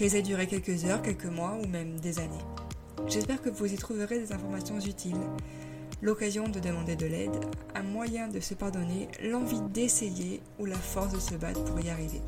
qu'elles 0.00 0.16
aient 0.16 0.22
duré 0.22 0.46
quelques 0.46 0.86
heures, 0.86 1.02
quelques 1.02 1.26
mois 1.26 1.58
ou 1.62 1.66
même 1.66 2.00
des 2.00 2.20
années. 2.20 2.44
J'espère 3.06 3.42
que 3.42 3.50
vous 3.50 3.70
y 3.70 3.76
trouverez 3.76 4.18
des 4.18 4.32
informations 4.32 4.80
utiles, 4.80 5.20
l'occasion 6.00 6.48
de 6.48 6.58
demander 6.58 6.96
de 6.96 7.04
l'aide, 7.04 7.38
un 7.74 7.82
moyen 7.82 8.28
de 8.28 8.40
se 8.40 8.54
pardonner, 8.54 9.08
l'envie 9.22 9.60
d'essayer 9.74 10.40
ou 10.58 10.64
la 10.64 10.78
force 10.78 11.12
de 11.12 11.20
se 11.20 11.34
battre 11.34 11.62
pour 11.64 11.78
y 11.80 11.90
arriver. 11.90 12.22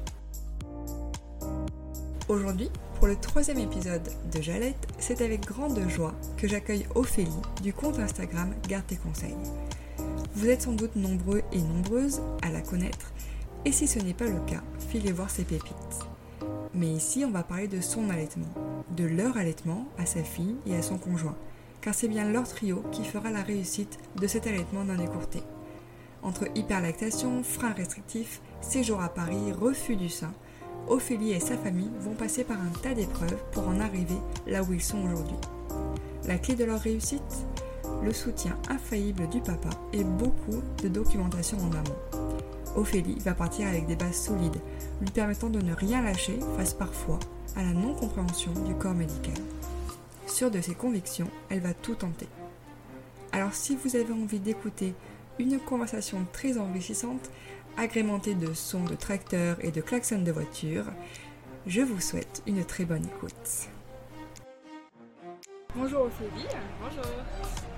Aujourd'hui, 2.28 2.68
pour 2.96 3.06
le 3.06 3.16
troisième 3.16 3.58
épisode 3.58 4.06
de 4.30 4.42
Jalette, 4.42 4.86
c'est 4.98 5.22
avec 5.22 5.46
grande 5.46 5.80
joie 5.88 6.12
que 6.36 6.46
j'accueille 6.46 6.86
Ophélie 6.94 7.30
du 7.62 7.72
compte 7.72 7.98
Instagram 7.98 8.52
Garde 8.68 8.86
tes 8.86 8.96
conseils. 8.96 9.36
Vous 10.34 10.50
êtes 10.50 10.60
sans 10.60 10.72
doute 10.72 10.94
nombreux 10.94 11.40
et 11.52 11.62
nombreuses 11.62 12.20
à 12.42 12.50
la 12.50 12.60
connaître, 12.60 13.14
et 13.64 13.72
si 13.72 13.86
ce 13.86 13.98
n'est 13.98 14.12
pas 14.12 14.26
le 14.26 14.40
cas, 14.40 14.62
filez 14.90 15.12
voir 15.12 15.30
ses 15.30 15.44
pépites. 15.44 16.11
Mais 16.74 16.88
ici, 16.88 17.24
on 17.26 17.30
va 17.30 17.42
parler 17.42 17.68
de 17.68 17.80
son 17.80 18.08
allaitement, 18.08 18.48
de 18.96 19.04
leur 19.04 19.36
allaitement 19.36 19.86
à 19.98 20.06
sa 20.06 20.22
fille 20.22 20.56
et 20.66 20.74
à 20.74 20.82
son 20.82 20.98
conjoint, 20.98 21.36
car 21.80 21.94
c'est 21.94 22.08
bien 22.08 22.30
leur 22.30 22.48
trio 22.48 22.82
qui 22.92 23.04
fera 23.04 23.30
la 23.30 23.42
réussite 23.42 23.98
de 24.16 24.26
cet 24.26 24.46
allaitement 24.46 24.84
non 24.84 24.98
écourté. 25.02 25.42
Entre 26.22 26.46
hyperlactation, 26.54 27.42
freins 27.42 27.72
restrictifs, 27.72 28.40
séjour 28.60 29.02
à 29.02 29.08
Paris, 29.08 29.52
refus 29.52 29.96
du 29.96 30.08
sein, 30.08 30.32
Ophélie 30.88 31.32
et 31.32 31.40
sa 31.40 31.56
famille 31.56 31.90
vont 32.00 32.14
passer 32.14 32.42
par 32.44 32.60
un 32.60 32.78
tas 32.82 32.94
d'épreuves 32.94 33.42
pour 33.52 33.68
en 33.68 33.78
arriver 33.80 34.16
là 34.46 34.62
où 34.62 34.72
ils 34.72 34.82
sont 34.82 35.02
aujourd'hui. 35.04 35.36
La 36.26 36.38
clé 36.38 36.54
de 36.54 36.64
leur 36.64 36.80
réussite? 36.80 37.46
Le 38.02 38.12
soutien 38.12 38.58
infaillible 38.68 39.28
du 39.28 39.40
papa 39.40 39.70
et 39.92 40.02
beaucoup 40.02 40.60
de 40.82 40.88
documentation 40.88 41.58
en 41.58 41.70
amont. 41.70 42.26
Ophélie 42.74 43.18
va 43.20 43.34
partir 43.34 43.68
avec 43.68 43.86
des 43.86 43.94
bases 43.94 44.16
solides, 44.16 44.60
lui 45.02 45.10
permettant 45.10 45.50
de 45.50 45.60
ne 45.60 45.74
rien 45.74 46.00
lâcher 46.00 46.38
face 46.56 46.74
parfois 46.74 47.18
à 47.56 47.62
la 47.62 47.72
non-compréhension 47.72 48.52
du 48.64 48.74
corps 48.76 48.94
médical. 48.94 49.34
Sûre 50.26 50.50
de 50.50 50.60
ses 50.60 50.74
convictions, 50.74 51.28
elle 51.50 51.60
va 51.60 51.74
tout 51.74 51.96
tenter. 51.96 52.28
Alors 53.32 53.52
si 53.52 53.76
vous 53.76 53.96
avez 53.96 54.12
envie 54.12 54.38
d'écouter 54.38 54.94
une 55.40 55.58
conversation 55.58 56.24
très 56.32 56.56
enrichissante, 56.56 57.30
agrémentée 57.76 58.34
de 58.34 58.54
sons 58.54 58.84
de 58.84 58.94
tracteurs 58.94 59.56
et 59.64 59.72
de 59.72 59.80
klaxons 59.80 60.22
de 60.22 60.30
voiture, 60.30 60.84
je 61.66 61.80
vous 61.80 62.00
souhaite 62.00 62.42
une 62.46 62.64
très 62.64 62.84
bonne 62.84 63.04
écoute. 63.04 63.68
Bonjour 65.74 66.02
Ophélie. 66.02 66.46
Bonjour. 66.80 67.10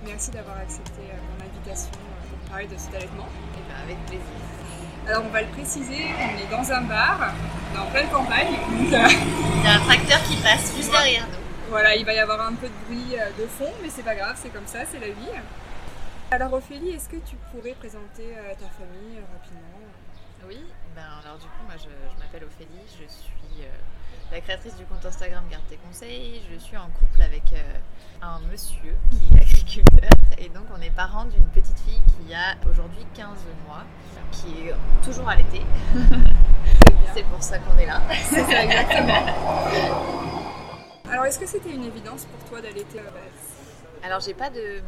Merci 0.04 0.30
d'avoir 0.30 0.58
accepté 0.58 1.00
euh, 1.00 1.16
mon 1.38 1.44
invitation 1.46 1.92
euh, 1.94 2.28
pour 2.28 2.50
parler 2.50 2.66
de 2.66 2.76
cet 2.76 2.94
allaitement. 2.94 3.24
Et 3.24 3.58
eh 3.58 3.66
bien 3.66 3.76
avec 3.82 4.06
plaisir. 4.06 4.63
Alors 5.06 5.22
on 5.26 5.28
va 5.28 5.42
le 5.42 5.48
préciser, 5.48 6.06
on 6.18 6.38
est 6.38 6.50
dans 6.50 6.72
un 6.72 6.80
bar, 6.80 7.34
on 7.72 7.76
est 7.76 7.78
en 7.78 7.90
pleine 7.90 8.08
campagne. 8.08 8.56
il 8.80 8.90
y 8.90 8.96
a 8.96 9.74
un 9.74 9.80
tracteur 9.80 10.22
qui 10.22 10.36
passe 10.36 10.74
juste 10.74 10.90
derrière 10.90 11.26
nous. 11.26 11.44
Voilà, 11.68 11.94
il 11.94 12.06
va 12.06 12.14
y 12.14 12.18
avoir 12.18 12.40
un 12.40 12.54
peu 12.54 12.68
de 12.68 12.72
bruit 12.86 13.18
euh, 13.18 13.28
de 13.38 13.46
fond, 13.46 13.70
mais 13.82 13.90
c'est 13.90 14.02
pas 14.02 14.14
grave, 14.14 14.38
c'est 14.40 14.48
comme 14.48 14.66
ça, 14.66 14.80
c'est 14.90 15.00
la 15.00 15.08
vie. 15.08 15.36
Alors 16.30 16.54
Ophélie, 16.54 16.90
est-ce 16.90 17.10
que 17.10 17.16
tu 17.16 17.36
pourrais 17.52 17.74
présenter 17.74 18.32
euh, 18.32 18.54
ta 18.54 18.68
famille 18.72 19.18
euh, 19.18 19.28
rapidement? 19.36 19.84
Oui, 20.48 20.64
ben 20.96 21.20
alors 21.22 21.36
du 21.38 21.46
coup 21.46 21.64
moi 21.66 21.76
je, 21.76 21.88
m'appelle 22.18 22.44
Ophélie, 22.44 22.84
je 22.88 23.06
suis 23.06 23.64
la 24.32 24.40
créatrice 24.40 24.76
du 24.76 24.84
compte 24.84 25.04
Instagram 25.04 25.44
Garde 25.50 25.64
tes 25.68 25.76
conseils. 25.76 26.42
Je 26.52 26.58
suis 26.58 26.76
en 26.76 26.88
couple 26.88 27.22
avec 27.22 27.42
un 28.22 28.40
monsieur 28.50 28.96
qui 29.10 29.34
est 29.34 29.42
agriculteur 29.42 30.10
et 30.38 30.48
donc 30.48 30.64
on 30.76 30.80
est 30.80 30.90
parents 30.90 31.24
d'une 31.26 31.46
petite 31.48 31.78
fille 31.80 32.02
qui 32.06 32.34
a 32.34 32.56
aujourd'hui 32.68 33.06
15 33.14 33.28
mois 33.66 33.84
qui 34.32 34.68
est 34.68 34.74
toujours 35.04 35.28
allaitée. 35.28 35.62
c'est 37.14 37.24
pour 37.24 37.42
ça 37.42 37.58
qu'on 37.58 37.78
est 37.78 37.86
là. 37.86 38.02
C'est 38.24 38.44
ça, 38.44 38.64
exactement. 38.64 39.24
Alors, 41.10 41.26
est-ce 41.26 41.38
que 41.38 41.46
c'était 41.46 41.70
une 41.70 41.84
évidence 41.84 42.24
pour 42.24 42.48
toi 42.48 42.60
d'allaiter 42.60 42.98
à 42.98 43.04
la 43.04 43.10
base 43.10 44.02
Alors, 44.02 44.20
j'ai 44.20 44.34
pas 44.34 44.50
de 44.50 44.82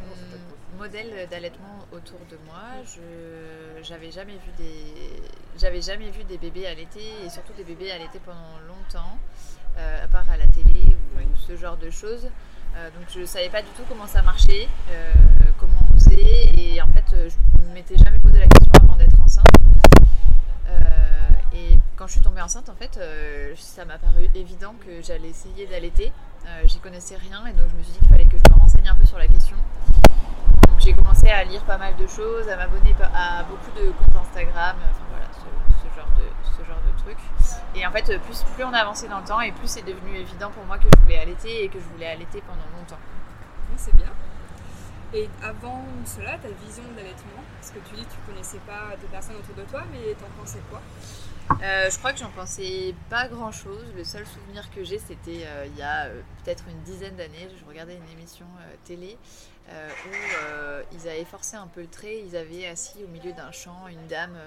modèle 0.77 1.27
d'allaitement 1.29 1.79
autour 1.93 2.19
de 2.29 2.37
moi. 2.45 2.83
Je 2.85 3.01
j'avais 3.83 4.11
jamais 4.11 4.33
vu 4.33 4.51
des 4.57 5.21
j'avais 5.57 5.81
jamais 5.81 6.09
vu 6.09 6.23
des 6.23 6.37
bébés 6.37 6.67
allaités 6.67 7.11
et 7.25 7.29
surtout 7.29 7.53
des 7.53 7.63
bébés 7.63 7.91
allaités 7.91 8.19
pendant 8.23 8.59
longtemps, 8.67 9.17
euh, 9.77 10.03
à 10.03 10.07
part 10.07 10.29
à 10.29 10.37
la 10.37 10.45
télé 10.47 10.83
ou 10.85 11.35
ce 11.35 11.55
genre 11.55 11.77
de 11.77 11.89
choses. 11.89 12.29
Euh, 12.75 12.89
donc 12.91 13.07
je 13.09 13.25
savais 13.25 13.49
pas 13.49 13.61
du 13.61 13.69
tout 13.69 13.83
comment 13.89 14.05
ça 14.05 14.21
marchait, 14.21 14.67
euh, 14.89 15.13
comment 15.57 15.79
on 15.89 15.93
faisait 15.93 16.51
et 16.57 16.81
en 16.81 16.87
fait 16.87 17.15
je 17.31 17.73
m'étais 17.73 17.97
jamais 17.97 18.19
posé 18.19 18.39
la 18.39 18.47
question 18.47 18.71
avant 18.83 18.95
d'être 18.95 19.19
enceinte. 19.21 19.45
et 21.53 21.79
quand 21.95 22.05
je 22.05 22.13
suis 22.13 22.21
tombée 22.21 22.41
enceinte 22.41 22.69
en 22.69 22.75
fait 22.75 22.99
ça 23.55 23.83
m'a 23.85 23.97
paru 23.97 24.29
évident 24.35 24.75
que 24.85 25.01
j'allais 25.01 25.29
essayer 25.29 25.65
d'allaiter. 25.65 26.11
J'y 26.65 26.79
connaissais 26.79 27.17
rien 27.17 27.45
et 27.47 27.53
donc 27.53 27.67
je 27.69 27.75
me 27.75 27.83
suis 27.83 27.93
dit 27.93 27.99
qu'il 27.99 28.09
fallait 28.09 28.25
que 28.25 28.37
je 28.37 28.53
me 28.53 28.61
un 28.87 28.95
peu 28.95 29.05
sur 29.05 29.17
la 29.17 29.27
question. 29.27 29.57
Donc 30.67 30.79
j'ai 30.79 30.93
commencé 30.93 31.27
à 31.29 31.43
lire 31.43 31.63
pas 31.63 31.77
mal 31.77 31.95
de 31.95 32.07
choses, 32.07 32.47
à 32.47 32.55
m'abonner 32.55 32.95
à 33.13 33.43
beaucoup 33.43 33.71
de 33.71 33.91
comptes 33.91 34.15
Instagram, 34.15 34.75
enfin 34.89 35.03
voilà, 35.09 35.25
ce, 35.33 35.95
genre 35.95 36.09
de, 36.17 36.23
ce 36.43 36.67
genre 36.67 36.81
de 36.85 37.01
trucs. 37.01 37.17
Et 37.75 37.85
en 37.85 37.91
fait, 37.91 38.05
plus, 38.21 38.43
plus 38.55 38.63
on 38.63 38.73
avançait 38.73 39.07
dans 39.07 39.19
le 39.19 39.25
temps 39.25 39.41
et 39.41 39.51
plus 39.51 39.67
c'est 39.67 39.85
devenu 39.85 40.17
évident 40.17 40.51
pour 40.51 40.65
moi 40.65 40.77
que 40.77 40.87
je 40.95 41.01
voulais 41.01 41.19
allaiter 41.19 41.63
et 41.63 41.69
que 41.69 41.79
je 41.79 41.85
voulais 41.85 42.07
allaiter 42.07 42.41
pendant 42.41 42.67
longtemps. 42.77 42.99
c'est 43.75 43.95
bien. 43.95 44.11
Et 45.13 45.29
avant 45.41 45.85
cela, 46.05 46.37
ta 46.37 46.49
vision 46.65 46.83
d'allaitement, 46.95 47.41
parce 47.59 47.71
que 47.71 47.79
tu 47.87 47.95
dis 47.95 48.03
que 48.03 48.11
tu 48.11 48.19
connaissais 48.27 48.59
pas 48.67 48.95
de 49.01 49.07
personnes 49.07 49.37
autour 49.37 49.55
de 49.55 49.63
toi, 49.69 49.83
mais 49.91 50.13
t'en 50.15 50.27
pensais 50.37 50.61
quoi? 50.69 50.81
Euh, 51.49 51.89
je 51.89 51.97
crois 51.97 52.13
que 52.13 52.19
j'en 52.19 52.29
pensais 52.29 52.93
pas 53.09 53.27
grand 53.27 53.51
chose. 53.51 53.85
Le 53.95 54.03
seul 54.03 54.25
souvenir 54.25 54.69
que 54.71 54.83
j'ai, 54.83 54.99
c'était 54.99 55.45
euh, 55.45 55.65
il 55.65 55.77
y 55.77 55.81
a 55.81 56.05
euh, 56.05 56.21
peut-être 56.43 56.65
une 56.69 56.81
dizaine 56.81 57.15
d'années. 57.15 57.49
Je 57.59 57.65
regardais 57.65 57.95
une 57.95 58.17
émission 58.17 58.45
télé 58.85 59.17
où 59.69 60.09
ils 60.93 61.09
avaient 61.09 61.25
forcé 61.25 61.57
un 61.57 61.67
peu 61.67 61.81
le 61.81 61.87
trait. 61.87 62.23
Ils 62.25 62.37
avaient 62.37 62.67
assis 62.67 63.03
au 63.03 63.07
milieu 63.07 63.33
d'un 63.33 63.51
champ 63.51 63.87
une 63.89 64.07
dame 64.07 64.37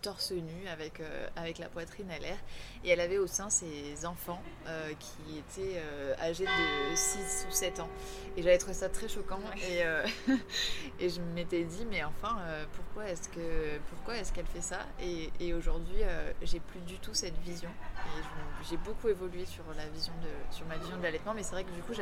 torse 0.00 0.32
nu 0.32 0.68
avec, 0.68 1.00
euh, 1.00 1.28
avec 1.36 1.58
la 1.58 1.68
poitrine 1.68 2.10
à 2.10 2.18
l'air. 2.18 2.36
Et 2.84 2.90
elle 2.90 3.00
avait 3.00 3.18
au 3.18 3.26
sein 3.26 3.50
ses 3.50 4.06
enfants 4.06 4.40
euh, 4.66 4.92
qui 4.98 5.38
étaient 5.38 5.78
euh, 5.78 6.14
âgés 6.20 6.44
de 6.44 6.96
6 6.96 7.46
ou 7.48 7.52
7 7.52 7.80
ans. 7.80 7.88
Et 8.36 8.42
j'avais 8.42 8.58
trouvé 8.58 8.74
ça 8.74 8.88
très 8.88 9.08
choquant. 9.08 9.40
Et, 9.68 9.82
et 11.00 11.08
je 11.08 11.20
m'étais 11.20 11.64
dit, 11.64 11.84
mais 11.90 12.04
enfin, 12.04 12.36
pourquoi 12.74 13.10
est-ce 13.10 13.28
que 13.28 13.78
pourquoi 13.90 14.16
est-ce 14.16 14.32
qu'elle 14.32 14.46
fait 14.46 14.60
ça? 14.60 14.80
Et, 15.00 15.30
et 15.40 15.54
aujourd'hui, 15.54 16.02
j'ai 16.42 16.60
plus 16.60 16.80
du 16.80 16.98
tout 16.98 17.14
cette 17.14 17.36
vision. 17.38 17.70
Et 17.96 18.22
j'ai 18.70 18.76
beaucoup 18.76 19.08
évolué 19.08 19.44
sur, 19.44 19.64
la 19.76 19.86
vision 19.88 20.12
de, 20.22 20.54
sur 20.54 20.66
ma 20.66 20.76
vision 20.76 20.96
de 20.96 21.02
l'allaitement. 21.02 21.34
Mais 21.34 21.42
c'est 21.42 21.52
vrai 21.52 21.64
que 21.64 21.72
du 21.72 21.82
coup, 21.82 21.94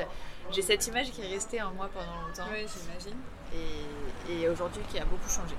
j'ai 0.50 0.62
cette 0.62 0.86
image 0.86 1.10
qui 1.10 1.22
est 1.22 1.28
restée 1.28 1.62
en 1.62 1.72
moi 1.72 1.88
pendant 1.92 2.26
longtemps. 2.26 2.48
Oui, 2.52 2.66
j'imagine. 2.66 3.18
Et, 4.28 4.32
et 4.32 4.48
aujourd'hui, 4.48 4.82
qui 4.90 4.98
a 4.98 5.04
beaucoup 5.06 5.30
changé. 5.30 5.54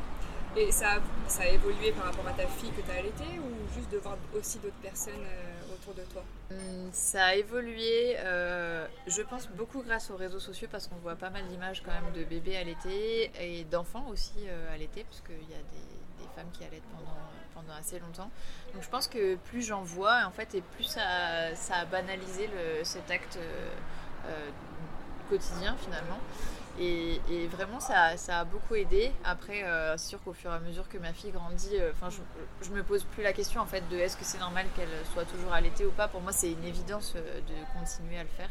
Et 0.57 0.71
ça, 0.71 1.00
a 1.39 1.48
évolué 1.48 1.92
par 1.92 2.06
rapport 2.06 2.27
à 2.27 2.33
ta 2.33 2.48
fille 2.48 2.71
que 2.71 2.81
tu 2.81 2.89
as 2.89 2.95
allaitée 2.95 3.39
ou 3.39 3.75
juste 3.75 3.92
de 3.92 4.00
voir 4.00 4.18
aussi 4.36 4.57
d'autres 4.57 4.81
personnes 4.81 5.13
euh, 5.13 5.74
autour 5.74 5.94
de 5.94 6.01
toi? 6.12 6.24
Hum, 6.50 6.89
Ça 6.92 7.25
a 7.25 7.36
évolué, 7.36 8.15
euh, 8.18 8.88
je 9.06 9.21
pense, 9.21 9.48
beaucoup 9.50 9.83
grâce 9.83 10.09
aux 10.09 10.15
réseaux 10.15 10.39
sociaux 10.39 10.68
parce 10.71 10.88
qu'on 10.88 10.95
voit 10.95 11.15
pas 11.15 11.30
mal 11.30 11.45
d'images 11.48 11.83
quand 11.83 11.92
même 11.92 12.12
de 12.15 12.24
bébés 12.24 12.57
allaités 12.57 13.31
et 13.39 13.65
d'enfants 13.65 14.07
aussi 14.09 14.33
euh, 14.48 14.74
allaités, 14.74 15.04
parce 15.04 15.21
qu'il 15.21 15.48
y 15.48 15.54
a 15.54 15.57
des, 15.57 16.27
femmes 16.36 16.51
qui 16.54 16.63
allaitent 16.63 16.83
pendant, 17.53 17.74
assez 17.80 18.00
longtemps. 18.00 18.30
Donc 18.74 18.83
je 18.83 18.89
pense 18.89 19.07
que 19.07 19.36
plus 19.36 19.62
j'en 19.62 19.81
vois, 19.81 20.24
en 20.25 20.31
fait, 20.31 20.56
et 20.56 20.62
plus 20.62 20.83
ça, 20.83 21.01
a 21.01 21.86
banalisé 21.86 22.50
cet 22.83 23.10
acte 23.10 23.39
quotidien 25.30 25.75
finalement. 25.77 26.19
Et, 26.79 27.47
vraiment, 27.47 27.79
ça, 27.79 28.15
a 28.29 28.44
beaucoup 28.45 28.75
aidé. 28.75 29.12
Après, 29.24 29.63
c'est 29.97 30.09
sûr 30.09 30.24
qu'au 30.24 30.33
fur 30.33 30.51
et 30.51 30.56
à 30.56 30.59
mesure 30.59 30.88
que 30.89 30.97
ma 30.97 31.13
fille 31.13 31.31
grandit, 31.31 31.75
enfin, 31.91 32.09
je, 32.09 32.21
je, 32.62 32.71
me 32.71 32.83
pose 32.83 33.03
plus 33.03 33.24
la 33.24 33.33
question 33.33 33.62
en 33.62 33.65
fait 33.65 33.88
de 33.89 33.97
est-ce 33.97 34.18
que 34.18 34.24
c'est 34.24 34.39
normal 34.39 34.65
qu'elle 34.75 34.88
soit 35.13 35.25
toujours 35.25 35.53
allaitée 35.53 35.85
ou 35.85 35.91
pas. 35.91 36.07
Pour 36.07 36.21
moi, 36.21 36.31
c'est 36.31 36.51
une 36.51 36.63
évidence 36.63 37.13
de 37.15 37.79
continuer 37.79 38.18
à 38.18 38.24
le 38.24 38.29
faire. 38.29 38.50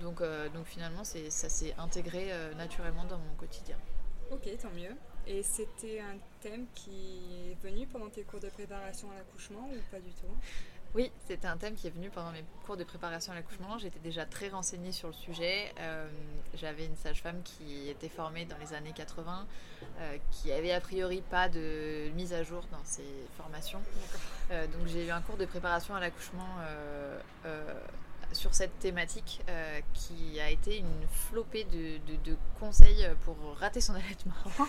Donc, 0.00 0.22
donc 0.54 0.66
finalement, 0.66 1.04
ça 1.04 1.48
s'est 1.48 1.74
intégré 1.78 2.30
naturellement 2.56 3.04
dans 3.04 3.18
mon 3.18 3.34
quotidien. 3.38 3.76
Ok, 4.30 4.48
tant 4.60 4.70
mieux. 4.70 4.94
Et 5.26 5.42
c'était 5.42 6.00
un 6.00 6.16
thème 6.40 6.66
qui 6.74 7.50
est 7.50 7.66
venu 7.66 7.86
pendant 7.86 8.08
tes 8.08 8.22
cours 8.22 8.38
de 8.38 8.48
préparation 8.48 9.10
à 9.10 9.16
l'accouchement 9.16 9.68
ou 9.72 9.90
pas 9.90 9.98
du 9.98 10.12
tout? 10.12 10.34
Oui, 10.96 11.12
c'était 11.28 11.46
un 11.46 11.58
thème 11.58 11.74
qui 11.74 11.86
est 11.86 11.90
venu 11.90 12.08
pendant 12.08 12.32
mes 12.32 12.42
cours 12.64 12.78
de 12.78 12.82
préparation 12.82 13.30
à 13.30 13.34
l'accouchement. 13.34 13.76
J'étais 13.76 13.98
déjà 13.98 14.24
très 14.24 14.48
renseignée 14.48 14.92
sur 14.92 15.08
le 15.08 15.14
sujet. 15.14 15.70
Euh, 15.78 16.08
j'avais 16.54 16.86
une 16.86 16.96
sage-femme 16.96 17.42
qui 17.44 17.90
était 17.90 18.08
formée 18.08 18.46
dans 18.46 18.56
les 18.56 18.72
années 18.72 18.94
80, 18.96 19.46
euh, 20.00 20.16
qui 20.32 20.50
avait 20.52 20.72
a 20.72 20.80
priori 20.80 21.20
pas 21.20 21.50
de 21.50 22.08
mise 22.14 22.32
à 22.32 22.42
jour 22.42 22.62
dans 22.72 22.82
ses 22.84 23.04
formations. 23.36 23.82
Euh, 24.50 24.66
donc 24.68 24.86
j'ai 24.86 25.06
eu 25.06 25.10
un 25.10 25.20
cours 25.20 25.36
de 25.36 25.44
préparation 25.44 25.94
à 25.94 26.00
l'accouchement 26.00 26.56
sur 28.32 28.54
cette 28.54 28.78
thématique 28.78 29.42
euh, 29.48 29.80
qui 29.94 30.40
a 30.40 30.50
été 30.50 30.78
une 30.78 31.06
flopée 31.10 31.64
de, 31.64 32.36
conseils 32.60 33.08
pour 33.24 33.36
rater 33.58 33.80
son 33.80 33.94
allaitement. 33.94 34.34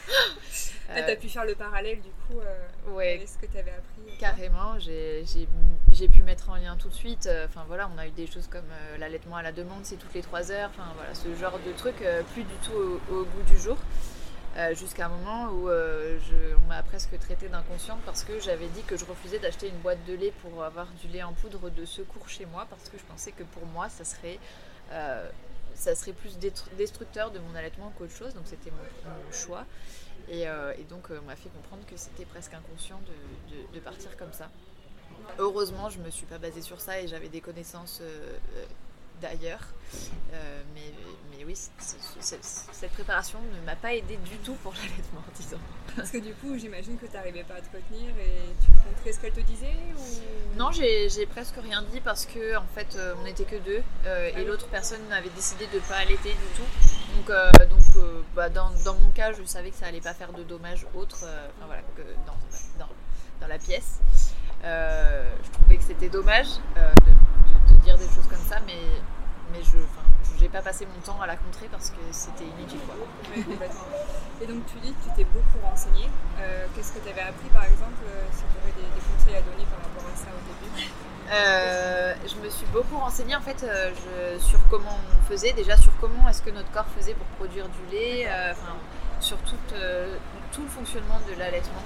tu 0.88 0.94
as 0.94 1.16
pu 1.16 1.30
faire 1.30 1.46
le 1.46 1.56
parallèle 1.56 2.02
du 2.02 2.10
coup 2.10 2.40
euh, 2.40 2.96
avec 2.96 3.28
ce 3.28 3.38
que 3.38 3.46
tu 3.46 3.58
avais 3.58 3.72
appris 3.72 4.18
Carrément, 4.20 4.78
j'ai 4.80 6.08
pu 6.10 6.22
mettre 6.24 6.50
en 6.50 6.56
lien 6.56 6.76
tout 6.78 6.90
de 6.90 6.94
suite. 6.94 7.28
Euh, 7.28 7.46
enfin 7.46 7.64
voilà, 7.68 7.90
on 7.94 7.98
a 7.98 8.08
eu 8.08 8.12
des 8.12 8.28
choses 8.28 8.48
comme 8.48 8.68
l'allaitement 9.00 9.38
à 9.38 9.42
la 9.42 9.52
demande, 9.52 9.84
c'est 9.84 9.98
toutes 9.98 10.14
les 10.14 10.22
3 10.22 10.52
heures. 10.52 10.70
Enfin 10.74 10.92
voilà, 10.96 11.14
ce 11.14 11.34
genre 11.36 11.60
de 11.66 11.72
truc, 11.74 11.96
plus 12.34 12.44
du 12.44 12.56
tout 12.64 13.00
au 13.12 13.24
goût 13.24 13.44
du 13.48 13.58
jour. 13.58 13.78
Euh, 14.58 14.74
jusqu'à 14.74 15.06
un 15.06 15.10
moment 15.10 15.52
où 15.52 15.70
euh, 15.70 16.18
on 16.58 16.68
m'a 16.68 16.82
presque 16.82 17.18
traité 17.20 17.48
d'inconsciente 17.48 18.00
parce 18.08 18.24
que 18.24 18.40
j'avais 18.40 18.68
dit 18.70 18.82
que 18.82 18.98
je 18.98 19.06
refusais 19.06 19.38
d'acheter 19.38 19.68
une 19.68 19.78
boîte 19.78 20.04
de 20.08 20.14
lait 20.14 20.34
pour 20.42 20.64
avoir 20.64 20.88
du 21.00 21.08
lait 21.10 21.22
en 21.22 21.34
poudre 21.34 21.70
de 21.70 21.86
secours 21.86 22.28
chez 22.28 22.48
moi 22.48 22.66
parce 22.68 22.90
que 22.90 22.98
je 22.98 23.04
pensais 23.04 23.32
que 23.32 23.44
pour 23.44 23.68
moi 23.68 23.88
ça 23.88 24.04
serait, 24.04 24.40
euh, 24.92 25.30
ça 25.76 25.94
serait 25.94 26.14
plus 26.14 26.40
destructeur 26.76 27.30
de 27.30 27.38
mon 27.38 27.54
allaitement 27.54 27.94
qu'autre 28.00 28.16
chose, 28.16 28.34
donc 28.34 28.48
c'était 28.48 28.72
mon, 28.72 29.32
choix. 29.32 29.64
Et, 30.28 30.46
donc 30.90 31.10
on 31.12 31.26
m'a 31.26 31.36
fait 31.36 31.50
comprendre 31.50 31.86
que 31.86 31.96
c'était 31.96 32.26
presque 32.26 32.54
inconscient 32.56 33.00
de, 33.06 33.76
de, 33.76 33.80
partir 33.80 34.18
comme 34.18 34.34
ça. 34.34 34.50
Heureusement, 35.38 35.90
je 35.90 36.00
ne 36.00 36.06
me 36.06 36.10
suis 36.10 36.26
pas 36.26 36.40
basée 36.40 36.64
sur 36.64 36.82
ça 36.82 37.00
et 37.00 37.08
j'avais 37.08 37.30
des 37.30 37.42
connaissances 37.42 38.02
d'ailleurs. 39.22 39.74
Euh, 40.34 40.62
mais, 40.76 40.94
mais, 41.32 41.46
oui, 41.46 41.56
cette 41.80 42.92
préparation 42.92 43.40
ne 43.42 43.66
m'a 43.66 43.76
pas 43.76 43.94
aidée 43.94 44.18
du 44.18 44.38
tout 44.38 44.56
pour 44.56 44.74
l'allaitement, 44.76 45.24
disons. 45.36 45.60
Parce 45.96 46.12
que 46.12 46.18
du 46.18 46.34
coup, 46.34 46.58
j'imagine 46.58 46.98
que 46.98 47.06
tu 47.06 47.14
n'arrivais 47.14 47.44
pas 47.44 47.56
à 47.56 47.62
te 47.62 47.76
retenir 47.76 48.10
et 48.20 48.54
tu 48.64 48.72
montrais 48.72 49.14
ce 49.14 49.20
qu'elle 49.20 49.32
te 49.32 49.40
disait 49.40 49.76
ou... 49.96 50.58
Non, 50.58 50.72
j'ai 50.72 51.26
presque 51.26 51.56
rien 51.62 51.82
dit 51.84 52.02
parce 52.02 52.26
que 52.26 52.58
en 52.58 52.68
fait, 52.76 52.96
euh, 52.96 53.16
on 53.20 53.24
n'était 53.24 53.46
que 53.46 53.56
deux 53.56 53.82
euh, 54.06 54.28
et 54.30 54.34
ah 54.36 54.44
l'autre 54.44 54.68
personne 54.68 55.02
avait 55.12 55.30
décidé 55.30 55.66
de 55.68 55.76
ne 55.76 55.82
pas 55.82 55.96
allaiter 55.96 56.34
du 56.34 56.48
tout. 56.56 57.16
Donc, 57.16 57.70
donc 57.70 58.04
bah, 58.36 58.50
dans, 58.50 58.70
dans, 58.84 58.94
mon 58.96 59.10
cas, 59.12 59.32
je 59.32 59.44
savais 59.46 59.72
que 59.72 59.78
ça 59.78 59.88
allait 59.88 60.02
pas 60.02 60.14
faire 60.14 60.34
de 60.34 60.44
dommages 60.44 60.86
autres 60.94 61.26
voilà, 61.66 61.82
que 61.96 62.02
dans, 62.28 62.38
dans, 62.78 62.92
dans, 63.40 63.48
la 63.48 63.58
pièce. 63.58 64.00
je 64.62 65.52
trouvais 65.54 65.78
que 65.78 65.84
c'était 65.84 66.10
dommage 66.10 66.48
de 66.76 67.12
dire 67.76 67.98
des 67.98 68.08
choses 68.08 68.28
comme 68.30 68.44
ça, 68.48 68.60
mais, 68.66 68.80
mais 69.52 69.60
je 69.64 69.78
n'ai 70.42 70.50
pas 70.50 70.62
passé 70.62 70.86
mon 70.86 71.02
temps 71.02 71.20
à 71.22 71.28
la 71.28 71.36
contrer 71.36 71.68
parce 71.72 71.90
que 71.90 72.02
c'était 72.12 72.46
inutile. 72.46 72.80
Quoi. 72.86 72.96
Et 74.42 74.46
donc 74.46 74.66
tu 74.68 74.78
dis 74.80 74.94
que 74.94 75.04
tu 75.04 75.16
t'es 75.16 75.26
beaucoup 75.26 75.60
renseigné. 75.64 76.06
Euh, 76.40 76.66
qu'est-ce 76.76 76.94
que 76.94 77.00
tu 77.00 77.10
avais 77.10 77.22
appris 77.22 77.50
par 77.50 77.66
exemple 77.66 78.06
euh, 78.06 78.24
Si 78.32 78.44
tu 78.44 78.58
aurais 78.62 78.74
des, 78.78 79.02
conseils 79.02 79.36
à 79.36 79.42
donner 79.42 79.66
par 79.66 79.82
rapport 79.82 80.06
à 80.06 80.16
ça 80.16 80.30
au 80.30 80.64
début? 80.64 80.90
Euh, 81.30 82.14
je 82.24 82.36
me 82.36 82.50
suis 82.50 82.68
beaucoup 82.68 82.98
renseignée 82.98 83.36
en 83.36 83.42
fait 83.42 83.66
je, 83.66 84.40
sur 84.40 84.60
comment 84.70 84.98
on 85.12 85.30
faisait, 85.30 85.52
déjà 85.54 85.76
sur 85.76 85.92
comment 86.00 86.30
est-ce 86.30 86.42
que 86.42 86.52
notre 86.52 86.72
corps 86.72 86.86
faisait 86.96 87.16
pour 87.16 87.26
produire 87.36 87.68
du 87.68 87.96
lait, 87.96 88.30
sur 89.20 89.38
tout, 89.40 89.58
tout 90.54 90.62
le 90.62 90.70
fonctionnement 90.70 91.20
de 91.28 91.38
l'allaitement. 91.38 91.84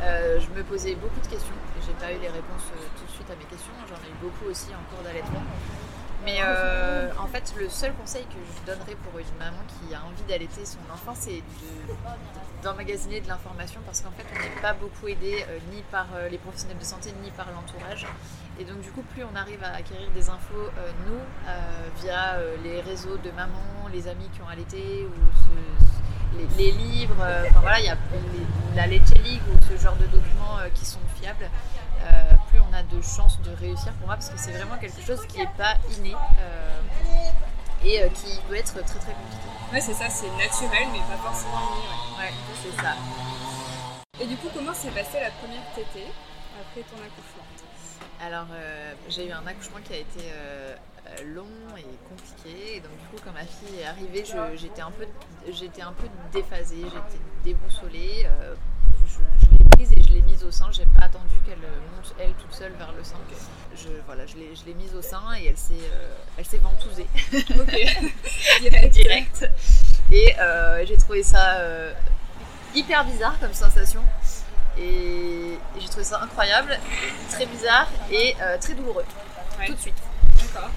je 0.00 0.48
me 0.56 0.62
posais 0.62 0.94
beaucoup 0.94 1.20
de 1.20 1.26
questions 1.26 1.58
et 1.76 1.82
j'ai 1.84 1.92
pas 1.92 2.10
eu 2.10 2.18
les 2.22 2.28
réponses 2.28 2.64
de 2.72 2.89
à 3.30 3.36
mes 3.36 3.44
questions. 3.44 3.72
J'en 3.88 3.96
ai 3.96 4.10
eu 4.10 4.18
beaucoup 4.20 4.50
aussi 4.50 4.68
en 4.74 4.82
cours 4.92 5.02
d'allaitement. 5.04 5.42
Mais 6.24 6.38
euh, 6.42 7.10
en 7.18 7.26
fait, 7.26 7.54
le 7.58 7.68
seul 7.70 7.94
conseil 7.94 8.24
que 8.24 8.36
je 8.36 8.66
donnerais 8.70 8.96
pour 9.04 9.18
une 9.18 9.38
maman 9.38 9.58
qui 9.68 9.94
a 9.94 10.04
envie 10.04 10.22
d'allaiter 10.28 10.66
son 10.66 10.78
enfant, 10.92 11.14
c'est 11.14 11.42
d'emmagasiner 12.62 13.22
de, 13.22 13.28
l'information 13.28 13.80
parce 13.86 14.02
qu'en 14.02 14.10
fait, 14.10 14.26
on 14.34 14.38
n'est 14.38 14.60
pas 14.60 14.74
beaucoup 14.74 15.08
aidé 15.08 15.46
euh, 15.48 15.58
ni 15.72 15.80
par 15.90 16.06
euh, 16.14 16.28
les 16.28 16.36
professionnels 16.36 16.76
de 16.76 16.84
santé 16.84 17.14
ni 17.22 17.30
par 17.30 17.46
l'entourage. 17.52 18.06
Et 18.58 18.64
donc, 18.64 18.82
du 18.82 18.90
coup, 18.90 19.02
plus 19.14 19.24
on 19.24 19.34
arrive 19.34 19.64
à 19.64 19.76
acquérir 19.76 20.10
des 20.10 20.28
infos, 20.28 20.68
nous, 21.06 21.20
via 22.02 22.36
les 22.62 22.82
réseaux 22.82 23.16
de 23.16 23.30
mamans, 23.30 23.88
les 23.90 24.06
amis 24.06 24.28
qui 24.34 24.42
ont 24.42 24.48
allaité 24.48 25.06
ou 25.06 26.38
les, 26.58 26.70
livres, 26.72 27.16
enfin 27.48 27.60
voilà, 27.60 27.80
il 27.80 27.86
y 27.86 27.88
a 27.88 27.96
la 28.76 28.86
Leche 28.86 29.14
League 29.24 29.40
ou 29.50 29.56
ce 29.72 29.82
genre 29.82 29.96
de 29.96 30.04
documents 30.04 30.58
qui 30.74 30.84
sont 30.84 31.00
fiables. 31.18 31.48
Euh, 32.02 32.32
plus 32.48 32.60
on 32.60 32.72
a 32.72 32.82
de 32.82 33.02
chances 33.02 33.40
de 33.42 33.50
réussir 33.50 33.92
pour 33.94 34.06
moi 34.06 34.16
parce 34.16 34.30
que 34.30 34.38
c'est 34.38 34.52
vraiment 34.52 34.76
quelque 34.78 35.02
chose 35.02 35.26
qui 35.26 35.38
n'est 35.38 35.46
pas 35.58 35.74
inné 35.96 36.14
euh, 36.14 36.80
et 37.84 38.02
euh, 38.02 38.08
qui 38.08 38.38
peut 38.48 38.56
être 38.56 38.72
très 38.72 38.98
très 38.98 39.12
compliqué. 39.12 39.48
Ouais, 39.72 39.80
c'est 39.80 39.94
ça, 39.94 40.08
c'est 40.08 40.30
naturel 40.30 40.88
mais 40.92 41.00
pas 41.00 41.20
forcément 41.22 41.60
inné. 41.72 42.24
Ouais, 42.24 42.32
c'est 42.62 42.82
ça. 42.82 42.94
Et 44.20 44.26
du 44.26 44.36
coup, 44.36 44.48
comment 44.54 44.74
s'est 44.74 44.90
passée 44.90 45.20
la 45.20 45.30
première 45.30 45.64
tétée 45.74 46.08
après 46.60 46.82
ton 46.82 46.96
accouchement? 46.96 47.44
Alors, 48.22 48.46
j'ai 49.08 49.28
eu 49.28 49.32
un 49.32 49.46
accouchement 49.46 49.78
qui 49.82 49.94
a 49.94 49.96
été 49.96 50.30
long 51.24 51.46
et 51.78 51.86
compliqué. 52.06 52.76
Et 52.76 52.80
donc, 52.80 52.92
du 52.92 53.06
coup, 53.06 53.22
quand 53.24 53.32
ma 53.32 53.46
fille 53.46 53.80
est 53.80 53.86
arrivée, 53.86 54.24
j'étais 54.56 54.82
un, 54.82 54.90
peu, 54.90 55.04
un 55.04 55.92
peu 55.92 56.08
déphasée, 56.32 56.82
j'étais 56.82 57.22
déboussolée 57.44 58.26
et 59.96 60.02
je 60.02 60.12
l'ai 60.12 60.22
mise 60.22 60.44
au 60.44 60.50
sein. 60.50 60.66
J'ai 60.72 60.86
pas 60.86 61.04
attendu 61.04 61.34
qu'elle 61.46 61.58
monte 61.58 62.14
elle 62.18 62.32
toute 62.34 62.52
seule 62.52 62.72
vers 62.72 62.92
le 62.92 63.02
sein. 63.02 63.16
Je, 63.74 63.88
voilà, 64.06 64.26
je 64.26 64.36
l'ai 64.36 64.74
mise 64.74 64.94
au 64.94 65.02
sein 65.02 65.20
et 65.38 65.46
elle 65.46 65.56
s'est 65.56 65.74
euh, 65.74 66.14
elle 66.36 66.44
s'est 66.44 66.58
ventousée. 66.58 67.06
Direct. 68.90 69.50
Et 70.12 70.34
euh, 70.38 70.84
j'ai 70.86 70.96
trouvé 70.96 71.22
ça 71.22 71.58
euh, 71.58 71.92
hyper 72.74 73.04
bizarre 73.04 73.38
comme 73.40 73.54
sensation. 73.54 74.02
Et, 74.78 75.58
j'ai 75.78 75.88
trouvé 75.88 76.04
ça 76.04 76.22
incroyable, 76.22 76.78
très 77.30 77.46
bizarre 77.46 77.88
et 78.10 78.34
très 78.60 78.74
douloureux. 78.74 79.04
Tout 79.66 79.74
de 79.74 79.80
suite. 79.80 80.02
D'accord. 80.36 80.70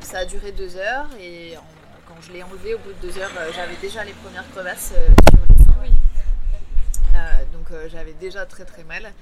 Ça 0.00 0.18
a 0.18 0.24
duré 0.24 0.52
deux 0.52 0.76
heures 0.76 1.08
et 1.20 1.54
quand 2.06 2.14
je 2.22 2.32
l'ai 2.32 2.42
enlevé 2.42 2.74
au 2.74 2.78
bout 2.78 2.92
de 2.92 3.08
deux 3.08 3.18
heures, 3.18 3.30
j'avais 3.54 3.76
déjà 3.76 4.04
les 4.04 4.12
premières 4.12 4.48
crevasses 4.50 4.94
donc 7.52 7.70
euh, 7.70 7.88
j'avais 7.88 8.14
déjà 8.14 8.46
très 8.46 8.64
très 8.64 8.84
mal. 8.84 9.12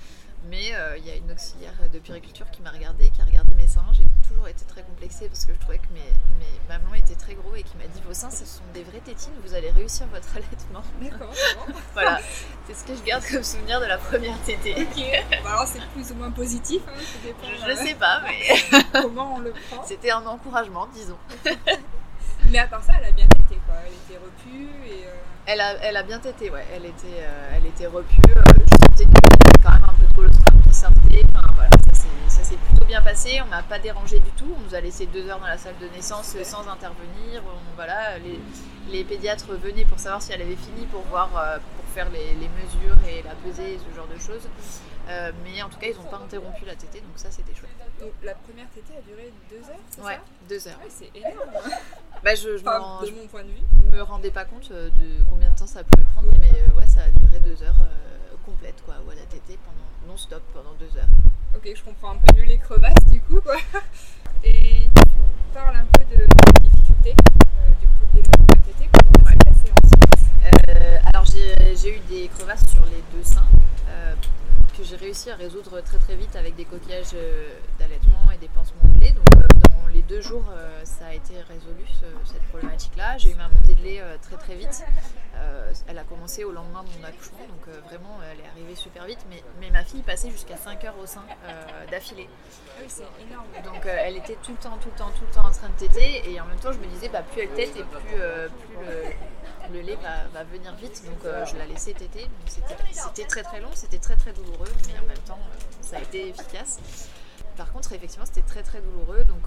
Mais 0.48 0.72
euh, 0.72 0.96
il 0.96 1.04
y 1.04 1.10
a 1.10 1.16
une 1.16 1.30
auxiliaire 1.32 1.74
de 1.92 1.98
puriculture 1.98 2.48
qui 2.52 2.62
m'a 2.62 2.70
regardé, 2.70 3.10
qui 3.10 3.20
a 3.20 3.24
regardé 3.24 3.54
mes 3.56 3.66
seins. 3.66 3.84
J'ai 3.92 4.04
toujours 4.28 4.46
été 4.46 4.64
très 4.66 4.82
complexée 4.82 5.26
parce 5.26 5.44
que 5.44 5.52
je 5.52 5.58
trouvais 5.58 5.78
que 5.78 5.92
mes, 5.92 6.00
mes 6.38 6.60
mamelons 6.68 6.94
étaient 6.94 7.16
très 7.16 7.34
gros 7.34 7.54
et 7.56 7.64
qui 7.64 7.76
m'a 7.76 7.86
dit 7.86 8.00
Vos 8.06 8.14
seins, 8.14 8.30
ce 8.30 8.44
sont 8.44 8.62
des 8.72 8.84
vraies 8.84 9.00
tétines, 9.00 9.32
vous 9.44 9.54
allez 9.54 9.70
réussir 9.70 10.06
votre 10.06 10.28
allaitement. 10.36 10.82
D'accord. 11.02 11.34
voilà, 11.92 12.20
c'est 12.66 12.74
ce 12.74 12.84
que 12.84 12.94
je 12.94 13.02
garde 13.02 13.24
comme 13.28 13.42
souvenir 13.42 13.80
de 13.80 13.86
la 13.86 13.98
première 13.98 14.40
tétée. 14.42 14.76
Ok, 14.80 15.02
alors 15.44 15.66
c'est 15.66 15.82
plus 15.92 16.12
ou 16.12 16.14
moins 16.14 16.30
positif. 16.30 16.82
Hein, 16.86 16.92
je, 17.66 17.70
ne 17.70 17.76
sais 17.76 17.94
pas, 17.94 18.22
mais. 18.22 18.80
Comment 19.02 19.34
on 19.34 19.38
le 19.40 19.52
prend 19.70 19.84
C'était 19.84 20.12
un 20.12 20.24
encouragement, 20.24 20.86
disons. 20.94 21.18
mais 22.48 22.58
à 22.58 22.68
part 22.68 22.84
ça, 22.84 22.92
elle 23.00 23.08
a 23.08 23.12
bien 23.12 23.26
tété, 23.26 23.60
quoi. 23.66 23.74
Elle 23.84 23.92
était 23.92 24.24
repue 24.24 24.68
et. 24.86 25.06
Euh, 25.08 25.14
elle 25.48 25.62
a, 25.62 25.72
elle 25.82 25.96
a 25.96 26.02
bien 26.02 26.18
tété, 26.18 26.50
ouais. 26.50 26.64
Elle 26.74 26.84
était, 26.84 27.22
euh, 27.22 27.56
elle 27.56 27.66
était 27.66 27.86
repue. 27.86 28.20
Euh, 28.36 28.42
je 28.58 28.76
sentais 28.76 29.04
qu'il 29.04 29.62
quand 29.62 29.72
même 29.72 29.82
un 29.88 29.94
peu 29.94 30.06
trop 30.12 30.22
le 30.22 30.30
strat 30.30 30.52
qui 30.62 30.74
sortait. 30.74 31.24
Enfin, 31.34 31.54
voilà, 31.54 31.70
ça 32.28 32.44
s'est 32.44 32.56
plutôt 32.56 32.84
bien 32.84 33.00
passé. 33.00 33.40
On 33.42 33.46
m'a 33.46 33.62
pas 33.62 33.78
dérangé 33.78 34.18
du 34.18 34.30
tout. 34.32 34.54
On 34.54 34.60
nous 34.60 34.74
a 34.74 34.80
laissé 34.82 35.06
deux 35.06 35.26
heures 35.26 35.40
dans 35.40 35.46
la 35.46 35.56
salle 35.56 35.76
de 35.80 35.88
naissance 35.88 36.36
sans 36.42 36.68
intervenir. 36.68 37.42
voilà, 37.76 38.18
les, 38.90 39.04
pédiatres 39.04 39.52
venaient 39.52 39.86
pour 39.86 39.98
savoir 39.98 40.20
si 40.20 40.32
elle 40.32 40.42
avait 40.42 40.56
fini 40.56 40.84
pour 40.86 41.00
voir, 41.04 41.30
euh, 41.38 41.56
pour 41.56 41.94
faire 41.94 42.10
les, 42.10 42.34
les, 42.34 42.50
mesures 42.62 42.98
et 43.08 43.22
la 43.22 43.34
peser, 43.36 43.78
ce 43.78 43.96
genre 43.96 44.06
de 44.06 44.18
choses. 44.20 44.46
mais 45.44 45.62
en 45.62 45.70
tout 45.70 45.78
cas, 45.78 45.86
ils 45.86 45.96
n'ont 45.96 46.10
pas 46.10 46.20
interrompu 46.22 46.66
la 46.66 46.74
tétée, 46.74 47.00
donc 47.00 47.16
ça 47.16 47.30
c'était 47.30 47.54
chouette. 47.54 47.87
Donc 48.00 48.12
la 48.22 48.34
première 48.34 48.68
TT 48.70 48.96
a 48.96 49.00
duré 49.02 49.32
deux 49.50 49.58
heures, 49.68 50.06
ouais, 50.06 50.14
ça 50.14 50.20
deux 50.48 50.68
heures. 50.68 50.78
C'est 50.88 51.10
énorme. 51.16 51.50
bah, 52.22 52.34
je, 52.36 52.48
me 52.48 53.20
mon 53.20 53.26
point 53.26 53.42
de 53.42 53.48
vue. 53.48 53.62
Je 53.90 53.96
me 53.96 54.02
rendais 54.02 54.30
pas 54.30 54.44
compte 54.44 54.68
euh, 54.70 54.88
de 54.90 55.24
combien 55.28 55.50
de 55.50 55.56
temps 55.58 55.66
ça 55.66 55.82
pouvait 55.82 56.06
prendre, 56.14 56.30
mais 56.38 56.52
euh, 56.52 56.78
ouais, 56.78 56.86
ça 56.86 57.02
a 57.02 57.10
duré 57.10 57.40
deux 57.40 57.60
heures 57.64 57.80
euh, 57.80 58.36
complètes, 58.46 58.80
quoi, 58.84 58.94
ou 59.04 59.10
à 59.10 59.16
la 59.16 59.22
TT 59.22 59.58
pendant 59.64 60.12
non-stop 60.12 60.42
pendant 60.54 60.74
deux 60.74 60.96
heures. 60.96 61.08
Ok, 61.56 61.68
je 61.74 61.82
comprends 61.82 62.12
un 62.12 62.18
peu 62.18 62.36
mieux 62.36 62.44
les 62.44 62.58
crevasses 62.58 63.04
du 63.10 63.20
coup, 63.20 63.40
quoi. 63.40 63.56
Et 64.44 64.88
tu 64.94 65.02
parles 65.52 65.76
un 65.76 65.86
peu 65.86 66.04
de, 66.16 66.22
de 66.22 66.68
difficultés 66.68 67.14
du 67.80 67.86
coup 67.88 68.06
des 68.14 68.22
de 68.22 68.28
TT, 68.28 68.88
comment 68.92 69.24
ça 69.26 69.32
s'est 69.54 69.98
passé 70.46 71.00
Alors 71.12 71.24
j'ai 71.24 71.96
eu 71.96 72.00
des 72.08 72.28
crevasses 72.28 72.68
sur 72.70 72.84
les 72.84 73.02
deux 73.12 73.24
seins 73.24 73.57
réussi 74.96 75.30
à 75.30 75.36
résoudre 75.36 75.80
très 75.80 75.98
très 75.98 76.16
vite 76.16 76.34
avec 76.36 76.54
des 76.56 76.64
coquillages 76.64 77.14
d'allaitement 77.78 78.30
et 78.34 78.38
des 78.38 78.48
pansements 78.48 78.92
de 78.94 79.00
lait. 79.00 79.12
Donc 79.12 79.47
dans 79.62 79.86
les 79.88 80.02
deux 80.02 80.20
jours, 80.20 80.44
ça 80.84 81.06
a 81.06 81.14
été 81.14 81.34
résolu 81.48 81.84
cette 82.24 82.42
problématique-là. 82.48 83.18
J'ai 83.18 83.30
eu 83.30 83.34
ma 83.34 83.48
montée 83.48 83.74
de 83.74 83.82
lait 83.82 84.02
très 84.22 84.36
très 84.36 84.54
vite. 84.54 84.84
elle 85.86 85.98
a 85.98 86.04
commencé 86.04 86.44
au 86.44 86.52
lendemain 86.52 86.82
de 86.82 86.88
mon 86.98 87.06
accouchement, 87.06 87.38
donc 87.38 87.74
vraiment 87.84 88.18
elle 88.30 88.40
est 88.40 88.48
arrivée 88.48 88.74
super 88.74 89.04
vite. 89.06 89.20
Mais, 89.30 89.42
mais 89.60 89.70
ma 89.70 89.84
fille 89.84 90.02
passait 90.02 90.30
jusqu'à 90.30 90.56
5 90.56 90.84
heures 90.84 90.98
au 91.02 91.06
sein 91.06 91.24
d'affilée. 91.90 92.28
Ah 92.28 92.80
oui, 92.80 92.86
c'est 92.88 93.02
énorme. 93.26 93.46
Donc 93.64 93.86
elle 93.86 94.16
était 94.16 94.36
tout 94.42 94.52
le 94.52 94.58
temps, 94.58 94.78
tout 94.80 94.90
le 94.92 94.98
temps, 94.98 95.10
tout 95.10 95.24
le 95.26 95.34
temps 95.34 95.46
en 95.46 95.52
train 95.52 95.68
de 95.68 95.86
téter. 95.86 96.30
Et 96.30 96.40
en 96.40 96.46
même 96.46 96.58
temps, 96.58 96.72
je 96.72 96.78
me 96.78 96.86
disais, 96.86 97.08
bah, 97.08 97.22
plus 97.22 97.42
elle 97.42 97.50
tète 97.50 97.76
et 97.76 97.82
plus, 97.82 98.00
plus 98.00 98.16
le, 98.16 98.50
le, 99.72 99.80
lait 99.80 99.96
va, 99.96 100.28
va, 100.32 100.44
venir 100.44 100.74
vite. 100.76 101.02
Donc 101.06 101.18
je 101.46 101.56
la 101.56 101.66
laissais 101.66 101.92
téter. 101.92 102.26
C'était 102.92 103.24
très 103.24 103.42
très 103.42 103.60
long, 103.60 103.70
c'était 103.74 103.98
très 103.98 104.16
très 104.16 104.32
douloureux, 104.32 104.72
mais 104.86 104.98
en 104.98 105.06
même 105.06 105.18
temps, 105.26 105.38
ça 105.80 105.96
a 105.96 106.00
été 106.00 106.28
efficace. 106.28 106.78
Par 107.58 107.70
contre, 107.72 107.92
effectivement, 107.92 108.24
c'était 108.24 108.46
très 108.46 108.62
très 108.62 108.80
douloureux, 108.80 109.24
donc 109.24 109.42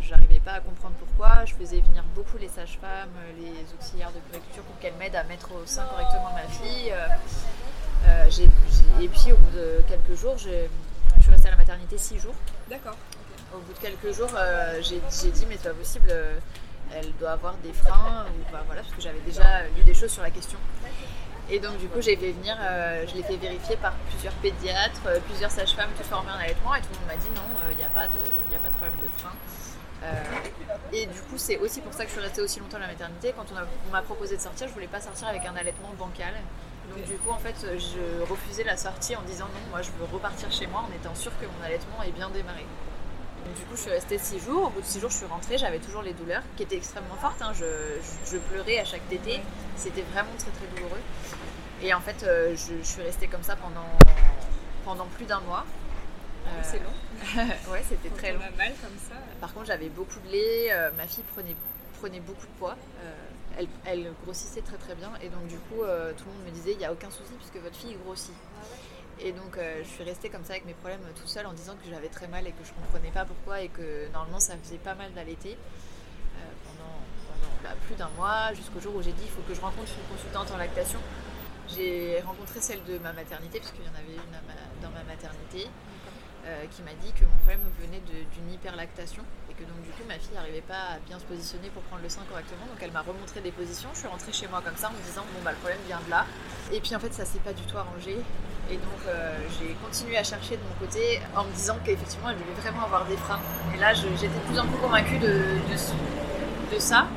je 0.00 0.10
n'arrivais 0.10 0.40
pas 0.40 0.52
à 0.52 0.60
comprendre 0.60 0.94
pourquoi. 0.98 1.44
Je 1.44 1.54
faisais 1.54 1.80
venir 1.80 2.02
beaucoup 2.14 2.38
les 2.38 2.48
sages-femmes, 2.48 3.10
les 3.38 3.52
auxiliaires 3.74 4.12
de 4.12 4.20
puriculture 4.30 4.62
pour 4.62 4.78
qu'elles 4.78 4.94
m'aident 4.94 5.16
à 5.16 5.24
mettre 5.24 5.50
au 5.52 5.66
sein 5.66 5.84
correctement 5.86 6.32
ma 6.32 6.48
fille. 6.48 6.94
Euh, 8.06 8.30
et 9.00 9.08
puis, 9.08 9.32
au 9.32 9.36
bout 9.36 9.56
de 9.56 9.82
quelques 9.88 10.18
jours, 10.18 10.36
je 10.38 10.48
suis 11.20 11.30
restée 11.30 11.48
à 11.48 11.52
la 11.52 11.56
maternité 11.56 11.98
six 11.98 12.18
jours. 12.18 12.34
D'accord. 12.68 12.96
Au 13.54 13.58
bout 13.58 13.72
de 13.72 13.78
quelques 13.78 14.14
jours, 14.14 14.30
euh, 14.34 14.80
j'ai, 14.82 15.00
dit, 15.30 15.46
mais 15.48 15.56
c'est 15.56 15.70
pas 15.70 15.74
possible, 15.74 16.08
euh, 16.10 16.38
elle 16.94 17.12
doit 17.14 17.32
avoir 17.32 17.54
des 17.56 17.72
freins, 17.72 18.26
ou 18.26 18.52
bah, 18.52 18.62
voilà, 18.66 18.82
parce 18.82 18.94
que 18.94 19.00
j'avais 19.00 19.20
déjà 19.20 19.64
lu 19.76 19.82
des 19.84 19.94
choses 19.94 20.10
sur 20.10 20.22
la 20.22 20.30
question. 20.30 20.58
Et 21.50 21.60
donc, 21.60 21.78
du 21.78 21.88
coup, 21.88 22.00
j'ai 22.02 22.14
fait 22.16 22.32
venir, 22.32 22.56
euh, 22.60 23.06
je 23.08 23.14
l'ai 23.14 23.22
fait 23.22 23.36
vérifier 23.36 23.76
par 23.76 23.94
plusieurs 24.10 24.34
pédiatres, 24.34 25.00
euh, 25.06 25.18
plusieurs 25.26 25.50
sages-femmes, 25.50 25.88
tout 25.96 26.04
formées 26.04 26.30
en 26.30 26.38
allaitement, 26.38 26.74
et 26.74 26.82
tout 26.82 26.88
le 26.92 26.98
monde 26.98 27.08
m'a 27.08 27.16
dit 27.16 27.30
non, 27.34 27.42
il 27.70 27.76
n'y 27.78 27.84
a, 27.84 27.88
pas 27.88 28.06
de, 28.06 28.74
problème 28.76 28.92
de 29.00 29.08
frein. 29.18 29.32
Euh, 30.02 30.22
et 30.92 31.06
du 31.06 31.20
coup, 31.22 31.38
c'est 31.38 31.56
aussi 31.56 31.80
pour 31.80 31.94
ça 31.94 32.04
que 32.04 32.10
je 32.10 32.16
suis 32.16 32.22
restée 32.22 32.42
aussi 32.42 32.60
longtemps 32.60 32.76
à 32.76 32.80
la 32.80 32.86
maternité. 32.88 33.32
Quand 33.34 33.46
on, 33.50 33.90
m'a 33.90 34.02
proposé 34.02 34.36
de 34.36 34.42
sortir, 34.42 34.68
je 34.68 34.74
voulais 34.74 34.88
pas 34.88 35.00
sortir 35.00 35.28
avec 35.28 35.44
un 35.46 35.56
allaitement 35.56 35.90
bancal. 35.98 36.34
Donc, 36.94 37.04
du 37.06 37.14
coup, 37.14 37.30
en 37.30 37.38
fait, 37.38 37.56
je 37.62 38.22
refusais 38.30 38.64
la 38.64 38.76
sortie 38.76 39.16
en 39.16 39.22
disant 39.22 39.46
non, 39.46 39.70
moi 39.70 39.82
je 39.82 39.90
veux 39.98 40.04
repartir 40.12 40.52
chez 40.52 40.66
moi 40.66 40.84
en 40.88 40.94
étant 40.94 41.14
sûre 41.14 41.32
que 41.40 41.46
mon 41.46 41.64
allaitement 41.64 42.02
est 42.02 42.12
bien 42.12 42.28
démarré. 42.28 42.64
Donc, 43.44 43.54
du 43.54 43.62
coup, 43.62 43.76
je 43.76 43.82
suis 43.82 43.90
restée 43.90 44.18
6 44.18 44.40
jours. 44.40 44.66
Au 44.66 44.70
bout 44.70 44.80
de 44.80 44.86
6 44.86 45.00
jours, 45.00 45.10
je 45.10 45.16
suis 45.16 45.26
rentrée. 45.26 45.58
J'avais 45.58 45.78
toujours 45.78 46.02
les 46.02 46.12
douleurs 46.12 46.42
qui 46.56 46.62
étaient 46.64 46.76
extrêmement 46.76 47.16
fortes. 47.20 47.40
Hein. 47.40 47.52
Je, 47.54 47.64
je, 48.30 48.38
pleurais 48.38 48.78
à 48.78 48.84
chaque 48.84 49.06
tété. 49.08 49.40
C'était 49.76 50.02
vraiment 50.12 50.32
très 50.38 50.50
très 50.50 50.66
douloureux. 50.74 51.00
Et 51.82 51.94
en 51.94 52.00
fait, 52.00 52.24
euh, 52.24 52.56
je, 52.56 52.82
suis 52.82 53.02
restée 53.02 53.28
comme 53.28 53.42
ça 53.42 53.54
pendant, 53.54 53.86
pendant 54.84 55.06
plus 55.06 55.26
d'un 55.26 55.40
mois. 55.40 55.64
Euh, 56.46 56.50
c'est 56.62 56.78
long. 56.78 57.44
ouais, 57.72 57.84
c'était 57.88 58.10
très 58.10 58.32
long. 58.32 58.40
Mal 58.56 58.72
comme 58.82 58.98
ça. 58.98 59.14
Par 59.40 59.52
contre, 59.54 59.66
j'avais 59.66 59.88
beaucoup 59.88 60.18
de 60.20 60.28
lait. 60.32 60.72
Euh, 60.72 60.90
ma 60.96 61.06
fille 61.06 61.24
prenait, 61.34 61.54
prenait 62.00 62.20
beaucoup 62.20 62.46
de 62.46 62.58
poids. 62.58 62.76
Elle, 63.56 63.68
elle, 63.84 64.12
grossissait 64.24 64.62
très 64.62 64.76
très 64.76 64.94
bien. 64.94 65.10
Et 65.22 65.28
donc, 65.28 65.46
du 65.46 65.56
coup, 65.56 65.82
tout 65.82 66.24
le 66.26 66.32
monde 66.32 66.44
me 66.46 66.50
disait 66.50 66.72
il 66.72 66.78
n'y 66.78 66.84
a 66.84 66.92
aucun 66.92 67.10
souci 67.10 67.32
puisque 67.38 67.62
votre 67.62 67.76
fille 67.76 67.96
grossit. 68.04 68.34
Et 69.20 69.32
donc, 69.32 69.58
je 69.58 69.88
suis 69.88 70.04
restée 70.04 70.30
comme 70.30 70.44
ça 70.44 70.52
avec 70.52 70.64
mes 70.64 70.74
problèmes 70.74 71.00
tout 71.20 71.26
seul 71.26 71.46
en 71.46 71.52
disant 71.52 71.74
que 71.74 71.90
j'avais 71.90 72.08
très 72.08 72.28
mal 72.28 72.46
et 72.46 72.52
que 72.52 72.64
je 72.64 72.72
comprenais 72.72 73.10
pas 73.10 73.24
pourquoi 73.24 73.60
et 73.60 73.68
que 73.68 74.08
normalement 74.12 74.38
ça 74.38 74.54
faisait 74.62 74.78
pas 74.78 74.94
mal 74.94 75.12
d'allaiter. 75.12 75.58
pendant, 76.64 77.00
bah, 77.64 77.74
plus 77.86 77.96
d'un 77.96 78.10
mois, 78.16 78.52
jusqu'au 78.54 78.78
jour 78.80 78.94
où 78.94 79.02
j'ai 79.02 79.12
dit 79.12 79.24
il 79.24 79.30
faut 79.30 79.42
que 79.42 79.54
je 79.54 79.60
rencontre 79.60 79.90
une 79.90 80.16
consultante 80.16 80.52
en 80.52 80.56
lactation 80.56 81.00
j'ai 81.74 82.20
rencontré 82.20 82.60
celle 82.60 82.82
de 82.84 82.98
ma 82.98 83.12
maternité, 83.12 83.60
parce 83.60 83.72
qu'il 83.72 83.84
y 83.84 83.88
en 83.88 83.98
avait 83.98 84.14
une 84.14 84.82
dans 84.82 84.90
ma 84.90 85.04
maternité, 85.04 85.68
euh, 86.48 86.64
qui 86.70 86.82
m'a 86.82 86.94
dit 87.04 87.12
que 87.12 87.24
mon 87.26 87.36
problème 87.44 87.60
venait 87.78 88.00
d'une 88.00 88.52
hyperlactation 88.52 89.22
et 89.50 89.52
que 89.52 89.64
donc 89.68 89.82
du 89.82 89.90
coup 89.90 90.06
ma 90.08 90.14
fille 90.14 90.32
n'arrivait 90.32 90.62
pas 90.62 90.96
à 90.96 90.98
bien 91.04 91.18
se 91.18 91.24
positionner 91.24 91.68
pour 91.68 91.82
prendre 91.82 92.02
le 92.02 92.08
sein 92.08 92.22
correctement. 92.30 92.64
Donc 92.64 92.78
elle 92.80 92.92
m'a 92.92 93.02
remontré 93.02 93.42
des 93.42 93.50
positions. 93.50 93.90
Je 93.92 93.98
suis 93.98 94.08
rentrée 94.08 94.32
chez 94.32 94.46
moi 94.48 94.62
comme 94.64 94.76
ça 94.76 94.88
en 94.88 94.92
me 94.92 95.02
disant 95.04 95.26
bon 95.34 95.42
bah 95.44 95.50
le 95.50 95.58
problème 95.58 95.80
vient 95.86 96.00
de 96.00 96.08
là. 96.08 96.24
Et 96.72 96.80
puis 96.80 96.94
en 96.96 97.00
fait 97.00 97.12
ça 97.12 97.26
s'est 97.26 97.40
pas 97.40 97.52
du 97.52 97.62
tout 97.64 97.76
arrangé. 97.76 98.16
Et 98.70 98.76
donc 98.76 99.02
euh, 99.08 99.36
j'ai 99.58 99.74
continué 99.84 100.16
à 100.16 100.24
chercher 100.24 100.56
de 100.56 100.62
mon 100.62 100.72
côté 100.80 101.20
en 101.36 101.44
me 101.44 101.52
disant 101.52 101.76
qu'effectivement 101.84 102.30
elle 102.30 102.38
devait 102.38 102.60
vraiment 102.62 102.84
avoir 102.84 103.04
des 103.04 103.16
freins. 103.18 103.40
Et 103.74 103.78
là 103.78 103.92
j'étais 103.92 104.28
de 104.28 104.46
plus 104.48 104.58
en 104.58 104.66
plus 104.66 104.78
convaincue 104.78 105.18
de, 105.18 105.58
de, 105.68 106.78
ça. 106.78 107.08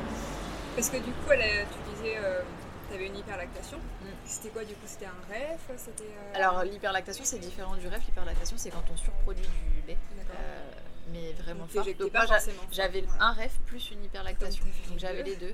Parce 0.74 0.90
que 0.90 0.98
du 0.98 1.10
coup 1.10 1.30
elle, 1.30 1.64
tu 1.72 1.94
disais 1.94 2.18
euh, 2.18 2.42
tu 2.88 2.94
avais 2.96 3.06
une 3.06 3.16
hyperlactation. 3.16 3.78
C'était 4.24 4.48
quoi 4.50 4.64
du 4.64 4.74
coup 4.74 4.86
C'était 4.86 5.06
un 5.06 5.14
REF 5.28 5.60
euh, 5.70 6.34
Alors 6.34 6.64
l'hyperlactation 6.64 7.24
c'est 7.24 7.38
différent 7.38 7.76
du 7.76 7.86
REF. 7.88 8.04
L'hyperlactation 8.06 8.56
c'est 8.56 8.70
quand 8.70 8.84
on 8.92 8.96
surproduit 8.96 9.46
du 9.46 9.86
lait. 9.86 9.98
Euh, 10.18 10.70
mais 11.12 11.32
vraiment 11.32 11.66
fort. 11.66 11.84
Donc 11.98 12.12
moi 12.12 12.24
j'avais 12.70 13.04
un 13.18 13.32
REF 13.32 13.58
plus 13.66 13.90
une 13.90 14.04
hyperlactation. 14.04 14.64
Donc 14.88 14.98
j'avais 14.98 15.22
les 15.22 15.36
deux. 15.36 15.52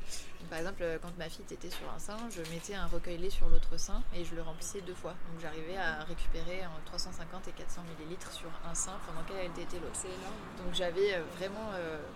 par 0.51 0.59
exemple, 0.59 0.85
quand 1.03 1.17
ma 1.19 1.29
fille 1.29 1.45
était 1.51 1.71
sur 1.71 1.91
un 1.95 1.99
sein, 1.99 2.17
je 2.31 2.41
mettais 2.53 2.75
un 2.75 2.87
recueil 2.87 3.19
lait 3.19 3.31
sur 3.31 3.49
l'autre 3.49 3.77
sein 3.79 4.03
et 4.15 4.25
je 4.25 4.35
le 4.35 4.43
remplissais 4.43 4.81
deux 4.83 4.95
fois. 4.95 5.15
Donc 5.31 5.41
j'arrivais 5.41 5.77
à 5.77 6.05
récupérer 6.05 6.65
en 6.67 6.81
350 6.87 7.49
et 7.49 7.53
400 7.53 7.83
millilitres 7.99 8.33
sur 8.33 8.51
un 8.71 8.75
sein 8.75 8.99
pendant 9.07 9.23
qu'elle 9.27 9.51
était 9.51 9.79
l'autre. 9.79 9.95
C'est 9.95 10.09
énorme. 10.09 10.65
Donc 10.65 10.75
j'avais 10.75 11.15
euh, 11.15 11.23
vraiment, 11.37 11.71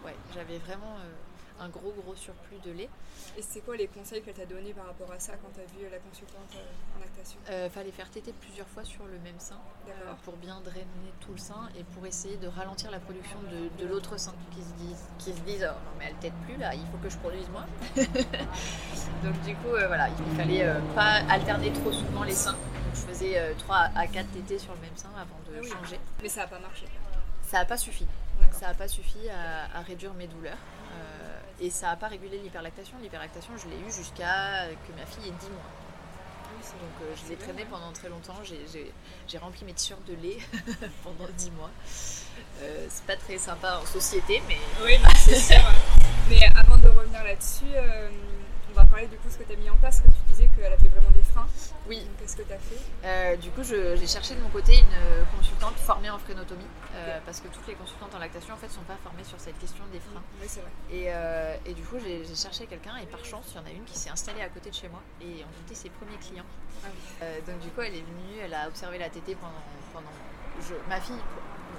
ouais, 0.05 0.17
j'avais 0.35 0.59
vraiment 0.59 0.97
un 1.63 1.69
gros 1.69 1.93
gros 1.93 2.15
surplus 2.15 2.59
de 2.65 2.73
lait. 2.73 2.89
Et 3.39 3.43
c'est 3.43 3.61
quoi 3.61 3.77
les 3.77 3.87
conseils 3.87 4.23
qu'elle 4.23 4.35
t'a 4.35 4.47
donné 4.47 4.73
par 4.73 4.87
rapport 4.87 5.11
à 5.13 5.19
ça 5.19 5.35
quand 5.41 5.49
tu 5.55 5.61
as 5.61 5.79
vu 5.79 5.89
la 5.91 5.99
consultante 5.99 6.53
euh, 6.57 6.97
en 6.97 7.01
lactation 7.01 7.39
euh, 7.51 7.71
Fallait 7.71 7.93
faire 7.93 8.11
téter 8.11 8.33
plusieurs 8.33 8.67
fois 8.69 8.85
sur 8.85 9.07
le 9.07 9.19
même 9.21 9.39
sein 9.39 9.59
euh, 9.89 9.93
pour 10.25 10.37
bien 10.37 10.61
drainer 10.61 11.13
tout 11.21 11.33
le 11.33 11.39
sein 11.39 11.69
et 11.79 11.85
pour 11.85 12.05
essayer 12.07 12.37
de 12.37 12.49
ralentir 12.49 12.91
la 12.91 12.99
production 12.99 13.39
de, 13.79 13.87
l'autre 13.87 14.19
sein 14.19 14.35
qui 14.51 14.63
se 14.63 14.73
disent, 14.75 15.09
qui 15.19 15.33
se 15.33 15.41
disent 15.43 15.69
oh, 15.71 15.75
non 15.85 15.93
mais 15.99 16.07
elle 16.09 16.17
tète 16.17 16.35
plus 16.47 16.57
là, 16.57 16.75
il 16.75 16.85
faut 16.91 16.99
que 16.99 17.09
je 17.09 17.19
produise 17.19 17.49
moins. 17.51 17.67
Donc 19.25 19.41
du 19.43 19.55
coup 19.57 19.71
voilà, 19.71 20.09
il 20.09 20.37
fallait 20.37 20.67
pas 20.95 21.23
alterner 21.31 21.73
trop 21.73 21.93
souvent 21.93 22.25
les 22.25 22.35
seins. 22.35 22.57
je 22.95 23.01
faisais 23.01 23.55
3 23.59 23.77
à 23.95 24.07
4 24.07 24.31
tétés 24.33 24.59
sur 24.59 24.75
le 24.75 24.81
même 24.81 24.97
sein 24.97 25.11
avant 25.17 25.39
de 25.47 25.59
ah 25.59 25.79
changer. 25.79 26.01
Mais 26.23 26.29
ça 26.29 26.43
n'a 26.43 26.47
pas 26.49 26.59
marché. 26.59 26.87
Ça 27.43 27.59
n'a 27.59 27.65
pas 27.65 27.77
suffi. 27.77 28.07
Ça 28.53 28.69
n'a 28.69 28.75
pas 28.75 28.89
suffi 28.89 29.29
à, 29.29 29.79
à 29.79 29.83
réduire 29.83 30.15
mes 30.15 30.27
douleurs. 30.27 30.59
Et 31.63 31.71
ça 31.71 31.87
n'a 31.87 31.97
pas 31.97 32.09
régulé 32.09 32.39
l'hyperlactation. 32.39 32.97
L'hyperlactation, 33.01 33.53
je 33.57 33.69
l'ai 33.69 33.77
eu 33.77 33.93
jusqu'à 33.93 34.67
que 34.87 34.93
ma 34.99 35.07
fille 35.07 35.29
ait 35.29 35.41
10 35.41 35.47
mois. 35.51 35.71
Donc 36.81 36.91
euh, 37.03 37.15
je 37.17 37.31
l'ai 37.31 37.37
traînée 37.37 37.65
pendant 37.71 37.93
très 37.93 38.09
longtemps. 38.09 38.39
J'ai 38.45 39.39
rempli 39.39 39.65
mes 39.65 39.73
t-shirts 39.73 40.05
de 40.07 40.15
lait 40.15 40.39
pendant 41.05 41.31
10 41.33 41.51
mois. 41.53 41.71
Euh, 42.63 42.87
c'est 42.89 43.05
pas 43.05 43.17
très 43.17 43.39
sympa 43.39 43.81
en 43.81 43.87
société, 43.87 44.43
mais. 44.49 44.59
Oui, 44.83 44.99
c'est 45.17 45.39
sûr. 45.39 45.63
mais 46.29 46.49
avant 46.55 46.79
de 46.79 46.89
revenir 46.89 47.23
là-dessus, 47.23 47.65
euh, 47.75 48.09
on 48.73 48.81
va 48.81 48.87
parler 48.87 49.07
du 49.07 49.17
coup 49.17 49.29
de 49.29 49.33
ce 49.33 49.39
que 49.39 49.45
tu 49.45 49.53
as 49.53 49.57
mis 49.57 49.69
en 49.69 49.77
place, 49.77 50.01
que 50.01 50.07
tu 50.07 50.23
disais 50.29 50.49
qu'elle 50.57 50.73
a 50.73 50.77
fait 50.77 50.89
vraiment 50.89 51.11
des 51.11 51.23
freins. 51.23 51.47
Oui. 51.89 52.07
Qu'est-ce 52.19 52.37
que 52.37 52.43
tu 52.43 52.53
as 52.53 52.59
fait? 52.59 52.81
Euh, 53.05 53.37
Du 53.37 53.51
coup, 53.51 53.63
j'ai 53.63 54.07
cherché 54.07 54.35
de 54.35 54.41
mon 54.41 54.49
côté 54.49 54.79
une 54.79 54.87
euh, 54.95 55.25
consultante 55.37 55.75
formée 55.77 56.11
en 56.11 56.19
frénotomie, 56.19 56.67
euh, 56.95 57.19
parce 57.25 57.41
que 57.41 57.49
toutes 57.49 57.67
les 57.67 57.75
consultantes 57.75 58.15
en 58.15 58.19
lactation 58.19 58.55
en 58.55 58.57
fait 58.57 58.71
sont 58.71 58.83
pas 58.83 58.97
formées 59.03 59.25
sur 59.25 59.39
cette 59.39 59.59
question 59.59 59.85
des 59.93 60.01
freins. 60.01 60.23
Oui, 60.41 60.47
c'est 60.49 60.61
vrai. 60.61 61.61
Et, 61.67 61.75
du 61.75 61.83
coup, 61.83 61.97
j'ai 62.01 62.25
cherché 62.35 62.67
quelqu'un 62.67 62.97
et 62.97 63.07
par 63.07 63.25
chance, 63.25 63.47
il 63.53 63.57
y 63.57 63.59
en 63.61 63.67
a 63.67 63.71
une 63.71 63.85
qui 63.85 63.99
s'est 63.99 64.11
installée 64.11 64.43
à 64.43 64.49
côté 64.49 64.71
de 64.71 64.75
chez 64.75 64.89
moi 64.89 65.01
et 65.21 65.45
on 65.45 65.67
était 65.67 65.75
ses 65.75 65.91
premiers 65.91 66.19
clients. 66.19 66.47
Ah 66.85 67.25
donc 67.47 67.61
du 67.61 67.69
coup, 67.69 67.83
elle 67.83 67.95
est 67.95 68.03
venue, 68.03 68.39
elle 68.43 68.55
a 68.55 68.67
observé 68.69 68.99
la 68.99 69.09
tétée 69.09 69.37
pendant, 69.37 69.63
pendant 69.93 70.11
ma 70.89 71.01
fille. 71.01 71.23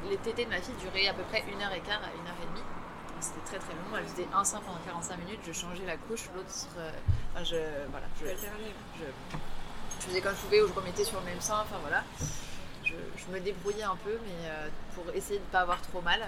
Les 0.09 0.17
tétées 0.17 0.45
de 0.45 0.49
ma 0.49 0.61
fille 0.61 0.75
duraient 0.81 1.07
à 1.07 1.13
peu 1.13 1.23
près 1.23 1.43
une 1.51 1.61
heure 1.61 1.73
et 1.73 1.79
quart 1.81 2.01
à 2.03 2.11
une 2.13 2.27
heure 2.27 2.39
et 2.41 2.47
demie 2.47 2.67
c'était 3.23 3.45
très 3.45 3.59
très 3.59 3.73
long. 3.73 3.97
Elle 3.97 4.05
faisait 4.05 4.27
un 4.33 4.43
sein 4.43 4.59
pendant 4.65 4.79
45 4.85 5.17
minutes, 5.17 5.39
je 5.47 5.53
changeais 5.53 5.85
la 5.85 5.97
couche, 5.97 6.29
l'autre. 6.35 6.49
Euh, 6.77 6.91
je, 7.43 7.55
voilà, 7.89 8.05
je, 8.19 8.27
je, 8.27 10.05
faisais 10.05 10.21
comme 10.21 10.35
je 10.35 10.41
pouvais 10.41 10.61
ou 10.61 10.67
je 10.67 10.73
remettais 10.73 11.03
sur 11.03 11.19
le 11.19 11.25
même 11.25 11.39
sein, 11.39 11.59
enfin 11.61 11.77
voilà. 11.81 12.03
Je, 12.83 13.31
me 13.31 13.39
débrouillais 13.39 13.83
un 13.83 13.95
peu, 14.03 14.19
mais 14.25 14.47
euh, 14.47 14.67
pour 14.93 15.05
essayer 15.15 15.39
de 15.39 15.45
ne 15.45 15.49
pas 15.49 15.61
avoir 15.61 15.81
trop 15.81 16.01
mal. 16.01 16.19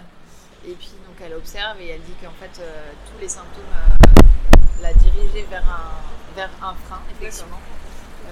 Et 0.65 0.73
puis 0.73 0.93
donc 1.05 1.15
elle 1.21 1.33
observe 1.33 1.79
et 1.79 1.89
elle 1.89 2.01
dit 2.01 2.15
qu'en 2.23 2.31
fait 2.31 2.59
euh, 2.59 2.91
tous 3.11 3.19
les 3.19 3.29
symptômes 3.29 3.63
la 4.81 4.93
dirigeaient 4.93 5.45
vers 5.49 5.63
un, 5.69 6.35
vers 6.35 6.49
un 6.63 6.73
frein, 6.73 7.01
effectivement 7.11 7.59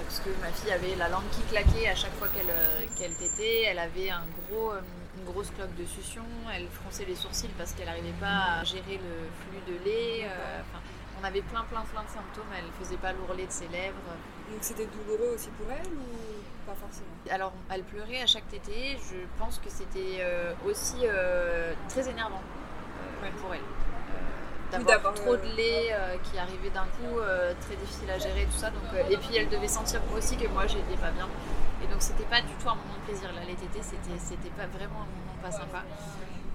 parce 0.04 0.18
que 0.18 0.30
ma 0.40 0.50
fille 0.50 0.72
avait 0.72 0.96
la 0.96 1.08
langue 1.08 1.28
qui 1.30 1.42
claquait 1.42 1.88
à 1.88 1.94
chaque 1.94 2.14
fois 2.14 2.26
qu'elle 2.26 2.52
qu'elle 2.96 3.14
tétait, 3.14 3.62
elle 3.62 3.78
avait 3.78 4.10
un 4.10 4.24
gros, 4.50 4.72
une 5.18 5.24
grosse 5.24 5.50
cloque 5.50 5.74
de 5.76 5.84
succion, 5.84 6.24
elle 6.54 6.68
fronçait 6.68 7.04
les 7.04 7.14
sourcils 7.14 7.50
parce 7.56 7.72
qu'elle 7.72 7.86
n'arrivait 7.86 8.18
pas 8.20 8.60
à 8.60 8.64
gérer 8.64 8.98
le 8.98 9.28
flux 9.40 9.72
de 9.72 9.84
lait. 9.84 10.24
Euh, 10.24 10.60
on 11.20 11.24
avait 11.24 11.42
plein, 11.42 11.62
plein, 11.64 11.82
plein 11.82 12.02
de 12.02 12.08
symptômes. 12.08 12.52
Elle 12.56 12.70
faisait 12.78 12.96
pas 12.96 13.12
l'ourlet 13.12 13.46
de 13.46 13.52
ses 13.52 13.68
lèvres. 13.68 13.96
Donc 14.50 14.58
c'était 14.60 14.86
douloureux 14.86 15.34
aussi 15.34 15.48
pour 15.50 15.70
elle 15.70 15.86
ou 15.86 16.66
pas 16.66 16.74
forcément? 16.74 17.08
Alors 17.30 17.52
elle 17.70 17.82
pleurait 17.82 18.22
à 18.22 18.26
chaque 18.26 18.48
tétée. 18.48 18.98
Je 19.10 19.16
pense 19.38 19.58
que 19.58 19.70
c'était 19.70 20.18
euh, 20.20 20.52
aussi 20.66 20.96
euh, 21.04 21.72
très 21.88 22.08
énervant 22.08 22.42
pour 23.40 23.54
elle 23.54 23.60
d'avoir 24.82 25.14
trop 25.14 25.36
de 25.36 25.46
lait 25.56 25.94
qui 26.24 26.38
arrivait 26.38 26.70
d'un 26.70 26.88
coup, 26.98 27.20
très 27.60 27.76
difficile 27.76 28.10
à 28.10 28.18
gérer, 28.18 28.46
tout 28.50 28.58
ça. 28.58 28.70
Donc, 28.70 28.82
et 29.10 29.16
puis 29.16 29.36
elle 29.36 29.48
devait 29.48 29.68
sentir 29.68 30.00
aussi 30.16 30.36
que 30.36 30.48
moi 30.48 30.66
j'étais 30.66 30.96
pas 30.96 31.10
bien. 31.10 31.28
Et 31.84 31.86
donc 31.86 32.00
c'était 32.00 32.24
pas 32.24 32.40
du 32.40 32.52
tout 32.58 32.68
un 32.68 32.74
moment 32.74 32.96
de 32.98 33.06
plaisir. 33.06 33.30
Là, 33.34 33.42
les 33.46 33.54
tétés, 33.54 33.82
c'était 33.82 34.54
pas 34.56 34.66
vraiment 34.66 35.04
un 35.04 35.10
moment 35.12 35.36
pas 35.42 35.50
sympa. 35.52 35.84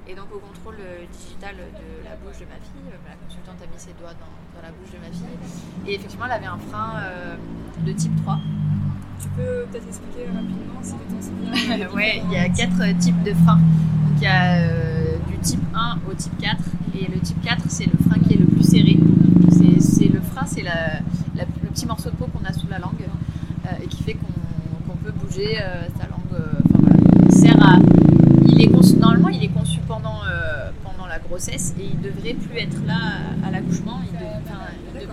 Et 0.07 0.15
donc 0.15 0.33
au 0.33 0.39
contrôle 0.39 0.77
digital 1.11 1.55
de 1.55 2.03
la 2.03 2.15
bouche 2.15 2.39
de 2.39 2.45
ma 2.45 2.57
fille, 2.57 2.89
la 3.07 3.15
consultante 3.15 3.61
a 3.61 3.67
mis 3.67 3.77
ses 3.79 3.93
doigts 3.93 4.13
dans, 4.17 4.57
dans 4.57 4.65
la 4.65 4.71
bouche 4.71 4.91
de 4.91 4.97
ma 4.97 5.11
fille. 5.11 5.37
Et 5.85 5.95
effectivement, 5.95 6.25
elle 6.25 6.31
avait 6.31 6.47
un 6.47 6.57
frein 6.57 7.03
de 7.79 7.91
type 7.93 8.15
3. 8.23 8.37
Tu 9.19 9.27
peux 9.35 9.65
peut-être 9.69 9.87
expliquer 9.87 10.27
rapidement 10.33 10.79
si 10.81 10.93
tu 10.93 11.77
bien 11.77 11.89
Ouais, 11.93 12.21
il 12.25 12.31
y 12.31 12.37
a 12.37 12.47
quatre 12.47 12.97
types 12.99 13.21
de 13.23 13.33
freins. 13.33 13.57
Donc 13.57 14.17
il 14.17 14.23
y 14.23 14.27
a 14.27 14.61
euh, 14.61 15.17
du 15.29 15.37
type 15.39 15.59
1 15.75 15.99
au 16.09 16.13
type 16.13 16.37
4. 16.39 16.55
Et 16.95 17.11
le 17.11 17.19
type 17.19 17.41
4, 17.43 17.63
c'est 17.67 17.85
le 17.85 17.97
frein 18.07 18.17
qui 18.19 18.35
est 18.35 18.37
le 18.37 18.45
plus 18.45 18.63
serré. 18.63 18.97
C'est 19.81 20.07
le 20.07 20.21
frein, 20.21 20.45
c'est 20.45 20.63
le 20.63 21.69
petit 21.69 21.85
morceau 21.85 22.09
de 22.11 22.15
peau 22.15 22.27
qu'on 22.27 22.45
a 22.45 22.53
sous 22.53 22.67
la 22.69 22.79
langue 22.79 23.03
euh, 23.65 23.83
et 23.83 23.87
qui 23.87 24.03
fait 24.03 24.13
qu'on 24.13 24.93
peut 25.03 25.11
bouger 25.11 25.59
euh, 25.61 25.83
sa 25.97 26.07
langue. 26.07 26.41
Enfin 26.65 26.79
voilà, 26.79 26.95
il 27.25 27.35
sert 27.35 27.61
à. 27.61 27.77
Il 28.47 28.61
est 28.61 28.97
normalement, 28.97 29.29
il 29.29 29.43
est 29.43 29.49
conçu 29.49 29.79
pendant, 29.85 30.21
pendant 30.83 31.07
la 31.07 31.19
grossesse 31.19 31.73
et 31.79 31.89
il 31.93 31.99
devrait 31.99 32.33
plus 32.33 32.57
être 32.57 32.85
là 32.85 32.95
à, 33.45 33.51
l'accouchement. 33.51 33.99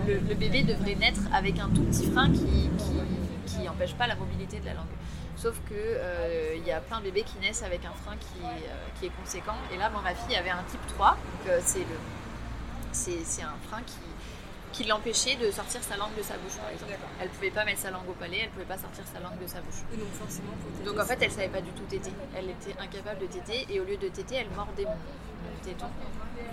Le, 0.07 0.13
le, 0.29 0.35
bébé 0.35 0.63
devrait 0.63 0.95
naître 0.95 1.21
avec 1.33 1.59
un 1.59 1.69
tout 1.73 1.81
petit 1.81 2.05
frein 2.07 2.29
qui, 2.29 2.69
qui 2.77 2.93
n'empêche 3.59 3.95
pas 3.95 4.07
la 4.07 4.15
mobilité 4.15 4.59
de 4.59 4.65
la 4.65 4.73
langue. 4.73 4.85
Sauf 5.35 5.59
que 5.69 5.75
euh, 5.75 6.55
il 6.55 6.65
y 6.65 6.71
a 6.71 6.79
plein 6.79 6.99
de 6.99 7.05
bébés 7.05 7.23
qui 7.23 7.37
naissent 7.39 7.63
avec 7.63 7.85
un 7.85 7.91
frein 7.91 8.17
qui, 8.17 8.43
euh, 8.43 8.75
qui 8.99 9.05
est 9.05 9.11
conséquent. 9.21 9.55
Et 9.71 9.77
là, 9.77 9.89
ma 9.89 10.15
fille 10.15 10.35
avait 10.35 10.49
un 10.49 10.63
type 10.63 10.85
3, 10.95 11.11
donc 11.11 11.49
euh, 11.49 11.59
c'est 11.63 11.79
le 11.79 11.85
c'est 12.93 13.43
un 13.43 13.53
frein 13.69 13.83
qui, 13.85 13.99
qui 14.77 14.83
l'empêchait 14.83 15.35
de 15.37 15.49
sortir 15.49 15.81
sa 15.81 15.97
langue 15.97 16.15
de 16.15 16.21
sa 16.21 16.37
bouche, 16.37 16.55
par 16.55 16.69
exemple. 16.69 16.93
Elle 17.19 17.29
pouvait 17.29 17.49
pas 17.49 17.65
mettre 17.65 17.79
sa 17.79 17.89
langue 17.89 18.07
au 18.07 18.13
palais, 18.13 18.41
elle 18.43 18.49
pouvait 18.49 18.65
pas 18.65 18.77
sortir 18.77 19.03
sa 19.11 19.19
langue 19.19 19.39
de 19.41 19.47
sa 19.47 19.59
bouche. 19.59 19.81
donc 19.97 20.13
forcément, 20.13 20.53
Donc 20.85 20.99
en 20.99 21.05
fait, 21.05 21.17
elle 21.19 21.31
savait 21.31 21.49
pas 21.49 21.61
du 21.61 21.71
tout 21.71 21.83
téter. 21.89 22.11
Elle 22.35 22.51
était 22.51 22.79
incapable 22.79 23.21
de 23.21 23.25
téter 23.25 23.65
et 23.73 23.79
au 23.79 23.85
lieu 23.85 23.97
de 23.97 24.07
téter, 24.07 24.35
elle 24.35 24.51
mordait 24.51 24.85
mon, 24.85 24.97
téton. 25.63 25.87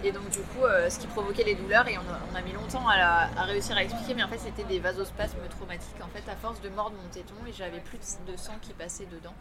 Et 0.03 0.11
donc 0.11 0.31
du 0.31 0.39
coup, 0.39 0.65
euh, 0.65 0.89
ce 0.89 0.99
qui 0.99 1.07
provoquait 1.07 1.45
les 1.45 1.55
douleurs, 1.55 1.87
et 1.87 1.99
on 1.99 2.37
a, 2.37 2.41
mis 2.41 2.53
longtemps 2.53 2.89
à, 2.89 3.45
réussir 3.45 3.77
à 3.77 3.85
expliquer, 3.85 4.15
mais 4.15 4.23
en 4.23 4.29
fait 4.29 4.39
c'était 4.39 4.65
des 4.65 4.79
vasospasmes 4.79 5.47
traumatiques. 5.51 6.01
En 6.03 6.09
fait, 6.09 6.27
à 6.31 6.37
force 6.37 6.61
de 6.63 6.71
mordre 6.71 6.97
mon 6.97 7.09
téton, 7.11 7.35
et 7.47 7.53
j'avais 7.53 7.81
plus 7.81 7.99
de 8.27 8.37
sang 8.39 8.55
qui 8.63 8.73
passait 8.73 9.07
dedans. 9.07 9.35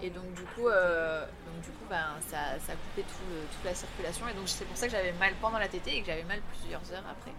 Et 0.00 0.10
donc 0.10 0.32
du 0.34 0.42
coup, 0.42 0.68
euh, 0.68 1.24
donc, 1.46 1.64
du 1.64 1.70
coup 1.70 1.86
ben, 1.90 2.06
ça, 2.28 2.58
ça 2.64 2.74
coupait 2.74 3.06
toute 3.08 3.64
la 3.64 3.74
circulation. 3.74 4.28
Et 4.28 4.34
donc 4.34 4.48
c'est 4.48 4.64
pour 4.64 4.76
ça 4.76 4.86
que 4.86 4.92
j'avais 4.92 5.12
mal 5.12 5.32
pendant 5.40 5.58
la 5.58 5.68
tétée 5.68 5.96
et 5.96 6.00
que 6.00 6.06
j'avais 6.06 6.24
mal 6.24 6.40
plusieurs 6.52 6.82
heures 6.92 7.06
après. 7.10 7.32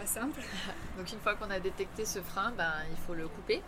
Pas 0.00 0.06
simple. 0.06 0.40
donc 0.96 1.12
une 1.12 1.20
fois 1.20 1.34
qu'on 1.34 1.50
a 1.50 1.60
détecté 1.60 2.06
ce 2.06 2.22
frein, 2.22 2.52
ben, 2.56 2.72
il 2.90 2.96
faut 2.96 3.12
le 3.12 3.28
couper. 3.28 3.62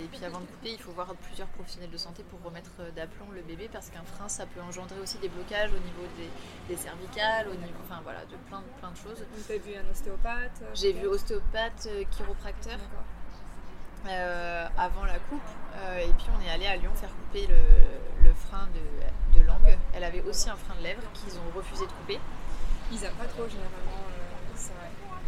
Et 0.00 0.04
puis 0.04 0.24
avant 0.24 0.40
de 0.40 0.46
couper, 0.46 0.72
il 0.72 0.80
faut 0.80 0.90
voir 0.90 1.14
plusieurs 1.14 1.46
professionnels 1.48 1.90
de 1.90 1.96
santé 1.96 2.24
pour 2.24 2.42
remettre 2.42 2.72
euh, 2.80 2.90
d'aplomb 2.90 3.30
le 3.32 3.40
bébé 3.42 3.70
parce 3.72 3.88
qu'un 3.88 4.02
frein, 4.02 4.28
ça 4.28 4.46
peut 4.46 4.60
engendrer 4.60 4.98
aussi 5.00 5.16
des 5.18 5.28
blocages 5.28 5.70
au 5.70 5.78
niveau 5.78 6.02
des, 6.68 6.76
cervicales, 6.76 7.46
au 7.48 7.54
niveau, 7.54 7.78
enfin 7.84 8.00
voilà, 8.02 8.24
de 8.24 8.34
plein, 8.48 8.62
plein 8.80 8.90
de 8.90 8.96
choses. 8.96 9.24
Tu 9.46 9.52
as 9.52 9.58
vu 9.58 9.74
un 9.76 9.88
ostéopathe 9.90 10.60
euh, 10.62 10.70
J'ai 10.74 10.92
vu 10.92 11.06
ostéopathe, 11.06 11.86
euh, 11.86 12.02
chiropracteur. 12.10 12.78
avant 14.76 15.04
la 15.04 15.18
coupe. 15.30 15.50
et 16.00 16.12
puis 16.18 16.26
on 16.36 16.44
est 16.44 16.50
allé 16.50 16.66
à 16.66 16.76
Lyon 16.76 16.92
faire 16.94 17.10
couper 17.10 17.46
le, 17.46 18.32
frein 18.34 18.68
de, 18.74 19.38
de, 19.38 19.46
langue. 19.46 19.78
Elle 19.94 20.04
avait 20.04 20.22
aussi 20.22 20.50
un 20.50 20.56
frein 20.56 20.74
de 20.78 20.82
lèvres 20.82 21.02
qu'ils 21.14 21.38
ont 21.38 21.56
refusé 21.56 21.86
de 21.86 21.92
couper. 21.92 22.18
Ils 22.92 23.00
n'aiment 23.00 23.14
pas 23.14 23.26
trop 23.26 23.48
généralement 23.48 24.06
ça. 24.56 24.72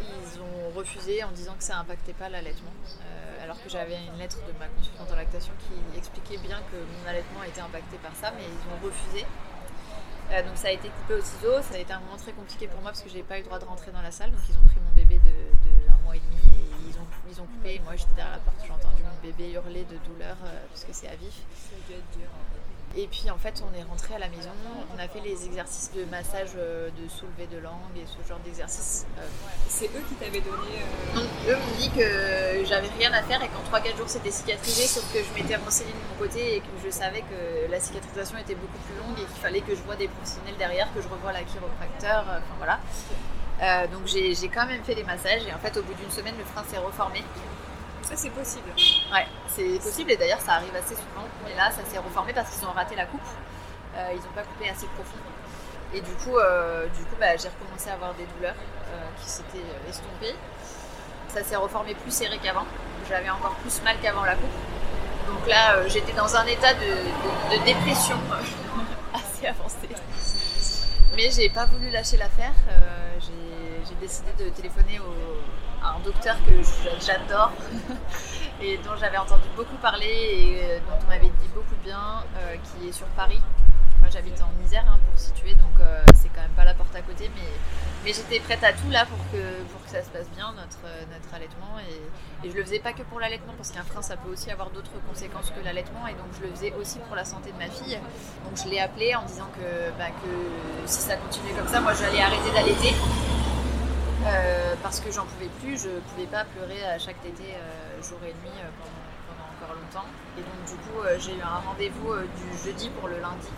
Ils 0.01 0.41
ont 0.41 0.77
refusé 0.77 1.25
en 1.25 1.33
disant 1.33 1.55
que 1.55 1.65
ça 1.65 1.77
n'impactait 1.77 2.13
pas 2.13 2.29
l'allaitement 2.29 2.73
alors 3.49 3.65
que 3.65 3.71
j'avais 3.71 3.97
une 3.97 4.19
lettre 4.19 4.37
de 4.47 4.53
ma 4.59 4.69
consultante 4.69 5.11
en 5.11 5.17
lactation 5.17 5.55
qui 5.57 5.99
expliquait 5.99 6.37
bien 6.37 6.61
que 6.71 6.77
mon 6.77 7.09
allaitement 7.09 7.43
était 7.45 7.63
impacté 7.63 7.97
par 7.97 8.15
ça, 8.15 8.31
mais 8.37 8.45
ils 8.45 8.65
ont 8.69 8.77
refusé. 8.85 9.25
Euh, 10.31 10.43
donc 10.43 10.53
ça 10.57 10.69
a 10.69 10.73
été 10.73 10.91
coupé 10.91 11.15
au 11.15 11.23
ciseau, 11.23 11.63
ça 11.63 11.77
a 11.77 11.79
été 11.79 11.91
un 11.95 12.01
moment 12.01 12.19
très 12.19 12.33
compliqué 12.33 12.69
pour 12.69 12.83
moi 12.83 12.91
parce 12.91 13.01
que 13.01 13.09
j'ai 13.09 13.23
pas 13.23 13.39
eu 13.39 13.41
le 13.41 13.47
droit 13.47 13.59
de 13.59 13.65
rentrer 13.65 13.91
dans 13.91 14.03
la 14.03 14.11
salle, 14.11 14.33
donc 14.33 14.41
ils 14.51 14.57
ont 14.59 14.69
pris 14.69 14.81
mon 14.85 14.93
bébé 14.93 15.19
de, 15.25 15.33
un 15.89 15.97
mois 16.05 16.15
et 16.15 16.21
demi 16.21 16.45
et 16.53 16.69
ils 16.91 16.97
ont, 17.01 17.09
ils 17.31 17.41
ont 17.41 17.47
coupé. 17.47 17.77
Et 17.77 17.79
moi 17.81 17.97
j'étais 17.97 18.13
derrière 18.17 18.37
la 18.37 18.45
porte, 18.45 18.61
j'ai 18.61 18.73
entendu 18.73 19.03
mon 19.03 19.17
bébé 19.23 19.53
hurler 19.53 19.85
de 19.85 19.97
douleur 20.05 20.37
euh, 20.45 20.61
parce 20.69 20.85
que 20.85 20.93
c'est 20.93 21.09
à 21.09 21.17
vif. 21.17 21.41
Ça 21.57 21.73
être 21.89 22.19
dur. 22.19 22.29
Et 22.97 23.07
puis 23.07 23.31
en 23.31 23.37
fait, 23.37 23.63
on 23.63 23.79
est 23.79 23.83
rentré 23.83 24.15
à 24.15 24.19
la 24.19 24.29
maison, 24.29 24.51
on 24.95 24.99
a 24.99 25.07
fait 25.09 25.21
les 25.21 25.45
exercices 25.45 25.91
de 25.95 26.05
massage 26.07 26.51
euh, 26.57 26.89
de 26.91 27.09
soulevé 27.09 27.47
de 27.47 27.59
langue 27.59 27.95
et 27.97 28.05
ce 28.07 28.27
genre 28.27 28.39
d'exercice. 28.45 29.07
Euh. 29.19 29.23
C'est 29.69 29.87
eux 29.87 30.03
qui 30.09 30.15
t'avaient 30.15 30.41
donné. 30.41 30.83
Euh, 30.83 31.17
non, 31.17 31.23
eux 31.49 31.57
m'ont 31.57 31.77
dit 31.79 31.91
que 31.91 32.65
j'avais 32.65 32.89
rien 32.99 33.13
à 33.13 33.23
faire 33.23 33.43
et 33.43 33.49
qu'en 33.49 33.79
3-4 33.79 33.97
jours 33.97 34.09
c'était 34.09 34.31
cicatrisé, 34.31 34.87
sauf 34.87 35.05
que 35.13 35.19
je 35.19 35.35
m'étais 35.35 35.57
renseignée 35.57 35.93
de 35.93 36.15
mon 36.15 36.27
côté 36.27 36.57
et 36.57 36.61
que 36.61 36.67
je 36.85 36.91
savais 36.91 37.21
que 37.21 37.71
la 37.71 37.79
cicatrisation 37.79 38.39
était 38.39 38.57
beaucoup 38.57 38.79
plus 38.87 38.97
longue 38.97 39.19
et 39.19 39.27
qu'il 39.27 39.43
fallait 39.43 39.61
que 39.61 39.75
je 39.75 39.83
vois 39.83 39.97
des 39.97 40.09
professionnels 40.09 40.57
derrière, 40.59 40.93
que 40.95 41.03
je 41.03 41.09
revoie 41.09 41.33
la 41.33 41.43
chiropracteur, 41.43 42.25
enfin 42.27 42.57
voilà. 42.57 43.87
donc 43.89 44.07
j'ai 44.07 44.49
quand 44.49 44.67
même 44.67 44.83
fait 44.83 44.95
des 44.95 45.05
massages 45.05 45.47
et 45.47 45.53
en 45.53 45.59
fait 45.59 45.77
au 45.77 45.83
bout 45.83 45.95
d'une 45.95 46.11
semaine 46.11 46.35
le 46.39 46.45
frein 46.45 46.65
s'est 46.69 46.79
reformé 46.79 47.23
ça, 48.03 48.17
c'est 48.17 48.31
possible. 48.31 48.71
Ouais, 49.13 49.27
c'est 49.49 49.79
possible 49.83 50.11
et 50.13 50.17
d'ailleurs, 50.17 50.41
ça 50.41 50.55
arrive 50.55 50.75
assez 50.75 50.95
souvent. 50.95 51.27
Mais 51.45 51.55
là, 51.55 51.71
ça 51.71 51.85
s'est 51.85 51.99
reformé 51.99 52.33
parce 52.33 52.51
qu'ils 52.51 52.67
ont 52.67 52.73
raté 52.73 52.95
la 52.97 53.07
coupe. 53.07 53.21
Euh, 53.97 54.09
ils 54.13 54.21
n'ont 54.21 54.35
pas 54.35 54.43
coupé 54.43 54.69
assez 54.71 54.87
profond. 54.87 55.19
Et 55.93 56.01
du 56.01 56.13
coup, 56.13 56.37
euh, 56.39 56.87
coup 56.87 57.17
bah, 57.19 57.37
j'ai 57.37 57.49
recommencé 57.49 57.91
à 57.91 57.95
avoir 57.95 58.15
des 58.15 58.27
douleurs 58.27 58.55
euh, 58.55 59.09
qui 59.21 59.29
s'étaient 59.29 59.65
estompées. 59.89 60.37
Ça 61.29 61.43
s'est 61.43 61.57
reformé 61.57 61.95
plus 61.95 62.13
serré 62.13 62.39
qu'avant. 62.39 62.67
J'avais 63.09 63.31
encore 63.31 63.55
plus 63.57 63.83
mal 63.83 63.97
qu'avant 64.01 64.25
la 64.25 64.35
coupe. 64.35 64.47
Donc 65.27 65.47
là, 65.47 65.87
j'étais 65.89 66.13
dans 66.13 66.37
un 66.37 66.47
état 66.47 66.73
de, 66.75 67.65
dépression 67.65 68.17
assez 69.15 69.47
avancé. 69.47 69.89
Mais 71.17 71.31
j'ai 71.31 71.51
pas 71.51 71.67
voulu 71.67 71.91
lâcher 71.91 72.17
l'affaire. 72.17 72.53
j'ai 73.21 73.95
décidé 74.01 74.31
de 74.39 74.49
téléphoner 74.51 75.01
au, 75.01 75.39
un 75.83 75.99
docteur 76.01 76.37
que 76.47 76.53
j'adore 77.01 77.53
et 78.61 78.77
dont 78.79 78.97
j'avais 78.99 79.19
entendu 79.19 79.49
beaucoup 79.57 79.77
parler 79.77 80.07
et 80.07 80.61
euh, 80.63 80.79
dont 80.81 80.99
on 81.05 81.09
m'avait 81.09 81.29
dit 81.29 81.49
beaucoup 81.55 81.77
bien, 81.85 82.25
euh, 82.39 82.57
qui 82.57 82.89
est 82.89 82.93
sur 82.93 83.07
Paris. 83.09 83.41
Moi 84.01 84.09
j'habite 84.11 84.41
en 84.41 84.65
Isère 84.65 84.85
hein, 84.89 84.99
pour 85.11 85.19
situer, 85.19 85.55
donc 85.55 85.81
euh, 85.81 86.03
c'est 86.15 86.29
quand 86.29 86.41
même 86.41 86.57
pas 86.57 86.65
la 86.65 86.75
porte 86.75 86.95
à 86.95 87.03
côté, 87.03 87.31
mais, 87.35 87.49
mais 88.05 88.13
j'étais 88.13 88.39
prête 88.39 88.63
à 88.63 88.73
tout 88.73 88.91
là 88.91 89.05
pour 89.07 89.19
que, 89.33 89.63
pour 89.73 89.83
que 89.85 89.91
ça 89.91 90.03
se 90.03 90.11
passe 90.11 90.29
bien, 90.31 90.53
notre, 90.53 90.87
notre 91.13 91.35
allaitement. 91.35 91.79
Et, 91.81 92.47
et 92.47 92.51
je 92.51 92.57
le 92.57 92.63
faisais 92.65 92.79
pas 92.79 92.93
que 92.93 93.03
pour 93.03 93.19
l'allaitement, 93.19 93.55
parce 93.57 93.71
qu'un 93.71 93.83
frein 93.83 94.03
ça 94.03 94.17
peut 94.17 94.31
aussi 94.31 94.51
avoir 94.51 94.71
d'autres 94.71 94.95
conséquences 95.09 95.51
que 95.51 95.65
l'allaitement, 95.65 96.07
et 96.07 96.15
donc 96.15 96.27
je 96.41 96.47
le 96.47 96.55
faisais 96.55 96.73
aussi 96.81 96.99
pour 97.01 97.17
la 97.17 97.25
santé 97.25 97.51
de 97.51 97.59
ma 97.59 97.71
fille. 97.71 97.99
Donc 98.45 98.57
je 98.57 98.71
l'ai 98.71 98.81
appelé 98.81 99.15
en 99.17 99.23
disant 99.25 99.51
que, 99.55 99.91
bah, 99.99 100.11
que 100.11 100.87
si 100.87 101.01
ça 101.01 101.17
continuait 101.17 101.55
comme 101.55 101.69
ça, 101.69 101.81
moi 101.81 101.93
j'allais 101.93 102.21
arrêter 102.21 102.51
d'allaiter. 102.53 102.95
Euh, 104.27 104.75
parce 104.83 104.99
que 105.01 105.13
j'en 105.13 105.25
pouvais 105.25 105.51
plus, 105.61 105.85
je 105.85 105.91
pouvais 106.11 106.27
pas 106.27 106.45
pleurer 106.45 106.85
à 106.85 106.99
chaque 106.99 107.23
tété 107.23 107.55
euh, 107.55 108.03
jour 108.03 108.19
et 108.25 108.35
nuit 108.43 108.59
euh, 108.59 108.69
pendant, 108.79 109.47
encore 109.55 109.77
longtemps. 109.77 110.09
Et 110.37 110.41
donc 110.41 110.65
du 110.67 110.75
coup 110.75 111.07
j'ai 111.19 111.37
eu 111.37 111.43
un 111.43 111.61
rendez-vous 111.61 112.15
du 112.15 112.59
jeudi 112.65 112.91
pour 112.91 113.09
le 113.09 113.21
lundi. 113.21 113.49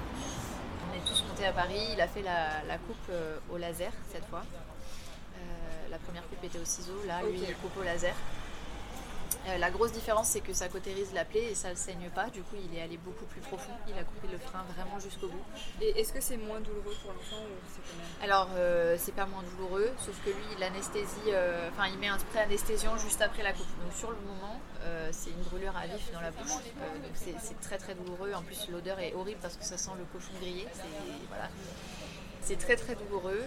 On 0.90 0.96
est 0.96 1.04
tous 1.06 1.24
montés 1.28 1.46
à 1.46 1.52
Paris, 1.52 1.90
il 1.94 2.00
a 2.00 2.08
fait 2.08 2.22
la, 2.22 2.76
coupe 2.86 3.10
au 3.50 3.56
laser 3.56 3.92
cette 4.12 4.26
fois. 4.26 4.42
la 5.90 5.98
première 5.98 6.22
coupe 6.28 6.44
était 6.44 6.58
au 6.58 6.64
ciseau, 6.64 6.94
là 7.06 7.22
lui 7.22 7.40
il 7.40 7.54
coupe 7.56 7.76
au 7.78 7.82
laser. 7.82 8.14
Euh, 9.50 9.58
la 9.58 9.70
grosse 9.70 9.92
différence, 9.92 10.28
c'est 10.28 10.40
que 10.40 10.52
ça 10.52 10.68
cautérise 10.68 11.12
la 11.12 11.24
plaie 11.24 11.50
et 11.50 11.54
ça 11.54 11.70
ne 11.70 11.74
saigne 11.74 12.10
pas. 12.14 12.28
Du 12.30 12.42
coup, 12.42 12.56
il 12.62 12.76
est 12.76 12.82
allé 12.82 12.96
beaucoup 12.98 13.24
plus 13.26 13.40
profond. 13.40 13.72
Il 13.88 13.94
a 13.98 14.04
coupé 14.04 14.28
le 14.30 14.38
frein 14.38 14.64
vraiment 14.74 14.98
jusqu'au 14.98 15.28
bout. 15.28 15.44
Et 15.80 16.00
est-ce 16.00 16.12
que 16.12 16.20
c'est 16.20 16.36
moins 16.36 16.60
douloureux 16.60 16.94
pour 17.02 17.12
l'enfant 17.12 17.42
ou 17.42 17.56
c'est 17.68 17.80
quand 17.80 17.96
même 17.96 18.30
Alors, 18.30 18.48
euh, 18.54 18.96
c'est 18.98 19.14
pas 19.14 19.26
moins 19.26 19.42
douloureux, 19.42 19.90
sauf 19.98 20.14
que 20.24 20.30
lui, 20.30 20.60
l'anesthésie, 20.60 21.28
euh, 21.28 21.68
enfin, 21.70 21.88
il 21.88 21.98
met 21.98 22.08
un 22.08 22.18
spray 22.18 22.42
anesthésiant 22.42 22.96
juste 22.98 23.20
après 23.22 23.42
la 23.42 23.52
coupe. 23.52 23.66
Donc, 23.82 23.92
sur 23.94 24.10
le 24.10 24.16
moment, 24.16 24.60
c'est 25.12 25.30
une 25.30 25.42
brûlure 25.42 25.76
à 25.76 25.86
vif 25.86 26.10
dans 26.12 26.20
la 26.20 26.30
bouche. 26.30 26.52
donc, 26.52 27.14
c'est 27.14 27.60
très 27.60 27.78
très 27.78 27.94
douloureux. 27.94 28.32
En 28.34 28.42
plus, 28.42 28.68
l'odeur 28.70 28.98
est 28.98 29.14
horrible 29.14 29.40
parce 29.42 29.56
que 29.56 29.64
ça 29.64 29.76
sent 29.76 29.90
le 29.98 30.04
cochon 30.04 30.32
grillé. 30.40 30.66
C'est 32.40 32.58
très 32.58 32.76
très 32.76 32.94
douloureux. 32.94 33.42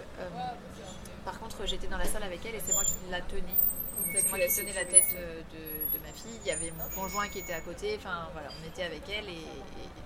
par 1.25 1.39
contre, 1.39 1.65
j'étais 1.65 1.87
dans 1.87 1.97
la 1.97 2.05
salle 2.05 2.23
avec 2.23 2.45
elle 2.45 2.55
et 2.55 2.61
c'est 2.65 2.73
moi 2.73 2.83
qui 2.83 2.93
la 3.09 3.21
tenais 3.21 3.57
c'est 4.11 4.29
moi 4.29 4.39
qui 4.39 4.55
tenais 4.55 4.73
la 4.73 4.85
tête 4.85 5.09
de, 5.11 5.72
ma 6.03 6.11
fille. 6.11 6.37
Il 6.43 6.47
y 6.47 6.51
avait 6.51 6.71
mon 6.77 6.87
conjoint 6.93 7.27
qui 7.27 7.39
était 7.39 7.53
à 7.53 7.61
côté. 7.61 7.95
Enfin 7.97 8.27
voilà, 8.33 8.49
on 8.51 8.67
était 8.67 8.83
avec 8.83 9.01
elle 9.09 9.27
et, 9.29 9.47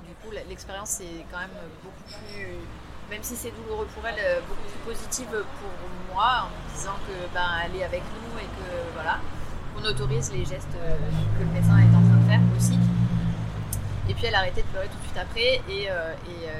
du 0.07 0.13
coup 0.23 0.31
l'expérience 0.31 1.01
est 1.01 1.25
quand 1.29 1.39
même 1.39 1.59
beaucoup 1.83 2.07
plus, 2.07 2.47
même 3.09 3.23
si 3.23 3.35
c'est 3.35 3.51
douloureux 3.51 3.87
pour 3.93 4.07
elle, 4.07 4.15
euh, 4.19 4.39
beaucoup 4.47 4.63
plus 4.63 4.95
positive 4.95 5.27
pour 5.27 6.15
moi 6.15 6.47
en 6.47 6.49
me 6.49 6.77
disant 6.77 6.95
que 7.05 7.33
ben 7.33 7.49
elle 7.65 7.75
est 7.75 7.83
avec 7.83 8.03
nous 8.15 8.39
et 8.39 8.47
que 8.47 8.93
voilà, 8.93 9.19
qu'on 9.75 9.83
autorise 9.83 10.31
les 10.31 10.45
gestes 10.45 10.77
euh, 10.79 10.95
que 11.37 11.43
le 11.43 11.51
médecin 11.51 11.77
est 11.77 11.91
en 11.91 12.03
train 12.07 12.19
de 12.23 12.29
faire 12.29 12.39
aussi. 12.55 12.79
Et 14.07 14.13
puis 14.13 14.27
elle 14.27 14.35
a 14.35 14.39
arrêté 14.39 14.61
de 14.61 14.67
pleurer 14.67 14.87
tout 14.87 14.97
de 14.97 15.03
suite 15.03 15.17
après 15.19 15.59
et, 15.67 15.91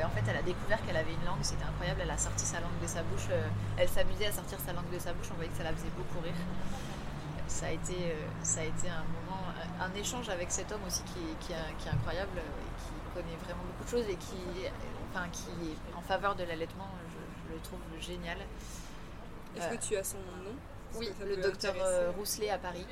en 0.04 0.10
fait 0.12 0.24
elle 0.28 0.36
a 0.36 0.42
découvert 0.42 0.84
qu'elle 0.86 0.98
avait 0.98 1.14
une 1.14 1.26
langue, 1.26 1.40
c'était 1.42 1.64
incroyable, 1.64 2.02
elle 2.04 2.12
a 2.12 2.18
sorti 2.18 2.44
sa 2.44 2.60
langue 2.60 2.76
de 2.84 2.88
sa 2.88 3.02
bouche. 3.04 3.32
elle 3.78 3.88
s'amusait 3.88 4.28
à 4.28 4.34
sortir 4.34 4.58
sa 4.60 4.74
langue 4.74 4.92
de 4.92 5.00
sa 5.00 5.14
bouche, 5.14 5.28
on 5.32 5.36
voyait 5.36 5.50
que 5.50 5.58
ça 5.58 5.64
la 5.64 5.72
faisait 5.72 5.94
beaucoup 5.96 6.20
rire. 6.20 6.36
Ça 7.48 7.68
a 7.68 7.72
été, 7.72 8.16
ça 8.44 8.62
a 8.62 8.64
été 8.64 8.90
un 8.90 9.04
moment, 9.04 9.42
un 9.80 9.94
échange 9.96 10.30
avec 10.30 10.52
cet 10.52 10.72
homme 10.72 10.84
aussi 10.86 11.02
qui, 11.04 11.20
qui, 11.40 11.54
qui 11.80 11.88
est 11.88 11.92
incroyable, 11.92 12.42
qui 12.78 13.14
connaît 13.14 13.36
vraiment 13.38 13.64
beaucoup 13.64 13.84
de 13.84 13.90
choses 13.90 14.10
et 14.10 14.16
qui, 14.16 14.68
enfin, 15.10 15.28
qui 15.30 15.50
est 15.72 15.96
en 15.98 16.02
faveur 16.02 16.36
de 16.36 16.44
l'allaitement, 16.44 16.90
je, 17.10 17.54
le 17.54 17.60
trouve 17.62 17.80
génial. 18.00 18.38
Est-ce 19.56 19.70
que 19.70 19.86
tu 19.88 19.96
as 19.96 20.04
son 20.04 20.18
nom? 20.18 20.56
Oui, 20.96 21.10
le 21.26 21.38
docteur 21.38 21.74
Rousselet 22.18 22.50
à 22.50 22.58
Paris. 22.58 22.86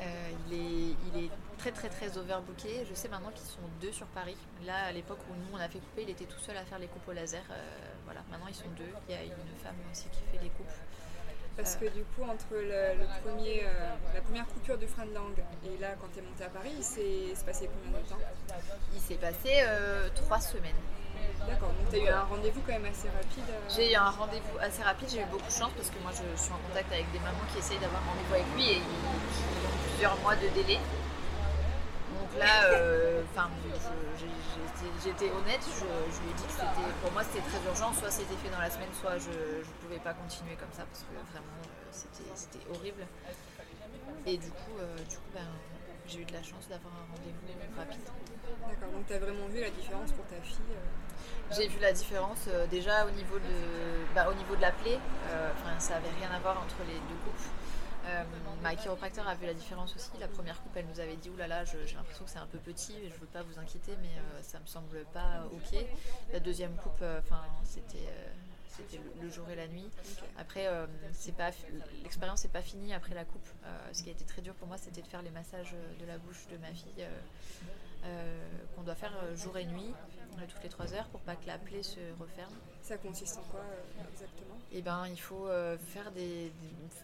Euh, 0.00 0.30
il, 0.46 0.54
est, 0.54 0.96
il 1.14 1.24
est 1.24 1.30
très 1.56 1.72
très 1.72 1.88
très 1.88 2.18
overbooké. 2.18 2.84
Je 2.88 2.94
sais 2.94 3.08
maintenant 3.08 3.30
qu'ils 3.30 3.46
sont 3.46 3.66
deux 3.80 3.92
sur 3.92 4.06
Paris. 4.08 4.36
Là, 4.66 4.84
à 4.86 4.92
l'époque 4.92 5.20
où 5.30 5.34
nous 5.34 5.56
on 5.56 5.56
a 5.56 5.68
fait 5.68 5.78
couper, 5.78 6.02
il 6.02 6.10
était 6.10 6.26
tout 6.26 6.38
seul 6.38 6.56
à 6.56 6.64
faire 6.64 6.78
les 6.78 6.86
coupes 6.86 7.08
au 7.08 7.12
laser. 7.12 7.42
Euh, 7.50 7.54
voilà, 8.04 8.20
maintenant 8.30 8.46
ils 8.48 8.54
sont 8.54 8.68
deux. 8.76 8.92
Il 9.08 9.14
y 9.14 9.18
a 9.18 9.24
une 9.24 9.30
femme 9.62 9.76
aussi 9.90 10.08
qui 10.10 10.20
fait 10.30 10.42
les 10.42 10.50
coupes. 10.50 10.66
Parce 11.56 11.76
que 11.76 11.86
du 11.86 12.04
coup, 12.04 12.22
entre 12.22 12.52
le, 12.52 13.06
premier, 13.24 13.64
euh, 13.64 13.94
la 14.14 14.20
première 14.20 14.46
coupure 14.46 14.76
du 14.76 14.86
frein 14.86 15.06
de 15.06 15.14
langue 15.14 15.38
et 15.64 15.80
là, 15.80 15.94
quand 16.00 16.08
tu 16.12 16.18
es 16.18 16.22
monté 16.22 16.44
à 16.44 16.48
Paris, 16.48 16.72
il 16.76 16.84
s'est 16.84 17.32
passé 17.44 17.70
combien 17.72 17.98
de 17.98 18.06
temps? 18.06 18.20
Il 18.94 19.00
s'est 19.00 19.14
passé 19.14 19.64
trois 20.14 20.40
semaines. 20.40 20.74
D'accord, 21.46 21.68
donc 21.68 21.90
tu 21.90 21.96
as 21.96 22.04
eu 22.04 22.08
un 22.08 22.24
rendez-vous 22.24 22.60
quand 22.66 22.72
même 22.72 22.90
assez 22.90 23.08
rapide 23.08 23.44
J'ai 23.70 23.92
eu 23.92 23.94
un 23.94 24.10
rendez-vous 24.10 24.58
assez 24.60 24.82
rapide, 24.82 25.08
j'ai 25.08 25.20
eu 25.20 25.26
beaucoup 25.30 25.46
de 25.46 25.52
chance 25.52 25.70
parce 25.76 25.90
que 25.90 25.98
moi 26.02 26.10
je, 26.10 26.24
suis 26.40 26.52
en 26.52 26.58
contact 26.68 26.90
avec 26.92 27.10
des 27.12 27.20
mamans 27.20 27.46
qui 27.52 27.58
essayent 27.58 27.78
d'avoir 27.78 28.02
un 28.02 28.10
rendez-vous 28.10 28.34
avec 28.34 28.46
lui 28.56 28.78
et 28.78 28.82
plusieurs 29.92 30.18
mois 30.20 30.34
de 30.34 30.48
délai. 30.54 30.78
Là, 32.38 32.64
euh, 32.68 33.22
enfin, 33.32 33.48
j'étais 35.02 35.30
honnête, 35.30 35.64
je, 35.64 36.20
lui 36.20 36.30
ai 36.30 36.34
dit 36.34 36.44
que 36.44 36.52
c'était, 36.52 36.92
pour 37.02 37.12
moi 37.12 37.22
c'était 37.24 37.40
très 37.40 37.64
urgent, 37.66 37.92
soit 37.94 38.10
c'était 38.10 38.36
fait 38.36 38.50
dans 38.50 38.60
la 38.60 38.70
semaine, 38.70 38.92
soit 39.00 39.16
je 39.18 39.30
ne 39.30 39.76
pouvais 39.80 39.98
pas 39.98 40.12
continuer 40.12 40.54
comme 40.56 40.72
ça 40.72 40.84
parce 40.84 41.04
que 41.04 41.14
vraiment 41.32 41.60
euh, 41.64 42.34
c'était 42.34 42.60
horrible. 42.70 43.06
Et 44.26 44.36
du 44.36 44.50
coup, 44.50 44.76
euh, 44.80 44.96
du 45.08 45.16
coup 45.16 45.30
ben, 45.32 45.48
j'ai 46.06 46.20
eu 46.20 46.24
de 46.24 46.32
la 46.32 46.42
chance 46.42 46.68
d'avoir 46.68 46.92
un 46.92 47.06
rendez-vous 47.16 47.78
rapide. 47.78 48.04
D'accord, 48.68 48.92
donc 48.92 49.06
tu 49.06 49.14
as 49.14 49.18
vraiment 49.18 49.46
vu 49.48 49.60
la 49.60 49.70
différence 49.70 50.12
pour 50.12 50.26
ta 50.26 50.36
fille 50.42 50.76
J'ai 51.52 51.68
vu 51.68 51.80
la 51.80 51.92
différence 51.92 52.48
déjà 52.70 53.06
au 53.06 53.10
niveau 53.10 53.38
de, 53.38 54.14
bah, 54.14 54.28
au 54.30 54.34
niveau 54.34 54.56
de 54.56 54.62
la 54.62 54.72
plaie, 54.72 54.98
ça 55.78 55.94
n'avait 55.94 56.14
rien 56.20 56.30
à 56.36 56.40
voir 56.40 56.58
entre 56.58 56.84
les 56.86 56.94
deux 56.94 57.20
coupes. 57.24 57.48
Euh, 58.08 58.22
ma 58.62 58.76
chiropracteur 58.76 59.26
a 59.26 59.34
vu 59.34 59.46
la 59.46 59.54
différence 59.54 59.94
aussi. 59.96 60.10
La 60.20 60.28
première 60.28 60.60
coupe, 60.62 60.76
elle 60.76 60.86
nous 60.86 61.00
avait 61.00 61.16
dit 61.16 61.30
Oulala, 61.30 61.64
j'ai 61.64 61.78
l'impression 61.94 62.24
que 62.24 62.30
c'est 62.30 62.38
un 62.38 62.46
peu 62.46 62.58
petit, 62.58 62.94
je 63.02 63.14
ne 63.14 63.20
veux 63.20 63.26
pas 63.26 63.42
vous 63.42 63.58
inquiéter, 63.58 63.92
mais 64.00 64.08
euh, 64.08 64.42
ça 64.42 64.60
me 64.60 64.66
semble 64.66 65.04
pas 65.12 65.44
ok. 65.52 65.84
La 66.32 66.40
deuxième 66.40 66.74
coupe, 66.76 67.02
euh, 67.02 67.20
enfin, 67.20 67.42
c'était 67.64 68.08
c'était 68.68 69.00
le, 69.22 69.30
jour 69.30 69.48
et 69.48 69.56
la 69.56 69.66
nuit. 69.68 69.88
Après, 70.38 70.68
c'est 71.14 71.34
pas 71.34 71.50
l'expérience 72.02 72.44
n'est 72.44 72.50
pas 72.50 72.60
finie 72.60 72.92
après 72.92 73.14
la 73.14 73.24
coupe. 73.24 73.48
ce 73.92 74.02
qui 74.02 74.10
a 74.10 74.12
été 74.12 74.26
très 74.26 74.42
dur 74.42 74.52
pour 74.54 74.68
moi, 74.68 74.76
c'était 74.76 75.00
de 75.00 75.06
faire 75.06 75.22
les 75.22 75.30
massages 75.30 75.74
de 75.98 76.04
la 76.04 76.18
bouche 76.18 76.46
de 76.52 76.58
ma 76.58 76.70
fille 76.74 77.06
qu'on 78.74 78.82
doit 78.82 78.94
faire 78.94 79.14
jour 79.34 79.56
et 79.56 79.64
nuit, 79.64 79.94
toutes 80.50 80.62
les 80.62 80.68
trois 80.68 80.92
heures, 80.92 81.06
pour 81.06 81.20
pas 81.20 81.36
que 81.36 81.46
la 81.46 81.56
plaie 81.56 81.82
se 81.82 82.00
referme. 82.20 82.52
Ça 82.86 82.96
consiste 82.98 83.36
en 83.38 83.50
quoi 83.50 83.64
exactement? 84.12 84.54
Eh 84.70 84.80
ben, 84.80 85.08
il 85.10 85.20
faut 85.20 85.48
euh, 85.48 85.76
faire 85.76 86.12
des, 86.12 86.52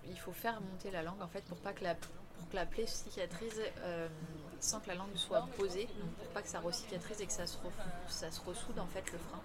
il 0.08 0.16
faut 0.16 0.30
faire 0.30 0.60
monter 0.60 0.92
la 0.92 1.02
langue 1.02 1.20
en 1.20 1.26
fait 1.26 1.42
pour 1.46 1.58
pas 1.58 1.72
que 1.72 1.82
la 1.82 1.96
pour 1.96 2.48
que 2.48 2.54
la 2.54 2.66
plaie 2.66 2.86
cicatrise 2.86 3.60
euh, 3.80 4.06
sans 4.60 4.78
que 4.78 4.86
la 4.86 4.94
langue 4.94 5.16
soit 5.16 5.44
posée, 5.56 5.88
pour 6.18 6.28
pas 6.34 6.42
que 6.42 6.48
ça 6.48 6.60
recicatrise 6.60 7.20
et 7.20 7.26
que 7.26 7.32
ça 7.32 7.48
se, 7.48 7.56
ça 8.06 8.30
se 8.30 8.40
ressoude 8.42 8.78
en 8.78 8.86
fait 8.86 9.10
le 9.10 9.18
frein. 9.18 9.40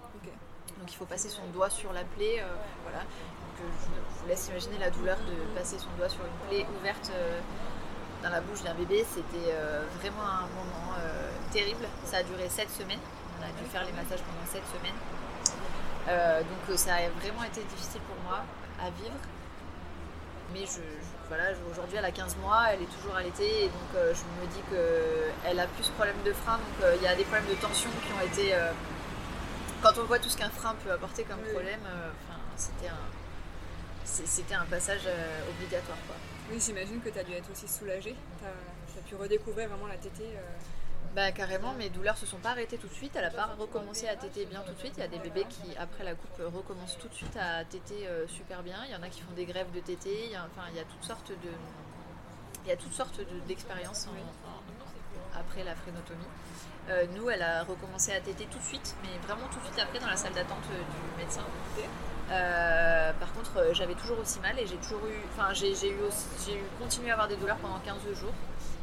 Donc 0.78 0.92
il 0.92 0.96
faut 0.96 1.06
passer 1.06 1.30
son 1.30 1.48
doigt 1.48 1.72
sur 1.72 1.92
la 1.92 2.04
plaie, 2.04 2.40
euh, 2.40 2.56
voilà. 2.84 3.02
je, 3.58 4.22
vous 4.22 4.28
laisse 4.28 4.48
imaginer 4.50 4.78
la 4.78 4.92
douleur 4.92 5.18
de 5.18 5.58
passer 5.58 5.80
son 5.80 5.90
doigt 5.98 6.10
sur 6.10 6.22
une 6.24 6.50
plaie 6.50 6.68
ouverte 6.80 7.12
dans 8.22 8.30
la 8.30 8.42
bouche 8.42 8.62
d'un 8.62 8.76
bébé. 8.76 9.04
C'était 9.10 9.56
vraiment 10.02 10.22
un 10.22 10.42
moment 10.42 10.94
terrible. 11.52 11.88
Ça 12.06 12.18
a 12.18 12.24
duré 12.24 12.48
7 12.48 12.70
semaines. 12.70 13.00
On 13.40 13.44
a 13.44 13.52
dû 13.60 13.68
faire 13.72 13.84
les 13.86 13.94
massages 13.94 14.22
pendant 14.22 14.46
7 14.46 14.62
semaines. 14.78 15.00
Euh, 16.08 16.40
donc 16.40 16.70
euh, 16.70 16.78
ça 16.78 16.96
a 16.96 17.10
vraiment 17.20 17.44
été 17.44 17.62
difficile 17.64 18.02
pour 18.02 18.16
moi 18.24 18.44
à 18.82 18.90
vivre. 18.92 19.20
Mais 20.54 20.66
je, 20.66 20.80
voilà, 21.28 21.52
aujourd'hui 21.70 21.98
elle 21.98 22.06
a 22.06 22.12
15 22.12 22.38
mois, 22.38 22.68
elle 22.72 22.82
est 22.82 22.94
toujours 22.98 23.16
allaitée 23.16 23.66
et 23.66 23.68
donc 23.68 23.90
euh, 23.96 24.14
je 24.14 24.24
me 24.42 24.48
dis 24.48 24.62
qu'elle 24.70 25.60
a 25.60 25.68
plus 25.68 25.88
de 25.88 25.94
problèmes 25.94 26.24
de 26.26 26.32
frein, 26.32 26.58
donc 26.58 26.90
il 26.96 27.04
y 27.04 27.08
a 27.08 27.16
des 27.16 27.26
problèmes 27.26 27.50
de 27.50 27.56
tension 27.56 27.90
qui 28.06 28.14
ont 28.14 28.26
été... 28.26 28.56
quand 29.82 29.98
on 29.98 30.06
voit 30.06 30.20
tout 30.20 30.30
ce 30.30 30.38
qu'un 30.38 30.50
frein 30.50 30.74
peut 30.86 30.92
apporter 30.92 31.24
comme 31.24 31.42
problème, 31.52 31.82
c'était 32.56 32.88
un, 32.88 33.06
c'était 34.06 34.56
un 34.56 34.66
passage 34.66 35.06
obligatoire. 35.50 35.98
Quoi. 36.08 36.16
Oui, 36.50 36.62
j'imagine 36.66 37.02
que 37.02 37.10
tu 37.10 37.20
as 37.20 37.24
dû 37.24 37.34
être 37.34 37.52
aussi 37.52 37.68
soulagée. 37.68 38.16
Tu 38.40 39.00
as, 39.00 39.02
pu 39.02 39.16
redécouvrir 39.16 39.68
vraiment 39.68 39.88
la 39.88 39.98
tétée. 39.98 40.32
Bah 41.18 41.32
carrément, 41.32 41.74
mes 41.74 41.90
douleurs 41.90 42.16
se 42.16 42.28
sont 42.28 42.38
pas 42.38 42.52
arrêtées 42.52 42.78
tout 42.78 42.88
de 42.88 42.94
suite. 42.94 43.14
Elle 43.16 43.26
a 43.26 43.32
pas 43.32 43.50
recommencé 43.58 44.08
à 44.08 44.16
téter 44.16 44.46
bien 44.46 44.62
tout 44.62 44.74
de 44.74 44.78
suite. 44.78 44.94
Il 44.98 45.00
y 45.00 45.04
a 45.04 45.08
des 45.08 45.18
bébés 45.18 45.48
qui, 45.50 45.76
après 45.76 46.04
la 46.04 46.14
coupe, 46.14 46.40
recommencent 46.54 47.00
tout 47.00 47.08
de 47.08 47.14
suite 47.16 47.36
à 47.36 47.66
téter 47.66 48.08
euh, 48.08 48.28
super 48.28 48.62
bien. 48.62 48.78
Il 48.86 48.92
y 48.92 48.96
en 48.96 49.02
a 49.02 49.10
qui 49.10 49.22
font 49.22 49.34
des 49.36 49.46
grèves 49.46 49.72
de 49.74 49.80
téter. 49.80 50.26
Il 50.26 50.32
y 50.32 50.36
a, 50.36 50.46
enfin, 50.46 50.68
il 50.70 50.78
y 50.78 50.80
a 50.80 50.84
toutes 50.84 51.04
sortes 51.04 51.32
de, 51.32 51.50
il 52.66 52.70
y 52.70 52.72
a 52.72 52.78
toutes 52.78 52.94
sortes 52.94 53.20
d'expériences 53.48 54.08
après 55.36 55.64
la 55.64 55.74
frénotomie. 55.74 56.30
Euh, 56.90 57.08
nous, 57.16 57.32
elle 57.32 57.42
a 57.42 57.64
recommencé 57.64 58.12
à 58.12 58.22
téter 58.22 58.46
tout 58.46 58.60
de 58.60 58.64
suite, 58.64 58.96
mais 59.02 59.18
vraiment 59.26 59.48
tout 59.52 59.58
de 59.58 59.66
suite 59.66 59.80
après 59.80 59.98
dans 59.98 60.10
la 60.10 60.18
salle 60.18 60.34
d'attente 60.34 60.70
euh, 60.70 60.78
du 60.78 61.18
médecin. 61.18 61.42
par 63.20 63.34
contre, 63.34 63.74
j'avais 63.74 63.96
toujours 63.96 64.20
aussi 64.20 64.40
mal 64.42 64.60
et 64.60 64.68
j'ai 64.68 64.78
toujours 64.78 65.04
eu, 65.08 65.18
enfin, 65.34 65.52
j'ai 65.56 65.74
continué 66.80 67.10
à 67.10 67.14
avoir 67.14 67.28
des 67.28 67.38
douleurs 67.38 67.58
pendant 67.58 67.80
15 67.80 68.04
jours. 68.14 68.36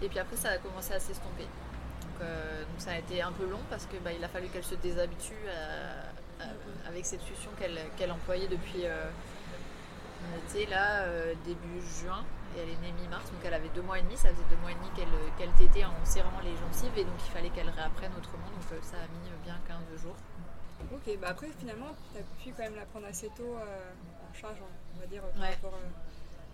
Et 0.03 0.09
puis 0.09 0.19
après, 0.19 0.35
ça 0.35 0.51
a 0.51 0.59
commencé 0.59 0.93
à 0.95 0.99
s'estomper. 0.99 1.47
Euh, 2.21 2.61
donc, 2.61 2.81
ça 2.81 2.93
a 2.93 2.99
été 2.99 3.23
un 3.23 3.33
peu 3.33 3.47
long 3.49 3.61
parce 3.71 3.87
qu'il 3.87 4.01
bah, 4.01 4.11
a 4.23 4.29
fallu 4.29 4.49
qu'elle 4.49 4.65
se 4.65 4.75
déshabitue 4.77 5.47
avec 6.87 7.07
cette 7.07 7.23
solution 7.23 7.51
qu'elle 7.97 8.13
employait 8.13 8.49
depuis. 8.49 8.85
Euh, 8.85 9.11
on 10.25 10.39
était 10.49 10.71
là 10.71 11.03
euh, 11.03 11.35
début 11.45 11.83
juin 12.01 12.25
et 12.57 12.61
elle 12.61 12.71
est 12.71 12.81
née 12.81 12.93
mi-mars, 13.03 13.31
donc 13.31 13.41
elle 13.45 13.53
avait 13.53 13.69
deux 13.75 13.83
mois 13.83 13.99
et 13.99 14.03
demi. 14.03 14.17
Ça 14.17 14.31
faisait 14.31 14.49
deux 14.49 14.57
mois 14.57 14.71
et 14.71 14.75
demi 14.75 14.89
qu'elle 15.37 15.53
tétait 15.53 15.85
en 15.85 16.05
serrant 16.05 16.41
les 16.43 16.57
gencives 16.57 16.97
et 16.97 17.05
donc 17.05 17.15
il 17.27 17.31
fallait 17.31 17.51
qu'elle 17.51 17.69
réapprenne 17.69 18.13
autrement. 18.17 18.47
Donc 18.47 18.83
ça 18.83 18.97
a 18.97 19.07
mis 19.09 19.29
bien 19.45 19.59
15 19.69 20.01
jours. 20.01 20.17
Ok, 20.93 21.19
bah 21.21 21.29
après 21.31 21.49
finalement, 21.59 21.95
tu 22.13 22.19
as 22.19 22.23
pu 22.43 22.55
quand 22.57 22.63
même 22.63 22.77
la 22.77 22.87
prendre 22.87 23.07
assez 23.07 23.29
tôt 23.37 23.57
en 23.57 24.35
charge, 24.35 24.59
on 24.97 25.01
va 25.01 25.07
dire, 25.07 25.23
par 25.23 25.43
rapport 25.43 25.79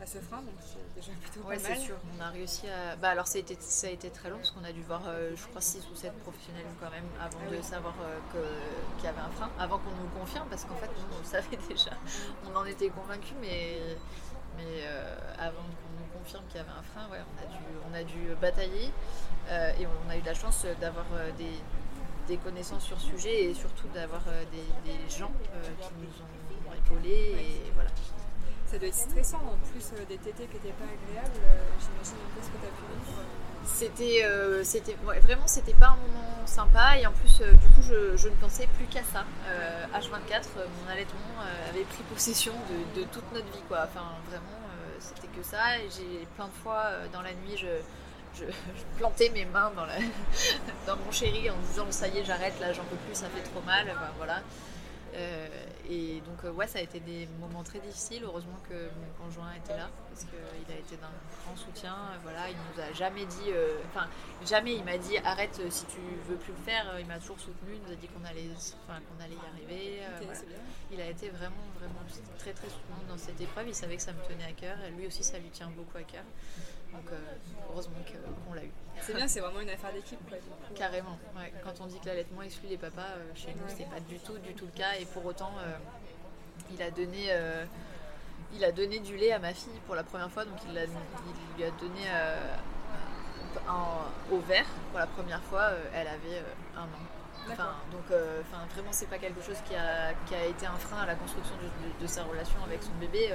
à 0.00 0.06
ce 0.06 0.18
frein, 0.18 0.38
donc 0.38 0.54
c'est 0.60 0.94
déjà 0.94 1.12
plutôt 1.20 1.46
ouais, 1.46 1.58
c'est 1.58 1.76
sûr. 1.76 1.96
On 2.16 2.22
a 2.22 2.30
réussi 2.30 2.66
à. 2.68 2.96
Bah 2.96 3.10
alors 3.10 3.26
ça 3.26 3.36
a 3.36 3.40
été, 3.40 3.56
ça 3.60 3.86
a 3.86 3.90
été 3.90 4.08
très 4.10 4.30
long 4.30 4.38
parce 4.38 4.50
qu'on 4.50 4.64
a 4.64 4.72
dû 4.72 4.82
voir, 4.82 5.02
euh, 5.06 5.32
je 5.36 5.46
crois, 5.48 5.60
6 5.60 5.86
ou 5.92 5.94
7 5.94 6.12
professionnels 6.20 6.64
quand 6.80 6.90
même 6.90 7.04
avant 7.20 7.38
ah 7.46 7.54
de 7.54 7.60
savoir 7.60 7.94
euh, 8.02 8.18
qu'il 8.96 9.04
y 9.04 9.08
avait 9.08 9.20
un 9.20 9.30
frein, 9.30 9.50
avant 9.58 9.78
qu'on 9.78 9.90
nous 9.90 10.08
confirme, 10.18 10.48
parce 10.48 10.64
qu'en 10.64 10.76
fait, 10.76 10.86
nous, 10.86 11.16
on 11.16 11.18
le 11.18 11.24
savait 11.24 11.58
déjà. 11.68 11.90
On 12.50 12.56
en 12.56 12.64
était 12.64 12.88
convaincus, 12.88 13.36
mais, 13.40 13.78
mais 14.56 14.84
euh, 14.84 15.16
avant 15.38 15.60
qu'on 15.60 15.92
nous 16.00 16.18
confirme 16.18 16.44
qu'il 16.48 16.56
y 16.56 16.60
avait 16.60 16.70
un 16.70 16.82
frein, 16.82 17.06
ouais, 17.10 17.20
on, 17.20 17.44
a 17.44 17.46
dû, 17.50 17.64
on 17.90 17.94
a 17.94 18.02
dû 18.02 18.34
batailler 18.40 18.90
et 19.50 19.84
on 19.84 20.10
a 20.10 20.16
eu 20.16 20.22
la 20.24 20.34
chance 20.34 20.64
d'avoir 20.80 21.06
des, 21.36 21.58
des 22.28 22.36
connaissances 22.36 22.84
sur 22.84 23.00
ce 23.00 23.08
sujet 23.08 23.46
et 23.46 23.54
surtout 23.54 23.88
d'avoir 23.88 24.22
des, 24.52 24.92
des, 24.92 25.10
gens 25.10 25.32
qui 25.80 25.90
nous 25.98 26.70
ont 26.70 26.72
épaulés 26.72 27.34
et 27.66 27.72
voilà 27.74 27.90
ça 28.70 28.78
doit 28.78 28.88
être 28.88 28.94
stressant 28.94 29.38
en 29.38 29.56
plus 29.70 29.84
euh, 29.92 30.04
des 30.08 30.18
tétés 30.18 30.46
qui 30.46 30.54
n'étaient 30.54 30.78
pas 30.78 30.84
agréables. 30.86 31.42
Euh, 31.42 31.66
j'imagine 31.80 32.22
un 32.22 32.34
peu 32.34 32.40
ce 32.40 32.50
que 32.50 32.58
tu 32.60 32.66
as 32.66 32.70
pu 32.70 32.84
vivre. 32.94 33.22
C'était, 33.66 34.24
euh, 34.24 34.64
c'était 34.64 34.96
vraiment, 35.02 35.46
c'était 35.46 35.74
pas 35.74 35.88
un 35.88 35.96
moment 35.96 36.46
sympa 36.46 36.96
et 36.98 37.06
en 37.06 37.12
plus, 37.12 37.40
du 37.40 37.68
coup, 37.68 37.82
je, 37.82 38.28
ne 38.28 38.34
pensais 38.36 38.68
plus 38.78 38.86
qu'à 38.86 39.02
ça. 39.02 39.24
H24, 39.94 40.46
mon 40.56 40.90
allaitement 40.90 41.34
avait 41.68 41.82
pris 41.82 42.02
possession 42.12 42.52
de, 42.94 43.02
toute 43.04 43.32
notre 43.32 43.46
vie, 43.52 43.62
quoi. 43.68 43.80
Enfin, 43.84 44.06
vraiment, 44.28 44.58
c'était 44.98 45.28
que 45.28 45.42
ça. 45.44 45.78
J'ai 45.90 46.26
plein 46.36 46.46
de 46.46 46.52
fois 46.62 46.84
dans 47.12 47.22
la 47.22 47.32
nuit, 47.34 47.56
je, 47.56 48.44
plantais 48.96 49.30
mes 49.30 49.44
mains 49.44 49.72
dans, 49.76 49.84
la, 49.84 49.98
dans 50.86 50.96
mon 50.96 51.12
chéri 51.12 51.50
en 51.50 51.56
disant 51.68 51.86
ça 51.90 52.08
y 52.08 52.18
est, 52.18 52.24
j'arrête, 52.24 52.58
là, 52.60 52.72
j'en 52.72 52.84
peux 52.84 52.96
plus, 52.96 53.14
ça 53.14 53.26
fait 53.28 53.42
trop 53.42 53.62
mal. 53.66 53.86
voilà. 54.16 54.42
Euh, 55.14 55.48
et 55.88 56.20
donc, 56.20 56.44
euh, 56.44 56.52
ouais, 56.52 56.66
ça 56.66 56.78
a 56.78 56.82
été 56.82 57.00
des 57.00 57.28
moments 57.40 57.62
très 57.62 57.80
difficiles. 57.80 58.22
Heureusement 58.24 58.58
que 58.68 58.74
mon 58.74 59.24
conjoint 59.24 59.52
était 59.54 59.76
là 59.76 59.88
parce 60.08 60.24
qu'il 60.24 60.74
a 60.74 60.78
été 60.78 60.96
d'un 60.96 61.10
grand 61.44 61.56
soutien. 61.56 61.96
Voilà, 62.22 62.48
il 62.48 62.56
nous 62.56 62.82
a 62.82 62.92
jamais 62.92 63.26
dit, 63.26 63.50
euh, 63.50 63.78
enfin, 63.88 64.06
jamais 64.46 64.74
il 64.74 64.84
m'a 64.84 64.98
dit 64.98 65.18
arrête 65.18 65.60
si 65.70 65.86
tu 65.86 65.98
veux 66.28 66.36
plus 66.36 66.52
le 66.52 66.62
faire. 66.64 66.98
Il 66.98 67.06
m'a 67.06 67.18
toujours 67.18 67.40
soutenu. 67.40 67.74
Il 67.74 67.82
nous 67.82 67.92
a 67.92 67.96
dit 67.96 68.08
qu'on 68.08 68.24
allait, 68.24 68.48
qu'on 68.86 69.24
allait 69.24 69.34
y 69.34 69.48
arriver. 69.52 70.02
Il 70.92 71.00
a 71.00 71.06
été 71.06 71.28
vraiment, 71.30 71.66
vraiment 71.78 72.00
très, 72.38 72.52
très 72.52 72.68
soutenant 72.68 73.02
dans 73.08 73.18
cette 73.18 73.40
épreuve. 73.40 73.68
Il 73.68 73.74
savait 73.74 73.96
que 73.96 74.02
ça 74.02 74.12
me 74.12 74.22
tenait 74.28 74.44
à 74.44 74.52
cœur. 74.52 74.76
Et 74.86 74.90
lui 74.90 75.06
aussi, 75.06 75.24
ça 75.24 75.38
lui 75.38 75.50
tient 75.50 75.70
beaucoup 75.70 75.98
à 75.98 76.02
cœur. 76.02 76.24
Donc 76.92 77.12
euh, 77.12 77.16
heureusement 77.72 77.94
qu'on 78.46 78.54
l'a 78.54 78.64
eu. 78.64 78.70
C'est 79.00 79.14
bien, 79.14 79.28
c'est 79.28 79.40
vraiment 79.40 79.60
une 79.60 79.70
affaire 79.70 79.92
d'équipe. 79.92 80.18
Carrément. 80.74 81.18
Quand 81.64 81.80
on 81.80 81.86
dit 81.86 81.98
que 82.00 82.06
l'allaitement 82.06 82.42
exclut 82.42 82.68
les 82.68 82.76
papas, 82.76 83.00
euh, 83.16 83.30
chez 83.34 83.48
nous, 83.54 83.64
c'est 83.68 83.88
pas 83.88 84.00
du 84.00 84.18
tout, 84.18 84.36
du 84.38 84.52
tout 84.54 84.66
le 84.66 84.72
cas. 84.78 84.94
Et 85.00 85.06
pour 85.06 85.24
autant, 85.24 85.52
euh, 85.60 85.76
il 86.72 86.82
a 86.82 86.90
donné. 86.90 87.30
il 88.52 88.64
a 88.64 88.72
donné 88.72 88.98
du 88.98 89.16
lait 89.16 89.32
à 89.32 89.38
ma 89.38 89.54
fille 89.54 89.78
pour 89.86 89.94
la 89.94 90.02
première 90.04 90.30
fois, 90.30 90.44
donc 90.44 90.56
il, 90.66 90.72
lui 90.72 91.64
a 91.64 91.70
donné 91.70 92.00
euh, 92.08 92.56
un- 93.68 94.34
au 94.34 94.40
verre 94.40 94.66
pour 94.90 94.98
la 94.98 95.06
première 95.06 95.42
fois. 95.44 95.62
euh, 95.62 95.84
elle 95.94 96.08
avait 96.08 96.38
euh, 96.38 96.76
un 96.76 96.82
an. 96.82 97.06
Enfin, 97.52 97.72
donc, 97.90 98.02
enfin, 98.42 98.66
vraiment, 98.74 98.92
c'est 98.92 99.08
pas 99.08 99.18
quelque 99.18 99.40
chose 99.42 99.56
qui 99.66 99.74
a, 99.74 100.12
qui 100.26 100.34
a 100.34 100.44
été 100.44 100.66
un 100.66 100.76
frein 100.76 100.98
à 101.02 101.06
la 101.06 101.14
construction 101.14 101.54
de, 101.56 101.62
de- 101.88 102.02
de 102.02 102.06
sa 102.06 102.22
relation 102.24 102.62
avec 102.64 102.82
son 102.82 102.92
bébé. 103.00 103.30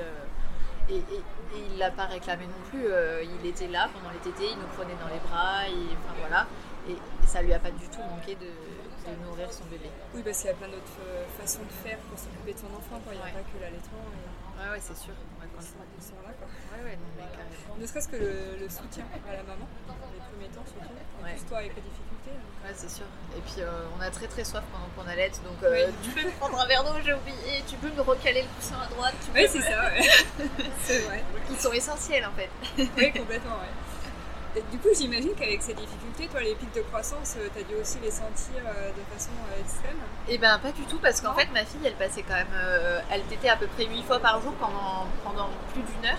Et, 0.89 0.95
et- 0.97 1.23
et 1.55 1.61
il 1.71 1.77
l'a 1.77 1.91
pas 1.91 2.05
réclamé 2.05 2.45
non 2.47 2.61
plus. 2.69 2.85
euh, 2.87 3.23
il 3.23 3.45
était 3.47 3.67
là 3.67 3.89
pendant 3.93 4.09
les 4.11 4.19
tétés, 4.19 4.49
il 4.51 4.57
nous 4.57 4.67
prenait 4.75 4.95
dans 5.01 5.07
les 5.13 5.19
bras, 5.19 5.67
et, 5.67 5.73
enfin 5.73 6.15
voilà. 6.19 6.47
Et, 6.89 6.95
ça 7.25 7.41
lui 7.41 7.53
a 7.53 7.59
pas 7.59 7.71
du 7.71 7.87
tout 7.89 8.01
manqué 8.09 8.35
de, 8.35 8.45
de 8.45 9.25
nourrir 9.25 9.51
son 9.51 9.63
bébé. 9.65 9.89
Oui, 10.13 10.21
parce 10.23 10.37
qu'il 10.39 10.47
y 10.47 10.53
a 10.53 10.55
plein 10.55 10.67
d'autres 10.67 10.99
euh, 11.07 11.25
façons 11.39 11.63
de 11.63 11.71
faire 11.87 11.97
pour 12.09 12.17
s'occuper 12.19 12.53
de 12.53 12.59
son 12.59 12.67
enfant. 12.67 12.99
quoi. 13.03 13.13
Il 13.13 13.17
n'y 13.17 13.21
a 13.21 13.25
Ouais. 13.25 13.31
pas 13.31 13.39
que 13.39 13.57
l'allaitement 13.61 14.05
Ouais, 14.59 14.69
ouais, 14.71 14.79
c'est 14.79 14.95
sûr. 14.97 15.13
Quoi. 15.55 16.47
ouais, 16.77 16.83
ouais, 16.83 16.95
non, 16.97 17.09
mais 17.17 17.23
carrément. 17.31 17.75
Ne 17.79 17.85
serait-ce 17.87 18.07
que 18.09 18.15
le, 18.17 18.57
le 18.59 18.69
soutien 18.69 19.05
à 19.27 19.31
la 19.35 19.43
maman, 19.43 19.67
les 19.87 20.21
premiers 20.31 20.49
temps 20.53 20.65
surtout. 20.65 20.89
En 21.19 21.23
Ouais. 21.25 21.33
plus, 21.33 21.45
toi, 21.45 21.57
avec 21.59 21.75
les 21.75 21.81
difficultés. 21.81 22.31
donc, 22.35 22.51
Ouais, 22.65 22.73
c'est 22.75 22.89
sûr. 22.89 23.05
Et 23.37 23.41
puis 23.41 23.61
euh, 23.61 23.87
on 23.97 24.01
a 24.01 24.09
très 24.09 24.27
très 24.27 24.43
soif 24.43 24.63
pendant 24.71 24.89
qu'on 24.95 25.09
allait, 25.09 25.29
donc 25.29 25.61
euh, 25.63 25.87
Oui. 25.87 25.93
tu 26.03 26.09
peux 26.11 26.25
me 26.27 26.31
prendre 26.39 26.59
un 26.59 26.65
verre 26.67 26.83
d'eau, 26.83 26.93
j'ai 27.03 27.13
oublié, 27.13 27.63
tu 27.67 27.75
peux 27.77 27.89
me 27.91 28.01
recaler 28.01 28.41
le 28.43 28.47
coussin 28.57 28.77
à 28.81 28.87
droite. 28.87 29.15
Tu 29.23 29.31
Oui, 29.33 29.43
me- 29.43 29.47
c'est 29.47 29.61
ça, 29.61 29.83
ouais. 29.89 30.01
c'est 30.83 30.99
vrai. 30.99 31.23
Ils 31.49 31.57
sont 31.57 31.71
essentiels 31.73 32.25
en 32.25 32.31
fait. 32.33 32.49
Oui, 32.77 33.11
complètement, 33.13 33.55
ouais. 33.57 33.73
Et 34.55 34.61
du 34.71 34.77
coup, 34.77 34.89
j'imagine 34.95 35.33
qu'avec 35.35 35.61
ces 35.61 35.73
difficultés, 35.73 36.27
toi, 36.27 36.41
les 36.41 36.55
pics 36.55 36.73
de 36.73 36.81
croissance, 36.81 37.35
tu 37.53 37.59
as 37.59 37.63
dû 37.63 37.75
aussi 37.75 37.97
les 38.01 38.11
sentir 38.11 38.63
euh, 38.65 38.89
de 38.89 39.13
façon 39.13 39.31
euh, 39.51 39.61
extrême. 39.61 39.97
Et 40.29 40.37
ben 40.37 40.57
pas 40.59 40.71
du 40.71 40.83
tout 40.83 40.97
parce 40.99 41.19
qu'en 41.19 41.33
fait 41.33 41.47
ma 41.53 41.65
fille 41.65 41.81
elle 41.83 41.95
passait 41.95 42.23
quand 42.23 42.35
même, 42.35 42.47
euh, 42.53 42.99
elle 43.11 43.23
tétait 43.23 43.49
à 43.49 43.57
peu 43.57 43.67
près 43.67 43.85
8 43.85 44.03
fois 44.03 44.19
par 44.19 44.41
jour 44.41 44.53
pendant, 44.53 45.07
pendant 45.23 45.49
plus 45.73 45.83
d'une 45.83 46.05
heure. 46.05 46.17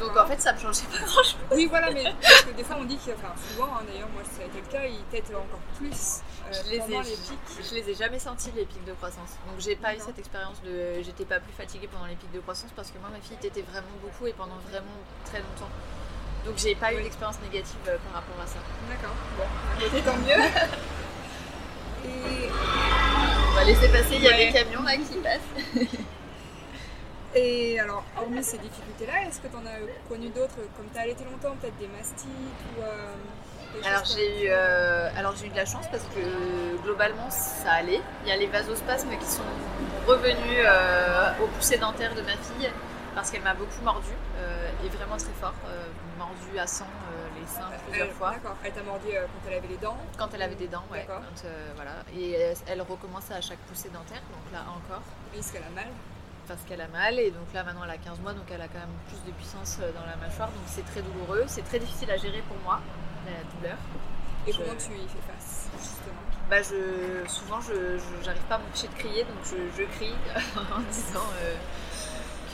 Donc 0.00 0.16
en 0.16 0.26
fait 0.26 0.40
ça 0.40 0.52
me 0.52 0.58
changeait 0.58 0.86
pas 0.86 0.98
grand 0.98 1.22
chose. 1.22 1.36
Oui, 1.52 1.66
voilà, 1.66 1.90
mais 1.90 2.04
parce 2.22 2.42
que 2.42 2.52
des 2.52 2.64
fois, 2.64 2.76
on 2.80 2.84
dit 2.84 2.96
que, 2.96 3.12
enfin, 3.12 3.32
souvent, 3.48 3.68
hein, 3.74 3.82
d'ailleurs, 3.86 4.08
moi, 4.08 4.22
ça 4.24 4.42
a 4.42 4.46
été 4.46 4.60
le 4.60 4.66
cas, 4.66 4.84
ils 4.86 5.04
têtent 5.10 5.30
encore 5.30 5.60
plus 5.78 6.20
euh, 6.46 6.52
Je 6.52 6.70
les, 6.70 6.78
pendant 6.78 7.02
ai, 7.02 7.04
les 7.04 7.16
pics. 7.16 7.68
je 7.70 7.74
les 7.74 7.90
ai 7.90 7.94
jamais 7.94 8.18
sentis 8.18 8.50
les 8.56 8.64
pics 8.64 8.84
de 8.84 8.92
croissance. 8.92 9.30
Donc 9.46 9.58
j'ai 9.58 9.76
pas 9.76 9.94
eu 9.94 9.98
cette 9.98 10.18
expérience 10.18 10.60
de. 10.62 11.02
J'étais 11.02 11.24
pas 11.24 11.40
plus 11.40 11.52
fatiguée 11.52 11.88
pendant 11.90 12.06
les 12.06 12.16
pics 12.16 12.32
de 12.32 12.40
croissance 12.40 12.70
parce 12.74 12.90
que 12.90 12.98
moi 12.98 13.08
ma 13.10 13.20
fille 13.20 13.36
tétait 13.36 13.62
vraiment 13.62 13.94
beaucoup 14.02 14.26
et 14.26 14.32
pendant 14.32 14.56
vraiment 14.70 14.98
très 15.24 15.38
longtemps. 15.38 15.70
Donc 16.44 16.54
j'ai 16.58 16.74
pas 16.74 16.92
eu 16.92 17.02
d'expérience 17.02 17.38
négative 17.42 17.76
euh, 17.88 17.96
par 18.04 18.22
rapport 18.22 18.40
à 18.42 18.46
ça. 18.46 18.58
D'accord, 18.88 19.14
bon, 19.38 19.44
côté, 19.84 20.02
tant 20.02 20.16
mieux. 20.18 20.44
Et, 22.06 22.48
On 23.50 23.54
va 23.54 23.64
laisser 23.64 23.88
passer, 23.88 24.16
il 24.16 24.22
y 24.22 24.28
a 24.28 24.30
Ouais. 24.32 24.46
des 24.46 24.52
camions 24.52 24.82
là 24.82 24.92
qui 24.96 25.18
passent. 25.20 25.40
et 27.34 27.80
alors, 27.80 28.04
hormis 28.20 28.44
ces 28.44 28.58
difficultés-là, 28.58 29.26
est-ce 29.26 29.40
que 29.40 29.48
tu 29.48 29.56
en 29.56 29.64
as 29.66 29.78
connu 30.08 30.28
d'autres, 30.28 30.56
comme 30.76 30.86
tu 30.92 30.98
as 30.98 31.02
allaité 31.02 31.24
longtemps, 31.24 31.56
peut-être 31.60 31.78
des 31.78 31.88
mastites 31.88 32.28
ou. 32.28 32.82
euh, 32.82 33.14
des 33.72 33.78
choses 33.78 33.86
Alors 33.88 34.04
j'ai 34.04 34.44
eu, 34.44 34.48
euh, 34.50 35.08
alors 35.16 35.34
j'ai 35.34 35.46
eu 35.46 35.50
de 35.50 35.56
la 35.56 35.64
chance 35.64 35.86
parce 35.90 36.04
que 36.14 36.76
globalement 36.84 37.30
ça 37.30 37.72
allait. 37.72 38.00
Il 38.24 38.28
y 38.28 38.32
a 38.32 38.36
les 38.36 38.46
vasospasmes 38.48 39.16
qui 39.18 39.26
sont 39.26 39.42
revenus 40.06 40.36
euh, 40.64 41.32
au 41.42 41.46
poussé 41.48 41.78
dentaire 41.78 42.14
de 42.14 42.20
ma 42.20 42.32
fille 42.32 42.70
parce 43.14 43.30
qu'elle 43.30 43.42
m'a 43.42 43.54
beaucoup 43.54 43.80
mordu 43.82 44.10
euh, 44.38 44.70
et 44.84 44.88
vraiment 44.88 45.16
très 45.16 45.32
fort, 45.40 45.54
euh, 45.66 45.84
mordu 46.18 46.58
à 46.58 46.66
sang 46.66 46.86
euh, 46.86 47.28
les 47.40 47.46
seins 47.46 47.70
plusieurs 47.86 48.08
Elle- 48.08 48.14
fois 48.14 48.30
D'accord, 48.32 48.56
elle 48.64 48.72
t'a 48.72 48.82
mordu 48.82 49.06
quand 49.12 49.48
elle 49.50 49.54
avait 49.58 49.68
les 49.68 49.76
dents? 49.76 49.96
quand 50.18 50.28
elle 50.34 50.42
avait 50.42 50.54
des 50.54 50.68
dents, 50.68 50.84
ouais. 50.90 51.04
Quand, 51.06 51.20
voilà. 51.76 51.92
Et 52.16 52.32
elle 52.66 52.82
recommençait 52.82 53.34
à 53.34 53.40
chaque 53.40 53.58
poussée 53.68 53.88
dentaire, 53.90 54.22
donc 54.32 54.52
là 54.52 54.60
encore 54.68 55.02
Oui, 55.32 55.38
parce 55.38 55.50
qu'elle 55.52 55.62
a 55.64 55.70
mal. 55.70 55.88
parce 56.48 56.60
qu'elle 56.68 56.80
a 56.80 56.88
mal 56.88 57.18
et 57.18 57.30
donc 57.30 57.46
là 57.54 57.64
maintenant 57.64 57.84
elle 57.84 57.90
a 57.90 57.98
15 57.98 58.20
mois 58.20 58.32
donc 58.34 58.44
elle 58.50 58.60
a 58.60 58.68
quand 58.68 58.80
même 58.80 58.96
plus 59.08 59.22
de 59.26 59.32
puissance 59.36 59.78
dans 59.78 60.06
la 60.06 60.16
mâchoire 60.16 60.48
donc 60.48 60.64
c'est 60.66 60.84
très 60.84 61.00
douloureux, 61.02 61.44
c'est 61.46 61.62
très 61.64 61.78
difficile 61.78 62.10
à 62.10 62.16
gérer 62.16 62.42
pour 62.48 62.56
moi 62.64 62.80
la 63.26 63.42
douleur. 63.56 63.78
Et 64.46 64.52
Je- 64.52 64.58
comment 64.58 64.76
tu 64.76 64.92
y 64.92 65.08
fais 65.08 65.24
face, 65.32 65.68
justement? 65.80 66.20
Bah 66.50 66.60
je, 66.60 67.26
souvent 67.26 67.58
je 67.62 67.72
j'arrive 68.22 68.42
pas 68.42 68.56
à 68.56 68.58
m'empêcher 68.58 68.88
de 68.88 68.94
crier 68.94 69.24
donc 69.24 69.38
je, 69.44 69.56
je 69.78 69.84
crie 69.96 70.12
en 70.76 70.80
disant 70.92 71.24
euh, 71.40 71.54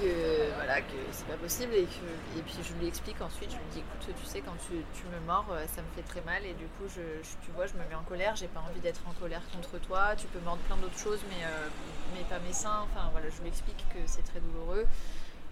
que 0.00 0.54
voilà 0.54 0.80
que 0.80 0.96
c'est 1.12 1.26
pas 1.26 1.36
possible 1.36 1.74
et 1.74 1.84
que 1.84 2.38
et 2.38 2.42
puis 2.42 2.56
je 2.62 2.72
lui 2.74 2.86
explique 2.88 3.20
ensuite 3.20 3.50
je 3.50 3.56
lui 3.56 3.64
dis 3.72 3.78
écoute 3.80 4.14
tu 4.18 4.26
sais 4.26 4.40
quand 4.40 4.56
tu, 4.66 4.74
me 4.74 5.26
mords 5.26 5.46
euh, 5.52 5.64
ça 5.74 5.82
me 5.82 5.88
fait 5.94 6.02
très 6.08 6.22
mal 6.22 6.44
et 6.46 6.54
du 6.54 6.64
coup 6.64 6.86
tu 6.88 7.50
vois 7.52 7.66
je 7.66 7.74
me 7.74 7.84
mets 7.88 7.94
en 7.94 8.02
colère 8.02 8.34
j'ai 8.36 8.48
pas 8.48 8.60
envie 8.60 8.80
d'être 8.80 9.02
en 9.06 9.12
colère 9.12 9.42
contre 9.52 9.78
toi 9.86 10.14
tu 10.16 10.26
peux 10.28 10.40
mordre 10.40 10.62
plein 10.62 10.76
d'autres 10.76 10.98
choses 10.98 11.20
mais 11.28 11.44
euh, 11.44 11.68
mais 12.14 12.22
pas 12.24 12.38
mes 12.40 12.52
seins 12.52 12.80
enfin 12.84 13.08
voilà 13.12 13.28
je 13.28 13.40
lui 13.42 13.48
explique 13.48 13.84
que 13.90 13.98
c'est 14.06 14.22
très 14.22 14.40
douloureux. 14.40 14.86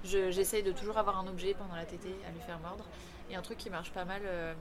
Je- 0.05 0.31
j'essaye 0.31 0.63
de 0.63 0.71
toujours 0.73 0.97
avoir 0.97 1.19
un 1.19 1.27
objet 1.27 1.55
pendant 1.59 1.75
la 1.75 1.85
tétée 1.85 2.15
à 2.27 2.31
lui 2.31 2.41
faire 2.41 2.59
mordre 2.61 2.85
et 3.31 3.35
un 3.37 3.43
truc 3.43 3.59
qui 3.59 3.69
marche 3.69 3.91
pas 3.91 4.05
mal 4.05 4.23
euh, 4.25 4.55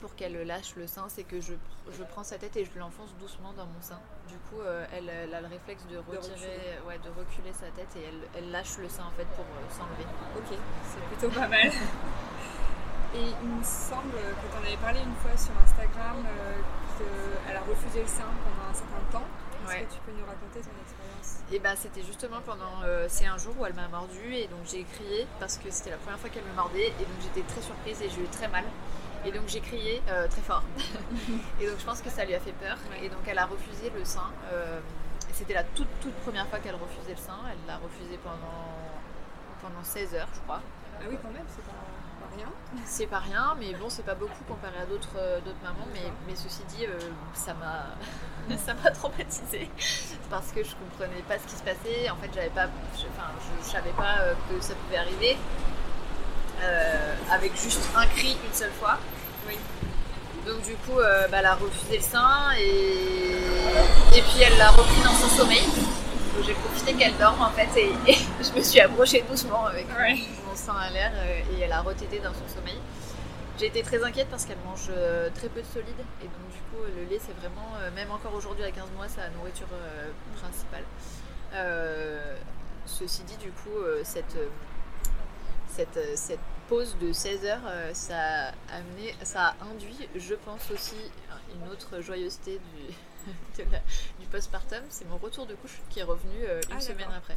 pour 0.00 0.14
qu'elle 0.16 0.40
lâche 0.46 0.74
le 0.76 0.86
sein, 0.86 1.04
c'est 1.08 1.24
que 1.24 1.40
je, 1.40 1.52
je 1.96 2.02
prends 2.04 2.24
sa 2.24 2.38
tête 2.38 2.56
et 2.56 2.64
je 2.64 2.78
l'enfonce 2.78 3.10
doucement 3.20 3.52
dans 3.52 3.66
mon 3.66 3.80
sein. 3.80 3.98
Du 4.28 4.36
coup, 4.48 4.60
euh, 4.60 4.86
elle, 4.92 5.08
elle 5.08 5.34
a 5.34 5.40
le 5.40 5.46
réflexe 5.48 5.84
de 5.90 5.98
retirer, 5.98 6.34
reculer. 6.34 6.78
ouais, 6.88 6.98
de 6.98 7.10
reculer 7.10 7.52
sa 7.52 7.66
tête 7.76 7.88
et 7.96 8.04
elle, 8.08 8.20
elle 8.36 8.50
lâche 8.50 8.78
le 8.78 8.88
sein 8.88 9.04
en 9.04 9.10
fait 9.16 9.26
pour 9.36 9.44
euh, 9.44 9.68
s'enlever. 9.70 10.06
Ok, 10.36 10.58
c'est 10.84 11.02
plutôt 11.16 11.28
pas 11.38 11.48
mal. 11.48 11.70
Et 13.12 13.24
il 13.42 13.48
me 13.48 13.62
semble 13.64 14.12
que 14.12 14.46
tu 14.52 14.56
en 14.56 14.62
avais 14.64 14.76
parlé 14.76 15.00
une 15.00 15.14
fois 15.16 15.36
sur 15.36 15.50
Instagram 15.64 16.24
euh, 16.24 16.54
qu'elle 17.44 17.56
a 17.56 17.60
refusé 17.60 18.02
le 18.02 18.06
sein 18.06 18.22
pendant 18.44 18.70
un 18.70 18.74
certain 18.74 19.02
temps. 19.10 19.24
Est-ce 19.66 19.68
Ouais. 19.68 19.82
que 19.84 19.92
tu 19.94 19.98
peux 20.06 20.12
nous 20.12 20.24
raconter 20.24 20.60
ton 20.60 20.70
expérience? 20.80 21.42
Et 21.52 21.58
ben 21.58 21.74
c'était 21.76 22.02
justement 22.04 22.40
pendant, 22.46 22.82
euh, 22.84 23.06
c'est 23.10 23.26
un 23.26 23.36
jour 23.36 23.52
où 23.58 23.66
elle 23.66 23.74
m'a 23.74 23.88
mordu 23.88 24.32
et 24.34 24.46
donc 24.46 24.60
j'ai 24.64 24.84
crié 24.84 25.26
parce 25.40 25.58
que 25.58 25.70
c'était 25.72 25.90
la 25.90 25.96
première 25.96 26.18
fois 26.20 26.30
qu'elle 26.30 26.44
me 26.44 26.54
mordait 26.54 26.86
et 26.86 27.04
donc 27.04 27.18
j'étais 27.20 27.42
très 27.46 27.60
surprise 27.60 28.00
et 28.00 28.08
j'ai 28.08 28.22
eu 28.22 28.28
très 28.28 28.46
mal. 28.48 28.64
Et 29.24 29.32
donc 29.32 29.42
j'ai 29.48 29.60
crié 29.60 30.02
euh, 30.08 30.26
très 30.28 30.40
fort. 30.40 30.62
et 31.60 31.66
donc 31.66 31.78
je 31.78 31.84
pense 31.84 32.00
que 32.00 32.10
ça 32.10 32.24
lui 32.24 32.34
a 32.34 32.40
fait 32.40 32.52
peur. 32.52 32.76
Ouais. 32.90 33.06
Et 33.06 33.08
donc 33.08 33.20
elle 33.26 33.38
a 33.38 33.46
refusé 33.46 33.90
le 33.96 34.04
sein. 34.04 34.30
Euh, 34.52 34.80
c'était 35.32 35.54
la 35.54 35.64
toute 35.64 35.88
toute 36.00 36.14
première 36.16 36.46
fois 36.48 36.58
qu'elle 36.58 36.74
refusait 36.74 37.12
le 37.12 37.16
sein. 37.20 37.38
Elle 37.50 37.66
l'a 37.66 37.76
refusé 37.76 38.18
pendant, 38.22 38.74
pendant 39.62 39.84
16 39.84 40.14
heures 40.14 40.28
je 40.34 40.40
crois. 40.40 40.60
Ah 41.02 41.04
oui, 41.08 41.16
quand 41.22 41.30
même, 41.30 41.46
c'est 41.48 41.64
pas, 41.64 41.72
pas 42.20 42.36
rien. 42.36 42.48
C'est 42.84 43.06
pas 43.06 43.18
rien, 43.20 43.56
mais 43.58 43.72
bon, 43.72 43.88
c'est 43.88 44.04
pas 44.04 44.14
beaucoup 44.14 44.44
comparé 44.46 44.76
à 44.82 44.84
d'autres 44.84 45.16
euh, 45.16 45.40
mamans. 45.62 45.86
Mais, 45.94 46.12
mais 46.26 46.36
ceci 46.36 46.62
dit, 46.68 46.84
euh, 46.84 46.98
ça 47.34 47.54
m'a 47.54 48.90
traumatisée 48.90 49.70
parce 50.28 50.52
que 50.52 50.62
je 50.62 50.74
comprenais 50.76 51.22
pas 51.26 51.38
ce 51.38 51.46
qui 51.46 51.56
se 51.56 51.62
passait. 51.62 52.10
En 52.10 52.16
fait, 52.16 52.30
j'avais 52.34 52.50
pas, 52.50 52.66
je, 52.94 53.06
enfin, 53.08 53.30
je, 53.40 53.64
je 53.64 53.70
savais 53.70 53.92
pas 53.92 54.34
que 54.48 54.60
ça 54.60 54.74
pouvait 54.74 54.98
arriver 54.98 55.38
avec 57.30 57.52
juste 57.60 57.88
un 57.96 58.06
cri 58.06 58.36
une 58.46 58.54
seule 58.54 58.72
fois. 58.72 58.98
Oui. 59.48 59.56
Donc 60.46 60.62
du 60.62 60.74
coup, 60.76 60.98
euh, 60.98 61.28
bah, 61.28 61.38
elle 61.40 61.46
a 61.46 61.54
refusé 61.54 61.96
le 61.98 62.02
sein 62.02 62.52
et, 62.58 64.18
et 64.18 64.22
puis 64.22 64.40
elle 64.42 64.56
l'a 64.58 64.70
repris 64.70 65.02
dans 65.02 65.12
son 65.12 65.28
sommeil. 65.28 65.64
Donc 66.34 66.44
j'ai 66.46 66.54
profité 66.54 66.94
qu'elle 66.94 67.16
dorme 67.18 67.42
en 67.42 67.50
fait 67.50 67.68
et, 67.78 67.92
et 68.10 68.14
je 68.42 68.52
me 68.58 68.62
suis 68.62 68.80
approchée 68.80 69.24
doucement 69.28 69.66
avec 69.66 69.86
Ouais. 69.96 70.18
mon 70.48 70.56
sein 70.56 70.74
à 70.76 70.90
l'air 70.90 71.12
euh, 71.14 71.40
et 71.56 71.60
elle 71.60 71.72
a 71.72 71.80
retété 71.82 72.18
dans 72.20 72.32
son 72.32 72.48
sommeil. 72.54 72.78
J'ai 73.58 73.66
été 73.66 73.82
très 73.82 74.02
inquiète 74.02 74.28
parce 74.30 74.46
qu'elle 74.46 74.56
mange 74.64 74.88
euh, 74.90 75.28
très 75.34 75.48
peu 75.48 75.60
de 75.60 75.66
solide 75.66 76.00
et 76.22 76.24
donc 76.24 76.48
du 76.50 76.58
coup 76.70 76.82
le 76.96 77.04
lait 77.10 77.20
c'est 77.24 77.36
vraiment, 77.38 77.68
euh, 77.82 77.90
même 77.94 78.10
encore 78.10 78.34
aujourd'hui 78.34 78.64
à 78.64 78.70
15 78.70 78.84
mois, 78.96 79.06
sa 79.08 79.28
nourriture 79.36 79.66
euh, 79.74 80.08
principale. 80.40 80.84
Euh, 81.54 82.34
ceci 82.86 83.22
dit 83.24 83.36
du 83.36 83.50
coup 83.50 83.76
euh, 83.76 84.00
cette, 84.04 84.36
euh, 84.36 84.48
cette, 85.70 85.96
euh, 85.96 86.12
cette 86.16 86.40
pause 86.68 86.96
de 87.00 87.12
16 87.12 87.44
heures, 87.46 87.60
euh, 87.66 87.92
ça 87.94 88.48
a 88.48 88.76
amené, 88.76 89.14
ça 89.22 89.48
a 89.60 89.64
induit, 89.64 90.08
je 90.14 90.34
pense 90.34 90.70
aussi, 90.70 90.96
une 91.54 91.68
autre 91.70 92.00
joyeuseté 92.00 92.60
du, 92.74 92.94
de 93.64 93.70
la- 93.70 93.80
du 94.20 94.26
postpartum, 94.30 94.82
c'est 94.88 95.06
mon 95.08 95.16
retour 95.18 95.46
de 95.46 95.54
couche 95.54 95.78
qui 95.90 96.00
est 96.00 96.04
revenu 96.04 96.44
euh, 96.44 96.60
une 96.70 96.76
Ah, 96.76 96.80
semaine 96.80 97.08
après. 97.16 97.36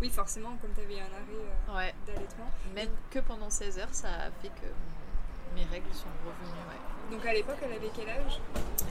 Oui, 0.00 0.10
forcément, 0.10 0.56
comme 0.60 0.72
tu 0.74 0.80
avais 0.80 1.00
un 1.00 1.04
arrêt 1.04 1.76
Ouais, 1.86 1.94
d'allaitement. 2.06 2.50
même 2.74 2.90
que 3.10 3.18
pendant 3.20 3.50
16 3.50 3.78
heures, 3.78 3.88
ça 3.92 4.08
a 4.08 4.30
fait 4.42 4.48
que 4.48 4.66
mes 5.54 5.64
règles 5.70 5.92
sont 5.92 6.08
revenues. 6.24 6.58
Ouais. 6.68 7.16
Donc 7.16 7.26
à 7.26 7.32
l'époque, 7.32 7.58
elle 7.62 7.72
avait 7.72 7.90
quel 7.94 8.08
âge? 8.08 8.40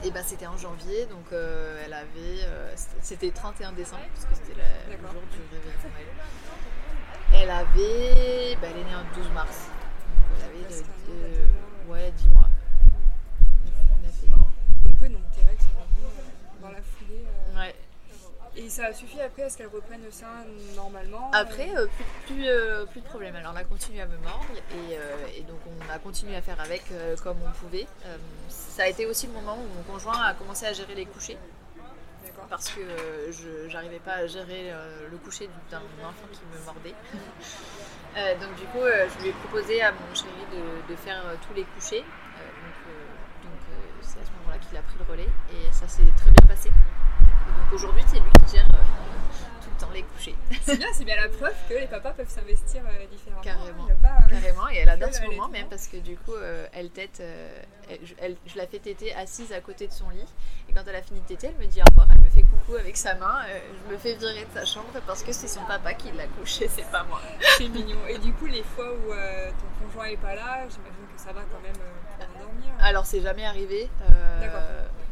Et 0.04 0.10
bah 0.10 0.22
c'était 0.22 0.46
en 0.46 0.56
janvier, 0.56 1.04
donc 1.06 1.24
euh, 1.32 1.82
elle 1.84 1.92
avait, 1.92 2.44
euh, 2.44 2.72
c'était- 2.76 3.00
c'était 3.02 3.30
31 3.32 3.72
décembre 3.72 4.02
parce 4.14 4.26
que 4.26 4.34
c'était 4.34 4.60
le 4.60 4.96
jour 4.98 5.22
du 5.32 5.38
réveil. 5.56 6.06
Elle 7.34 7.50
avait, 7.50 8.56
bah, 8.60 8.68
elle 8.70 8.80
est 8.80 8.84
née 8.84 8.94
en 8.94 9.04
12 9.16 9.30
mars, 9.32 9.58
donc 10.06 10.38
elle 10.38 10.44
avait 10.50 10.74
de- 10.74 10.82
de- 11.12 11.90
ouais 11.92 12.10
10 12.12 12.28
mois. 12.28 12.48
Donc 14.32 14.94
oui, 15.00 15.08
donc 15.10 15.22
tes 15.34 15.40
règles 15.42 15.60
sont 15.60 15.68
revenues 15.78 16.06
euh, 16.18 16.62
dans 16.62 16.68
la 16.70 16.82
foulée. 16.82 17.24
euh. 17.26 17.58
Ouais. 17.60 17.74
Et 18.56 18.68
ça 18.70 18.86
a 18.86 18.92
suffi 18.94 19.20
après 19.20 19.42
à 19.42 19.50
ce 19.50 19.56
qu'elle 19.58 19.66
reprenne 19.66 20.02
le 20.04 20.12
sein 20.12 20.28
normalement 20.76 21.28
Après, 21.32 21.76
euh, 21.76 21.86
plus, 21.88 22.04
plus, 22.34 22.46
euh, 22.48 22.86
plus 22.86 23.00
de 23.00 23.06
problème. 23.06 23.34
Alors, 23.34 23.52
on 23.52 23.56
a 23.56 23.64
continué 23.64 24.00
à 24.00 24.06
me 24.06 24.16
mordre 24.18 24.46
et, 24.70 24.96
euh, 24.96 25.26
et 25.36 25.40
donc 25.42 25.58
on 25.66 25.92
a 25.92 25.98
continué 25.98 26.36
à 26.36 26.42
faire 26.42 26.60
avec 26.60 26.84
comme 27.22 27.38
on 27.44 27.50
pouvait. 27.50 27.86
Ça 28.48 28.84
a 28.84 28.86
été 28.86 29.06
aussi 29.06 29.26
le 29.26 29.32
moment 29.32 29.56
où 29.58 29.76
mon 29.76 29.82
conjoint 29.92 30.20
a 30.22 30.34
commencé 30.34 30.66
à 30.66 30.72
gérer 30.72 30.94
les 30.94 31.06
couchers. 31.06 31.36
Parce 32.48 32.70
que 32.70 32.80
je 33.30 33.68
j'arrivais 33.68 33.98
pas 33.98 34.14
à 34.14 34.26
gérer 34.26 34.72
le 35.10 35.16
coucher 35.18 35.48
d'un 35.70 35.78
enfant 36.02 36.26
qui 36.32 36.40
me 36.52 36.64
mordait. 36.64 36.94
donc 38.40 38.54
du 38.56 38.64
coup, 38.66 38.84
je 38.84 39.22
lui 39.22 39.30
ai 39.30 39.32
proposé 39.32 39.82
à 39.82 39.92
mon 39.92 40.14
chéri 40.14 40.30
de, 40.88 40.96
faire 40.96 41.22
tous 41.46 41.54
les 41.54 41.64
couchers. 41.64 42.04
donc 43.42 43.60
c'est 44.00 44.20
à 44.20 44.24
ce 44.24 44.30
moment-là 44.30 44.58
qu'il 44.58 44.76
a 44.76 44.82
pris 44.82 44.96
le 44.98 45.10
relais 45.10 45.28
et 45.50 45.72
ça 45.72 45.88
s'est 45.88 46.02
très 46.16 46.30
bien 46.30 46.46
passé. 46.46 46.70
donc 46.70 47.72
aujourd'hui, 47.72 48.02
c'est 48.06 48.20
C'est 50.64 50.78
bien, 50.78 50.86
c'est 50.94 51.04
bien 51.04 51.16
la 51.16 51.28
preuve 51.28 51.54
que 51.68 51.74
les 51.74 51.86
papas 51.86 52.12
peuvent 52.12 52.28
s'investir 52.28 52.80
euh, 52.86 53.06
différemment. 53.10 53.42
Carrément. 53.42 53.86
Euh, 53.86 54.30
Carrément, 54.30 54.68
et 54.70 54.76
elle 54.76 54.88
adore 54.88 55.12
ce 55.12 55.22
moment 55.22 55.48
même 55.48 55.68
parce 55.68 55.88
que 55.88 55.98
du 55.98 56.16
coup, 56.16 56.32
euh, 56.32 56.66
elle 56.72 56.90
tète, 56.90 57.22
je 57.90 58.56
la 58.56 58.66
fais 58.66 58.78
téter 58.78 59.14
assise 59.14 59.52
à 59.52 59.60
côté 59.60 59.86
de 59.86 59.92
son 59.92 60.08
lit. 60.08 60.24
Et 60.68 60.72
quand 60.72 60.82
elle 60.86 60.96
a 60.96 61.02
fini 61.02 61.20
de 61.20 61.26
téter, 61.26 61.48
elle 61.48 61.66
me 61.66 61.70
dit 61.70 61.80
au 61.80 61.90
revoir, 61.90 62.08
elle 62.12 62.20
me 62.20 62.30
fait 62.30 62.42
coucou 62.42 62.76
avec 62.76 62.96
sa 62.96 63.14
main. 63.14 63.42
je 63.86 63.92
me 63.92 63.98
fais 63.98 64.14
virer 64.14 64.46
de 64.46 64.58
sa 64.58 64.64
chambre 64.64 64.88
parce 65.06 65.22
que 65.22 65.32
c'est 65.32 65.48
son 65.48 65.64
papa 65.64 65.92
qui 65.92 66.10
l'a 66.12 66.26
couché, 66.26 66.68
c'est 66.68 66.90
pas 66.90 67.04
moi. 67.04 67.20
C'est 67.58 67.68
mignon. 67.68 67.98
Et 68.08 68.18
du 68.18 68.32
coup, 68.32 68.46
les 68.46 68.62
fois 68.62 68.90
où 68.90 69.10
ton 69.10 69.84
conjoint 69.84 70.06
est 70.06 70.16
pas 70.16 70.34
là, 70.34 70.60
j'imagine 70.62 71.06
que 71.14 71.20
ça 71.20 71.32
va 71.32 71.42
quand 71.42 71.60
même. 71.60 71.76
Alors, 72.80 73.04
c'est 73.04 73.20
jamais 73.20 73.44
arrivé. 73.44 73.90
D'accord 74.40 74.62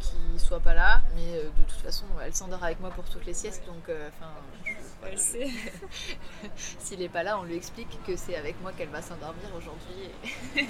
qu'il 0.01 0.41
soit 0.41 0.59
pas 0.59 0.75
là, 0.75 1.01
mais 1.15 1.35
de 1.45 1.63
toute 1.69 1.81
façon, 1.81 2.07
elle 2.25 2.35
s'endort 2.35 2.65
avec 2.65 2.81
moi 2.81 2.91
pour 2.91 3.05
toutes 3.05 3.25
les 3.25 3.35
siestes, 3.35 3.65
donc 3.67 3.85
enfin, 4.09 4.33
elle 5.11 5.19
sait. 5.19 5.49
S'il 6.79 7.01
n'est 7.01 7.09
pas 7.09 7.23
là, 7.23 7.39
on 7.39 7.45
lui 7.45 7.57
explique 7.57 7.99
que 8.07 8.17
c'est 8.17 8.37
avec 8.37 8.61
moi 8.63 8.73
qu'elle 8.77 8.89
va 8.89 9.03
s'endormir 9.03 9.49
aujourd'hui. 9.57 10.67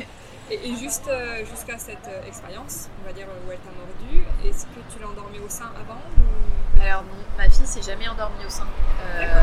et, 0.50 0.76
juste 0.76 1.08
euh, 1.08 1.44
jusqu'à 1.44 1.78
cette 1.78 2.08
euh, 2.08 2.26
expérience, 2.26 2.88
on 3.00 3.06
va 3.06 3.12
dire 3.12 3.26
où 3.26 3.50
elle 3.50 3.58
t'a 3.58 3.70
mordu, 3.70 4.24
est-ce 4.44 4.66
que 4.66 4.80
tu 4.92 5.00
l'as 5.00 5.08
endormie 5.08 5.38
au 5.38 5.48
sein 5.48 5.70
avant 5.80 6.00
Alors 6.80 7.04
ma 7.36 7.48
fille 7.50 7.66
s'est 7.66 7.82
jamais 7.82 8.08
endormie 8.08 8.44
au 8.46 8.50
sein. 8.50 8.66
Euh, 9.16 9.42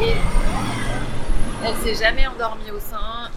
et 0.00 0.14
elle 1.64 1.76
s'est 1.76 2.04
jamais 2.04 2.26
endormie 2.26 2.70
au 2.70 2.80
sein 2.80 3.30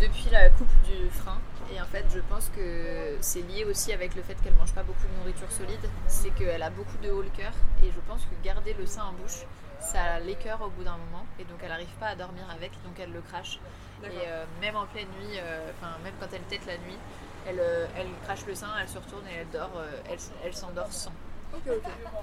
depuis 0.00 0.30
la 0.30 0.48
coupe 0.48 0.72
du 0.84 1.10
frein. 1.10 1.38
Et 1.78 1.80
en 1.80 1.86
fait, 1.86 2.04
je 2.12 2.18
pense 2.18 2.50
que 2.56 3.16
c'est 3.20 3.42
lié 3.42 3.64
aussi 3.64 3.92
avec 3.92 4.16
le 4.16 4.22
fait 4.22 4.34
qu'elle 4.42 4.54
mange 4.54 4.72
pas 4.72 4.82
beaucoup 4.82 5.06
de 5.06 5.18
nourriture 5.20 5.50
solide. 5.52 5.88
C'est 6.08 6.30
qu'elle 6.30 6.62
a 6.62 6.70
beaucoup 6.70 6.96
de 7.02 7.10
haut 7.10 7.22
le 7.22 7.28
cœur. 7.28 7.52
Et 7.84 7.90
je 7.92 8.00
pense 8.08 8.22
que 8.22 8.44
garder 8.44 8.74
le 8.76 8.84
sein 8.84 9.04
en 9.04 9.12
bouche, 9.12 9.46
ça 9.78 10.18
l'écœure 10.18 10.60
au 10.62 10.70
bout 10.70 10.82
d'un 10.82 10.96
moment. 10.96 11.24
Et 11.38 11.44
donc, 11.44 11.58
elle 11.62 11.68
n'arrive 11.68 11.94
pas 12.00 12.08
à 12.08 12.16
dormir 12.16 12.42
avec. 12.50 12.72
Donc, 12.82 12.98
elle 12.98 13.12
le 13.12 13.20
crache. 13.20 13.60
Et 14.02 14.06
euh, 14.26 14.44
même 14.60 14.74
en 14.74 14.86
pleine 14.86 15.06
nuit, 15.20 15.38
euh, 15.38 15.70
enfin, 15.70 15.92
même 16.02 16.14
quand 16.20 16.26
elle 16.32 16.42
tète 16.42 16.66
la 16.66 16.78
nuit, 16.78 16.98
elle, 17.46 17.60
euh, 17.60 17.86
elle 17.96 18.08
crache 18.24 18.44
le 18.46 18.56
sein, 18.56 18.68
elle 18.80 18.88
se 18.88 18.98
retourne 18.98 19.26
et 19.28 19.40
elle 19.40 19.50
dort. 19.50 19.70
elle, 20.10 20.18
elle 20.44 20.54
s'endort 20.54 20.92
sans. 20.92 21.12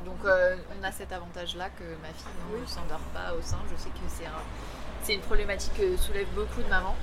Donc, 0.03 0.19
on 0.23 0.83
a 0.83 0.91
cet 0.91 1.13
avantage-là 1.13 1.69
que 1.69 1.83
ma 2.01 2.09
fille 2.09 2.59
ne 2.61 2.65
s'endort 2.65 2.99
pas 3.13 3.33
au 3.33 3.41
sein. 3.41 3.57
Je 3.71 3.81
sais 3.81 3.89
que 3.89 4.05
c'est 4.09 4.25
un 4.25 4.43
c'est 5.05 5.13
une 5.13 5.21
problématique 5.21 5.73
que 5.75 5.95
soulève 5.97 6.25
beaucoup 6.33 6.63
de 6.63 6.67
mamans, 6.67 6.95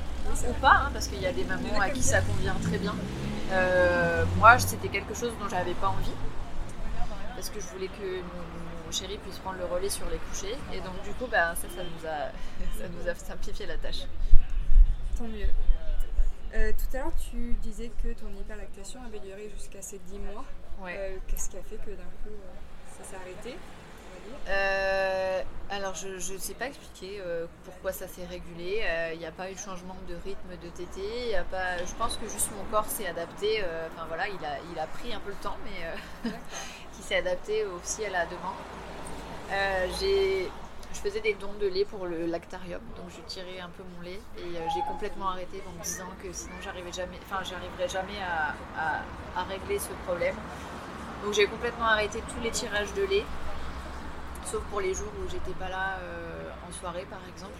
ou 0.49 0.53
pas, 0.61 0.85
hein, 0.85 0.91
parce 0.93 1.09
qu'il 1.09 1.21
y 1.21 1.27
a 1.27 1.33
des 1.33 1.45
mamans 1.45 1.81
à 1.81 1.91
qui 1.91 2.03
ça 2.03 2.21
convient 2.21 2.55
très 2.63 2.79
bien. 2.79 2.95
Euh, 3.53 4.25
moi, 4.39 4.59
c'était 4.59 4.89
quelque 4.89 5.15
chose 5.15 5.33
dont 5.39 5.49
j'avais 5.49 5.75
pas 5.75 5.89
envie, 5.89 6.13
parce 7.35 7.51
que 7.51 7.61
je 7.61 7.67
voulais 7.67 7.89
que 7.89 8.21
mon, 8.21 8.93
chéri 8.93 9.17
puisse 9.17 9.39
prendre 9.39 9.57
le 9.57 9.65
relais 9.65 9.89
sur 9.89 10.07
les 10.11 10.19
couchers, 10.19 10.57
et 10.71 10.81
donc 10.81 11.03
du 11.03 11.13
coup, 11.13 11.27
bah, 11.27 11.55
ça, 11.55 11.67
ça 11.75 11.83
nous, 11.83 12.07
a, 12.07 12.29
ça 12.79 12.89
nous 12.89 13.09
a 13.09 13.15
simplifié 13.15 13.65
la 13.67 13.79
tâche. 13.79 14.03
Tant 15.17 15.25
mieux. 15.25 15.49
Euh, 16.55 16.73
tout 16.73 16.97
à 16.97 17.01
l'heure, 17.01 17.13
tu 17.31 17.55
disais 17.63 17.91
que 18.03 18.09
ton 18.13 18.29
hyperlactation 18.39 19.01
avait 19.07 19.21
duré 19.21 19.51
jusqu'à 19.57 19.81
ces 19.81 19.99
10 19.99 20.19
mois. 20.19 20.45
Euh, 20.87 21.17
qu'est-ce 21.27 21.49
qui 21.49 21.57
a 21.57 21.63
fait 21.63 21.77
que 21.77 21.91
d'un 21.91 22.11
coup, 22.23 22.37
ça 22.99 23.05
s'est 23.05 23.17
arrêté? 23.17 23.57
Euh, 24.49 25.43
alors, 25.71 25.95
je 25.95 26.09
ne 26.09 26.39
sais 26.39 26.55
pas 26.55 26.67
expliquer 26.67 27.21
euh, 27.21 27.47
pourquoi 27.65 27.93
ça 27.93 28.09
s'est 28.09 28.27
régulé. 28.27 28.83
Il 28.83 28.87
euh, 28.87 29.17
n'y 29.17 29.27
a 29.27 29.31
pas 29.31 29.51
eu 29.51 29.55
de 29.55 29.59
changement 29.59 29.97
de 30.09 30.15
rythme 30.25 30.51
de 30.63 30.69
TT. 30.69 31.37
Je 31.87 31.95
pense 31.95 32.17
que 32.17 32.29
juste 32.29 32.51
mon 32.57 32.65
corps 32.71 32.87
s'est 32.87 33.07
adapté. 33.07 33.65
Enfin 33.95 34.07
voilà, 34.09 34.25
il 34.29 34.79
a, 34.79 34.87
pris 34.87 35.15
un 35.15 35.21
peu 35.21 35.31
le 35.31 35.37
temps, 35.37 35.57
mais 35.65 36.31
qui 36.93 37.03
s'est 37.03 37.17
adapté 37.17 37.65
aussi 37.65 38.05
à 38.05 38.11
la 38.11 38.27
demande. 38.27 39.97
j'ai, 40.01 40.51
je 40.93 40.99
faisais 40.99 41.21
des 41.21 41.35
dons 41.35 41.55
de 41.61 41.67
lait 41.67 41.85
pour 41.85 42.07
le 42.07 42.27
lactarium, 42.27 42.81
donc 42.97 43.07
je 43.09 43.21
tirais 43.23 43.61
un 43.61 43.71
peu 43.71 43.83
mon 43.97 44.03
lait 44.03 44.21
et 44.39 44.53
j'ai 44.75 44.81
complètement 44.87 45.31
arrêté 45.31 45.63
en 45.67 45.79
me 45.79 45.83
disant 45.83 46.09
que 46.23 46.33
sinon 46.33 46.55
j'arrivais 46.63 46.93
jamais, 46.93 47.19
j'arriverais 47.31 47.89
jamais 47.89 48.21
à 48.77 49.43
régler 49.45 49.79
ce 49.79 49.93
problème. 50.07 50.37
Donc 51.25 51.35
j'ai 51.35 51.47
complètement 51.47 51.87
arrêté 51.87 52.21
tous 52.29 52.43
les 52.43 52.51
tirages 52.51 52.93
de 52.95 53.05
lait 53.05 53.25
sauf 54.45 54.63
pour 54.65 54.81
les 54.81 54.95
jours 54.95 55.13
où 55.19 55.29
j'étais 55.31 55.53
pas 55.59 55.69
là 55.69 55.99
euh, 56.01 56.51
en 56.69 56.73
soirée 56.73 57.07
par 57.09 57.21
exemple. 57.29 57.59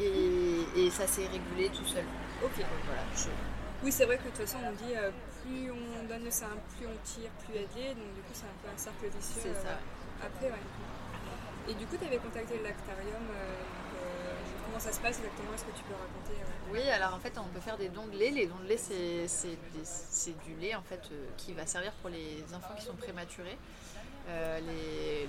Euh, 0.00 0.64
et, 0.76 0.90
ça 0.90 1.06
s'est 1.06 1.26
régulé 1.26 1.70
tout 1.70 1.84
seul. 1.84 2.04
Ok. 2.42 2.52
voilà, 2.54 3.02
Oui, 3.82 3.90
c'est 3.90 4.04
vrai 4.04 4.16
que 4.18 4.24
de 4.24 4.28
toute 4.28 4.38
façon 4.46 4.58
on 4.64 4.72
dit 4.72 4.94
euh, 4.96 5.10
plus 5.42 5.70
on 5.70 6.08
donne 6.08 6.24
le 6.24 6.30
sein, 6.30 6.50
plus 6.76 6.86
on 6.86 6.96
tire, 7.04 7.30
plus 7.44 7.54
elle 7.56 7.82
est, 7.82 7.94
donc 7.94 8.14
du 8.14 8.20
coup 8.22 8.32
c'est 8.32 8.46
un 8.46 8.58
peu 8.62 8.68
un 8.72 8.78
cercle 8.78 9.06
vicieux. 9.06 9.42
C'est 9.42 9.54
ça. 9.54 9.78
après, 10.24 10.46
ouais. 10.46 11.70
Et 11.70 11.74
du 11.74 11.84
coup, 11.84 11.96
tu 11.98 12.06
avais 12.06 12.16
contacté 12.16 12.56
le 12.56 12.62
lactarium. 12.62 13.28
comment 14.64 14.80
ça 14.80 14.90
se 14.90 15.00
passe 15.00 15.18
exactement? 15.18 15.52
Est-ce 15.54 15.64
que 15.64 15.76
tu 15.76 15.84
peux 15.84 15.92
raconter 15.92 16.40
Oui, 16.72 16.88
alors 16.88 17.14
en 17.14 17.18
fait, 17.18 17.36
on 17.36 17.48
peut 17.52 17.60
faire 17.60 17.76
des 17.76 17.90
dons 17.90 18.06
de 18.06 18.16
lait. 18.16 18.30
Les 18.30 18.46
dons 18.46 18.58
de 18.62 18.68
lait, 18.68 18.78
c'est 18.78 20.38
du 20.46 20.54
lait 20.54 20.74
en 20.74 20.82
fait 20.82 21.02
qui 21.36 21.52
va 21.52 21.66
servir 21.66 21.92
pour 22.00 22.08
les 22.08 22.42
enfants 22.54 22.74
qui 22.78 22.86
sont 22.86 22.96
prématurés. 22.96 23.58
Euh, 24.28 24.60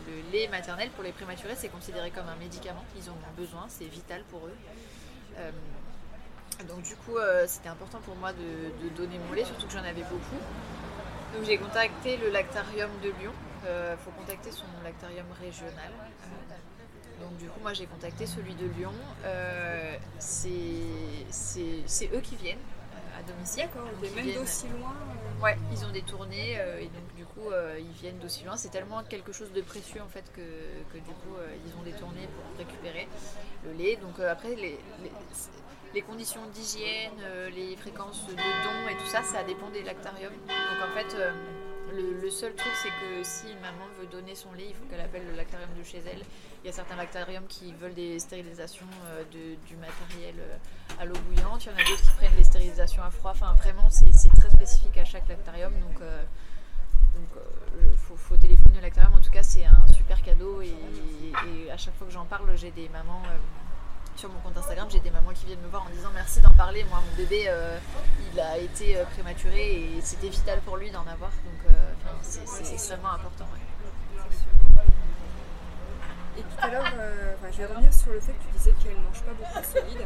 le 0.08 0.32
lait 0.32 0.48
maternel 0.50 0.90
pour 0.92 1.04
les 1.04 1.12
prématurés, 1.12 1.56
c'est 1.56 1.70
considéré 1.70 2.12
comme 2.12 2.28
un 2.28 2.36
médicament. 2.36 2.84
Ils 2.98 3.10
en 3.10 3.14
ont 3.14 3.36
besoin, 3.38 3.66
c'est 3.70 3.86
vital 3.86 4.24
pour 4.30 4.46
eux. 4.48 4.56
Euh, 5.38 5.52
donc 6.68 6.82
du 6.82 6.96
coup, 6.96 7.18
euh, 7.18 7.46
c'était 7.48 7.70
important 7.70 8.00
pour 8.00 8.16
moi 8.16 8.34
de, 8.34 8.90
donner 8.98 9.18
mon 9.28 9.34
lait, 9.34 9.46
surtout 9.46 9.68
que 9.68 9.74
j'en 9.74 9.84
avais 9.84 10.04
beaucoup. 10.04 10.40
Donc 11.34 11.46
j'ai 11.46 11.58
contacté 11.58 12.18
le 12.18 12.30
lactarium 12.30 12.90
de 13.02 13.10
Lyon. 13.22 13.32
Il 13.64 13.98
faut 14.04 14.12
contacter 14.12 14.52
son 14.52 14.66
lactarium 14.84 15.26
régional. 15.40 15.92
donc 17.20 17.38
du 17.38 17.48
coup, 17.48 17.60
moi 17.62 17.74
j'ai 17.74 17.86
contacté 17.86 18.26
celui 18.26 18.56
de 18.56 18.66
Lyon. 18.78 18.94
c'est 20.20 22.10
eux 22.14 22.22
qui 22.22 22.36
viennent 22.36 22.58
à 23.18 23.24
domicile. 23.24 23.64
D'accord, 23.64 23.88
même 24.16 24.34
d'aussi 24.34 24.68
loin 24.70 24.96
Ouais, 25.42 25.58
ils 25.72 25.86
ont 25.86 25.92
des 25.92 26.02
tournées 26.02 26.54
et 26.82 26.88
donc 26.88 27.16
du 27.16 27.19
coup 27.40 27.52
ils 27.78 28.02
viennent 28.02 28.20
d'aussi 28.20 28.44
loin. 28.44 28.58
C'est 28.58 28.70
tellement 28.70 29.04
quelque 29.04 29.32
chose 29.32 29.52
de 29.52 29.62
précieux 29.62 30.02
en 30.02 30.08
fait 30.08 30.26
que, 30.34 30.98
du 30.98 31.02
coup 31.02 31.36
ils 31.66 31.80
ont 31.80 31.84
des 31.84 31.94
tournées 31.94 32.28
pour 32.28 32.58
récupérer 32.58 33.08
le 33.66 33.74
lait. 33.74 33.98
Donc 33.98 34.20
après 34.20 34.56
les, 34.56 36.02
conditions 36.02 36.42
d'hygiène, 36.54 37.20
les 37.56 37.76
fréquences 37.76 38.26
de 38.28 38.34
dons 38.34 38.90
et 38.90 38.96
tout 38.96 39.08
ça, 39.08 39.24
ça 39.24 39.44
dépend 39.44 39.70
des 39.70 39.84
lactariums. 39.84 40.34
Donc 40.48 40.90
en 40.90 40.94
fait 40.94 41.16
le, 41.94 42.30
seul 42.30 42.54
truc, 42.54 42.72
c'est 42.82 42.90
que 42.90 43.24
si 43.24 43.48
maman 43.62 43.86
veut 44.00 44.08
donner 44.08 44.36
son 44.36 44.52
lait, 44.54 44.68
il 44.70 44.76
faut 44.76 44.86
qu'elle 44.86 45.02
appelle 45.02 45.26
le 45.26 45.36
lactarium 45.36 45.70
de 45.78 45.84
chez 45.84 46.00
elle. 46.00 46.24
Il 46.64 46.68
y 46.68 46.70
a 46.70 46.74
certains 46.74 46.96
lactariums 46.96 47.48
qui 47.48 47.74
veulent 47.74 47.94
des 47.94 48.20
stérilisations 48.20 48.86
euh, 49.08 49.24
du 49.32 49.76
matériel 49.78 50.36
euh, 50.40 51.02
à 51.02 51.06
l'eau 51.06 51.16
bouillante. 51.28 51.66
Il 51.66 51.72
y 51.72 51.74
en 51.74 51.78
a 51.78 51.84
d'autres 51.84 52.02
qui 52.02 52.18
prennent 52.18 52.36
les 52.38 52.44
stérilisations 52.44 53.04
à 53.04 53.10
froid. 53.10 53.32
Enfin, 53.32 53.54
vraiment, 53.54 53.90
c'est 53.90 54.30
très 54.36 54.50
spécifique 54.50 54.98
à 54.98 55.06
chaque 55.06 55.28
lactarium. 55.28 55.74
Donc, 55.80 56.02
euh, 56.02 56.24
il 57.16 57.98
faut, 57.98 58.38
téléphoner 58.38 58.80
au 58.80 58.82
lactarium. 58.82 59.14
En 59.14 59.22
tout 59.22 59.32
cas, 59.32 59.44
c'est 59.44 59.66
un 59.66 59.88
super 59.94 60.22
cadeau. 60.22 60.62
Et, 60.62 60.68
et, 60.68 61.72
à 61.72 61.78
chaque 61.78 61.96
fois 61.96 62.08
que 62.08 62.14
j'en 62.14 62.26
parle, 62.26 62.56
j'ai 62.56 62.72
des 62.72 62.90
mamans 62.90 63.24
sur 64.20 64.30
mon 64.30 64.40
compte 64.42 64.58
Instagram, 64.58 64.86
j'ai 64.92 65.00
des 65.00 65.12
mamans 65.12 65.32
qui 65.32 65.46
viennent 65.46 65.62
me 65.62 65.70
voir 65.70 65.86
en 65.86 65.90
disant 65.92 66.10
merci 66.14 66.42
d'en 66.42 66.52
parler. 66.52 66.84
Moi, 66.90 67.00
mon 67.00 67.16
bébé, 67.16 67.46
euh, 67.48 67.80
il 68.34 68.40
a 68.40 68.58
été 68.58 68.98
euh, 68.98 69.06
prématuré 69.06 69.96
et 69.96 70.02
c'était 70.02 70.28
vital 70.28 70.60
pour 70.66 70.76
lui 70.76 70.92
d'en 70.92 71.08
avoir. 71.08 71.32
Donc, 71.32 71.74
euh, 71.74 71.94
c'est 72.22 72.74
extrêmement 72.74 73.14
important. 73.14 73.48
Et 76.38 76.42
tout 76.42 76.62
à 76.62 76.68
l'heure, 76.70 76.86
je 77.50 77.58
vais 77.58 77.66
revenir 77.66 77.94
sur 77.94 78.12
le 78.12 78.20
fait 78.20 78.34
que 78.34 78.44
tu 78.44 78.58
disais 78.58 78.74
qu'elle 78.84 78.98
ne 78.98 79.04
mange 79.04 79.22
pas 79.22 79.32
beaucoup 79.32 79.60
de 79.60 79.66
solide. 79.66 80.06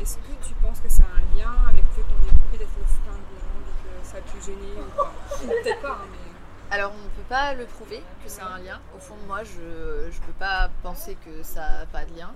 Est-ce 0.00 0.16
que 0.18 0.46
tu 0.46 0.54
penses 0.62 0.78
que 0.78 0.88
ça 0.88 1.02
a 1.02 1.18
un 1.18 1.36
lien 1.36 1.52
avec 1.68 1.82
le 1.82 1.90
fait 1.90 2.02
qu'on 2.02 2.28
est 2.28 2.38
coupé 2.38 2.58
d'être 2.58 2.78
le 2.78 2.84
frein 2.84 3.18
et 3.18 3.82
que 3.82 4.06
ça 4.06 4.18
a 4.18 4.20
pu 4.20 4.40
gêner 4.40 4.74
ou 4.78 4.96
pas? 4.96 5.12
Peut-être 5.40 5.82
pas, 5.82 5.98
hein, 6.02 6.06
mais. 6.12 6.37
Alors 6.70 6.92
on 6.92 7.02
ne 7.02 7.08
peut 7.08 7.28
pas 7.28 7.54
le 7.54 7.64
prouver 7.64 8.02
que 8.22 8.40
a 8.40 8.46
un 8.46 8.58
lien. 8.58 8.80
Au 8.94 8.98
fond 8.98 9.14
moi, 9.26 9.42
je 9.42 10.06
ne 10.06 10.26
peux 10.26 10.32
pas 10.38 10.70
penser 10.82 11.16
que 11.24 11.42
ça 11.42 11.60
n'a 11.60 11.86
pas 11.86 12.04
de 12.04 12.14
lien. 12.14 12.32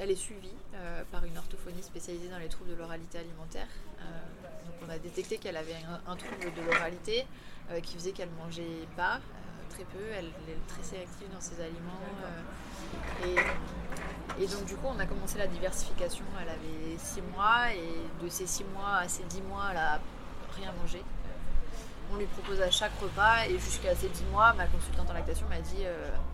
elle 0.00 0.10
est 0.10 0.14
suivie 0.14 0.54
euh, 0.74 1.02
par 1.10 1.24
une 1.24 1.36
orthophonie 1.36 1.82
spécialisée 1.82 2.28
dans 2.28 2.38
les 2.38 2.48
troubles 2.48 2.70
de 2.70 2.76
l'oralité 2.76 3.18
alimentaire. 3.18 3.66
Euh, 4.00 4.04
donc 4.66 4.74
on 4.86 4.90
a 4.90 4.98
détecté 4.98 5.36
qu'elle 5.38 5.56
avait 5.56 5.76
un, 6.06 6.16
trouble 6.16 6.54
de 6.56 6.62
l'oralité 6.62 7.26
euh, 7.70 7.80
qui 7.80 7.94
faisait 7.94 8.12
qu'elle 8.12 8.30
mangeait 8.30 8.86
pas, 8.96 9.20
très 9.68 9.84
peu, 9.84 10.04
elle, 10.16 10.26
est 10.26 10.66
très 10.68 10.82
sélective 10.82 11.28
dans 11.32 11.40
ses 11.40 11.60
aliments. 11.60 12.00
Et, 14.38 14.46
donc 14.46 14.64
du 14.64 14.74
coup 14.76 14.86
on 14.86 14.98
a 14.98 15.06
commencé 15.06 15.36
la 15.36 15.48
diversification, 15.48 16.24
elle 16.40 16.48
avait 16.48 16.96
6 16.96 17.20
mois 17.34 17.72
et 17.74 18.24
de 18.24 18.28
ces 18.30 18.46
6 18.46 18.64
mois 18.64 18.96
à 19.00 19.08
ces 19.08 19.24
10 19.24 19.42
mois 19.42 19.68
elle 19.72 19.76
a 19.76 20.00
rien 20.56 20.72
manger. 20.80 21.02
On 22.12 22.16
lui 22.16 22.26
propose 22.26 22.60
à 22.60 22.70
chaque 22.70 22.98
repas 23.00 23.46
et 23.46 23.58
jusqu'à 23.58 23.94
ses 23.94 24.08
10 24.08 24.24
mois, 24.32 24.52
ma 24.54 24.66
consultante 24.66 25.08
en 25.08 25.12
lactation 25.12 25.46
m'a 25.48 25.60
dit 25.60 25.84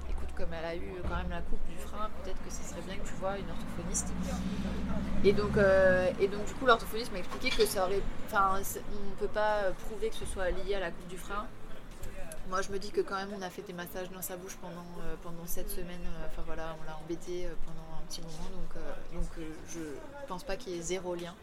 écoute, 0.09 0.29
comme 0.35 0.53
elle 0.55 0.65
a 0.65 0.75
eu 0.75 0.95
quand 1.07 1.17
même 1.17 1.29
la 1.29 1.43
coupe 1.43 1.63
du 1.69 1.77
frein, 1.77 2.09
peut-être 2.23 2.43
que 2.43 2.51
ce 2.51 2.63
serait 2.63 2.81
bien 2.81 2.97
que 2.97 3.07
tu 3.07 3.13
vois 3.15 3.37
une 3.37 3.51
orthophoniste. 3.51 4.13
Et 5.23 5.35
donc, 5.35 5.59
et 6.19 6.29
donc 6.29 6.47
du 6.47 6.55
coup, 6.55 6.65
l'orthophoniste 6.65 7.13
m'a 7.13 7.19
expliqué 7.19 7.51
que 7.51 7.67
ça 7.67 7.85
aurait. 7.85 8.01
Enfin, 8.27 8.55
on 8.55 9.11
ne 9.11 9.15
peut 9.19 9.29
pas 9.29 9.71
prouver 9.87 10.09
que 10.09 10.17
ce 10.17 10.25
soit 10.25 10.51
lié 10.51 10.77
à 10.77 10.81
la 10.81 10.91
coupe 10.91 11.09
du 11.09 11.19
frein. 11.19 11.47
Moi, 12.49 12.63
je 12.63 12.71
me 12.71 12.79
dis 12.79 12.93
que 12.93 13.01
quand 13.03 13.17
même, 13.17 13.33
on 13.37 13.43
a 13.43 13.51
fait 13.51 13.63
des 13.63 13.73
massages 13.73 14.09
dans 14.11 14.23
sa 14.23 14.37
bouche 14.37 14.57
pendant, 14.57 14.87
pendant 15.23 15.45
7 15.45 15.69
semaines. 15.69 16.09
Enfin 16.27 16.43
voilà, 16.47 16.77
on 16.81 16.85
l'a 16.87 16.97
embêté 16.97 17.49
pendant 17.67 17.99
un 18.01 18.07
petit 18.09 18.23
moment. 18.23 18.49
Donc, 18.55 18.83
donc 19.13 19.47
je 19.69 19.81
pense 20.27 20.45
pas 20.45 20.57
qu'il 20.57 20.73
y 20.73 20.79
ait 20.79 20.83
zéro 20.83 21.15
lien. 21.15 21.35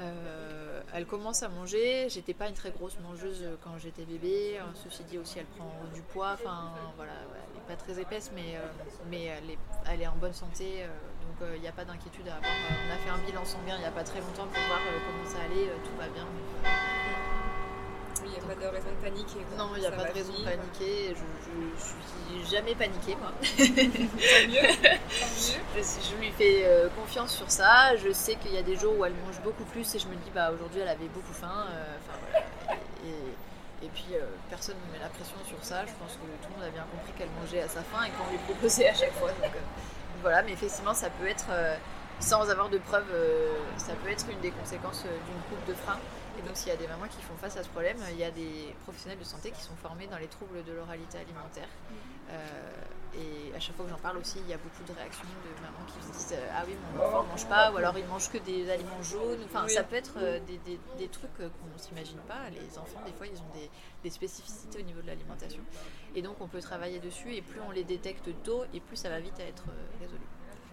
Euh, 0.00 0.80
elle 0.92 1.06
commence 1.06 1.42
à 1.42 1.48
manger. 1.48 2.08
J'étais 2.08 2.34
pas 2.34 2.48
une 2.48 2.54
très 2.54 2.70
grosse 2.70 2.98
mangeuse 3.00 3.44
quand 3.62 3.78
j'étais 3.78 4.04
bébé. 4.04 4.58
Ceci 4.74 5.04
dit 5.04 5.18
aussi, 5.18 5.38
elle 5.38 5.46
prend 5.46 5.72
du 5.92 6.02
poids. 6.02 6.32
Enfin, 6.34 6.72
voilà, 6.96 7.12
elle 7.12 7.60
n'est 7.60 7.66
pas 7.66 7.76
très 7.76 8.00
épaisse, 8.00 8.30
mais, 8.34 8.56
euh, 8.56 9.54
elle, 9.86 10.00
est, 10.02 10.06
en 10.06 10.16
bonne 10.16 10.32
santé. 10.32 10.82
Euh, 10.82 10.86
donc 10.86 11.48
il 11.56 11.60
n'y 11.60 11.68
a 11.68 11.72
pas 11.72 11.84
d'inquiétude 11.84 12.28
à 12.28 12.36
avoir. 12.36 12.52
On 12.86 12.92
a 12.92 12.98
fait 12.98 13.10
un 13.10 13.26
bilan 13.26 13.44
sanguin 13.44 13.76
il 13.76 13.80
n'y 13.80 13.86
a 13.86 13.90
pas 13.90 14.04
très 14.04 14.20
longtemps 14.20 14.46
pour 14.46 14.62
voir 14.68 14.80
comment 15.06 15.30
ça 15.30 15.38
allait. 15.42 15.70
tout 15.84 15.96
va 15.98 16.08
bien. 16.08 16.26
Il 18.24 18.30
n'y 18.30 18.36
a 18.36 18.40
pas 18.40 18.54
de 18.54 18.66
raison 18.66 18.88
de 18.88 19.04
paniquer. 19.04 19.38
Non, 19.58 19.70
il 19.76 19.80
n'y 19.80 19.86
a 19.86 19.90
pas 19.90 20.04
de 20.04 20.12
raison 20.12 20.32
de 20.32 20.44
paniquer. 20.44 21.14
Je, 21.14 21.24
je, 21.78 22.40
suis 22.40 22.50
jamais 22.50 22.74
paniquée, 22.74 23.16
moi. 23.16 23.32
Tant 23.42 24.48
mieux. 24.48 24.94
Je, 25.76 26.16
lui 26.16 26.30
fais 26.32 26.62
euh, 26.64 26.88
confiance 26.96 27.34
sur 27.34 27.50
ça. 27.50 27.96
Je 27.96 28.12
sais 28.12 28.36
qu'il 28.36 28.54
y 28.54 28.58
a 28.58 28.62
des 28.62 28.76
jours 28.76 28.98
où 28.98 29.04
elle 29.04 29.14
mange 29.26 29.40
beaucoup 29.42 29.64
plus 29.64 29.94
et 29.94 29.98
je 29.98 30.06
me 30.06 30.14
dis, 30.14 30.30
bah 30.34 30.50
aujourd'hui 30.52 30.80
elle 30.80 30.88
avait 30.88 31.08
beaucoup 31.08 31.32
faim. 31.32 31.66
Euh, 31.70 32.70
et, 33.82 33.88
puis 33.88 34.06
euh, 34.14 34.24
personne 34.48 34.76
ne 34.86 34.92
met 34.92 35.02
la 35.02 35.10
pression 35.10 35.36
sur 35.46 35.62
ça. 35.62 35.84
Je 35.84 35.92
pense 36.00 36.12
que 36.12 36.24
tout 36.42 36.48
le 36.50 36.56
monde 36.56 36.64
a 36.66 36.70
bien 36.70 36.86
compris 36.90 37.12
qu'elle 37.18 37.30
mangeait 37.40 37.60
à 37.60 37.68
sa 37.68 37.82
faim 37.82 38.04
et 38.06 38.10
qu'on 38.10 38.30
lui 38.30 38.38
proposait 38.38 38.88
à 38.88 38.94
chaque 38.94 39.12
fois. 39.12 39.28
Donc, 39.28 39.52
voilà, 40.22 40.42
mais 40.42 40.52
effectivement, 40.52 40.94
ça 40.94 41.10
peut 41.10 41.26
être, 41.26 41.46
sans 42.18 42.48
avoir 42.48 42.70
de 42.70 42.78
preuves, 42.78 43.12
ça 43.76 43.92
peut 44.02 44.10
être 44.10 44.24
une 44.30 44.40
des 44.40 44.52
conséquences 44.52 45.02
d'une 45.02 45.42
coupe 45.50 45.68
de 45.68 45.74
frein. 45.74 45.98
Donc 46.46 46.56
s'il 46.56 46.68
y 46.68 46.72
a 46.72 46.76
des 46.76 46.86
mamans 46.86 47.08
qui 47.08 47.22
font 47.22 47.36
face 47.36 47.56
à 47.56 47.62
ce 47.62 47.68
problème, 47.68 47.96
il 48.12 48.18
y 48.18 48.24
a 48.24 48.30
des 48.30 48.74
professionnels 48.82 49.18
de 49.18 49.24
santé 49.24 49.50
qui 49.50 49.62
sont 49.62 49.76
formés 49.76 50.06
dans 50.06 50.18
les 50.18 50.28
troubles 50.28 50.62
de 50.64 50.72
l'oralité 50.72 51.18
alimentaire. 51.18 51.68
Euh, 52.30 52.36
et 53.16 53.54
à 53.54 53.60
chaque 53.60 53.76
fois 53.76 53.84
que 53.84 53.90
j'en 53.90 53.98
parle 53.98 54.18
aussi, 54.18 54.38
il 54.40 54.48
y 54.48 54.52
a 54.52 54.58
beaucoup 54.58 54.82
de 54.86 54.92
réactions 54.96 55.22
de 55.24 55.62
mamans 55.62 55.86
qui 55.86 56.04
se 56.04 56.12
disent 56.12 56.38
euh, 56.38 56.48
Ah 56.52 56.64
oui, 56.66 56.74
mon 56.94 57.04
enfant 57.04 57.22
ne 57.22 57.28
mange 57.28 57.46
pas, 57.46 57.70
ou 57.72 57.76
alors 57.76 57.96
il 57.96 58.06
mange 58.06 58.28
que 58.28 58.38
des 58.38 58.68
aliments 58.70 59.02
jaunes. 59.02 59.40
Enfin, 59.44 59.68
ça 59.68 59.84
peut 59.84 59.96
être 59.96 60.14
euh, 60.16 60.40
des, 60.40 60.58
des, 60.58 60.80
des, 60.98 61.08
trucs 61.08 61.36
qu'on 61.36 61.72
ne 61.72 61.78
s'imagine 61.78 62.18
pas. 62.26 62.50
Les 62.50 62.76
enfants, 62.78 63.00
des 63.06 63.12
fois, 63.12 63.26
ils 63.26 63.38
ont 63.38 63.52
des, 63.54 63.70
des, 64.02 64.10
spécificités 64.10 64.80
au 64.80 64.82
niveau 64.82 65.00
de 65.00 65.06
l'alimentation. 65.06 65.62
Et 66.14 66.22
donc, 66.22 66.36
on 66.40 66.48
peut 66.48 66.60
travailler 66.60 66.98
dessus, 66.98 67.34
et 67.34 67.42
plus 67.42 67.60
on 67.60 67.70
les 67.70 67.84
détecte 67.84 68.28
tôt, 68.42 68.64
et 68.74 68.80
plus 68.80 68.96
ça 68.96 69.10
va 69.10 69.20
vite 69.20 69.38
à 69.38 69.44
être 69.44 69.64
résolu. 70.00 70.26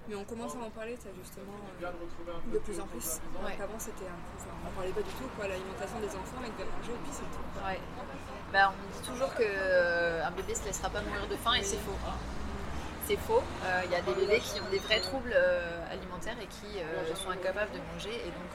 Mais 0.07 0.15
on 0.15 0.23
commence 0.23 0.55
à 0.55 0.59
en 0.65 0.69
parler, 0.69 0.97
ça 0.97 1.09
justement, 1.15 1.55
euh, 1.81 2.53
de 2.53 2.59
plus 2.59 2.79
en 2.79 2.87
plus. 2.87 3.21
Avant, 3.45 3.79
c'était 3.79 4.09
un 4.09 4.17
peu. 4.17 4.49
on 4.49 4.65
n'en 4.65 4.71
parlait 4.75 4.91
pas 4.91 5.01
du 5.01 5.11
tout, 5.11 5.29
quoi. 5.37 5.47
L'alimentation 5.47 5.99
des 5.99 6.09
enfants, 6.09 6.41
ils 6.41 6.51
devaient 6.53 6.71
manger 6.77 6.91
et 6.91 7.01
puis 7.03 7.13
c'est 7.13 7.29
tout. 7.29 7.45
Ouais. 7.65 7.79
Bah, 8.51 8.73
on 8.73 8.97
dit 8.97 9.07
toujours 9.07 9.33
qu'un 9.35 9.45
euh, 9.45 10.29
bébé 10.35 10.55
se 10.55 10.65
laissera 10.65 10.89
pas 10.89 11.01
mourir 11.01 11.27
de 11.27 11.35
faim 11.37 11.53
et 11.53 11.63
c'est 11.63 11.77
faux. 11.77 11.97
C'est 13.05 13.17
faux. 13.17 13.41
Il 13.61 13.67
euh, 13.67 13.91
y 13.91 13.95
a 13.95 14.01
des 14.01 14.13
bébés 14.13 14.39
qui 14.39 14.59
ont 14.59 14.69
des 14.69 14.79
vrais 14.79 15.01
troubles 15.01 15.35
alimentaires 15.89 16.37
et 16.41 16.47
qui 16.47 16.81
sont 17.15 17.29
incapables 17.29 17.71
de 17.71 17.81
manger. 17.93 18.15
Et 18.25 18.31
donc, 18.33 18.51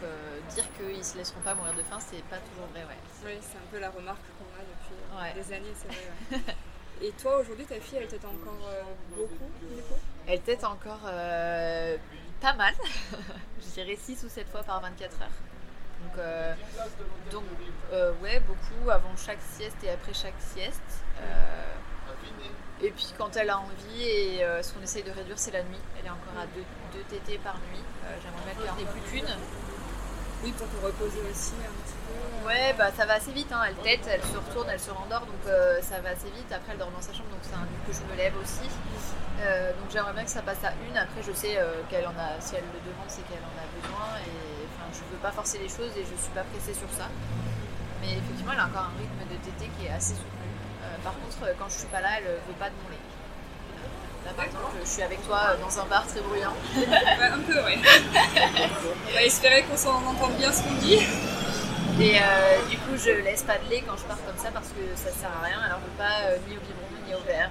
dire 0.51 0.67
qu'ils 0.77 1.05
se 1.05 1.17
laisseront 1.17 1.41
pas 1.41 1.55
mourir 1.55 1.75
de 1.75 1.83
faim, 1.83 1.99
c'est 2.01 2.23
pas 2.27 2.39
toujours 2.51 2.67
vrai. 2.75 2.83
Ouais. 2.85 3.01
Oui, 3.25 3.39
c'est 3.41 3.59
un 3.59 3.69
peu 3.71 3.79
la 3.79 3.91
remarque 3.91 4.27
qu'on 4.39 4.51
a 4.59 4.63
depuis 4.67 5.41
des 5.41 5.53
années, 5.55 5.75
c'est 5.75 5.89
vrai. 5.89 6.55
Et 7.03 7.13
toi, 7.13 7.39
aujourd'hui, 7.39 7.67
ta 7.67 7.79
fille, 7.79 7.99
elle 7.99 8.09
tête 8.09 8.25
encore 8.25 8.69
euh, 8.69 8.83
beaucoup 9.15 9.51
Elle 10.27 10.41
tête 10.41 10.65
encore 10.65 11.01
euh, 11.07 11.97
pas 12.41 12.55
mal. 12.55 12.75
je 13.61 13.67
dirais 13.75 13.97
6 13.97 14.25
ou 14.25 14.29
7 14.29 14.49
fois 14.49 14.63
par 14.63 14.81
24 14.81 15.23
heures. 15.23 15.29
Donc, 16.03 16.19
euh, 16.19 16.55
donc 17.31 17.45
ouais, 18.23 18.41
beaucoup 18.41 18.91
avant 18.91 19.17
chaque 19.17 19.41
sieste 19.41 19.77
et 19.83 19.91
après 19.91 20.13
chaque 20.13 20.35
sieste. 20.39 21.05
et 22.83 22.91
puis 22.91 23.15
quand 23.17 23.35
elle 23.37 23.51
a 23.51 23.59
envie, 23.59 24.03
et 24.03 24.45
ce 24.63 24.73
qu'on 24.73 24.83
essaye 24.83 25.03
de 25.03 25.11
réduire, 25.11 25.39
c'est 25.39 25.53
la 25.53 25.63
nuit. 25.63 25.81
Elle 25.99 26.07
est 26.07 26.11
encore 26.11 26.39
à 26.39 26.47
2 26.47 26.63
TT 27.09 27.39
par 27.39 27.55
nuit. 27.71 27.83
J'aimerais 28.23 28.55
bien 28.55 28.75
qu'elle 28.75 28.85
n'ait 28.85 28.91
plus 28.91 29.11
qu'une. 29.11 29.37
Oui, 30.45 30.53
pour 30.53 30.69
te 30.69 30.85
reposer 30.85 31.21
aussi 31.31 31.55
un 31.65 31.73
petit. 31.83 31.96
Ouais, 32.47 32.75
bah 32.79 32.95
ça 32.97 33.07
va 33.07 33.15
assez 33.15 33.33
vite. 33.33 33.51
Hein. 33.51 33.63
Elle 33.67 33.75
tête, 33.83 34.07
elle 34.07 34.23
se 34.23 34.39
retourne, 34.39 34.69
elle 34.71 34.79
se 34.79 34.91
rendort, 34.91 35.27
donc 35.27 35.43
euh, 35.49 35.83
ça 35.83 35.99
va 35.99 36.11
assez 36.11 36.31
vite. 36.31 36.47
Après, 36.55 36.73
elle 36.73 36.79
dort 36.79 36.95
dans 36.95 37.03
sa 37.03 37.13
chambre, 37.13 37.31
donc 37.35 37.43
c'est 37.43 37.59
un 37.59 37.67
but 37.67 37.83
que 37.83 37.93
je 37.93 38.07
me 38.07 38.15
lève 38.17 38.35
aussi. 38.39 38.71
Euh, 39.43 39.73
donc 39.75 39.91
j'aimerais 39.91 40.13
bien 40.15 40.23
que 40.23 40.31
ça 40.31 40.43
passe 40.43 40.63
à 40.63 40.71
une. 40.87 40.97
Après, 40.97 41.27
je 41.27 41.33
sais 41.33 41.59
euh, 41.59 41.83
qu'elle 41.91 42.07
en 42.07 42.15
a, 42.15 42.39
si 42.39 42.55
elle 42.55 42.71
le 42.71 42.79
demande, 42.87 43.11
c'est 43.11 43.27
qu'elle 43.27 43.43
en 43.43 43.57
a 43.59 43.67
besoin. 43.75 44.15
Et 44.23 44.63
enfin, 44.71 44.87
je 44.95 45.03
veux 45.11 45.19
pas 45.19 45.33
forcer 45.33 45.59
les 45.59 45.69
choses 45.69 45.91
et 45.99 46.07
je 46.07 46.15
suis 46.15 46.31
pas 46.31 46.47
pressée 46.47 46.75
sur 46.75 46.89
ça. 46.95 47.11
Mais 48.01 48.15
effectivement, 48.15 48.55
elle 48.55 48.63
a 48.63 48.71
encore 48.71 48.95
un 48.95 48.97
rythme 49.03 49.27
de 49.27 49.37
tété 49.43 49.67
qui 49.75 49.91
est 49.91 49.95
assez 49.95 50.15
soutenu. 50.15 50.47
par 51.03 51.19
contre, 51.19 51.51
quand 51.59 51.67
je 51.67 51.83
suis 51.83 51.91
pas 51.91 52.01
là, 52.01 52.23
elle 52.23 52.31
veut 52.31 52.59
pas 52.63 52.71
de 52.71 52.79
mon 52.79 52.95
lait. 52.95 53.07
Là, 54.23 54.33
par 54.39 54.47
exemple, 54.47 54.71
je 54.83 54.89
suis 54.89 55.03
avec 55.03 55.19
toi 55.27 55.59
dans 55.59 55.71
un 55.83 55.87
bar 55.87 56.07
très 56.07 56.21
bruyant. 56.21 56.55
un 56.79 57.43
peu, 57.43 57.59
ouais. 57.63 57.79
On 59.11 59.15
va 59.15 59.23
espérer 59.23 59.63
qu'on 59.63 59.77
s'en 59.77 59.99
entende 60.07 60.39
bien 60.39 60.53
ce 60.53 60.63
qu'on 60.63 60.75
dit. 60.79 61.03
Et 61.99 62.19
euh, 62.19 62.69
du 62.69 62.77
coup, 62.79 62.97
je 62.97 63.11
laisse 63.23 63.43
pas 63.43 63.59
de 63.59 63.71
lait 63.71 63.83
quand 63.87 63.97
je 63.97 64.05
pars 64.05 64.19
comme 64.27 64.37
ça 64.37 64.51
parce 64.51 64.69
que 64.69 64.95
ça 64.95 65.11
sert 65.11 65.31
à 65.31 65.45
rien. 65.45 65.59
Alors, 65.61 65.79
je 65.81 65.99
pas 65.99 66.29
euh, 66.29 66.37
ni 66.49 66.57
au 66.57 66.61
biberon 66.61 66.87
ni 67.07 67.15
au 67.15 67.21
verre. 67.21 67.51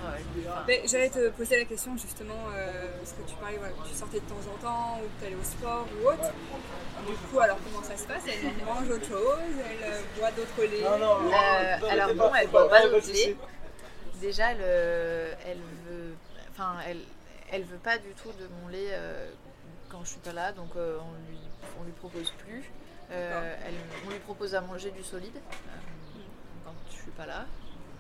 J'allais 0.86 1.10
te 1.10 1.30
poser 1.30 1.58
la 1.58 1.66
question 1.66 1.98
justement, 1.98 2.43
parce 3.00 3.14
que 3.14 3.28
tu 3.28 3.36
parlais, 3.36 3.60
tu 3.88 3.96
sortais 3.96 4.20
de 4.20 4.26
temps 4.26 4.46
en 4.54 4.58
temps 4.62 5.00
ou 5.02 5.08
tu 5.20 5.26
allais 5.26 5.36
au 5.36 5.43
sport 5.43 5.88
ou 5.98 6.08
autre. 6.08 6.32
Du 7.08 7.14
coup, 7.14 7.39
alors 7.39 7.58
comment 7.64 7.84
ça 7.84 7.98
se 7.98 8.06
passe? 8.06 8.24
Elle 8.28 8.66
mange 8.66 8.89
autre 8.89 9.08
chose? 9.08 9.56
Elle 9.82 10.20
boit 10.20 10.32
d'autres 10.32 10.62
laits? 10.62 10.86
Alors, 11.89 12.14
bon, 12.14 12.32
elle 12.39 12.50
boit 12.50 12.70
pas 12.70 12.82
d'autres 12.88 13.12
laits. 13.12 13.38
Déjà, 14.22 14.52
elle, 14.52 15.38
elle 15.46 15.60
veut 15.88 16.16
Enfin, 16.58 16.78
elle, 16.88 17.02
elle 17.52 17.64
veut 17.64 17.80
pas 17.84 17.98
du 17.98 18.14
tout 18.24 18.32
de 18.39 18.48
mon 18.62 18.70
lait 18.70 18.88
euh, 18.91 19.30
quand 19.89 20.06
je 20.06 20.12
suis 20.12 20.20
pas 20.20 20.32
là, 20.32 20.54
donc 20.54 20.70
euh, 20.78 20.98
on 21.02 21.30
lui, 21.30 21.38
on 21.82 21.84
lui 21.84 21.91
propose 21.91 22.32
plus. 22.32 22.64
Euh, 23.12 23.56
elle, 23.66 23.74
on 24.06 24.10
lui 24.10 24.20
propose 24.20 24.56
à 24.56 24.62
manger 24.62 24.91
du 24.91 25.03
solide 25.03 25.38
quand 26.64 26.74
je 26.89 26.95
suis 26.95 27.12
pas 27.12 27.26
là. 27.26 27.45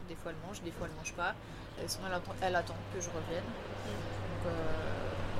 Des 0.09 0.15
fois 0.15 0.31
elle 0.31 0.47
mange, 0.47 0.61
des 0.61 0.71
fois 0.71 0.87
elle 0.89 0.97
mange 0.97 1.13
pas. 1.13 1.33
sinon 1.87 2.05
elle 2.41 2.55
attend, 2.55 2.75
que 2.93 3.01
je 3.01 3.09
revienne. 3.09 3.43
Donc, 3.43 4.53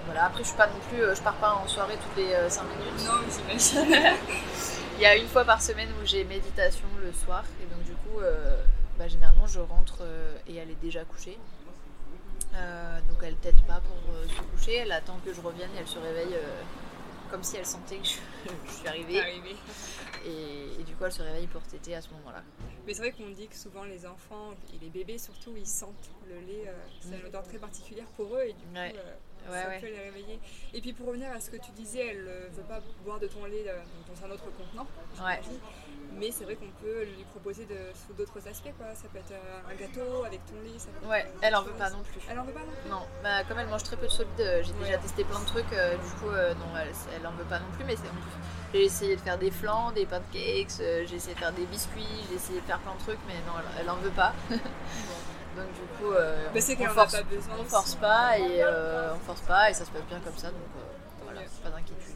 voilà. 0.05 0.25
Après 0.25 0.43
je 0.43 0.47
suis 0.47 0.57
pas 0.57 0.67
non 0.67 0.79
plus, 0.89 1.01
je 1.15 1.21
pars 1.21 1.35
pas 1.35 1.53
en 1.53 1.67
soirée 1.67 1.95
toutes 1.95 2.17
les 2.17 2.49
5 2.49 2.63
minutes. 2.63 3.05
Non, 3.05 3.57
j'imagine. 3.57 3.95
Il 4.97 5.01
y 5.01 5.05
a 5.05 5.15
une 5.17 5.27
fois 5.27 5.43
par 5.43 5.61
semaine 5.61 5.89
où 6.01 6.05
j'ai 6.05 6.23
méditation 6.23 6.87
le 7.03 7.11
soir 7.11 7.43
et 7.61 7.65
donc 7.73 7.83
du 7.83 7.93
coup, 7.93 8.21
bah, 8.97 9.07
généralement 9.07 9.47
je 9.47 9.59
rentre 9.59 10.03
et 10.47 10.55
elle 10.55 10.71
est 10.71 10.81
déjà 10.81 11.03
couchée. 11.03 11.37
Euh, 12.57 12.99
donc 13.09 13.17
elle 13.21 13.35
tête 13.35 13.61
pas 13.67 13.81
pour 13.81 14.15
euh, 14.15 14.23
se 14.27 14.41
coucher, 14.41 14.75
elle 14.75 14.91
attend 14.91 15.19
que 15.25 15.33
je 15.33 15.41
revienne 15.41 15.69
et 15.75 15.79
elle 15.79 15.87
se 15.87 15.99
réveille 15.99 16.35
euh, 16.35 16.61
comme 17.29 17.43
si 17.43 17.57
elle 17.57 17.65
sentait 17.65 17.97
que 17.97 18.05
je, 18.05 18.71
suis 18.71 18.87
arrivée. 18.87 19.21
Et, 20.25 20.83
du 20.83 20.95
coup 20.95 21.05
elle 21.05 21.11
se 21.11 21.21
réveille 21.21 21.47
pour 21.47 21.61
téter 21.63 21.95
à 21.95 22.01
ce 22.01 22.09
moment-là. 22.11 22.43
Mais 22.85 22.93
c'est 22.93 23.01
vrai 23.01 23.11
qu'on 23.11 23.29
dit 23.29 23.47
que 23.47 23.55
souvent 23.55 23.83
les 23.83 24.05
enfants 24.05 24.51
et 24.73 24.79
les 24.79 24.89
bébés 24.89 25.17
surtout 25.17 25.53
ils 25.57 25.67
sentent 25.67 26.11
le 26.27 26.39
lait, 26.41 26.71
c'est 27.01 27.17
une 27.19 27.25
odeur 27.25 27.43
très 27.43 27.57
particulière 27.57 28.07
pour 28.15 28.35
eux 28.35 28.43
et 28.43 28.53
du 28.53 28.65
coup 28.65 28.97
ça 29.51 29.79
peut 29.79 29.87
les 29.87 29.99
réveiller. 29.99 30.39
Et 30.73 30.81
puis 30.81 30.93
pour 30.93 31.07
revenir 31.07 31.31
à 31.31 31.39
ce 31.39 31.49
que 31.49 31.57
tu 31.57 31.71
disais, 31.71 32.07
elle 32.07 32.23
ne 32.23 32.55
veut 32.55 32.67
pas 32.67 32.81
boire 33.03 33.19
de 33.19 33.27
ton 33.27 33.45
lait 33.45 33.65
dans 33.65 34.25
un 34.25 34.31
autre 34.31 34.45
contenant. 34.57 34.87
Mais 36.17 36.31
c'est 36.31 36.45
vrai 36.45 36.55
qu'on 36.55 36.71
peut 36.81 37.03
lui 37.03 37.23
proposer 37.31 37.65
de, 37.65 37.75
sous 37.93 38.13
d'autres 38.13 38.47
aspects. 38.47 38.71
Quoi. 38.77 38.87
Ça 38.95 39.07
peut 39.11 39.19
être 39.19 39.31
euh, 39.31 39.71
un 39.71 39.75
gâteau 39.75 40.23
avec 40.23 40.45
ton 40.45 40.55
lait. 40.63 40.79
Ça 40.79 40.87
peut 41.01 41.07
ouais, 41.07 41.25
elle 41.41 41.55
en 41.55 41.61
veut 41.63 41.73
pas 41.73 41.89
non 41.89 42.03
plus. 42.03 42.21
Elle 42.29 42.39
en 42.39 42.43
veut 42.43 42.53
pas 42.53 42.61
non 42.61 42.71
plus 42.81 42.89
Non, 42.89 43.01
bah, 43.21 43.43
comme 43.47 43.59
elle 43.59 43.67
mange 43.67 43.83
très 43.83 43.97
peu 43.97 44.05
de 44.05 44.11
solide, 44.11 44.29
euh, 44.39 44.63
j'ai 44.63 44.71
déjà 44.73 44.97
testé 44.97 45.23
plein 45.25 45.39
de 45.39 45.45
trucs. 45.45 45.73
Euh, 45.73 45.95
du 45.95 46.11
coup, 46.21 46.31
non, 46.31 46.77
elle, 46.79 46.93
elle 47.15 47.27
en 47.27 47.31
veut 47.31 47.43
pas 47.45 47.59
non 47.59 47.65
plus. 47.75 47.83
Mais 47.83 47.95
j'ai 48.73 48.83
essayé 48.85 49.15
de 49.15 49.21
faire 49.21 49.37
des 49.37 49.51
flans, 49.51 49.91
des 49.91 50.05
pancakes, 50.05 50.77
j'ai 50.79 51.15
essayé 51.15 51.33
de 51.33 51.39
faire 51.39 51.53
des 51.53 51.65
biscuits, 51.65 52.03
j'ai 52.29 52.35
essayé 52.35 52.61
de 52.61 52.65
faire 52.65 52.79
plein 52.79 52.93
de 52.93 52.99
trucs, 52.99 53.19
mais 53.27 53.35
non, 53.47 53.53
elle, 53.79 53.89
en 53.89 53.97
veut 53.97 54.09
pas. 54.11 54.33
donc 55.55 55.71
du 55.73 55.87
coup, 55.97 56.11
bah, 56.11 56.89
on, 56.89 56.93
force, 56.93 57.13
pas 57.13 57.23
besoin 57.23 57.55
on 57.59 57.63
force 57.63 57.95
pas 57.95 58.37
et 58.37 58.63
on 58.63 59.19
force 59.19 59.41
pas 59.41 59.69
et 59.69 59.73
ça 59.73 59.85
se 59.85 59.91
passe 59.91 60.03
bien 60.03 60.19
comme 60.19 60.37
ça. 60.37 60.47
Donc 60.47 60.59
voilà, 61.23 61.41
pas 61.63 61.69
d'inquiétude. 61.69 62.15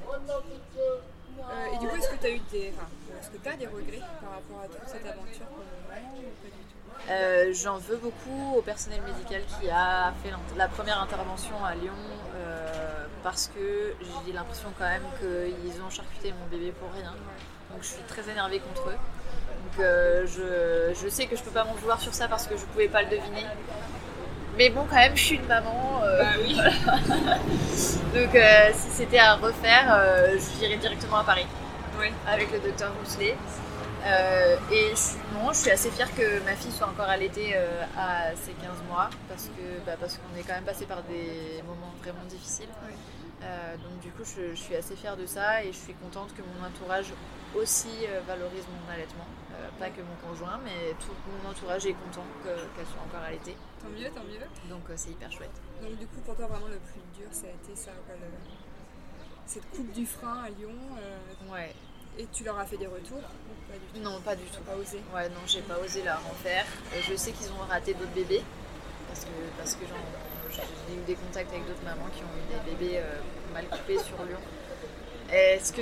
et 1.73 1.77
du 1.79 1.87
coup, 1.87 1.95
est-ce 1.95 2.09
que 2.09 2.17
tu 2.17 2.25
as 2.25 2.31
eu 2.31 2.39
des, 2.51 2.73
est-ce 3.19 3.29
que 3.29 3.37
tu 3.37 3.49
as 3.49 3.57
des 3.57 3.67
regrets 3.67 4.03
par 4.21 4.31
rapport 4.31 4.61
à 4.63 4.67
toute 4.67 4.87
cette 4.87 5.05
aventure 5.05 5.45
Euh, 7.09 7.53
j'en 7.53 7.77
veux 7.77 7.97
beaucoup 7.97 8.55
au 8.57 8.61
personnel 8.61 9.01
médical 9.01 9.41
qui 9.59 9.69
a 9.69 10.13
fait 10.21 10.31
la 10.55 10.67
première 10.67 11.01
intervention 11.01 11.63
à 11.65 11.73
Lyon 11.75 11.93
euh, 12.35 13.07
parce 13.23 13.47
que 13.47 13.95
j'ai 14.25 14.33
l'impression 14.33 14.69
quand 14.77 14.85
même 14.85 15.05
qu'ils 15.19 15.81
ont 15.81 15.89
charcuté 15.89 16.33
mon 16.33 16.45
bébé 16.47 16.71
pour 16.71 16.91
rien. 16.93 17.13
Donc 17.71 17.81
je 17.81 17.87
suis 17.87 18.03
très 18.07 18.29
énervée 18.29 18.59
contre 18.59 18.89
eux. 18.89 18.97
Donc 19.77 19.85
je, 20.25 20.93
je, 21.01 21.09
sais 21.09 21.27
que 21.27 21.35
je 21.35 21.43
peux 21.43 21.51
pas 21.51 21.63
m'en 21.63 21.73
vouloir 21.73 21.99
sur 22.01 22.13
ça 22.13 22.27
parce 22.27 22.47
que 22.47 22.57
je 22.57 22.65
pouvais 22.65 22.87
pas 22.87 23.03
le 23.03 23.09
deviner. 23.09 23.45
Mais 24.57 24.69
bon, 24.69 24.85
quand 24.89 24.95
même, 24.95 25.15
je 25.15 25.23
suis 25.23 25.35
une 25.35 25.45
maman. 25.45 26.01
bah 26.01 26.25
oui. 26.43 26.55
Donc 28.15 28.37
si 28.73 28.89
c'était 28.89 29.19
à 29.19 29.35
refaire, 29.35 30.01
je 30.33 30.59
virais 30.59 30.77
directement 30.77 31.17
à 31.17 31.23
Paris. 31.23 31.45
Avec 32.27 32.51
le 32.51 32.59
docteur 32.59 32.93
Rousselet. 32.99 33.35
Euh, 34.05 34.55
et 34.71 34.91
je 34.91 34.95
suis, 34.95 35.17
non, 35.33 35.51
je 35.51 35.57
suis 35.57 35.71
assez 35.71 35.91
fière 35.91 36.13
que 36.15 36.39
ma 36.45 36.55
fille 36.55 36.71
soit 36.71 36.87
encore 36.87 37.09
allaitée 37.09 37.51
euh, 37.55 37.83
à 37.97 38.33
ses 38.35 38.53
15 38.53 38.83
mois 38.87 39.09
parce 39.27 39.47
que 39.47 39.85
bah, 39.85 39.97
parce 39.99 40.17
qu'on 40.17 40.39
est 40.39 40.43
quand 40.43 40.53
même 40.53 40.63
passé 40.63 40.85
par 40.85 41.03
des 41.03 41.61
moments 41.63 41.93
vraiment 42.01 42.23
difficiles. 42.29 42.69
Euh, 43.43 43.75
donc 43.75 43.99
du 43.99 44.09
coup, 44.11 44.23
je, 44.23 44.55
suis 44.55 44.75
assez 44.75 44.95
fière 44.95 45.17
de 45.17 45.25
ça 45.25 45.63
et 45.63 45.73
je 45.73 45.77
suis 45.77 45.93
contente 45.93 46.33
que 46.33 46.41
mon 46.41 46.65
entourage 46.65 47.07
aussi 47.55 48.05
valorise 48.27 48.65
mon 48.67 48.93
allaitement. 48.93 49.27
pas 49.79 49.89
que 49.89 50.01
mon 50.01 50.15
conjoint, 50.27 50.59
mais 50.63 50.93
tout 50.99 51.13
mon 51.27 51.49
entourage 51.49 51.85
est 51.85 51.93
content 51.93 52.25
qu'elle 52.43 52.85
soit 52.85 53.01
encore 53.05 53.23
allaitée. 53.25 53.55
Tant 53.81 53.89
mieux, 53.89 54.09
tant 54.09 54.23
mieux. 54.23 54.45
Donc 54.69 54.83
c'est 54.95 55.11
hyper 55.11 55.31
chouette. 55.31 55.55
Donc 55.81 55.97
du 55.97 56.07
coup, 56.07 56.21
pour 56.25 56.35
toi, 56.35 56.47
vraiment 56.47 56.67
le 56.67 56.79
plus 56.79 57.01
dur, 57.17 57.27
ça 57.31 57.47
a 57.47 57.49
été 57.49 57.75
ça, 57.75 57.91
cette 59.49 59.67
coupe 59.71 59.91
du 59.91 60.05
frein 60.05 60.43
à 60.45 60.49
Lyon. 60.49 60.75
Ouais. 61.51 61.73
Et 62.19 62.27
tu 62.31 62.43
leur 62.43 62.59
as 62.59 62.65
fait 62.65 62.77
des 62.77 62.85
retours 62.85 63.21
Non, 63.95 64.19
pas 64.21 64.35
du 64.35 64.43
tout. 64.43 64.61
Pas 64.61 64.75
osé? 64.75 65.01
Ouais, 65.15 65.27
non, 65.29 65.41
j'ai 65.47 65.61
pas 65.61 65.79
osé 65.79 66.03
leur 66.03 66.19
en 66.19 66.33
faire. 66.43 66.65
je 67.01 67.15
sais 67.15 67.31
qu'ils 67.31 67.49
ont 67.51 67.65
raté 67.67 67.93
d'autres 67.93 68.11
bébés. 68.11 68.43
Parce 69.07 69.25
que, 69.25 69.31
parce 69.57 69.73
que 69.75 69.85
j'ai 70.51 70.93
eu 70.93 71.01
des 71.07 71.15
contacts 71.15 71.51
avec 71.51 71.65
d'autres 71.65 71.83
mamans 71.83 72.09
qui 72.13 72.21
ont 72.21 72.27
eu 72.27 72.53
des 72.53 72.71
bébés 72.71 72.99
euh, 72.99 73.21
mal 73.53 73.65
coupés 73.67 73.97
sur 73.97 74.23
Lyon. 74.23 74.37
Est-ce 75.31 75.73
que 75.73 75.81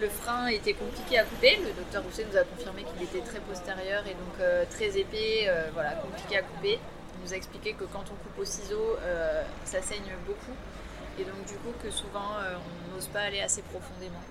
le 0.00 0.08
frein 0.08 0.46
était 0.48 0.74
compliqué 0.74 1.18
à 1.18 1.24
couper 1.24 1.56
Le 1.56 1.72
docteur 1.72 2.02
Rousset 2.02 2.26
nous 2.30 2.36
a 2.36 2.44
confirmé 2.44 2.84
qu'il 2.84 3.02
était 3.04 3.20
très 3.26 3.40
postérieur 3.40 4.06
et 4.06 4.14
donc 4.14 4.40
euh, 4.40 4.64
très 4.70 4.98
épais, 4.98 5.46
euh, 5.48 5.70
voilà, 5.72 5.92
compliqué 5.92 6.38
à 6.38 6.42
couper. 6.42 6.78
Il 7.16 7.24
nous 7.24 7.32
a 7.32 7.36
expliqué 7.36 7.72
que 7.74 7.84
quand 7.84 8.04
on 8.10 8.14
coupe 8.14 8.38
au 8.38 8.44
ciseau, 8.44 8.96
ça 9.64 9.80
saigne 9.80 10.12
beaucoup. 10.26 10.56
Et 11.18 11.24
donc 11.24 11.44
du 11.46 11.54
coup 11.54 11.72
que 11.82 11.90
souvent 11.90 12.36
on 12.90 12.94
n'ose 12.94 13.06
pas 13.08 13.20
aller 13.20 13.40
assez 13.40 13.62
profondément 13.62 14.22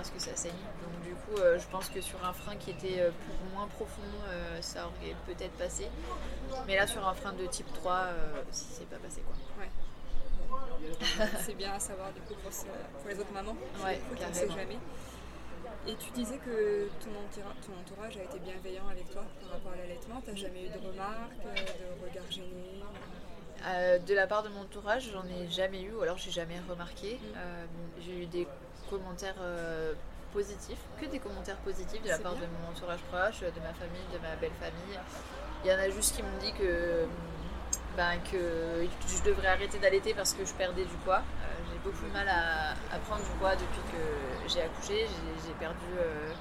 parce 0.00 0.10
que 0.10 0.18
ça 0.18 0.34
saigne. 0.34 0.52
Donc 0.82 1.02
du 1.02 1.14
coup, 1.14 1.40
euh, 1.40 1.58
je 1.58 1.66
pense 1.68 1.88
que 1.88 2.00
sur 2.00 2.24
un 2.24 2.32
frein 2.32 2.56
qui 2.56 2.70
était 2.70 3.00
euh, 3.00 3.10
moins 3.52 3.66
profond, 3.66 4.00
euh, 4.28 4.58
ça 4.62 4.86
aurait 4.86 5.14
peut-être 5.26 5.52
passé. 5.58 5.86
Mais 6.66 6.76
là, 6.76 6.86
sur 6.86 7.06
un 7.06 7.14
frein 7.14 7.32
de 7.32 7.46
type 7.46 7.70
3, 7.74 8.08
c'est 8.50 8.88
pas 8.88 8.96
passé 8.96 9.20
quoi. 9.20 9.34
Ouais. 9.62 9.70
C'est 11.40 11.54
bien 11.54 11.72
à 11.72 11.80
savoir 11.80 12.12
du 12.12 12.20
coup 12.22 12.34
pour, 12.42 12.50
les 13.08 13.18
autres 13.18 13.32
mamans. 13.32 13.56
Ouais, 13.84 14.00
qui 14.16 14.26
ne 14.26 14.32
sait 14.32 14.48
jamais. 14.48 14.78
Et 15.86 15.94
tu 15.94 16.10
disais 16.10 16.38
que 16.38 16.88
ton, 17.00 17.10
entourage 17.80 18.16
a 18.16 18.22
été 18.24 18.38
bienveillant 18.38 18.88
avec 18.90 19.10
toi 19.10 19.22
par 19.40 19.52
rapport 19.52 19.72
à 19.72 19.76
l'allaitement. 19.76 20.20
Tu 20.24 20.30
n'as 20.30 20.36
jamais 20.36 20.64
eu 20.64 20.68
de 20.68 20.86
remarques, 20.86 21.42
de 21.42 22.06
regards 22.06 22.30
gênés? 22.30 22.82
De 24.06 24.14
la 24.14 24.26
part 24.26 24.42
de 24.42 24.48
mon 24.48 24.62
entourage, 24.62 25.10
j'en 25.12 25.24
ai 25.26 25.48
jamais 25.48 25.82
eu, 25.82 25.92
ou 25.92 26.02
alors 26.02 26.18
j'ai 26.18 26.30
jamais 26.30 26.58
remarqué. 26.68 27.18
Mm. 27.22 28.00
j'ai 28.00 28.22
eu 28.22 28.26
des 28.26 28.46
commentaires 28.90 29.36
euh, 29.40 29.94
positifs, 30.32 30.80
que 31.00 31.06
des 31.06 31.18
commentaires 31.18 31.58
positifs 31.58 32.02
de 32.02 32.08
la 32.08 32.18
part 32.18 32.34
de 32.34 32.40
mon 32.40 32.70
entourage 32.70 33.00
proche, 33.10 33.40
de 33.40 33.60
ma 33.60 33.72
famille, 33.74 34.06
de 34.12 34.18
ma 34.18 34.34
belle 34.36 34.52
famille. 34.60 34.98
Il 35.64 35.70
y 35.70 35.74
en 35.74 35.78
a 35.78 35.88
juste 35.90 36.16
qui 36.16 36.22
m'ont 36.22 36.38
dit 36.40 36.52
que, 36.52 37.06
ben, 38.00 38.16
que 38.32 38.86
je 39.06 39.22
devrais 39.30 39.48
arrêter 39.48 39.78
d'allaiter 39.78 40.14
parce 40.14 40.32
que 40.32 40.42
je 40.42 40.54
perdais 40.54 40.84
du 40.84 40.96
poids. 41.04 41.18
Euh, 41.18 41.46
j'ai 41.70 41.78
beaucoup 41.84 42.06
de 42.06 42.12
mal 42.12 42.26
à, 42.28 42.98
prendre 43.00 43.22
du 43.22 43.30
poids 43.38 43.54
depuis 43.56 43.82
que 43.92 44.48
j'ai 44.48 44.62
accouché. 44.62 45.06
J'ai 45.44 45.52
perdu. 45.58 45.84
Euh, 45.98 46.32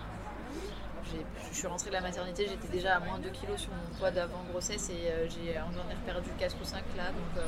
je 1.51 1.57
suis 1.57 1.67
rentrée 1.67 1.89
de 1.89 1.95
la 1.95 2.01
maternité, 2.01 2.47
j'étais 2.47 2.67
déjà 2.67 2.95
à 2.97 2.99
moins 2.99 3.17
de 3.17 3.23
2 3.23 3.29
kg 3.31 3.57
sur 3.57 3.71
mon 3.71 3.97
poids 3.97 4.11
d'avant 4.11 4.43
grossesse 4.51 4.91
et 4.91 5.11
j'ai 5.27 5.53
j'en 5.55 5.89
ai 5.89 5.95
perdu 6.05 6.29
4 6.37 6.55
ou 6.61 6.63
5 6.63 6.83
là. 6.95 7.07
Donc 7.07 7.43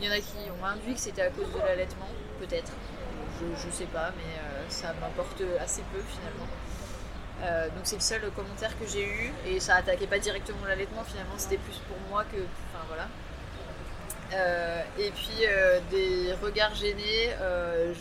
il 0.00 0.06
y 0.06 0.08
en 0.08 0.12
a 0.12 0.16
qui 0.18 0.50
ont 0.50 0.64
induit 0.64 0.94
que 0.94 1.00
c'était 1.00 1.22
à 1.22 1.30
cause 1.30 1.52
de 1.52 1.58
l'allaitement, 1.58 2.08
peut-être 2.40 2.72
je, 3.56 3.70
sais 3.70 3.86
pas, 3.86 4.10
mais 4.16 4.38
euh, 4.38 4.64
ça 4.68 4.94
m'importe 5.00 5.42
assez 5.60 5.82
peu 5.92 6.00
finalement. 6.00 6.46
Euh, 7.42 7.66
donc 7.68 7.80
c'est 7.84 7.96
le 7.96 8.02
seul 8.02 8.30
commentaire 8.36 8.78
que 8.78 8.86
j'ai 8.86 9.04
eu 9.04 9.32
et 9.46 9.58
ça 9.58 9.76
attaquait 9.76 10.06
pas 10.06 10.18
directement 10.18 10.64
l'allaitement. 10.66 11.02
Finalement 11.04 11.34
c'était 11.36 11.58
plus 11.58 11.76
pour 11.88 11.96
moi 12.10 12.24
que 12.24 12.36
enfin 12.36 12.84
voilà. 12.88 13.08
Euh, 14.34 14.82
et 14.98 15.10
puis 15.10 15.44
des 15.90 16.32
regards 16.42 16.74
gênés 16.74 17.30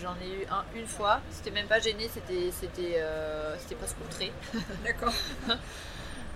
j'en 0.02 0.16
ai 0.22 0.44
eu 0.44 0.46
un 0.50 0.64
une 0.76 0.88
fois. 0.88 1.22
C'était 1.32 1.52
même 1.52 1.68
pas 1.68 1.80
gêné 1.80 2.10
c'était 2.14 2.52
c'était 2.52 3.04
c'était 3.60 3.76
presque 3.76 3.98
outré. 4.06 4.32
D'accord. 4.86 5.14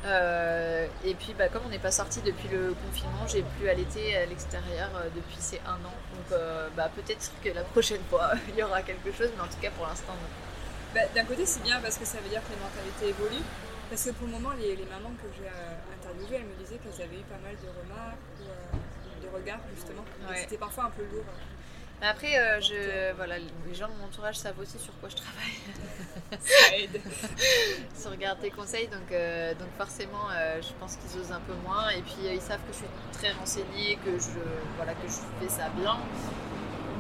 Euh, 0.06 0.88
et 1.04 1.16
puis, 1.16 1.34
bah, 1.38 1.48
comme 1.50 1.64
on 1.66 1.70
n'est 1.70 1.80
pas 1.80 1.92
sorti 1.92 2.22
depuis 2.22 2.48
le 2.50 2.76
confinement, 2.86 3.26
j'ai 3.28 3.44
pu 3.44 3.68
allaiter 3.68 4.16
à 4.16 4.26
l'extérieur 4.26 4.90
euh, 4.96 5.10
depuis 5.16 5.38
ces 5.40 5.60
un 5.66 5.74
an. 5.74 5.96
Donc, 6.14 6.32
euh, 6.32 6.68
bah, 6.76 6.92
peut-être 6.96 7.32
que 7.44 7.50
la 7.50 7.64
prochaine 7.64 8.02
fois, 8.10 8.32
il 8.50 8.56
y 8.56 8.64
aura 8.64 8.82
quelque 8.84 9.12
chose, 9.12 9.30
mais 9.36 9.42
en 9.42 9.48
tout 9.48 9.60
cas, 9.62 9.72
pour 9.72 9.88
l'instant, 9.88 10.14
non. 10.14 10.45
Bah, 10.96 11.02
d'un 11.14 11.26
côté, 11.26 11.46
c'est 11.46 11.62
bien 11.62 11.82
parce 11.82 11.98
que 11.98 12.06
ça 12.06 12.20
veut 12.20 12.30
dire 12.30 12.42
que 12.42 12.52
les 12.56 12.62
mentalités 12.64 13.10
évoluent. 13.10 13.46
Parce 13.90 14.06
que 14.06 14.12
pour 14.12 14.28
le 14.28 14.34
moment, 14.34 14.52
les, 14.58 14.78
mamans 14.90 15.14
que 15.22 15.28
j'ai 15.38 15.52
interviewées, 15.94 16.38
elles 16.42 16.48
me 16.48 16.56
disaient 16.56 16.80
qu'elles 16.80 17.04
avaient 17.04 17.20
eu 17.20 17.28
pas 17.28 17.38
mal 17.44 17.54
de 17.54 17.68
remarques 17.68 18.18
ou 18.42 19.22
de 19.22 19.30
regards, 19.36 19.60
justement. 19.76 20.06
C'était 20.34 20.58
parfois 20.58 20.86
un 20.86 20.92
peu 20.92 21.04
lourd. 21.04 21.26
Après, 22.02 22.38
euh, 22.38 22.60
je, 22.60 23.14
voilà, 23.16 23.36
les 23.38 23.74
gens 23.74 23.88
de 23.88 23.94
mon 23.94 24.06
entourage 24.06 24.36
savent 24.36 24.60
aussi 24.60 24.78
sur 24.78 24.94
quoi 25.00 25.10
je 25.10 25.16
travaille. 25.16 26.40
Ça 26.42 26.78
aide. 26.78 27.02
sur 27.98 28.12
regarder 28.12 28.42
tes 28.42 28.52
conseils, 28.52 28.88
donc, 28.88 29.12
euh, 29.12 29.54
donc 29.54 29.70
forcément, 29.78 30.30
euh, 30.32 30.62
je 30.62 30.74
pense 30.80 30.98
qu'ils 30.98 31.20
osent 31.20 31.32
un 31.32 31.40
peu 31.42 31.54
moins. 31.66 31.90
Et 31.90 32.02
puis, 32.02 32.28
ils 32.32 32.42
savent 32.42 32.60
que 32.68 32.74
je 32.74 32.78
suis 32.80 32.88
très 33.14 33.32
renseignée, 33.32 33.98
que 34.04 34.12
je, 34.20 34.40
voilà, 34.78 34.94
que 34.94 35.08
je 35.08 35.46
fais 35.46 35.50
ça 35.50 35.70
bien. 35.70 35.98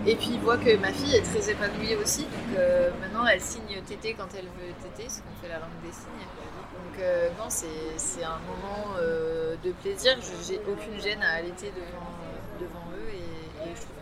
Et 0.07 0.15
puis, 0.15 0.31
ils 0.33 0.39
voient 0.39 0.57
que 0.57 0.75
ma 0.77 0.91
fille 0.91 1.15
est 1.15 1.21
très 1.21 1.49
épanouie 1.49 1.95
aussi. 1.95 2.23
Donc, 2.23 2.59
maintenant, 3.01 3.25
elle 3.27 3.41
signe 3.41 3.81
tété 3.87 4.13
quand 4.13 4.27
elle 4.37 4.45
veut 4.45 4.73
tété, 4.83 5.09
ce 5.09 5.21
qu'on 5.21 5.35
fait 5.41 5.49
la 5.49 5.59
langue 5.59 5.81
des 5.83 5.91
signes. 5.91 6.27
Donc, 6.75 7.03
non, 7.37 7.49
c'est 7.49 8.23
un 8.23 8.39
moment 8.47 8.97
de 8.99 9.71
plaisir. 9.81 10.15
J'ai 10.47 10.59
aucune 10.69 10.99
gêne 11.01 11.23
à 11.23 11.35
allaiter 11.35 11.71
devant, 11.71 12.13
devant 12.59 12.85
eux. 12.97 13.09
Et, 13.13 13.69
et 13.69 13.75
je 13.75 13.81
trouve 13.81 13.95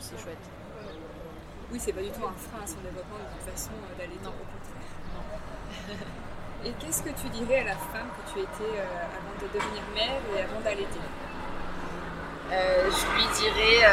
c'est 0.00 0.18
chouette. 0.18 0.38
Oui, 1.70 1.78
c'est 1.78 1.92
pas 1.92 2.00
du 2.00 2.08
tout 2.10 2.24
un 2.24 2.34
frein 2.34 2.64
à 2.64 2.66
son 2.66 2.80
développement 2.80 3.18
de 3.20 3.38
toute 3.38 3.52
façon 3.52 3.70
euh, 3.70 3.98
d'aller 3.98 4.16
au 4.24 4.32
contraire. 4.32 6.08
et 6.64 6.72
qu'est-ce 6.80 7.02
que 7.02 7.10
tu 7.10 7.28
dirais 7.28 7.60
à 7.60 7.64
la 7.64 7.76
femme 7.76 8.08
que 8.16 8.32
tu 8.32 8.40
étais 8.40 8.80
euh, 8.80 9.06
avant 9.06 9.34
de 9.38 9.46
devenir 9.52 9.82
mère 9.94 10.20
et 10.34 10.40
avant 10.42 10.60
d'allaiter? 10.60 11.04
Euh, 12.52 12.90
Je 12.90 13.06
lui 13.14 13.26
dirais. 13.38 13.86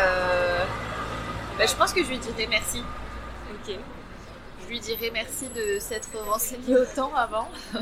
Bah, 1.57 1.65
je 1.65 1.75
pense 1.75 1.91
que 1.91 2.03
je 2.03 2.09
lui 2.09 2.19
dirais 2.19 2.47
merci. 2.47 2.83
Ok. 3.51 3.75
Je 4.61 4.67
lui 4.67 4.79
dirais 4.79 5.09
merci 5.11 5.49
de 5.49 5.79
s'être 5.79 6.15
renseignée 6.19 6.77
autant 6.77 7.15
avant. 7.15 7.49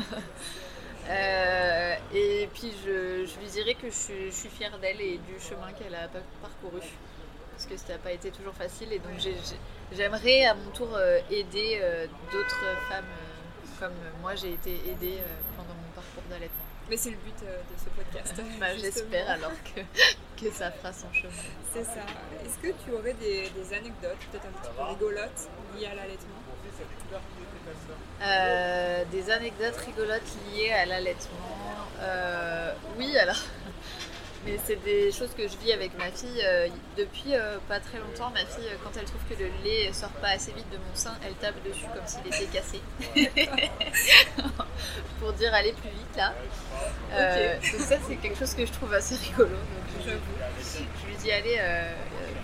et 2.14 2.48
puis 2.54 2.72
je, 2.84 3.24
lui 3.38 3.46
dirais 3.52 3.74
que 3.74 3.88
je, 3.88 4.30
suis 4.30 4.48
fière 4.48 4.78
d'elle 4.78 5.00
et 5.00 5.18
du 5.18 5.38
chemin 5.38 5.72
qu'elle 5.72 5.94
a 5.94 6.08
parcouru 6.40 6.80
parce 7.50 7.66
que 7.66 7.76
ça 7.76 7.94
n'a 7.94 7.98
pas 7.98 8.12
été 8.12 8.30
toujours 8.30 8.54
facile. 8.54 8.92
Et 8.92 8.98
donc 8.98 9.18
j'aimerais 9.92 10.44
à 10.44 10.54
mon 10.54 10.70
tour 10.70 10.88
euh, 10.94 11.18
aider 11.30 11.78
euh, 11.82 12.06
d'autres 12.32 12.66
femmes 12.88 13.04
euh, 13.04 13.66
comme 13.78 13.94
moi 14.22 14.34
j'ai 14.34 14.52
été 14.54 14.70
aidée 14.90 15.18
pendant 15.56 15.74
mon 15.74 15.90
parcours 15.94 16.22
d'allaitement. 16.30 16.65
Mais 16.88 16.96
c'est 16.96 17.10
le 17.10 17.16
but 17.16 17.34
de 17.40 17.76
ce 17.76 17.88
podcast. 17.90 18.34
bah, 18.60 18.76
J'espère 18.76 19.30
alors 19.30 19.52
que, 19.64 19.80
que 20.40 20.52
ça 20.52 20.70
fera 20.70 20.92
son 20.92 21.12
chemin. 21.12 21.32
C'est 21.72 21.84
ça. 21.84 22.06
Est-ce 22.44 22.58
que 22.58 22.72
tu 22.84 22.92
aurais 22.92 23.14
des, 23.14 23.50
anecdotes, 23.72 24.18
peut-être 24.30 24.46
un 24.46 24.60
petit 24.60 24.70
peu 24.76 24.82
rigolotes, 24.82 25.48
liées 25.76 25.86
à 25.86 25.94
l'allaitement 25.94 26.36
Des 29.10 29.30
anecdotes 29.30 29.76
rigolotes 29.76 30.36
liées 30.52 30.70
à 30.70 30.86
l'allaitement. 30.86 31.36
oui, 32.98 33.16
alors 33.18 33.42
Mais 34.46 34.58
c'est 34.64 34.80
des 34.84 35.10
choses 35.10 35.30
que 35.36 35.42
je 35.48 35.56
vis 35.56 35.72
avec 35.72 35.98
ma 35.98 36.08
fille 36.12 36.40
euh, 36.44 36.68
depuis 36.96 37.34
euh, 37.34 37.58
pas 37.68 37.80
très 37.80 37.98
longtemps. 37.98 38.30
Ma 38.30 38.46
fille, 38.46 38.68
euh, 38.68 38.76
quand 38.84 38.90
elle 38.96 39.04
trouve 39.04 39.20
que 39.28 39.34
le 39.34 39.50
lait 39.64 39.92
sort 39.92 40.10
pas 40.22 40.28
assez 40.28 40.52
vite 40.52 40.70
de 40.70 40.76
mon 40.76 40.94
sein, 40.94 41.14
elle 41.26 41.34
tape 41.34 41.60
dessus 41.64 41.86
comme 41.92 42.06
s'il 42.06 42.24
était 42.28 42.46
cassé. 42.56 42.80
Pour 45.20 45.32
dire 45.32 45.52
aller 45.52 45.72
plus 45.72 45.90
vite 45.90 46.16
là. 46.16 46.32
Donc 47.72 47.80
ça 47.80 47.96
c'est 48.06 48.16
quelque 48.16 48.38
chose 48.38 48.54
que 48.54 48.64
je 48.64 48.70
trouve 48.70 48.94
assez 48.94 49.16
rigolo. 49.16 49.48
Donc 49.48 50.04
je, 50.04 50.10
je 50.10 51.06
lui 51.08 51.16
dis 51.16 51.32
allez, 51.32 51.60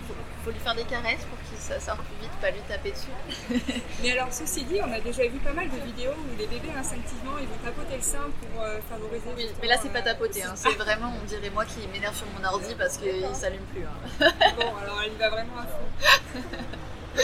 faut, 0.05 0.13
faut, 0.43 0.51
lui 0.51 0.59
faire 0.59 0.75
des 0.75 0.83
caresses 0.83 1.23
pour 1.29 1.37
qu'il 1.47 1.57
ça 1.57 1.79
sorte 1.79 2.01
plus 2.01 2.15
vite, 2.21 2.31
pas 2.41 2.51
lui 2.51 2.59
taper 2.67 2.91
dessus. 2.91 3.71
Mais 4.01 4.11
alors 4.11 4.33
ceci 4.33 4.65
dit, 4.65 4.79
on 4.81 4.91
a 4.91 4.99
déjà 4.99 5.23
vu 5.23 5.37
pas 5.39 5.53
mal 5.53 5.69
de 5.69 5.77
vidéos 5.85 6.11
où 6.11 6.37
les 6.37 6.47
bébés 6.47 6.71
instinctivement 6.77 7.37
ils 7.39 7.47
vont 7.47 7.63
tapoter 7.63 7.95
le 7.95 8.01
sein 8.01 8.29
pour 8.41 8.65
favoriser. 8.89 9.29
Oui, 9.37 9.47
mais 9.61 9.67
là 9.67 9.77
c'est 9.81 9.93
pas 9.93 10.01
tapoter, 10.01 10.43
hein. 10.43 10.53
c'est 10.55 10.75
vraiment 10.75 11.13
on 11.21 11.25
dirait 11.25 11.49
moi 11.51 11.65
qui 11.65 11.81
m'énerve 11.93 12.15
sur 12.15 12.27
mon 12.37 12.45
ordi 12.45 12.75
parce 12.75 12.97
qu'il 12.97 13.35
s'allume 13.35 13.63
plus. 13.73 13.83
Hein. 13.85 14.31
bon, 14.57 14.75
alors 14.81 15.01
elle 15.05 15.13
y 15.13 15.15
va 15.15 15.29
vraiment 15.29 15.57
à 15.59 15.63
fond. 15.63 16.41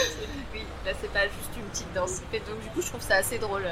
oui, 0.54 0.64
là 0.86 0.92
c'est 1.00 1.12
pas 1.12 1.24
juste 1.24 1.56
une 1.56 1.64
petite 1.64 1.92
danse. 1.92 2.22
Et 2.32 2.38
donc 2.40 2.60
du 2.60 2.68
coup 2.68 2.80
je 2.80 2.86
trouve 2.86 3.02
ça 3.02 3.16
assez 3.16 3.38
drôle. 3.38 3.66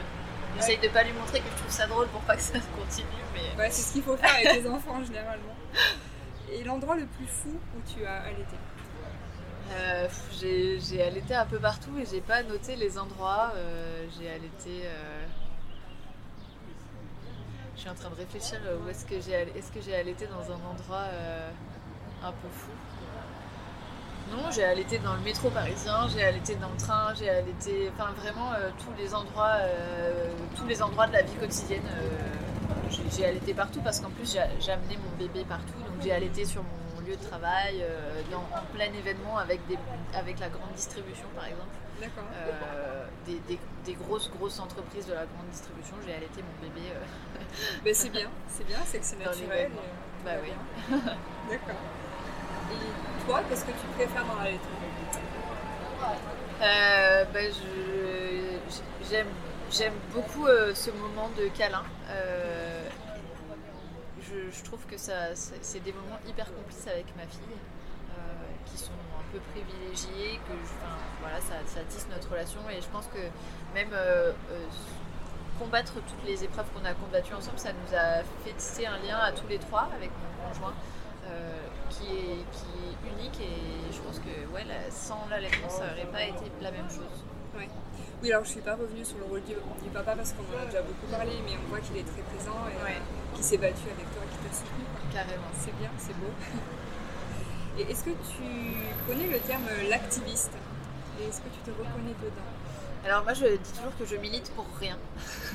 J'essaye 0.57 0.79
de 0.79 0.89
pas 0.89 1.05
lui 1.05 1.13
montrer 1.13 1.41
que 1.41 1.47
je 1.51 1.57
trouve 1.59 1.71
ça 1.71 1.87
drôle 1.87 2.09
pour 2.09 2.21
pas 2.23 2.37
que 2.37 2.43
ça 2.43 2.59
continue. 2.79 3.07
Mais... 3.33 3.63
Ouais, 3.63 3.71
c'est 3.71 3.83
ce 3.83 3.93
qu'il 3.93 4.03
faut 4.03 4.17
faire 4.17 4.35
avec 4.35 4.63
les 4.63 4.69
enfants 4.69 5.03
généralement. 5.05 5.55
Et 6.51 6.65
l'endroit 6.65 6.97
le 6.97 7.07
plus 7.07 7.27
fou 7.27 7.51
où 7.77 7.81
tu 7.87 8.05
as 8.05 8.23
allaité 8.23 8.57
euh, 9.73 10.09
J'ai 10.33 11.03
allaité 11.03 11.35
un 11.35 11.47
peu 11.47 11.59
partout 11.59 11.97
et 11.99 12.07
j'ai 12.11 12.21
pas 12.21 12.43
noté 12.43 12.75
les 12.77 12.99
endroits. 12.99 13.53
Euh, 13.55 14.07
j'ai 14.19 14.29
allaité. 14.29 14.83
Euh, 14.85 15.27
je 17.79 17.83
suis 17.83 17.91
en 17.91 17.95
train 17.95 18.11
de 18.11 18.17
réfléchir 18.17 18.59
euh, 18.67 18.77
où 18.85 18.89
est-ce 18.89 19.07
que 19.07 19.21
j'ai 19.21 19.35
est-ce 19.57 19.71
que 19.71 19.81
j'ai 19.81 19.95
allaité 19.95 20.27
dans 20.27 20.43
un 20.53 20.59
endroit 20.69 21.07
euh, 21.13 21.49
un 22.25 22.33
peu 22.33 22.49
fou? 22.51 22.73
Non, 24.33 24.51
j'ai 24.51 24.65
allaité 24.65 24.99
dans 24.99 25.15
le 25.15 25.21
métro 25.21 25.49
parisien, 25.49 26.09
j'ai 26.09 26.25
allaité 26.25 26.57
dans 26.57 26.71
le 26.71 26.77
train, 26.77 27.15
j'ai 27.15 27.31
allaité, 27.31 27.91
enfin 27.95 28.11
vraiment 28.21 28.53
euh, 28.53 28.71
tous 28.79 28.93
les 29.01 29.15
endroits, 29.15 29.59
tous 30.57 30.67
les 30.67 30.83
endroits 30.83 31.07
de 31.07 31.13
la 31.13 31.23
vie 31.23 31.35
quotidienne. 31.35 31.89
j'ai 33.17 33.25
allaité 33.25 33.55
partout 33.55 33.81
parce 33.81 34.01
qu'en 34.01 34.11
plus 34.11 34.33
j'ai 34.33 34.73
amené 34.73 34.99
mon 34.99 35.17
bébé 35.17 35.45
partout, 35.49 35.79
donc 35.79 36.03
j'ai 36.03 36.13
allaité 36.13 36.45
sur 36.45 36.63
mon 36.63 37.01
lieu 37.07 37.17
de 37.17 37.25
travail, 37.25 37.83
dans, 38.31 38.45
en 38.55 38.65
plein 38.75 38.93
événement 38.93 39.39
avec, 39.39 39.67
des, 39.67 39.79
avec 40.15 40.41
la 40.41 40.49
grande 40.51 40.73
distribution 40.75 41.29
par 41.35 41.47
exemple. 41.47 41.79
Euh, 42.03 43.07
des, 43.27 43.59
des, 43.85 43.95
grosses, 43.95 44.31
grosses 44.31 44.61
entreprises 44.61 45.07
de 45.07 45.13
la 45.13 45.27
grande 45.27 45.49
distribution. 45.51 45.97
J'ai 46.07 46.15
allaité 46.15 46.43
mon 46.43 46.69
bébé. 46.69 46.87
Euh, 47.59 47.85
ben, 47.85 47.95
c'est 47.95 48.11
bien, 48.11 48.29
c'est 48.47 48.67
bien, 48.67 48.79
c'est 48.85 48.99
que 48.99 49.05
c'est 49.05 49.19
naturel. 49.19 49.71
bah 50.25 50.33
oui. 50.43 50.53
D'accord. 51.51 51.81
Et 52.71 53.27
toi, 53.27 53.43
qu'est-ce 53.49 53.65
que 53.65 53.73
tu 53.73 53.87
préfères 53.97 54.25
dans 54.27 54.37
l'allaitement 54.37 54.69
euh, 56.61 57.25
ben, 57.33 57.53
j'aime, 59.11 59.27
j'aime 59.71 59.95
beaucoup 60.13 60.47
euh, 60.47 60.75
ce 60.75 60.91
moment 60.91 61.31
de 61.37 61.49
câlin. 61.49 61.83
Je, 64.21 64.51
je, 64.51 64.65
trouve 64.65 64.85
que 64.87 64.97
ça, 64.97 65.35
c'est 65.35 65.83
des 65.83 65.93
moments 65.93 66.19
hyper 66.29 66.47
complices 66.55 66.87
avec 66.87 67.07
ma 67.17 67.27
fille 67.27 67.57
qui 68.67 68.79
sont 68.79 68.93
peu 69.33 69.39
privilégié, 69.53 70.41
que 70.49 70.55
voilà, 71.21 71.41
ça, 71.41 71.57
ça, 71.67 71.81
tisse 71.89 72.07
notre 72.11 72.31
relation 72.31 72.61
et 72.71 72.81
je 72.81 72.89
pense 72.89 73.07
que 73.07 73.21
même 73.75 73.91
euh, 73.93 74.33
euh, 74.51 74.67
combattre 75.59 75.95
toutes 75.95 76.25
les 76.27 76.45
épreuves 76.45 76.67
qu'on 76.75 76.85
a 76.85 76.95
combattues 76.95 77.35
ensemble, 77.35 77.59
ça 77.59 77.73
nous 77.73 77.97
a 77.97 78.23
fait 78.45 78.53
tisser 78.57 78.87
un 78.87 78.99
lien 78.99 79.19
à 79.19 79.33
tous 79.33 79.47
les 79.49 79.59
trois 79.59 79.89
avec 79.95 80.11
mon 80.11 80.49
conjoint 80.49 80.75
euh, 81.27 81.61
qui, 81.91 82.07
est, 82.07 82.45
qui 82.53 82.71
est 82.87 83.11
unique 83.11 83.41
et 83.41 83.93
je 83.93 83.99
pense 84.01 84.19
que 84.19 84.55
ouais, 84.55 84.65
sans 84.91 85.27
l'allaitement, 85.31 85.69
ça 85.69 85.87
n'aurait 85.89 86.11
pas 86.13 86.25
été 86.25 86.51
la 86.61 86.71
même 86.71 86.89
chose. 86.89 87.25
Oui, 88.21 88.33
alors 88.33 88.45
je 88.45 88.51
suis 88.51 88.61
pas 88.61 88.75
revenue 88.75 89.05
sur 89.05 89.19
le 89.19 89.25
rôle 89.25 89.43
du, 89.43 89.55
papa 89.93 90.15
parce 90.17 90.33
qu'on 90.33 90.43
en 90.51 90.63
a 90.63 90.67
déjà 90.67 90.83
beaucoup 90.83 91.07
parlé, 91.07 91.33
mais 91.45 91.55
on 91.65 91.69
voit 91.69 91.79
qu'il 91.79 91.97
est 91.97 92.07
très 92.07 92.23
présent 92.23 92.67
et 92.67 93.35
qu'il 93.35 93.45
s'est 93.45 93.59
battu 93.59 93.87
avec 93.87 94.11
toi, 94.11 94.23
qu'il 94.27 94.43
t'a 94.43 94.55
soutenu. 94.55 94.85
Carrément. 95.13 95.51
C'est 95.55 95.77
bien, 95.79 95.91
c'est 95.99 96.19
beau. 96.19 96.33
Et 97.79 97.83
est-ce 97.83 98.03
que 98.03 98.11
tu 98.11 98.43
connais 99.07 99.29
le 99.29 99.39
terme 99.39 99.63
l'activiste? 99.89 100.53
Et 101.21 101.29
est-ce 101.29 101.41
que 101.41 101.49
tu 101.49 101.61
te 101.63 101.71
reconnais 101.71 102.15
dedans? 102.19 102.58
Alors 103.09 103.25
moi 103.25 103.33
je 103.33 103.47
dis 103.47 103.73
toujours 103.73 103.97
que 103.99 104.05
je 104.05 104.17
milite 104.17 104.53
pour 104.55 104.67
rien. 104.79 104.99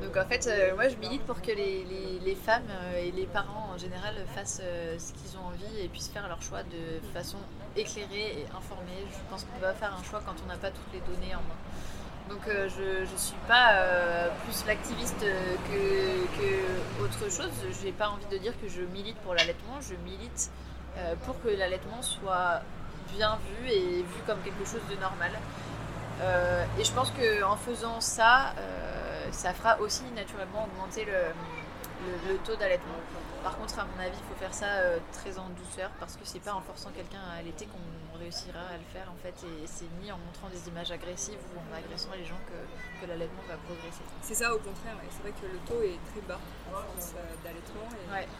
Donc 0.00 0.16
en 0.16 0.24
fait, 0.24 0.46
euh, 0.46 0.76
moi 0.76 0.86
je 0.86 0.94
milite 0.94 1.22
pour 1.22 1.42
que 1.42 1.50
les, 1.50 2.36
femmes 2.36 2.70
euh, 2.70 3.02
et 3.02 3.10
les 3.10 3.26
parents 3.26 3.70
en 3.74 3.76
général 3.76 4.14
fassent 4.36 4.60
euh, 4.62 4.96
ce 5.00 5.12
qu'ils 5.14 5.36
ont 5.36 5.46
envie 5.46 5.80
et 5.82 5.88
puissent 5.88 6.10
faire 6.10 6.28
leur 6.28 6.40
choix 6.40 6.62
de 6.62 7.00
façon 7.12 7.38
éclairée 7.74 8.38
et 8.38 8.46
informée. 8.56 9.02
Je 9.10 9.18
pense 9.28 9.42
qu'on 9.42 9.58
pas 9.58 9.72
faire 9.72 9.92
un 9.92 10.04
choix 10.04 10.22
quand 10.24 10.36
on 10.44 10.46
n'a 10.46 10.56
pas 10.56 10.70
toutes 10.70 10.92
les 10.92 11.00
données 11.00 11.34
en 11.34 11.40
main. 11.40 12.28
Donc 12.28 12.42
je 12.46 13.00
ne 13.00 13.18
suis 13.18 13.40
pas 13.48 13.72
plus 14.44 14.64
l'activiste 14.66 15.18
que, 15.20 16.26
que, 16.38 17.02
autre 17.02 17.32
chose. 17.34 17.50
Je 17.80 17.86
n'ai 17.86 17.92
pas 17.92 18.10
envie 18.10 18.26
de 18.30 18.36
dire 18.36 18.52
que 18.60 18.68
je 18.68 18.82
milite 18.82 19.16
pour 19.24 19.34
l'allaitement, 19.34 19.80
je 19.80 19.94
milite 20.08 20.52
pour 21.24 21.42
que 21.42 21.48
l'allaitement 21.48 22.02
soit 22.02 22.60
bien 23.16 23.38
vu 23.38 23.70
et 23.70 24.02
vu 24.02 24.22
comme 24.26 24.40
quelque 24.42 24.64
chose 24.66 24.82
de 24.90 25.00
normal. 25.00 25.32
Euh, 26.20 26.64
et 26.78 26.84
je 26.84 26.92
pense 26.92 27.12
qu'en 27.12 27.56
faisant 27.56 28.00
ça, 28.00 28.54
euh, 28.58 29.28
ça 29.30 29.52
fera 29.54 29.78
aussi 29.80 30.04
naturellement 30.16 30.64
augmenter 30.64 31.04
le, 31.04 32.36
taux 32.44 32.56
d'allaitement. 32.56 32.98
Par 33.42 33.56
contre, 33.56 33.78
à 33.78 33.84
mon 33.84 34.02
avis, 34.02 34.16
il 34.16 34.26
faut 34.28 34.38
faire 34.38 34.54
ça 34.54 34.66
très 35.12 35.38
en 35.38 35.48
douceur 35.50 35.90
parce 36.00 36.16
que 36.16 36.22
c'est 36.24 36.40
pas 36.40 36.54
en 36.54 36.60
forçant 36.60 36.90
quelqu'un 36.90 37.20
à 37.32 37.38
allaiter 37.38 37.66
qu'on 37.66 38.18
réussira 38.18 38.60
à 38.60 38.76
le 38.76 38.86
faire 38.92 39.10
en 39.10 39.18
fait. 39.22 39.34
Et 39.46 39.66
c'est 39.66 39.88
ni 40.02 40.10
en 40.10 40.18
montrant 40.18 40.48
des 40.48 40.68
images 40.68 40.90
agressives 40.90 41.38
ou 41.54 41.58
en 41.58 41.76
agressant 41.76 42.10
les 42.16 42.24
gens 42.24 42.38
que, 42.46 42.58
que 43.00 43.06
l'allaitement 43.08 43.42
va 43.48 43.56
progresser. 43.66 44.02
C'est 44.22 44.34
ça, 44.34 44.54
au 44.54 44.58
contraire. 44.58 44.96
C'est 45.10 45.22
vrai 45.22 45.32
que 45.32 45.46
le 45.46 45.58
taux 45.66 45.82
est 45.82 45.98
très 46.12 46.22
bas 46.26 46.40
en 46.68 46.82
France 46.82 47.14
d'allaitement. 47.44 47.88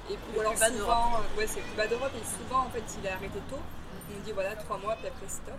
Et, 0.08 0.14
et 0.14 0.40
alors 0.40 0.56
souvent, 0.56 1.20
ouais, 1.36 1.46
c'est 1.46 1.60
plus 1.60 1.76
bas 1.76 1.86
d'Europe 1.86 2.12
et 2.14 2.24
souvent 2.24 2.66
en 2.66 2.70
fait 2.70 2.84
il 2.98 3.06
est 3.06 3.12
arrêté 3.12 3.38
tôt. 3.48 3.62
On 4.10 4.24
dit 4.24 4.32
voilà 4.32 4.56
trois 4.56 4.78
mois 4.78 4.96
puis 4.96 5.08
après 5.08 5.28
stop. 5.28 5.58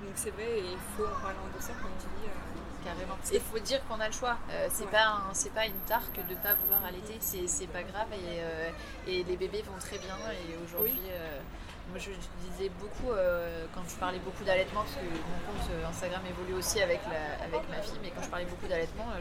Donc 0.00 0.14
c'est 0.14 0.30
vrai 0.30 0.58
et 0.58 0.72
il 0.72 0.78
faut 0.96 1.04
en 1.04 1.20
parlant 1.20 1.48
de 1.54 1.62
ça 1.62 1.72
comme 1.80 1.90
tu 2.00 2.06
dis. 2.20 2.26
Euh, 2.26 2.84
Carrément. 2.84 3.18
Il 3.32 3.40
faut 3.40 3.58
dire 3.58 3.80
qu'on 3.88 3.98
a 3.98 4.06
le 4.06 4.12
choix. 4.12 4.38
Euh, 4.50 4.68
c'est 4.70 4.88
pas 4.88 5.20
c'est 5.32 5.52
pas 5.52 5.66
une 5.66 5.80
tare 5.86 6.12
que 6.12 6.20
de 6.20 6.34
pas 6.36 6.54
vouloir 6.54 6.84
allaiter. 6.84 7.18
C'est 7.20 7.66
pas 7.66 7.82
grave 7.82 8.06
et, 8.12 8.38
euh, 8.40 8.70
et, 9.08 9.24
les 9.24 9.36
bébés 9.36 9.62
vont 9.62 9.78
très 9.80 9.98
bien 9.98 10.16
et 10.30 10.56
aujourd'hui. 10.64 11.00
Moi, 11.90 11.98
je 11.98 12.10
disais 12.50 12.68
beaucoup, 12.80 13.12
euh, 13.12 13.64
quand 13.74 13.80
je 13.88 13.96
parlais 13.96 14.18
beaucoup 14.18 14.44
d'allaitement, 14.44 14.82
parce 14.84 14.96
que 14.96 15.08
mon 15.08 15.40
compte 15.48 15.70
euh, 15.72 15.88
Instagram 15.88 16.20
évolue 16.28 16.58
aussi 16.58 16.82
avec, 16.82 17.00
avec 17.40 17.64
ma 17.70 17.80
fille, 17.80 17.96
mais 18.02 18.12
quand 18.14 18.22
je 18.22 18.28
parlais 18.28 18.44
beaucoup 18.44 18.68
d'allaitement, 18.68 19.08
euh, 19.16 19.20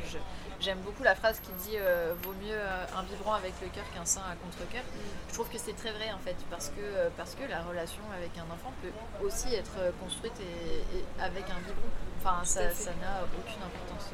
j'aime 0.59 0.79
beaucoup 0.79 1.03
la 1.03 1.15
phrase 1.15 1.39
qui 1.39 1.51
dit 1.63 1.77
Vaut 2.23 2.33
mieux 2.43 2.59
un 2.95 3.03
biberon 3.03 3.33
avec 3.33 3.53
le 3.61 3.67
cœur 3.69 3.85
qu'un 3.93 4.05
sein 4.05 4.21
à 4.21 4.35
contre-cœur. 4.35 4.83
Je 5.29 5.33
trouve 5.33 5.49
que 5.49 5.57
c'est 5.57 5.75
très 5.75 5.91
vrai, 5.91 6.11
en 6.11 6.19
fait, 6.19 6.35
parce 6.49 6.69
que, 6.69 7.09
parce 7.17 7.35
que 7.35 7.43
la 7.49 7.61
relation 7.61 8.03
avec 8.15 8.31
un 8.37 8.47
enfant 8.53 8.73
peut 8.81 8.91
aussi 9.25 9.53
être 9.53 9.77
construite 10.01 10.39
et, 10.39 11.03
avec 11.21 11.45
un 11.49 11.59
biberon. 11.59 11.89
Enfin, 12.19 12.43
ça 12.43 12.61
n'a 12.61 13.23
aucune 13.23 13.61
importance. 13.61 14.11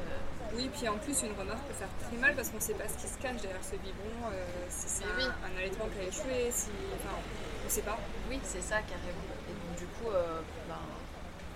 Oui, 0.54 0.70
puis 0.72 0.88
en 0.88 0.98
plus, 0.98 1.22
une 1.22 1.32
remarque 1.32 1.64
peut 1.66 1.74
faire 1.74 1.88
très 2.06 2.16
mal 2.16 2.34
parce 2.34 2.50
qu'on 2.50 2.58
ne 2.58 2.62
sait 2.62 2.74
pas 2.74 2.88
ce 2.88 2.94
qui 2.94 3.08
se 3.08 3.18
cache 3.18 3.40
derrière 3.42 3.64
ce 3.64 3.76
biberon, 3.76 4.30
si 4.68 4.88
c'est 4.88 5.04
un, 5.04 5.58
allaitement 5.58 5.86
qui 5.86 6.04
a 6.04 6.08
échoué, 6.08 6.50
si. 6.50 6.70
Enfin, 6.94 7.16
on 7.64 7.70
sait 7.70 7.82
pas. 7.82 7.98
Oui, 8.28 8.38
c'est 8.44 8.62
ça 8.62 8.76
carrément. 8.82 9.24
Et 9.48 9.52
donc 9.52 9.78
du 9.78 9.86
coup, 9.86 10.10
euh, 10.10 10.40
ben, 10.68 10.76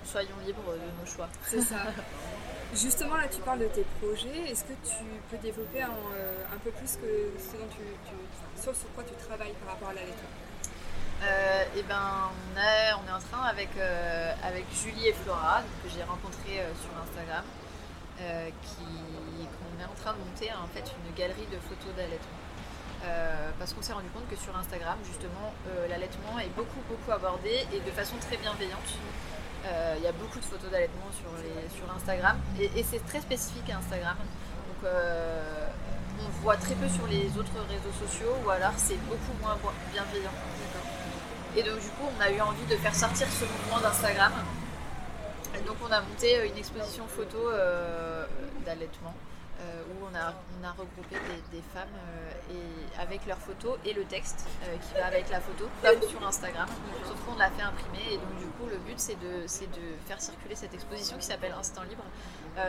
soyons 0.04 0.36
libres 0.44 0.72
de 0.72 1.00
nos 1.00 1.06
choix. 1.06 1.28
C'est 1.46 1.60
ça. 1.60 1.76
Justement, 2.74 3.16
là, 3.16 3.28
tu 3.28 3.40
parles 3.40 3.60
de 3.60 3.66
tes 3.66 3.84
projets. 4.00 4.50
Est-ce 4.50 4.64
que 4.64 4.74
tu 4.84 5.04
peux 5.30 5.38
développer 5.38 5.82
un, 5.82 5.88
euh, 6.16 6.56
peu 6.62 6.70
plus 6.70 6.88
ce 6.88 7.56
dont 7.56 7.68
tu, 7.70 8.62
sur, 8.62 8.72
quoi 8.94 9.04
tu 9.04 9.14
travailles 9.26 9.54
par 9.64 9.74
rapport 9.74 9.88
à 9.88 9.94
la 9.94 10.02
lettre? 10.02 10.26
Euh, 11.22 11.62
et 11.74 11.80
eh 11.80 11.82
ben, 11.82 12.30
on, 12.54 13.08
est, 13.08 13.12
en 13.12 13.18
train 13.18 13.42
avec, 13.48 13.70
euh, 13.76 14.32
Julie 14.72 15.08
et 15.08 15.12
Flora, 15.12 15.62
que 15.82 15.90
j'ai 15.90 16.02
rencontré 16.04 16.62
sur 16.80 16.90
Instagram, 17.02 17.44
qui, 18.18 18.84
qu'on 18.84 19.82
est 19.82 19.86
en 19.86 19.94
train 20.00 20.12
de 20.12 20.18
monter 20.18 20.50
en 20.52 20.68
fait 20.68 20.84
une 20.92 21.14
galerie 21.14 21.46
de 21.50 21.58
photos 21.58 21.94
d'allaitement. 21.96 22.38
Euh, 23.04 23.50
parce 23.58 23.72
qu'on 23.74 23.82
s'est 23.82 23.92
rendu 23.92 24.08
compte 24.08 24.28
que 24.28 24.36
sur 24.36 24.56
Instagram, 24.56 24.98
justement, 25.04 25.54
euh, 25.68 25.86
l'allaitement 25.88 26.38
est 26.40 26.50
beaucoup, 26.56 26.80
beaucoup 26.88 27.12
abordé 27.12 27.64
et 27.72 27.78
de 27.78 27.90
façon 27.92 28.16
très 28.20 28.36
bienveillante. 28.36 28.90
Euh, 29.68 29.94
il 29.98 30.04
y 30.04 30.06
a 30.06 30.12
beaucoup 30.12 30.38
de 30.38 30.44
photos 30.44 30.70
d'allaitement 30.70 31.10
sur, 31.12 31.28
Instagram 31.94 32.38
et, 32.58 32.82
c'est 32.82 33.04
très 33.06 33.20
spécifique 33.20 33.68
à 33.70 33.78
Instagram. 33.78 34.16
Donc, 34.16 34.90
on 36.20 36.42
voit 36.42 36.56
très 36.56 36.74
peu 36.74 36.88
sur 36.88 37.06
les 37.06 37.26
autres 37.38 37.58
réseaux 37.68 38.06
sociaux 38.06 38.34
ou 38.44 38.50
alors 38.50 38.72
c'est 38.76 38.96
beaucoup 39.06 39.34
moins 39.40 39.56
bienveillant. 39.92 40.32
Et 41.56 41.62
donc, 41.62 41.80
du 41.80 41.88
coup, 41.88 42.06
on 42.16 42.20
a 42.20 42.30
eu 42.30 42.40
envie 42.40 42.64
de 42.66 42.76
faire 42.76 42.94
sortir 42.94 43.26
ce 43.28 43.44
mouvement 43.44 43.80
d'Instagram. 43.80 44.32
donc, 45.66 45.76
on 45.82 45.92
a 45.92 46.00
monté 46.00 46.48
une 46.48 46.56
exposition 46.56 47.06
photo 47.06 47.38
d'allaitement 48.64 49.14
euh, 49.60 49.82
où 49.90 50.06
on 50.06 50.14
a, 50.14 50.34
regroupé 50.72 51.16
des, 51.50 51.62
femmes 51.74 51.88
euh, 51.96 52.54
et, 52.54 53.00
avec 53.00 53.26
leurs 53.26 53.38
photos 53.38 53.76
et 53.84 53.92
le 53.92 54.04
texte 54.04 54.46
euh, 54.62 54.76
qui 54.76 54.94
va 54.94 55.06
avec 55.06 55.28
la 55.30 55.40
photo, 55.40 55.68
sur 56.08 56.24
Instagram. 56.24 56.68
Sauf 57.04 57.16
qu'on 57.24 57.36
l'a 57.36 57.50
fait 57.50 57.62
imprimer 57.62 58.12
et 58.12 58.16
donc 58.18 58.38
du 58.38 58.46
coup 58.46 58.66
le 58.70 58.76
but 58.78 58.98
c'est 58.98 59.16
de, 59.16 59.46
faire 60.06 60.20
circuler 60.20 60.54
cette 60.54 60.74
exposition 60.74 61.16
qui 61.16 61.24
s'appelle 61.24 61.54
Instant 61.58 61.82
Libre 61.82 62.04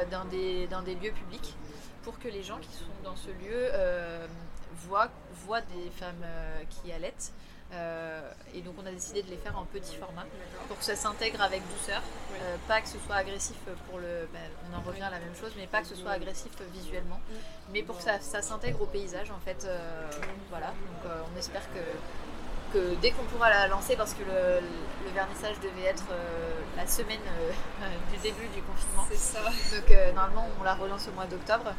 dans, 0.09 0.25
des, 0.25 0.67
dans 0.67 0.81
des 0.81 0.95
lieux 0.95 1.11
publics 1.11 1.55
pour 2.03 2.17
que 2.19 2.27
les 2.27 2.41
gens 2.43 2.57
qui 2.57 2.71
sont 2.71 2.85
dans 3.03 3.15
ce 3.15 3.29
lieu 3.29 3.69
voient, 4.87 5.09
voient 5.45 5.61
des 5.61 5.89
femmes 5.91 6.25
qui 6.69 6.91
allaitent 6.91 7.31
euh, 7.71 8.21
et 8.55 8.61
donc 8.61 8.73
on 8.81 8.85
a 8.85 8.91
décidé 8.91 9.21
de 9.21 9.29
les 9.29 9.37
faire 9.37 9.57
en 9.57 9.65
petit 9.65 9.95
format 9.95 10.25
pour 10.67 10.79
que 10.79 10.83
ça 10.83 10.95
s'intègre 10.95 11.39
avec 11.41 11.61
douceur, 11.69 12.01
euh, 12.33 12.55
pas 12.67 12.81
que 12.81 12.87
ce 12.87 12.97
soit 12.97 13.15
agressif 13.15 13.57
pour 13.87 13.99
le, 13.99 14.27
ben, 14.33 14.41
on 14.71 14.77
en 14.77 14.81
revient 14.81 15.03
à 15.03 15.11
la 15.11 15.19
même 15.19 15.35
chose, 15.39 15.51
mais 15.55 15.67
pas 15.67 15.81
que 15.81 15.87
ce 15.87 15.95
soit 15.95 16.11
agressif 16.11 16.51
visuellement, 16.73 17.19
mais 17.71 17.83
pour 17.83 17.97
que 17.97 18.03
ça, 18.03 18.19
s'intègre 18.19 18.81
au 18.81 18.85
paysage 18.87 19.29
en 19.29 19.39
fait. 19.45 19.65
Euh, 19.65 20.09
voilà, 20.49 20.67
donc 20.67 21.11
on 21.31 21.37
espère 21.37 21.61
que, 21.73 22.73
que 22.77 22.95
dès 22.95 23.11
qu'on 23.11 23.25
pourra 23.25 23.49
la 23.49 23.67
lancer, 23.67 23.95
parce 23.95 24.13
que 24.13 24.23
le, 24.23 24.61
vernissage 25.13 25.59
devait 25.59 25.87
être 25.87 26.05
la 26.77 26.87
semaine 26.87 27.19
du 28.11 28.17
début 28.17 28.47
du 28.47 28.61
confinement, 28.61 29.05
c'est 29.09 29.17
ça. 29.17 29.39
Donc 29.75 30.15
normalement 30.15 30.47
on 30.59 30.63
la 30.63 30.75
relance 30.75 31.07
au 31.07 31.11
mois 31.11 31.25
d'octobre 31.25 31.73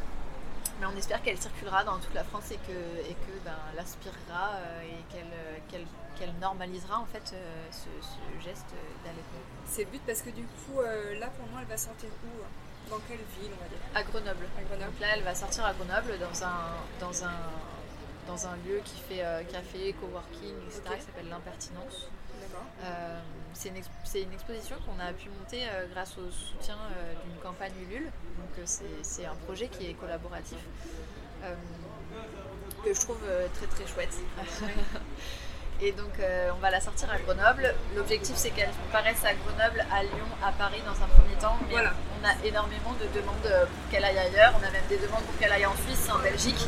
mais 0.81 0.87
on 0.87 0.97
espère 0.97 1.21
qu'elle 1.21 1.37
circulera 1.37 1.83
dans 1.83 1.99
toute 1.99 2.13
la 2.13 2.23
France 2.23 2.51
et 2.51 2.57
que, 2.57 3.09
et 3.09 3.13
que 3.13 3.33
ben, 3.45 3.55
l'aspirera 3.75 4.55
euh, 4.55 4.81
et 4.81 5.13
qu'elle 5.13 5.85
qu'elle 6.19 6.33
normalisera 6.41 6.99
en 6.99 7.05
fait 7.05 7.33
euh, 7.33 7.67
ce, 7.71 8.43
geste 8.43 8.73
d'allaitement. 9.03 9.41
C'est 9.65 9.85
le 9.85 9.91
but 9.91 10.01
parce 10.05 10.21
que 10.21 10.29
du 10.31 10.43
coup 10.43 10.81
là 11.19 11.27
pour 11.27 11.47
moi 11.47 11.61
elle 11.61 11.67
va 11.67 11.77
sortir 11.77 12.09
où 12.25 12.89
Dans 12.89 12.99
quelle 13.07 13.23
ville 13.39 13.51
on 13.57 13.63
va 13.63 13.69
dire? 13.69 13.79
À 13.95 14.03
Grenoble. 14.03 14.45
Donc 14.69 14.99
là 14.99 15.07
elle 15.15 15.23
va 15.23 15.33
sortir 15.33 15.65
à 15.65 15.73
Grenoble 15.73 16.19
dans 16.19 16.43
un, 16.43 16.75
dans 16.99 17.23
un, 17.23 17.39
dans 18.27 18.47
un 18.47 18.55
lieu 18.65 18.81
qui 18.83 18.97
fait 19.01 19.23
euh, 19.23 19.43
café, 19.43 19.93
coworking, 19.93 20.55
etc. 20.67 20.81
qui 20.97 21.05
s'appelle 21.05 21.29
l'impertinence. 21.29 22.07
Euh, 23.65 23.69
c'est 24.03 24.21
une, 24.21 24.33
exposition 24.33 24.75
qu'on 24.85 24.99
a 24.99 25.13
pu 25.13 25.29
monter 25.29 25.63
euh, 25.63 25.85
grâce 25.93 26.15
au 26.17 26.29
soutien 26.31 26.75
euh, 26.75 27.13
d'une 27.23 27.41
campagne 27.41 27.71
Ulule. 27.89 28.05
Donc 28.37 28.65
c'est 29.03 29.25
un 29.25 29.35
projet 29.45 29.67
qui 29.67 29.89
est 29.89 29.93
collaboratif 29.93 30.57
que 32.83 32.93
je 32.93 32.99
trouve 33.01 33.21
très 33.55 33.67
très 33.67 33.87
chouette. 33.87 34.15
Et 35.81 35.91
donc 35.93 36.13
on 36.55 36.59
va 36.59 36.69
la 36.69 36.79
sortir 36.79 37.09
à 37.11 37.17
Grenoble. 37.17 37.73
L'objectif 37.95 38.35
c'est 38.35 38.51
qu'elle 38.51 38.69
paraisse 38.91 39.23
à 39.25 39.33
Grenoble, 39.33 39.83
à 39.91 40.03
Lyon, 40.03 40.29
à 40.43 40.51
Paris 40.51 40.81
dans 40.85 41.03
un 41.03 41.07
premier 41.07 41.35
temps. 41.39 41.57
Mais 41.69 41.75
on 41.77 42.27
a 42.27 42.45
énormément 42.45 42.93
de 42.93 43.19
demandes 43.19 43.41
pour 43.41 43.91
qu'elle 43.91 44.05
aille 44.05 44.19
ailleurs. 44.19 44.53
On 44.61 44.67
a 44.67 44.71
même 44.71 44.85
des 44.89 44.97
demandes 44.97 45.23
pour 45.23 45.37
qu'elle 45.39 45.51
aille 45.51 45.65
en 45.65 45.75
Suisse, 45.87 46.09
en 46.11 46.19
Belgique. 46.19 46.67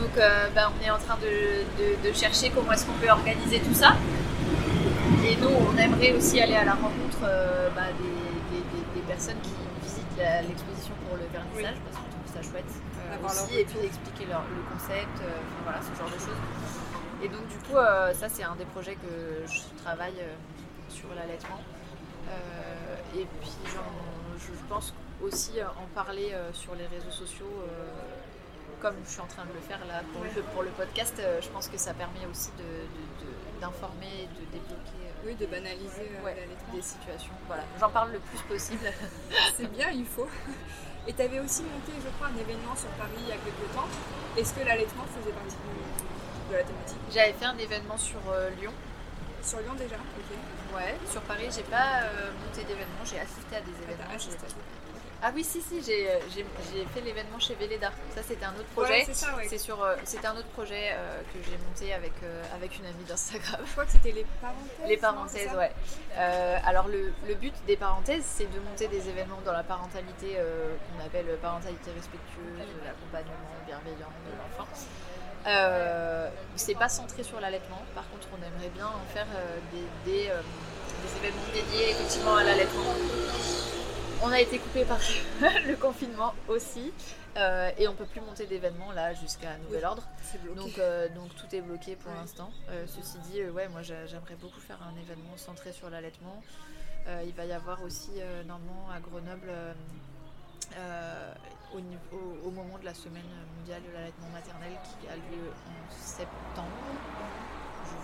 Donc 0.00 0.16
bah, 0.54 0.72
on 0.74 0.84
est 0.84 0.90
en 0.90 0.98
train 0.98 1.18
de 1.18 2.12
chercher 2.12 2.50
comment 2.50 2.72
est-ce 2.72 2.86
qu'on 2.86 2.98
peut 2.98 3.10
organiser 3.10 3.60
tout 3.60 3.74
ça. 3.74 3.96
Et 5.24 5.36
nous, 5.36 5.48
on 5.48 5.76
aimerait 5.76 6.12
aussi 6.12 6.40
aller 6.40 6.54
à 6.54 6.64
la 6.64 6.74
rencontre 6.74 7.18
euh, 7.24 7.68
bah, 7.70 7.90
des, 8.94 9.02
personnes 9.02 9.40
qui 9.42 9.50
visitent 9.82 10.46
l'exposition 10.46 10.94
pour 11.08 11.16
le 11.16 11.24
vernissage, 11.32 11.80
parce 11.82 11.96
qu'on 11.96 12.10
trouve 12.10 12.30
ça 12.32 12.42
chouette 12.42 12.70
euh, 13.00 13.26
aussi, 13.26 13.58
et 13.58 13.64
puis 13.64 13.78
d'expliquer 13.80 14.26
le 14.26 14.62
concept, 14.70 15.16
euh, 15.22 15.30
voilà, 15.64 15.80
ce 15.80 15.98
genre 15.98 16.08
de 16.08 16.20
choses. 16.20 16.42
Et 17.22 17.28
donc, 17.28 17.48
du 17.48 17.56
coup, 17.56 17.74
ça, 17.74 18.28
c'est 18.28 18.44
un 18.44 18.54
des 18.54 18.66
projets 18.66 18.94
que 18.94 19.50
je 19.50 19.82
travaille 19.82 20.22
sur 20.88 21.08
l'allaitement. 21.16 21.58
et 23.16 23.26
puis, 23.40 23.50
je 23.66 24.68
pense 24.68 24.94
aussi 25.20 25.52
en 25.62 25.86
parler 25.94 26.32
sur 26.52 26.76
les 26.76 26.86
réseaux 26.86 27.10
sociaux 27.10 27.64
comme 28.80 28.94
je 29.04 29.10
suis 29.10 29.20
en 29.20 29.26
train 29.26 29.44
de 29.44 29.52
le 29.52 29.60
faire 29.60 29.80
là 29.88 30.02
pour, 30.12 30.22
le, 30.22 30.30
pour 30.54 30.62
le 30.62 30.70
podcast, 30.70 31.20
je 31.42 31.48
pense 31.48 31.66
que 31.66 31.76
ça 31.76 31.94
permet 31.94 32.24
aussi 32.30 32.50
d'informer, 33.60 34.28
de, 34.36 34.46
de, 34.46 34.52
débloquer 34.52 35.07
oui, 35.28 35.34
de 35.34 35.46
banaliser 35.46 36.08
euh, 36.24 36.74
des 36.74 36.82
situations. 36.82 37.32
Voilà, 37.46 37.64
j'en 37.78 37.90
parle 37.90 38.12
le 38.12 38.18
plus 38.18 38.40
possible. 38.48 38.90
c'est 39.56 39.70
bien, 39.70 39.90
il 39.90 40.06
faut. 40.06 40.28
Et 41.06 41.12
tu 41.12 41.22
avais 41.22 41.40
aussi 41.40 41.62
monté, 41.62 41.92
je 42.02 42.08
crois, 42.16 42.28
un 42.28 42.40
événement 42.40 42.74
sur 42.74 42.88
Paris 42.96 43.20
il 43.20 43.28
y 43.28 43.32
a 43.32 43.36
quelques 43.36 43.72
temps. 43.74 43.88
Est-ce 44.36 44.54
que 44.54 44.64
l'allaitement 44.64 45.04
faisait 45.04 45.32
partie 45.32 45.56
de 46.50 46.54
la 46.56 46.64
thématique? 46.64 46.98
J'avais 47.12 47.32
fait 47.32 47.44
un 47.44 47.58
événement 47.58 47.98
sur 47.98 48.20
euh, 48.30 48.50
Lyon. 48.60 48.72
Sur 49.42 49.60
Lyon 49.60 49.74
déjà? 49.74 49.96
Ok. 49.96 50.76
Ouais, 50.76 50.96
sur 51.10 51.20
Paris, 51.22 51.48
j'ai 51.54 51.62
pas 51.62 52.04
euh, 52.04 52.32
monté 52.44 52.64
d'événement, 52.64 53.04
j'ai 53.04 53.20
assisté 53.20 53.56
à 53.56 53.60
des 53.60 53.72
ah, 53.80 53.84
événements. 53.84 54.12
Ah 54.12 54.18
oui, 55.34 55.42
si, 55.42 55.60
si, 55.60 55.78
euh, 55.78 56.18
j'ai 56.32 56.84
fait 56.94 57.00
l'événement 57.00 57.40
chez 57.40 57.54
Véleda. 57.54 57.90
Ça, 58.14 58.22
c'était 58.22 58.44
un 58.44 58.52
autre 58.54 58.68
projet. 58.74 59.04
c'est 59.48 59.58
sur, 59.58 59.82
euh, 59.82 59.96
c'était 60.04 60.28
un 60.28 60.36
autre 60.36 60.48
projet 60.48 60.92
euh, 60.92 61.22
que 61.32 61.42
j'ai 61.44 61.58
monté 61.58 61.92
avec, 61.92 62.12
avec 62.54 62.78
une 62.78 62.86
amie 62.86 63.04
d'Instagram. 63.04 63.60
Je 63.66 63.72
crois 63.72 63.84
que 63.84 63.92
c'était 63.92 64.12
les 64.12 64.26
parenthèses. 64.40 64.88
Les 64.88 64.96
parenthèses, 64.96 65.52
ouais. 65.56 65.72
alors, 66.64 66.86
le, 66.86 67.12
le, 67.26 67.34
but 67.34 67.54
des 67.66 67.76
parenthèses, 67.76 68.24
c'est 68.24 68.46
de 68.46 68.60
monter 68.60 68.86
des 68.86 69.08
événements 69.08 69.40
dans 69.44 69.52
la 69.52 69.64
parentalité 69.64 70.36
qu'on 70.36 71.04
appelle 71.04 71.26
parentalité 71.42 71.90
respectueuse, 71.90 72.68
l'accompagnement 72.84 73.34
bienveillant 73.66 74.12
de 74.24 74.32
l'enfant. 74.38 74.68
c'est 76.54 76.78
pas 76.78 76.88
centré 76.88 77.24
sur 77.24 77.40
l'allaitement. 77.40 77.82
Par 77.94 78.08
contre, 78.10 78.28
on 78.32 78.46
aimerait 78.46 78.70
bien 78.70 78.86
en 78.86 79.12
faire 79.12 79.26
des, 79.72 80.10
des, 80.10 80.28
des 80.28 81.26
événements 81.26 81.52
dédiés 81.52 81.90
effectivement 81.90 82.36
à 82.36 82.44
l'allaitement. 82.44 82.94
On 84.22 84.32
a 84.32 84.40
été 84.40 84.58
coupé 84.58 84.84
par 84.84 84.98
le 85.40 85.76
confinement 85.76 86.34
aussi. 86.48 86.92
Euh, 87.36 87.70
et 87.78 87.86
on 87.86 87.94
peut 87.94 88.06
plus 88.06 88.20
monter 88.20 88.46
d'événements 88.46 88.90
là 88.90 89.14
jusqu'à 89.14 89.56
nouvel 89.58 89.84
ordre. 89.84 90.02
Donc, 90.56 90.76
euh, 90.78 91.08
donc 91.10 91.34
tout 91.36 91.54
est 91.54 91.60
bloqué 91.60 91.94
pour 91.94 92.12
l'instant. 92.12 92.50
Euh, 92.70 92.84
ceci 92.86 93.18
dit, 93.30 93.42
ouais, 93.44 93.68
moi 93.68 93.82
j'aimerais 93.82 94.34
beaucoup 94.40 94.60
faire 94.60 94.78
un 94.82 95.00
événement 95.00 95.36
centré 95.36 95.72
sur 95.72 95.88
l'allaitement. 95.88 96.42
il 97.24 97.32
va 97.34 97.44
y 97.44 97.52
avoir 97.52 97.82
aussi 97.84 98.10
normalement 98.46 98.88
à 98.90 99.00
Grenoble 99.00 99.50
au, 101.72 102.50
moment 102.50 102.78
de 102.78 102.84
la 102.84 102.94
semaine 102.94 103.30
mondiale 103.58 103.82
de 103.88 103.92
l'allaitement 103.94 104.28
maternel 104.32 104.72
qui 104.82 105.06
a 105.08 105.14
lieu 105.14 105.52
en 105.66 105.94
septembre 105.94 106.68
ne 106.92 107.57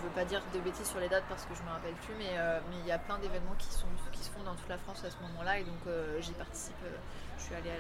veux 0.05 0.15
pas 0.15 0.25
dire 0.25 0.43
de 0.53 0.61
bêtises 0.61 0.89
sur 0.89 1.01
les 1.01 1.09
dates 1.09 1.25
parce 1.29 1.45
que 1.45 1.55
je 1.55 1.63
me 1.63 1.71
rappelle 1.71 1.95
plus, 1.95 2.15
mais 2.19 2.37
euh, 2.37 2.61
il 2.73 2.87
y 2.87 2.93
a 2.93 2.99
plein 2.99 3.19
d'événements 3.19 3.55
qui, 3.59 3.69
qui 4.13 4.25
se 4.25 4.31
font 4.31 4.43
dans 4.45 4.55
toute 4.55 4.69
la 4.69 4.79
France 4.79 5.03
à 5.05 5.11
ce 5.11 5.17
moment-là 5.29 5.59
et 5.59 5.65
donc 5.65 5.81
euh, 5.87 6.21
j'y 6.21 6.33
participe. 6.33 6.77
Euh, 6.85 6.97
je 7.39 7.45
suis 7.45 7.55
allée 7.55 7.71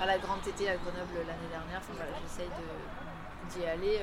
à 0.00 0.06
la, 0.06 0.18
Grande 0.18 0.42
TT 0.42 0.68
à 0.68 0.76
Grenoble 0.76 1.14
l'année 1.26 1.50
dernière. 1.50 1.80
J'essaye 2.22 2.50
d'y 3.50 3.66
aller 3.66 4.00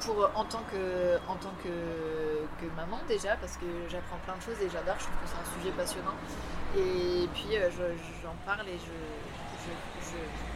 pour, 0.00 0.30
en 0.34 0.44
tant, 0.44 0.62
que, 0.70 1.18
maman 2.76 2.98
déjà 3.08 3.36
parce 3.36 3.56
que 3.56 3.66
j'apprends 3.88 4.18
plein 4.24 4.36
de 4.36 4.42
choses 4.42 4.60
et 4.60 4.68
j'adore. 4.68 4.96
Je 4.98 5.04
trouve 5.04 5.16
que 5.16 5.28
c'est 5.28 5.40
un 5.40 5.58
sujet 5.58 5.72
passionnant. 5.72 6.14
Et 6.76 7.28
puis 7.34 7.56
j'en 8.22 8.34
parle 8.44 8.68
et 8.68 8.78
je 8.78 10.51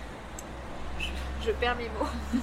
perds 1.53 1.77
mes 1.77 1.89
mots. 1.89 2.09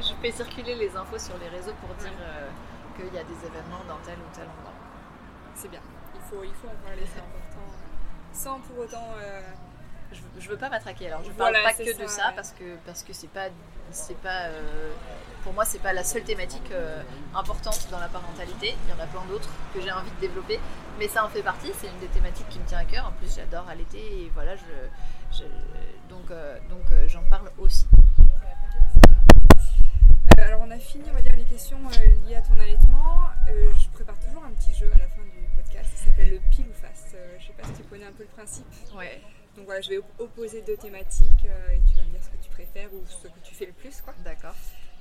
je 0.00 0.12
fais 0.20 0.32
circuler 0.32 0.74
les 0.74 0.96
infos 0.96 1.18
sur 1.18 1.36
les 1.38 1.48
réseaux 1.48 1.74
pour 1.80 1.94
dire 1.96 2.12
euh, 2.20 2.48
qu'il 2.96 3.14
y 3.14 3.18
a 3.18 3.24
des 3.24 3.46
événements 3.46 3.84
dans 3.88 3.98
tel 4.04 4.18
ou 4.18 4.34
tel 4.34 4.44
endroit. 4.44 4.74
C'est 5.54 5.68
bien. 5.68 5.80
Il 6.14 6.20
faut, 6.28 6.44
il 6.44 6.54
faut 6.54 6.68
en 6.68 6.86
parler, 6.86 7.02
c'est 7.06 7.20
important. 7.20 7.66
Sans 8.32 8.60
pour 8.60 8.84
autant. 8.84 9.08
Euh, 9.18 9.40
je, 10.12 10.20
je, 10.40 10.48
veux 10.48 10.56
pas 10.56 10.68
m'attraquer. 10.68 11.08
Alors, 11.08 11.22
je 11.24 11.30
parle 11.30 11.54
pas 11.62 11.72
que 11.72 12.02
de 12.02 12.06
ça, 12.08 12.32
parce 12.34 12.52
que 12.52 12.76
parce 12.86 13.02
que 13.02 13.12
c'est 13.12 13.30
pas 13.30 13.48
c'est 13.92 14.16
pas 14.18 14.46
euh, 14.46 14.92
pour 15.42 15.52
moi 15.52 15.64
c'est 15.64 15.80
pas 15.80 15.92
la 15.92 16.04
seule 16.04 16.22
thématique 16.22 16.72
importante 17.34 17.88
dans 17.90 18.00
la 18.00 18.08
parentalité. 18.08 18.74
Il 18.86 18.90
y 18.90 19.00
en 19.00 19.02
a 19.02 19.06
plein 19.06 19.24
d'autres 19.28 19.50
que 19.74 19.80
j'ai 19.80 19.92
envie 19.92 20.10
de 20.10 20.20
développer, 20.20 20.58
mais 20.98 21.08
ça 21.08 21.24
en 21.24 21.28
fait 21.28 21.42
partie. 21.42 21.70
C'est 21.78 21.88
une 21.88 21.98
des 21.98 22.08
thématiques 22.08 22.48
qui 22.48 22.58
me 22.58 22.64
tient 22.66 22.78
à 22.78 22.84
cœur. 22.84 23.06
En 23.06 23.12
plus, 23.12 23.34
j'adore 23.34 23.68
allaiter 23.68 23.98
et 23.98 24.30
voilà, 24.34 24.56
je, 24.56 25.44
donc 26.10 26.28
donc 26.68 27.08
j'en 27.08 27.22
parle 27.24 27.50
aussi. 27.58 27.86
Euh, 30.38 30.46
alors 30.46 30.60
on 30.64 30.70
a 30.70 30.78
fini, 30.78 31.04
on 31.10 31.14
va 31.14 31.22
dire, 31.22 31.34
les 31.36 31.44
questions 31.44 31.78
euh, 31.78 32.28
liées 32.28 32.36
à 32.36 32.42
ton 32.42 32.58
allaitement. 32.58 33.28
Euh, 33.48 33.70
je 33.78 33.88
prépare 33.88 34.18
toujours 34.20 34.44
un 34.44 34.50
petit 34.50 34.74
jeu 34.74 34.90
à 34.94 34.98
la 34.98 35.08
fin 35.08 35.22
du 35.22 35.48
podcast 35.56 35.90
qui 35.94 36.04
s'appelle 36.04 36.30
le 36.30 36.40
pile 36.50 36.66
ou 36.68 36.74
face. 36.74 37.14
je 37.38 37.46
sais 37.46 37.52
pas 37.52 37.66
si 37.66 37.74
tu 37.74 37.82
connais 37.84 38.04
un 38.04 38.12
peu 38.12 38.22
le 38.22 38.28
principe. 38.28 38.66
Ouais. 38.96 39.20
Donc 39.56 39.64
voilà, 39.66 39.80
je 39.80 39.90
vais 39.90 40.00
opposer 40.18 40.62
deux 40.62 40.76
thématiques 40.76 41.44
et 41.44 41.80
tu 41.88 41.96
vas 41.96 42.04
me 42.04 42.10
dire 42.10 42.22
ce 42.22 42.28
que 42.28 42.42
tu 42.42 42.50
préfères 42.50 42.92
ou 42.94 43.04
ce 43.06 43.26
que 43.26 43.40
tu 43.42 43.54
fais 43.54 43.66
le 43.66 43.72
plus, 43.72 44.00
quoi. 44.00 44.14
D'accord. 44.24 44.54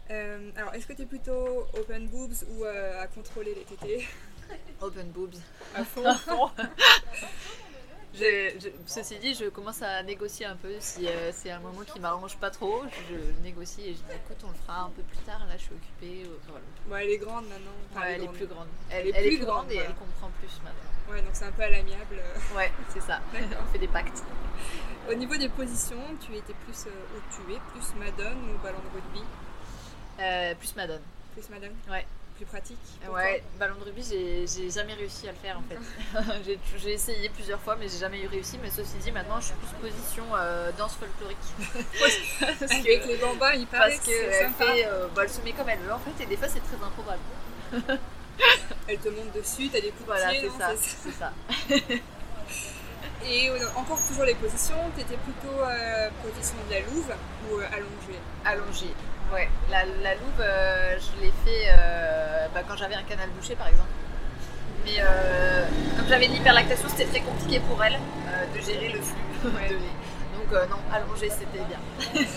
alors, 0.09 0.73
est-ce 0.73 0.87
que 0.87 0.93
tu 0.93 1.03
es 1.03 1.05
plutôt 1.05 1.67
open 1.77 2.07
boobs 2.07 2.33
ou 2.49 2.63
à 2.65 3.07
contrôler 3.07 3.53
les 3.55 3.63
tétés? 3.63 4.07
Open 4.81 5.11
boobs. 5.11 5.35
À 5.75 5.83
fond. 5.83 6.03
ceci 8.85 9.17
dit, 9.19 9.33
je 9.33 9.45
commence 9.45 9.81
à 9.81 10.03
négocier 10.03 10.45
un 10.45 10.55
peu. 10.55 10.73
Si 10.79 11.07
euh, 11.07 11.31
c'est 11.33 11.51
un 11.51 11.59
moment 11.59 11.81
qui 11.81 11.99
m'arrange 11.99 12.37
pas 12.37 12.49
trop, 12.49 12.83
je, 13.09 13.43
négocie 13.43 13.81
et 13.81 13.93
je 13.93 13.99
dis 13.99 14.15
écoute, 14.15 14.37
on 14.43 14.49
le 14.49 14.57
fera 14.65 14.81
un 14.83 14.89
peu 14.89 15.01
plus 15.03 15.19
tard. 15.19 15.39
Là, 15.47 15.57
je 15.57 15.63
suis 15.63 15.73
occupée. 15.73 16.29
Bon, 16.87 16.95
elle 16.95 17.09
est 17.09 17.17
grande 17.17 17.45
maintenant. 17.47 18.03
elle, 18.05 18.23
est 18.23 18.27
plus 18.27 18.47
grande. 18.47 18.67
Elle, 18.89 19.07
est, 19.07 19.13
plus 19.13 19.39
grande, 19.39 19.71
et 19.71 19.77
elle 19.77 19.95
comprend 19.95 20.29
plus 20.39 20.53
maintenant. 20.63 21.11
Ouais, 21.11 21.21
donc 21.21 21.31
c'est 21.33 21.45
un 21.45 21.51
peu 21.51 21.63
à 21.63 21.69
l'amiable. 21.69 22.17
Ouais, 22.55 22.71
c'est 22.89 23.01
ça. 23.01 23.21
on 23.33 23.71
fait 23.71 23.79
des 23.79 23.87
pactes. 23.87 24.23
Au 25.09 25.13
niveau 25.13 25.35
des 25.37 25.49
positions, 25.49 26.03
tu 26.19 26.35
étais 26.35 26.53
plus 26.65 26.85
euh, 26.87 27.17
où 27.17 27.21
tu 27.33 27.53
es, 27.53 27.59
plus 27.71 27.95
Madone 27.99 28.37
ou 28.49 28.63
ballon 28.63 28.79
de 28.79 28.95
rugby? 28.95 29.25
Euh, 30.19 30.53
Plus 30.55 30.75
Madone. 30.75 31.01
Plus 31.33 31.49
Madone? 31.49 31.73
Ouais 31.89 32.05
pratique 32.45 32.77
Ouais, 33.11 33.43
ballon 33.59 33.75
de 33.79 33.85
rugby, 33.85 34.03
j'ai 34.03 34.69
jamais 34.69 34.93
réussi 34.93 35.27
à 35.27 35.31
le 35.31 35.37
faire 35.37 35.57
en 35.57 35.63
fait. 35.63 36.59
j'ai 36.77 36.93
essayé 36.93 37.29
plusieurs 37.29 37.59
fois, 37.59 37.75
mais 37.75 37.87
j'ai 37.87 37.99
jamais 37.99 38.21
eu 38.21 38.27
réussi. 38.27 38.57
Mais 38.61 38.69
ceci 38.69 38.97
dit, 38.97 39.11
maintenant 39.11 39.39
je 39.39 39.47
suis 39.47 39.55
plus 39.55 39.89
position 39.89 40.23
euh, 40.35 40.71
danse 40.77 40.95
folklorique. 40.95 41.37
parce 41.99 42.71
Avec 42.71 43.05
les 43.05 43.17
bambins, 43.17 43.53
il 43.53 43.67
paraît 43.67 43.95
parce 43.95 44.05
que 44.05 44.11
elle, 44.11 44.49
fait, 44.51 44.87
euh, 44.87 45.07
bah, 45.15 45.23
elle 45.23 45.29
se 45.29 45.41
met 45.41 45.53
comme 45.53 45.69
elle 45.69 45.79
veut 45.79 45.93
en 45.93 45.99
fait, 45.99 46.23
et 46.23 46.25
des 46.25 46.37
fois 46.37 46.47
c'est 46.47 46.61
très 46.61 46.77
improbable. 46.83 47.21
elle 48.87 48.97
te 48.97 49.09
monte 49.09 49.33
dessus, 49.33 49.69
t'as 49.69 49.81
des 49.81 49.91
coups 49.91 50.05
voilà, 50.05 50.31
c'est 50.77 51.11
ça. 51.11 51.31
Et 53.25 53.49
encore 53.75 53.99
toujours 54.07 54.23
les 54.23 54.35
positions, 54.35 54.75
t'étais 54.95 55.17
plutôt 55.17 55.59
euh, 55.59 56.09
position 56.23 56.55
de 56.67 56.73
la 56.73 56.79
louve 56.81 57.11
ou 57.49 57.57
allongée? 57.57 58.19
Allongée. 58.45 58.93
Ouais, 59.31 59.47
la, 59.69 59.85
la 59.85 60.15
louve, 60.15 60.39
euh, 60.39 60.97
je 60.97 61.21
l'ai 61.21 61.31
fait 61.45 61.67
euh, 61.69 62.47
bah, 62.53 62.61
quand 62.67 62.75
j'avais 62.75 62.95
un 62.95 63.03
canal 63.03 63.29
bouché 63.29 63.55
par 63.55 63.67
exemple. 63.67 63.89
Mais 64.85 64.95
euh, 65.01 65.67
comme 65.97 66.07
j'avais 66.07 66.27
de 66.27 66.33
l'hyperlactation, 66.33 66.87
c'était 66.89 67.05
très 67.05 67.21
compliqué 67.21 67.59
pour 67.59 67.83
elle 67.83 67.99
de 68.55 68.59
gérer 68.61 68.89
le 68.89 69.01
flux 69.01 69.17
de 69.43 69.49
lait. 69.75 69.95
Donc 70.35 70.51
non, 70.69 70.77
allonger 70.91 71.29
c'était 71.29 71.63
bien. 71.67 71.79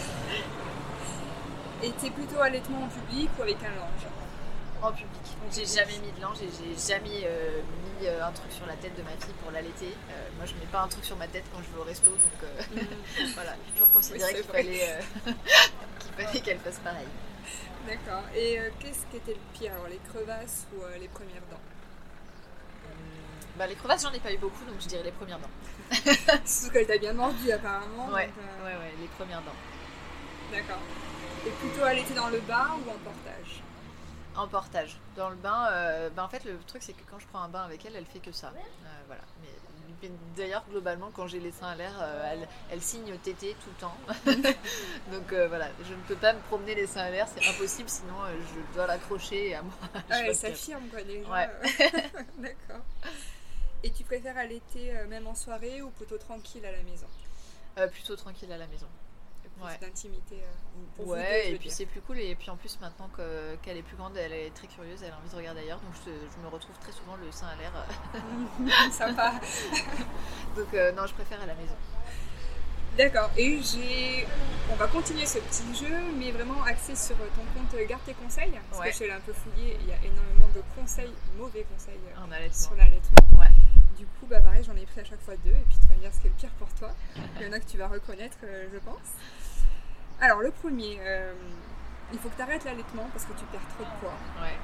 Et 1.82 1.90
t'es 1.93 2.11
plutôt 2.11 2.40
allaitement 2.40 2.84
en 2.84 2.88
public 2.88 3.30
ou 3.38 3.43
avec 3.43 3.57
un 3.57 3.70
linge? 3.70 4.07
En 4.82 4.93
public. 4.93 5.31
J'ai 5.51 5.66
jamais 5.66 5.99
mis 5.99 6.12
de 6.12 6.20
linge 6.20 6.38
et 6.43 6.49
j'ai 6.49 6.95
jamais 6.95 7.26
mis 8.01 8.09
un 8.09 8.32
truc 8.32 8.53
sur 8.53 8.66
la 8.66 8.74
tête 8.74 8.97
de 8.97 9.03
ma 9.03 9.11
fille 9.11 9.34
pour 9.43 9.51
l'allaiter. 9.51 9.95
moi 10.36 10.47
je 10.47 10.55
mets 10.55 10.70
pas 10.70 10.82
un 10.82 10.88
truc 10.88 11.05
sur 11.05 11.16
ma 11.16 11.26
tête 11.26 11.45
quand 11.53 11.61
je 11.62 11.74
vais 11.74 11.80
au 11.80 11.84
resto, 11.84 12.11
donc 12.11 12.51
mm. 12.72 13.24
voilà, 13.34 13.55
j'ai 13.66 13.72
toujours 13.72 13.90
considéré 13.90 14.34
qu'il 14.34 14.45
fallait 14.45 16.40
qu'elle 16.40 16.59
fasse 16.59 16.78
pareil. 16.78 17.07
D'accord. 17.86 18.22
Et 18.34 18.59
euh, 18.59 18.70
qu'est-ce 18.78 19.07
qui 19.11 19.16
était 19.16 19.34
le 19.34 19.59
pire? 19.59 19.72
Alors 19.72 19.88
les 19.88 19.99
crevasses 20.09 20.66
ou 20.74 20.82
euh, 20.82 20.99
les 20.99 21.09
premières 21.09 21.43
dents? 21.51 21.61
Bah, 23.59 23.66
Les 23.66 23.74
crevasses, 23.74 24.03
j'en 24.03 24.12
ai 24.12 24.20
pas 24.20 24.32
eu 24.32 24.38
beaucoup, 24.38 24.64
donc 24.64 24.80
je 24.80 24.88
dirais 24.88 25.03
les 25.03 25.12
premières 25.12 25.38
dents. 25.38 25.51
Surtout 26.45 26.72
qu'elle 26.72 26.86
t'a 26.86 26.97
bien 26.97 27.12
mordu 27.12 27.51
apparemment. 27.51 28.09
Ouais, 28.09 28.30
euh, 28.38 28.64
ouais, 28.64 28.76
ouais, 28.76 28.93
les 29.01 29.09
premières 29.09 29.43
dents. 29.43 29.59
D'accord. 30.51 30.80
Et 31.47 31.51
plutôt 31.51 31.86
était 31.88 32.14
dans 32.14 32.28
le 32.28 32.40
bain 32.40 32.68
ou 32.78 32.90
en 32.90 32.99
portage? 32.99 33.41
En 34.36 34.48
portage. 34.48 34.98
Dans 35.16 35.28
le 35.28 35.36
bain, 35.36 35.68
bah, 36.16 36.24
en 36.24 36.28
fait, 36.28 36.44
le 36.44 36.58
truc, 36.66 36.82
c'est 36.82 36.94
que 36.94 37.02
quand 37.10 37.18
je 37.18 37.26
prends 37.26 37.42
un 37.42 37.48
bain 37.48 37.62
avec 37.62 37.84
elle, 37.84 37.96
elle 37.96 38.06
fait 38.06 38.20
que 38.20 38.32
ça. 38.32 38.52
voilà. 39.06 39.22
Mais 39.42 39.48
D'ailleurs, 40.36 40.64
globalement, 40.68 41.10
quand 41.12 41.26
j'ai 41.28 41.38
les 41.38 41.52
seins 41.52 41.68
à 41.68 41.74
l'air, 41.76 41.92
euh, 42.00 42.44
elle, 42.70 42.82
signe 42.82 43.16
tété 43.18 43.54
tout 43.62 43.70
le 43.70 43.80
temps. 43.80 43.96
Donc 45.12 45.32
euh, 45.32 45.46
voilà, 45.46 45.68
je 45.84 45.94
ne 45.94 46.00
peux 46.08 46.16
pas 46.16 46.32
me 46.32 46.40
promener 46.40 46.74
les 46.74 46.86
seins 46.86 47.02
à 47.02 47.10
l'air, 47.10 47.28
c'est 47.28 47.46
impossible, 47.48 47.88
sinon 47.88 48.14
euh, 48.24 48.34
je 48.48 48.74
dois 48.74 48.86
l'accrocher 48.86 49.54
à 49.54 49.62
moi. 49.62 49.74
Ah, 50.10 50.22
elle 50.24 50.34
s'affirme 50.34 50.88
quoi 50.88 51.02
déjà. 51.02 51.30
Ouais. 51.30 51.48
D'accord. 52.38 52.84
Et 53.84 53.90
tu 53.90 54.02
préfères 54.04 54.36
allaiter 54.36 54.92
même 55.08 55.26
en 55.26 55.34
soirée 55.34 55.82
ou 55.82 55.90
plutôt 55.90 56.18
tranquille 56.18 56.64
à 56.64 56.72
la 56.72 56.82
maison? 56.82 57.06
Plutôt 57.92 58.16
tranquille 58.16 58.52
à 58.52 58.58
la 58.58 58.66
maison 58.66 58.86
ouais. 59.64 59.78
d'intimité. 59.80 60.42
Euh, 61.00 61.04
ouais, 61.04 61.50
et 61.52 61.56
puis 61.56 61.70
c'est 61.70 61.86
plus 61.86 62.00
cool. 62.00 62.18
Et 62.18 62.34
puis 62.34 62.50
en 62.50 62.56
plus, 62.56 62.78
maintenant 62.80 63.08
qu'elle 63.62 63.76
est 63.76 63.82
plus 63.82 63.96
grande, 63.96 64.16
elle 64.16 64.32
est 64.32 64.50
très 64.54 64.66
curieuse, 64.66 65.02
elle 65.02 65.12
a 65.12 65.18
envie 65.18 65.30
de 65.30 65.36
regarder 65.36 65.60
ailleurs. 65.60 65.80
Donc 65.80 65.94
je, 66.04 66.42
me 66.42 66.48
retrouve 66.48 66.76
très 66.78 66.92
souvent 66.92 67.16
le 67.16 67.30
sein 67.32 67.46
à 67.46 67.56
l'air. 67.56 67.72
Sympa. 68.92 69.34
donc 70.56 70.72
euh, 70.74 70.92
non, 70.92 71.06
je 71.06 71.14
préfère 71.14 71.40
à 71.40 71.46
la 71.46 71.54
maison. 71.54 71.74
D'accord, 72.96 73.30
et 73.38 73.58
j'ai. 73.62 74.26
On 74.70 74.74
va 74.74 74.86
continuer 74.86 75.24
ce 75.24 75.38
petit 75.38 75.74
jeu, 75.74 75.94
mais 76.18 76.30
vraiment 76.30 76.62
axé 76.64 76.94
sur 76.94 77.16
ton 77.16 77.42
compte 77.54 77.74
Garde 77.88 78.02
tes 78.04 78.12
conseils. 78.12 78.52
Parce 78.70 78.82
que 78.82 78.90
je 78.90 78.96
suis 78.96 79.10
un 79.10 79.20
peu 79.20 79.32
fouillée, 79.32 79.78
il 79.80 79.88
y 79.88 79.92
a 79.92 79.96
énormément 80.04 80.48
de 80.54 80.62
conseils, 80.78 81.12
mauvais 81.38 81.64
conseils 81.72 82.00
sur 82.52 82.74
l'allaitement. 82.74 83.38
Ouais. 83.38 83.48
Du 83.96 84.04
coup, 84.06 84.26
bah 84.26 84.40
pareil, 84.40 84.62
j'en 84.64 84.76
ai 84.76 84.84
pris 84.84 85.00
à 85.00 85.04
chaque 85.04 85.22
fois 85.22 85.36
deux, 85.36 85.50
et 85.50 85.64
puis 85.68 85.78
tu 85.80 85.86
vas 85.86 85.94
me 85.94 86.00
dire 86.00 86.12
ce 86.12 86.20
qui 86.20 86.26
est 86.26 86.30
le 86.30 86.36
pire 86.36 86.50
pour 86.58 86.68
toi. 86.74 86.90
Il 87.40 87.46
y 87.46 87.48
en 87.48 87.52
a 87.52 87.60
que 87.60 87.66
tu 87.66 87.78
vas 87.78 87.88
reconnaître, 87.88 88.36
euh, 88.44 88.66
je 88.72 88.78
pense. 88.78 88.98
Alors, 90.22 90.40
le 90.40 90.52
premier, 90.52 91.00
euh, 91.00 91.32
il 92.12 92.18
faut 92.20 92.28
que 92.28 92.36
tu 92.36 92.42
arrêtes 92.42 92.64
l'allaitement 92.64 93.08
parce 93.12 93.24
que 93.24 93.32
tu 93.32 93.44
perds 93.46 93.66
trop 93.74 93.82
de 93.82 93.90
poids. 93.98 94.14
Ouais. 94.40 94.56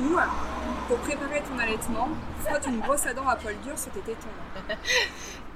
Ou, 0.00 0.18
pour 0.88 0.98
préparer 0.98 1.40
ton 1.42 1.56
allaitement, 1.60 2.08
frotte 2.40 2.66
une 2.66 2.80
brosse 2.80 3.06
à 3.06 3.14
dents 3.14 3.28
à 3.28 3.36
poil 3.36 3.54
dur 3.60 3.78
sur 3.78 3.92
tes 3.92 4.00
tétons. 4.00 4.28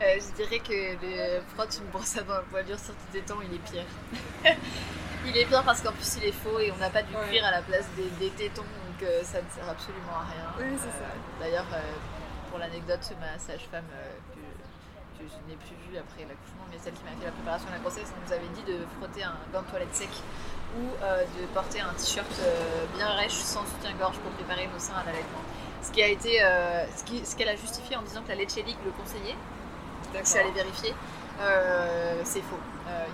Euh, 0.00 0.14
je 0.14 0.32
dirais 0.36 0.60
que 0.60 0.94
le 1.02 1.40
frotte 1.56 1.76
une 1.82 1.90
brosse 1.90 2.16
à 2.18 2.22
dents 2.22 2.34
à 2.34 2.42
poil 2.42 2.64
dur 2.64 2.78
sur 2.78 2.94
tes 2.94 3.18
tétons, 3.18 3.40
il 3.42 3.52
est 3.52 3.58
pire. 3.58 3.84
il 5.26 5.36
est 5.36 5.44
pire 5.44 5.64
parce 5.64 5.82
qu'en 5.82 5.90
plus, 5.90 6.18
il 6.18 6.26
est 6.26 6.32
faux 6.32 6.60
et 6.60 6.70
on 6.70 6.76
n'a 6.76 6.88
pas 6.88 7.02
du 7.02 7.12
cuir 7.12 7.44
à 7.44 7.50
la 7.50 7.62
place 7.62 7.86
des, 7.96 8.30
tétons, 8.30 8.62
donc 8.62 9.02
euh, 9.02 9.24
ça 9.24 9.42
ne 9.42 9.50
sert 9.50 9.68
absolument 9.68 10.14
à 10.14 10.30
rien. 10.30 10.70
Oui, 10.70 10.78
c'est 10.78 10.96
ça. 10.96 11.10
D'ailleurs, 11.40 11.66
pour 12.48 12.60
l'anecdote, 12.60 13.00
ma 13.18 13.36
sage-femme 13.40 13.90
que 15.18 15.26
je 15.26 15.38
n'ai 15.50 15.58
plus 15.58 15.74
vu 15.90 15.98
après 15.98 16.22
l'accouchement, 16.22 16.64
mais 16.70 16.78
celle 16.78 16.94
qui 16.94 17.02
m'a 17.02 17.10
fait 17.18 17.26
la 17.26 17.34
préparation 17.34 17.66
de 17.66 17.74
la 17.74 17.82
grossesse, 17.82 18.06
nous 18.14 18.32
avait 18.32 18.52
dit 18.54 18.62
de 18.62 18.86
frotter 18.98 19.24
un 19.26 19.34
gant 19.52 19.62
de 19.62 19.70
toilette 19.70 19.94
sec 19.94 20.10
ou 20.78 20.84
euh, 21.02 21.24
de 21.24 21.46
porter 21.54 21.80
un 21.80 21.92
t-shirt 21.94 22.30
euh, 22.40 22.86
bien 22.94 23.08
rêche 23.14 23.34
sans 23.34 23.66
soutien-gorge 23.66 24.18
pour 24.18 24.30
préparer 24.32 24.68
nos 24.68 24.78
seins 24.78 24.96
à 24.96 25.04
l'allaitement. 25.04 25.42
Ce 25.82 25.90
qui 25.90 26.02
a 26.02 26.08
été, 26.08 26.42
euh, 26.42 26.86
ce 26.94 27.34
qu'elle 27.36 27.48
a 27.48 27.56
justifié 27.56 27.96
en 27.96 28.02
disant 28.02 28.22
que 28.22 28.28
la 28.28 28.36
Leche 28.36 28.56
League 28.56 28.82
le 28.84 28.90
conseillait. 28.92 29.36
Je 30.14 30.24
suis 30.24 30.38
allée 30.38 30.52
vérifier. 30.52 30.94
c'est 32.24 32.42
faux. 32.42 32.60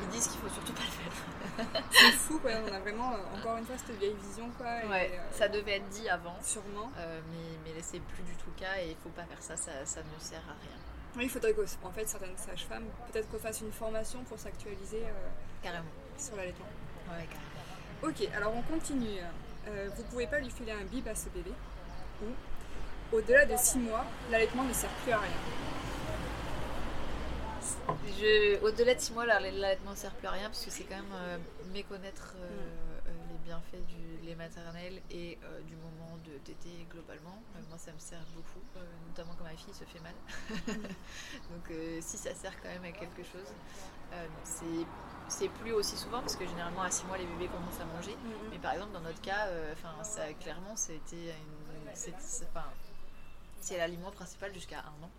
ils 0.02 0.08
disent 0.08 0.28
qu'il 0.28 0.40
faut 0.40 0.48
surtout 0.48 0.72
pas 0.72 0.82
le 0.82 0.90
faire. 0.90 1.12
c'est 1.90 2.12
fou. 2.12 2.40
On 2.44 2.74
a 2.74 2.80
vraiment, 2.80 3.12
encore 3.36 3.56
une 3.58 3.64
fois, 3.64 3.76
cette 3.76 3.96
vieille 3.98 4.16
vision, 4.28 4.50
quoi. 4.58 4.66
ça 5.32 5.48
devait 5.48 5.76
être 5.76 5.88
dit 5.90 6.08
avant. 6.08 6.36
Sûrement. 6.42 6.90
mais, 6.96 7.58
mais 7.64 7.82
c'est 7.82 8.00
plus 8.00 8.22
du 8.22 8.34
tout 8.34 8.50
le 8.56 8.60
cas 8.60 8.76
et 8.82 8.90
il 8.90 8.96
faut 9.02 9.10
pas 9.10 9.24
faire 9.24 9.40
ça, 9.40 9.56
ça, 9.56 9.72
ça 9.84 10.00
ne 10.00 10.20
sert 10.20 10.42
à 10.48 10.56
rien. 10.60 10.93
Oui, 11.16 11.24
il 11.24 11.30
faudrait 11.30 11.52
qu'en 11.52 11.90
fait, 11.92 12.08
certaines 12.08 12.36
sages-femmes, 12.36 12.86
peut-être 13.12 13.28
qu'on 13.30 13.38
fasse 13.38 13.60
une 13.60 13.70
formation 13.72 14.22
pour 14.24 14.38
s'actualiser 14.38 15.02
euh, 15.04 15.28
carrément. 15.62 15.84
sur 16.18 16.36
l'allaitement. 16.36 16.66
Ouais, 17.08 17.26
carrément. 17.26 17.54
Ok, 18.02 18.28
alors 18.36 18.54
on 18.56 18.62
continue. 18.62 19.20
Euh, 19.68 19.88
vous 19.96 20.02
pouvez 20.04 20.26
pas 20.26 20.40
lui 20.40 20.50
filer 20.50 20.72
un 20.72 20.84
bib 20.84 21.06
à 21.06 21.14
ce 21.14 21.28
bébé. 21.28 21.52
Ou, 22.22 23.16
au-delà 23.16 23.46
de 23.46 23.56
6 23.56 23.78
mois, 23.78 24.04
l'allaitement 24.30 24.64
ne 24.64 24.72
sert 24.72 24.90
plus 25.04 25.12
à 25.12 25.18
rien. 25.18 25.30
Au-delà 28.62 28.94
de 28.94 29.00
6 29.00 29.12
mois, 29.12 29.26
l'allaitement 29.26 29.92
ne 29.92 29.96
sert 29.96 30.12
plus 30.12 30.26
à 30.26 30.32
rien 30.32 30.48
parce 30.48 30.64
que 30.64 30.70
c'est 30.70 30.84
quand 30.84 30.96
même 30.96 31.04
euh, 31.14 31.38
méconnaître 31.72 32.34
mm. 32.34 32.83
Bienfaits 33.44 33.86
du 33.86 34.26
lait 34.26 34.34
maternel 34.34 35.00
et 35.10 35.38
du 35.66 35.76
moment 35.76 36.16
de 36.24 36.38
tété 36.38 36.86
globalement. 36.90 37.42
moi, 37.68 37.78
ça 37.78 37.92
me 37.92 37.98
sert 37.98 38.24
beaucoup 38.34 38.60
notamment 39.14 39.34
quand 39.38 39.44
ma 39.44 39.56
fille 39.56 39.72
se 39.72 39.84
fait 39.84 40.00
mal. 40.00 40.14
Donc 41.50 41.70
euh, 41.70 41.98
si 42.00 42.16
ça 42.16 42.34
sert 42.34 42.60
quand 42.60 42.68
même 42.68 42.84
à 42.84 42.92
quelque 42.92 43.22
chose, 43.22 43.52
euh, 44.12 44.26
c'est 45.28 45.48
plus 45.48 45.72
aussi 45.72 45.96
souvent 45.96 46.20
parce 46.20 46.36
que 46.36 46.46
généralement 46.46 46.82
à 46.82 46.90
6 46.90 47.06
mois 47.06 47.16
les 47.16 47.26
bébés 47.26 47.48
commencent 47.48 47.80
à 47.80 47.84
manger. 47.84 48.12
Mm-hmm. 48.12 48.50
Mais 48.50 48.58
par 48.58 48.72
exemple 48.72 48.92
dans 48.92 49.00
notre 49.00 49.20
cas, 49.20 49.46
euh, 49.46 49.74
ça 50.02 50.32
clairement 50.34 50.74
c'était 50.74 51.34
c'est 53.60 53.78
l'aliment 53.78 54.10
principal 54.10 54.52
jusqu'à 54.52 54.80
un 54.80 55.04
an. 55.04 55.10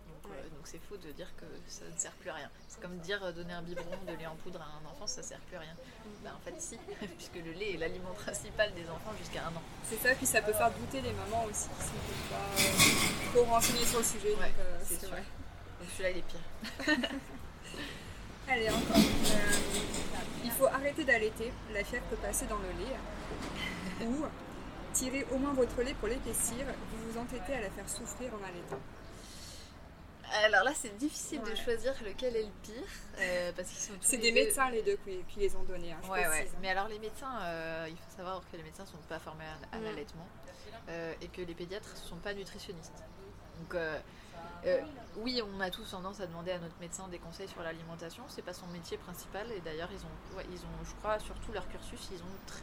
Donc 0.54 0.64
c'est 0.64 0.80
faux 0.88 0.96
de 0.96 1.10
dire 1.12 1.28
que 1.36 1.44
ça 1.68 1.84
ne 1.92 1.98
sert 1.98 2.12
plus 2.12 2.30
à 2.30 2.34
rien. 2.34 2.50
C'est 2.68 2.80
comme 2.80 2.96
dire 2.98 3.20
donner 3.32 3.52
un 3.52 3.62
biberon 3.62 3.96
de 4.06 4.12
lait 4.12 4.26
en 4.26 4.36
poudre 4.36 4.60
à 4.60 4.64
un 4.64 4.90
enfant, 4.90 5.06
ça 5.06 5.22
sert 5.22 5.38
plus 5.40 5.56
à 5.56 5.60
rien. 5.60 5.74
Mm-hmm. 5.74 6.24
Ben, 6.24 6.30
en 6.34 6.40
fait 6.44 6.54
si, 6.58 6.78
puisque 7.16 7.44
le 7.44 7.52
lait 7.52 7.74
est 7.74 7.76
l'aliment 7.76 8.12
principal 8.14 8.72
des 8.74 8.88
enfants 8.90 9.12
jusqu'à 9.18 9.44
un 9.44 9.50
an. 9.50 9.62
C'est 9.88 9.96
ça, 9.96 10.14
puis 10.14 10.26
ça 10.26 10.42
peut 10.42 10.52
faire 10.52 10.70
douter 10.70 11.00
les 11.00 11.12
mamans 11.12 11.44
aussi 11.44 11.68
qui 11.68 11.84
sont 11.86 11.94
pas 12.30 13.34
trop 13.34 13.44
renseignées 13.44 13.84
sur 13.84 13.98
le 13.98 14.04
sujet. 14.04 14.34
Euh, 14.40 14.78
c'est 14.84 15.06
vrai. 15.06 15.24
Donc 15.80 15.88
celui-là 15.90 16.10
il 16.10 16.18
est 16.18 16.22
pire. 16.22 17.08
Allez, 18.48 18.70
encore. 18.70 18.96
Euh, 18.96 19.52
il 20.44 20.50
faut 20.52 20.66
arrêter 20.66 21.02
d'allaiter. 21.02 21.52
La 21.74 21.82
fièvre 21.82 22.04
peut 22.04 22.16
passer 22.16 22.46
dans 22.46 22.58
le 22.58 22.68
lait. 22.78 24.06
Ou 24.06 24.24
tirer 24.92 25.26
au 25.32 25.38
moins 25.38 25.52
votre 25.52 25.82
lait 25.82 25.94
pour 25.94 26.08
l'épaissir. 26.08 26.64
Vous 26.92 27.12
vous 27.12 27.18
entêtez 27.18 27.54
à 27.54 27.60
la 27.60 27.70
faire 27.70 27.88
souffrir 27.88 28.32
en 28.34 28.48
allaitant. 28.48 28.80
Alors 30.44 30.64
là, 30.64 30.72
c'est 30.74 30.96
difficile 30.96 31.40
de 31.42 31.54
choisir 31.54 31.94
lequel 32.04 32.36
est 32.36 32.42
le 32.42 32.52
pire. 32.62 32.74
Euh, 33.18 33.52
parce 33.56 33.68
qu'ils 33.68 33.78
sont 33.78 33.92
C'est 34.00 34.18
des 34.18 34.32
médecins 34.32 34.70
les 34.70 34.82
deux 34.82 34.98
qui, 35.28 35.38
les 35.38 35.54
ont 35.56 35.62
donnés. 35.62 35.92
Hein, 35.92 36.08
ouais, 36.10 36.26
ouais. 36.28 36.50
Mais 36.60 36.70
alors 36.70 36.88
les 36.88 36.98
médecins, 36.98 37.40
euh, 37.42 37.86
il 37.88 37.96
faut 37.96 38.16
savoir 38.16 38.42
que 38.50 38.56
les 38.56 38.62
médecins 38.62 38.84
ne 38.84 38.88
sont 38.88 38.98
pas 39.08 39.18
formés 39.18 39.44
à, 39.72 39.78
mm. 39.78 39.84
l'allaitement 39.84 40.26
euh, 40.88 41.14
et 41.20 41.28
que 41.28 41.40
les 41.42 41.54
pédiatres 41.54 41.94
ne 42.02 42.08
sont 42.08 42.16
pas 42.16 42.34
nutritionnistes. 42.34 43.02
Donc, 43.58 43.80
oui, 45.16 45.40
on 45.42 45.60
a 45.60 45.70
tous 45.70 45.90
tendance 45.90 46.20
à 46.20 46.26
demander 46.26 46.50
à 46.50 46.58
notre 46.58 46.78
médecin 46.80 47.08
des 47.08 47.18
conseils 47.18 47.48
sur 47.48 47.62
l'alimentation. 47.62 48.24
C'est 48.28 48.42
pas 48.42 48.52
son 48.52 48.66
métier 48.66 48.98
principal. 48.98 49.46
Et 49.52 49.60
d'ailleurs, 49.60 49.88
ils 49.92 50.04
ont, 50.04 50.36
ouais, 50.36 50.44
ils 50.52 50.58
ont, 50.58 50.84
je 50.84 50.94
crois, 50.96 51.18
sur 51.18 51.34
tout 51.36 51.52
leur 51.52 51.66
cursus, 51.68 52.08
ils 52.12 52.20
ont. 52.20 52.36
très- 52.46 52.60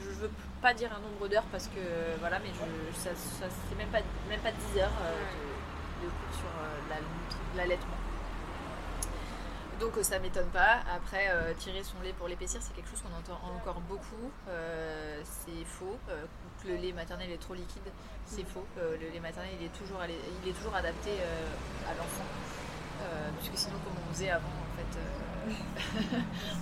Je 0.00 0.08
veux 0.08 0.30
pas 0.62 0.72
dire 0.74 0.90
un 0.92 1.00
nombre 1.00 1.28
d'heures 1.28 1.46
parce 1.52 1.68
que 1.68 2.18
voilà, 2.18 2.38
mais 2.40 2.48
je, 2.48 2.98
ça, 2.98 3.10
ça- 3.14 3.46
c'est 3.68 3.76
même 3.76 3.90
pas, 3.90 4.00
même 4.28 4.40
pas 4.40 4.50
10 4.50 4.78
heures 4.80 4.90
euh, 5.02 5.12
sur 6.08 6.46
euh, 6.46 7.56
l'allaitement. 7.56 7.96
Donc 9.78 9.96
euh, 9.96 10.02
ça 10.02 10.18
m'étonne 10.18 10.48
pas. 10.48 10.80
Après, 10.94 11.28
euh, 11.30 11.54
tirer 11.54 11.82
son 11.82 12.00
lait 12.02 12.12
pour 12.12 12.28
l'épaissir, 12.28 12.60
c'est 12.62 12.74
quelque 12.74 12.90
chose 12.90 13.02
qu'on 13.02 13.16
entend 13.16 13.40
encore 13.56 13.80
beaucoup. 13.80 14.30
C'est 15.24 15.64
faux. 15.64 15.98
Le 16.66 16.76
lait 16.76 16.92
maternel 16.92 17.30
est 17.30 17.40
trop 17.40 17.54
liquide, 17.54 17.90
c'est 18.26 18.44
faux. 18.44 18.66
Le 18.76 19.10
lait 19.10 19.20
maternel, 19.20 19.52
il 19.58 19.66
est 19.66 19.70
toujours, 19.72 20.00
adapté 20.74 21.10
à 21.88 21.94
l'enfant. 21.94 22.24
Puisque 23.38 23.56
sinon, 23.56 23.78
comme 23.84 23.94
on 24.06 24.12
faisait 24.12 24.30
avant, 24.30 24.48
en 24.48 24.76
fait, 24.76 24.98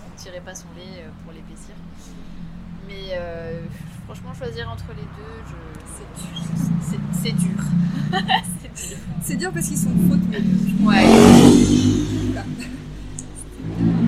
on 0.06 0.12
ne 0.12 0.16
tirait 0.16 0.40
pas 0.40 0.54
son 0.54 0.68
lait 0.76 1.04
pour 1.24 1.32
l'épaissir. 1.32 1.74
Mais 2.88 3.10
euh, 3.12 3.60
franchement, 4.06 4.34
choisir 4.34 4.68
entre 4.70 4.86
les 4.96 5.02
deux, 5.02 5.42
je... 5.46 5.54
c'est, 5.94 6.96
dur. 6.96 7.04
c'est 7.12 7.32
dur. 7.32 7.62
C'est 9.22 9.36
dur 9.36 9.52
parce 9.52 9.66
qu'ils 9.66 9.76
sont 9.76 9.90
les 10.30 10.40
deux. 10.40 10.84
Ouais. 10.84 11.04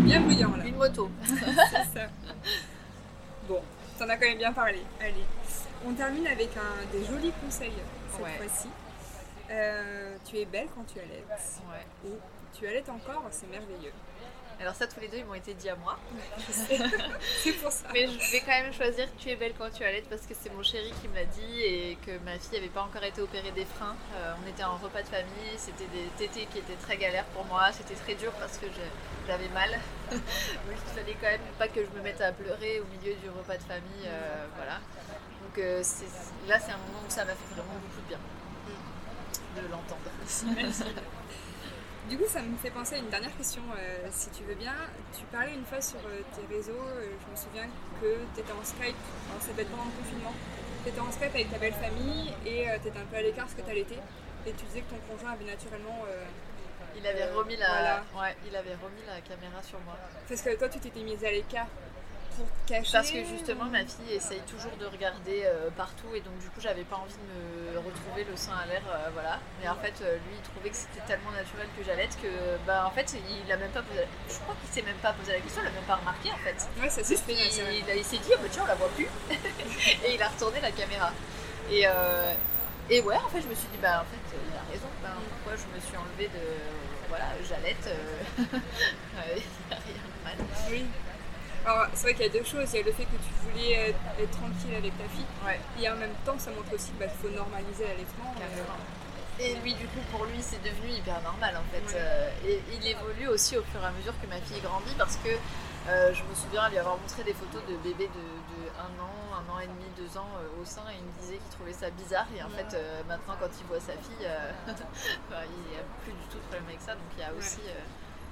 Bien 0.04 0.20
brillant 0.22 0.56
là. 0.56 0.64
une 0.64 0.76
moto. 0.76 1.10
C'est 1.26 1.98
ça. 1.98 2.06
Bon, 3.46 3.60
t'en 3.98 4.08
as 4.08 4.16
quand 4.16 4.26
même 4.26 4.38
bien 4.38 4.52
parlé. 4.52 4.80
Allez. 5.00 5.24
On 5.86 5.92
termine 5.92 6.26
avec 6.26 6.50
un 6.56 6.86
des 6.96 7.04
jolis 7.04 7.32
conseils 7.44 7.72
cette 8.10 8.22
Ouais. 8.22 8.36
fois-ci. 8.38 8.68
Euh, 9.50 10.16
tu 10.24 10.36
es 10.38 10.44
belle 10.46 10.68
quand 10.74 10.84
tu 10.92 10.98
allaites. 11.00 11.26
Ouais. 11.68 12.08
Et 12.10 12.18
tu 12.58 12.66
allaites 12.66 12.88
encore, 12.88 13.24
c'est 13.30 13.50
merveilleux. 13.50 13.92
Alors 14.60 14.74
ça, 14.74 14.86
tous 14.86 15.00
les 15.00 15.08
deux, 15.08 15.16
ils 15.16 15.24
m'ont 15.24 15.34
été 15.34 15.54
dit 15.54 15.70
à 15.70 15.76
moi. 15.76 15.98
C'est 17.42 17.52
pour 17.54 17.72
ça. 17.72 17.88
Mais 17.94 18.06
je 18.06 18.32
vais 18.32 18.40
quand 18.40 18.60
même 18.62 18.72
choisir 18.74 19.08
Tu 19.18 19.30
es 19.30 19.36
belle 19.36 19.54
quand 19.58 19.70
tu 19.70 19.82
allaites 19.84 20.08
parce 20.10 20.26
que 20.26 20.34
c'est 20.38 20.52
mon 20.52 20.62
chéri 20.62 20.92
qui 21.00 21.08
me 21.08 21.14
l'a 21.14 21.24
dit 21.24 21.62
et 21.62 21.98
que 22.04 22.18
ma 22.24 22.38
fille 22.38 22.52
n'avait 22.58 22.68
pas 22.68 22.82
encore 22.82 23.02
été 23.02 23.22
opérée 23.22 23.52
des 23.52 23.64
freins. 23.64 23.96
Euh, 24.16 24.34
on 24.44 24.48
était 24.48 24.64
en 24.64 24.76
repas 24.76 25.02
de 25.02 25.08
famille, 25.08 25.56
c'était 25.56 25.86
des 25.86 26.08
tétés 26.18 26.46
qui 26.52 26.58
étaient 26.58 26.76
très 26.82 26.98
galères 26.98 27.24
pour 27.32 27.46
moi, 27.46 27.72
c'était 27.72 27.94
très 27.94 28.14
dur 28.14 28.32
parce 28.32 28.58
que 28.58 28.66
j'avais 29.26 29.48
mal. 29.48 29.70
Donc 30.10 30.20
il 30.68 30.94
fallait 30.94 31.16
quand 31.20 31.30
même 31.30 31.40
pas 31.58 31.68
que 31.68 31.80
je 31.82 31.90
me 31.96 32.02
mette 32.02 32.20
à 32.20 32.32
pleurer 32.32 32.80
au 32.80 32.84
milieu 32.84 33.14
du 33.16 33.30
repas 33.30 33.56
de 33.56 33.62
famille. 33.62 34.06
euh, 34.06 34.46
voilà. 34.56 34.78
Donc 35.42 35.56
euh, 35.58 35.82
là, 36.48 36.58
c'est 36.60 36.72
un 36.72 36.78
moment 36.78 37.00
où 37.06 37.10
ça 37.10 37.24
m'a 37.24 37.32
fait 37.32 37.54
vraiment 37.54 37.74
beaucoup 37.80 38.02
de 38.02 38.08
bien 38.08 38.18
de 39.56 39.62
l'entendre. 39.68 40.10
Du 42.10 42.18
coup, 42.18 42.26
ça 42.26 42.42
me 42.42 42.56
fait 42.56 42.70
penser 42.70 42.96
à 42.96 42.98
une 42.98 43.08
dernière 43.08 43.34
question, 43.36 43.62
euh, 43.78 44.08
si 44.10 44.30
tu 44.30 44.42
veux 44.42 44.56
bien. 44.56 44.74
Tu 45.16 45.22
parlais 45.30 45.54
une 45.54 45.64
fois 45.64 45.80
sur 45.80 46.00
euh, 46.00 46.22
tes 46.34 46.42
réseaux, 46.52 46.72
euh, 46.72 47.06
je 47.06 47.30
me 47.30 47.36
souviens 47.36 47.70
que 48.02 48.18
tu 48.34 48.40
étais 48.40 48.50
en 48.50 48.64
Skype, 48.64 48.98
alors 49.30 49.40
ça 49.40 49.52
devait 49.52 49.62
être 49.62 49.70
pendant 49.70 49.84
le 49.84 49.94
confinement, 50.02 50.34
tu 50.82 50.88
étais 50.88 50.98
en 50.98 51.12
Skype 51.12 51.30
avec 51.30 51.52
ta 51.52 51.58
belle 51.58 51.78
famille 51.78 52.34
et 52.44 52.66
tu 52.82 52.88
étais 52.88 52.98
un 52.98 53.06
peu 53.06 53.14
à 53.14 53.22
l'écart 53.22 53.44
parce 53.44 53.54
que 53.54 53.62
tu 53.62 53.70
allaitais. 53.70 54.02
Et 54.44 54.50
tu 54.50 54.64
disais 54.64 54.80
que 54.80 54.90
ton 54.90 54.98
conjoint 55.06 55.38
avait 55.38 55.44
naturellement. 55.44 56.02
Il 56.96 57.06
avait 57.06 57.30
remis 57.30 57.56
la, 57.56 57.68
voilà. 57.68 58.02
ouais, 58.18 58.34
il 58.48 58.56
avait 58.56 58.74
remis 58.74 59.06
la 59.06 59.20
caméra 59.20 59.62
sur 59.62 59.78
moi. 59.86 59.94
Parce 60.28 60.42
que 60.42 60.56
toi, 60.56 60.68
tu 60.68 60.80
t'étais 60.80 61.04
mise 61.04 61.24
à 61.24 61.30
l'écart 61.30 61.68
pour 62.40 62.66
cacher. 62.66 62.92
Parce 62.92 63.10
que 63.10 63.24
justement, 63.24 63.66
ma 63.66 63.84
fille 63.84 64.12
essaye 64.12 64.40
toujours 64.48 64.72
de 64.78 64.86
regarder 64.86 65.44
euh, 65.44 65.68
partout 65.76 66.08
et 66.14 66.20
donc 66.20 66.38
du 66.38 66.48
coup, 66.48 66.60
j'avais 66.60 66.84
pas 66.84 66.96
envie 66.96 67.14
de 67.14 67.74
me 67.74 67.78
retrouver 67.78 68.24
le 68.24 68.36
sein 68.36 68.56
à 68.56 68.66
l'air, 68.66 68.82
euh, 68.88 69.10
voilà. 69.12 69.40
Mais 69.60 69.68
en 69.68 69.76
fait, 69.76 69.94
euh, 70.02 70.16
lui, 70.16 70.34
il 70.36 70.42
trouvait 70.42 70.70
que 70.70 70.76
c'était 70.76 71.04
tellement 71.06 71.30
naturel 71.32 71.68
que 71.76 71.84
j'allaite 71.84 72.16
que, 72.22 72.28
bah, 72.66 72.86
en 72.86 72.90
fait, 72.90 73.14
il 73.14 73.52
a 73.52 73.56
même 73.56 73.70
pas 73.70 73.82
posé. 73.82 74.04
Je 74.28 74.38
crois 74.40 74.54
qu'il 74.60 74.70
s'est 74.70 74.86
même 74.86 75.00
pas 75.02 75.12
posé 75.12 75.32
la 75.32 75.40
question, 75.40 75.62
il 75.62 75.68
a 75.68 75.72
même 75.72 75.88
pas 75.88 75.96
remarqué 75.96 76.30
en 76.32 76.40
fait. 76.40 76.56
Ouais, 76.80 76.88
ça 76.88 77.04
s'est 77.04 77.16
fait 77.16 77.34
il, 77.34 78.04
s'est 78.04 78.16
dit, 78.16 78.32
ah 78.32 78.38
bah 78.40 78.48
tiens, 78.50 78.62
on 78.64 78.66
la 78.66 78.74
voit 78.74 78.90
plus. 78.96 79.08
et 79.30 80.14
il 80.14 80.22
a 80.22 80.28
retourné 80.28 80.60
la 80.60 80.72
caméra. 80.72 81.12
Et, 81.70 81.84
et 82.90 83.00
ouais, 83.02 83.16
en 83.16 83.28
fait, 83.28 83.42
je 83.42 83.48
me 83.48 83.54
suis 83.54 83.68
dit, 83.68 83.78
bah 83.80 84.02
en 84.02 84.08
fait, 84.08 84.24
il 84.32 84.56
a 84.56 84.64
raison. 84.72 84.88
Bah, 85.02 85.10
pourquoi 85.28 85.56
je 85.56 85.66
me 85.74 85.80
suis 85.80 85.96
enlevée 85.96 86.28
de. 86.28 86.44
Voilà, 87.08 87.26
j'allaite. 87.42 87.90
il 88.38 88.44
n'y 88.44 89.74
a 89.74 89.78
rien 89.82 90.04
de 90.06 90.24
mal. 90.24 90.46
Oui. 90.70 90.84
Alors, 91.66 91.86
c'est 91.94 92.02
vrai 92.04 92.14
qu'il 92.14 92.26
y 92.26 92.28
a 92.28 92.32
deux 92.32 92.44
choses. 92.44 92.68
Il 92.72 92.80
y 92.80 92.82
a 92.82 92.86
le 92.86 92.92
fait 92.92 93.04
que 93.04 93.16
tu 93.16 93.32
voulais 93.44 93.72
être, 93.72 93.98
être 94.18 94.30
tranquille 94.30 94.74
avec 94.76 94.96
ta 94.96 95.04
fille. 95.08 95.26
Ouais. 95.44 95.60
Et 95.80 95.88
en 95.88 95.96
même 95.96 96.14
temps, 96.24 96.38
ça 96.38 96.50
montre 96.50 96.72
aussi 96.74 96.90
qu'il 96.92 97.08
faut 97.08 97.28
normaliser 97.34 97.84
l'allaitement. 97.84 98.32
Carrément. 98.38 98.80
Et 99.38 99.54
lui, 99.64 99.74
du 99.74 99.86
coup, 99.88 100.00
pour 100.12 100.24
lui, 100.26 100.40
c'est 100.40 100.62
devenu 100.62 100.90
hyper 100.92 101.20
normal 101.22 101.56
en 101.56 101.64
fait. 101.72 101.80
Ouais. 101.94 102.00
Euh, 102.00 102.30
et 102.46 102.60
il 102.74 102.86
évolue 102.86 103.28
aussi 103.28 103.56
au 103.56 103.62
fur 103.62 103.80
et 103.82 103.86
à 103.86 103.90
mesure 103.92 104.12
que 104.20 104.26
ma 104.26 104.36
fille 104.40 104.60
grandit 104.60 104.94
parce 104.98 105.16
que 105.16 105.30
euh, 105.88 106.12
je 106.12 106.22
me 106.24 106.34
souviens 106.34 106.68
lui 106.68 106.76
avoir 106.76 106.98
montré 106.98 107.24
des 107.24 107.32
photos 107.32 107.62
de 107.66 107.74
bébés 107.76 108.08
de, 108.12 108.20
de 108.52 108.68
un 108.76 108.92
an, 109.00 109.40
un 109.40 109.48
an 109.50 109.58
et 109.60 109.66
demi, 109.66 109.88
deux 109.96 110.18
ans 110.18 110.28
euh, 110.36 110.60
au 110.60 110.64
sein 110.66 110.82
et 110.92 110.96
il 111.00 111.04
me 111.08 111.12
disait 111.24 111.38
qu'il 111.40 111.50
trouvait 111.56 111.72
ça 111.72 111.88
bizarre. 111.88 112.26
Et 112.36 112.42
en 112.42 112.50
fait, 112.50 112.68
euh, 112.76 113.00
maintenant, 113.08 113.32
quand 113.40 113.48
il 113.58 113.64
voit 113.66 113.80
sa 113.80 113.92
fille, 113.96 114.26
euh, 114.28 114.52
bah, 115.30 115.40
il 115.48 115.72
n'y 115.72 115.76
a 115.80 115.84
plus 116.04 116.12
du 116.12 116.26
tout 116.28 116.36
de 116.36 116.44
problème 116.44 116.64
avec 116.68 116.80
ça. 116.82 116.92
Donc 116.92 117.08
il 117.16 117.20
y 117.20 117.24
a 117.24 117.32
aussi. 117.32 117.60
euh, 117.64 117.80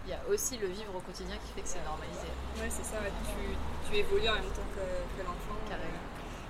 il 0.09 0.13
y 0.13 0.15
a 0.15 0.21
aussi 0.33 0.57
le 0.57 0.69
vivre 0.69 0.95
au 0.97 1.01
quotidien 1.01 1.37
qui 1.37 1.53
fait 1.53 1.61
que 1.61 1.69
c'est 1.69 1.85
normalisé. 1.85 2.29
Ouais, 2.57 2.71
c'est 2.71 2.83
ça. 2.85 2.97
Tu, 3.29 3.91
tu 3.91 3.97
évolues 3.99 4.29
en 4.31 4.35
même 4.41 4.53
temps 4.57 4.65
que, 4.75 4.81
que 5.21 5.23
l'enfant. 5.27 5.55
Carrément. 5.69 6.01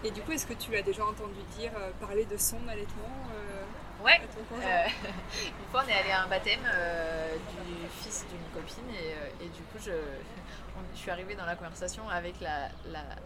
Et 0.05 0.13
du 0.13 0.21
coup, 0.23 0.31
est-ce 0.31 0.47
que 0.47 0.55
tu 0.55 0.77
as 0.77 0.83
déjà 0.83 1.05
entendu 1.05 1.43
dire 1.59 1.73
euh, 1.77 1.91
parler 2.01 2.25
de 2.25 2.37
son 2.37 2.59
allaitement 2.69 3.11
euh, 3.35 4.05
Ouais, 4.05 4.21
Euh, 4.53 4.87
une 5.45 5.69
fois, 5.73 5.83
on 5.85 5.89
est 5.89 5.93
allé 5.93 6.11
à 6.13 6.23
un 6.23 6.29
baptême 6.29 6.61
euh, 6.73 7.35
du 7.35 7.89
fils 8.01 8.25
d'une 8.31 8.47
copine 8.55 8.89
et, 8.95 9.45
et 9.45 9.49
du 9.49 9.63
coup, 9.63 9.79
je, 9.85 9.91
on- 9.91 10.95
je 10.95 10.99
suis 10.99 11.11
arrivée 11.11 11.35
dans 11.35 11.47
la 11.47 11.57
conversation 11.57 12.09
avec 12.09 12.41
la. 12.41 12.69
la- 12.87 13.17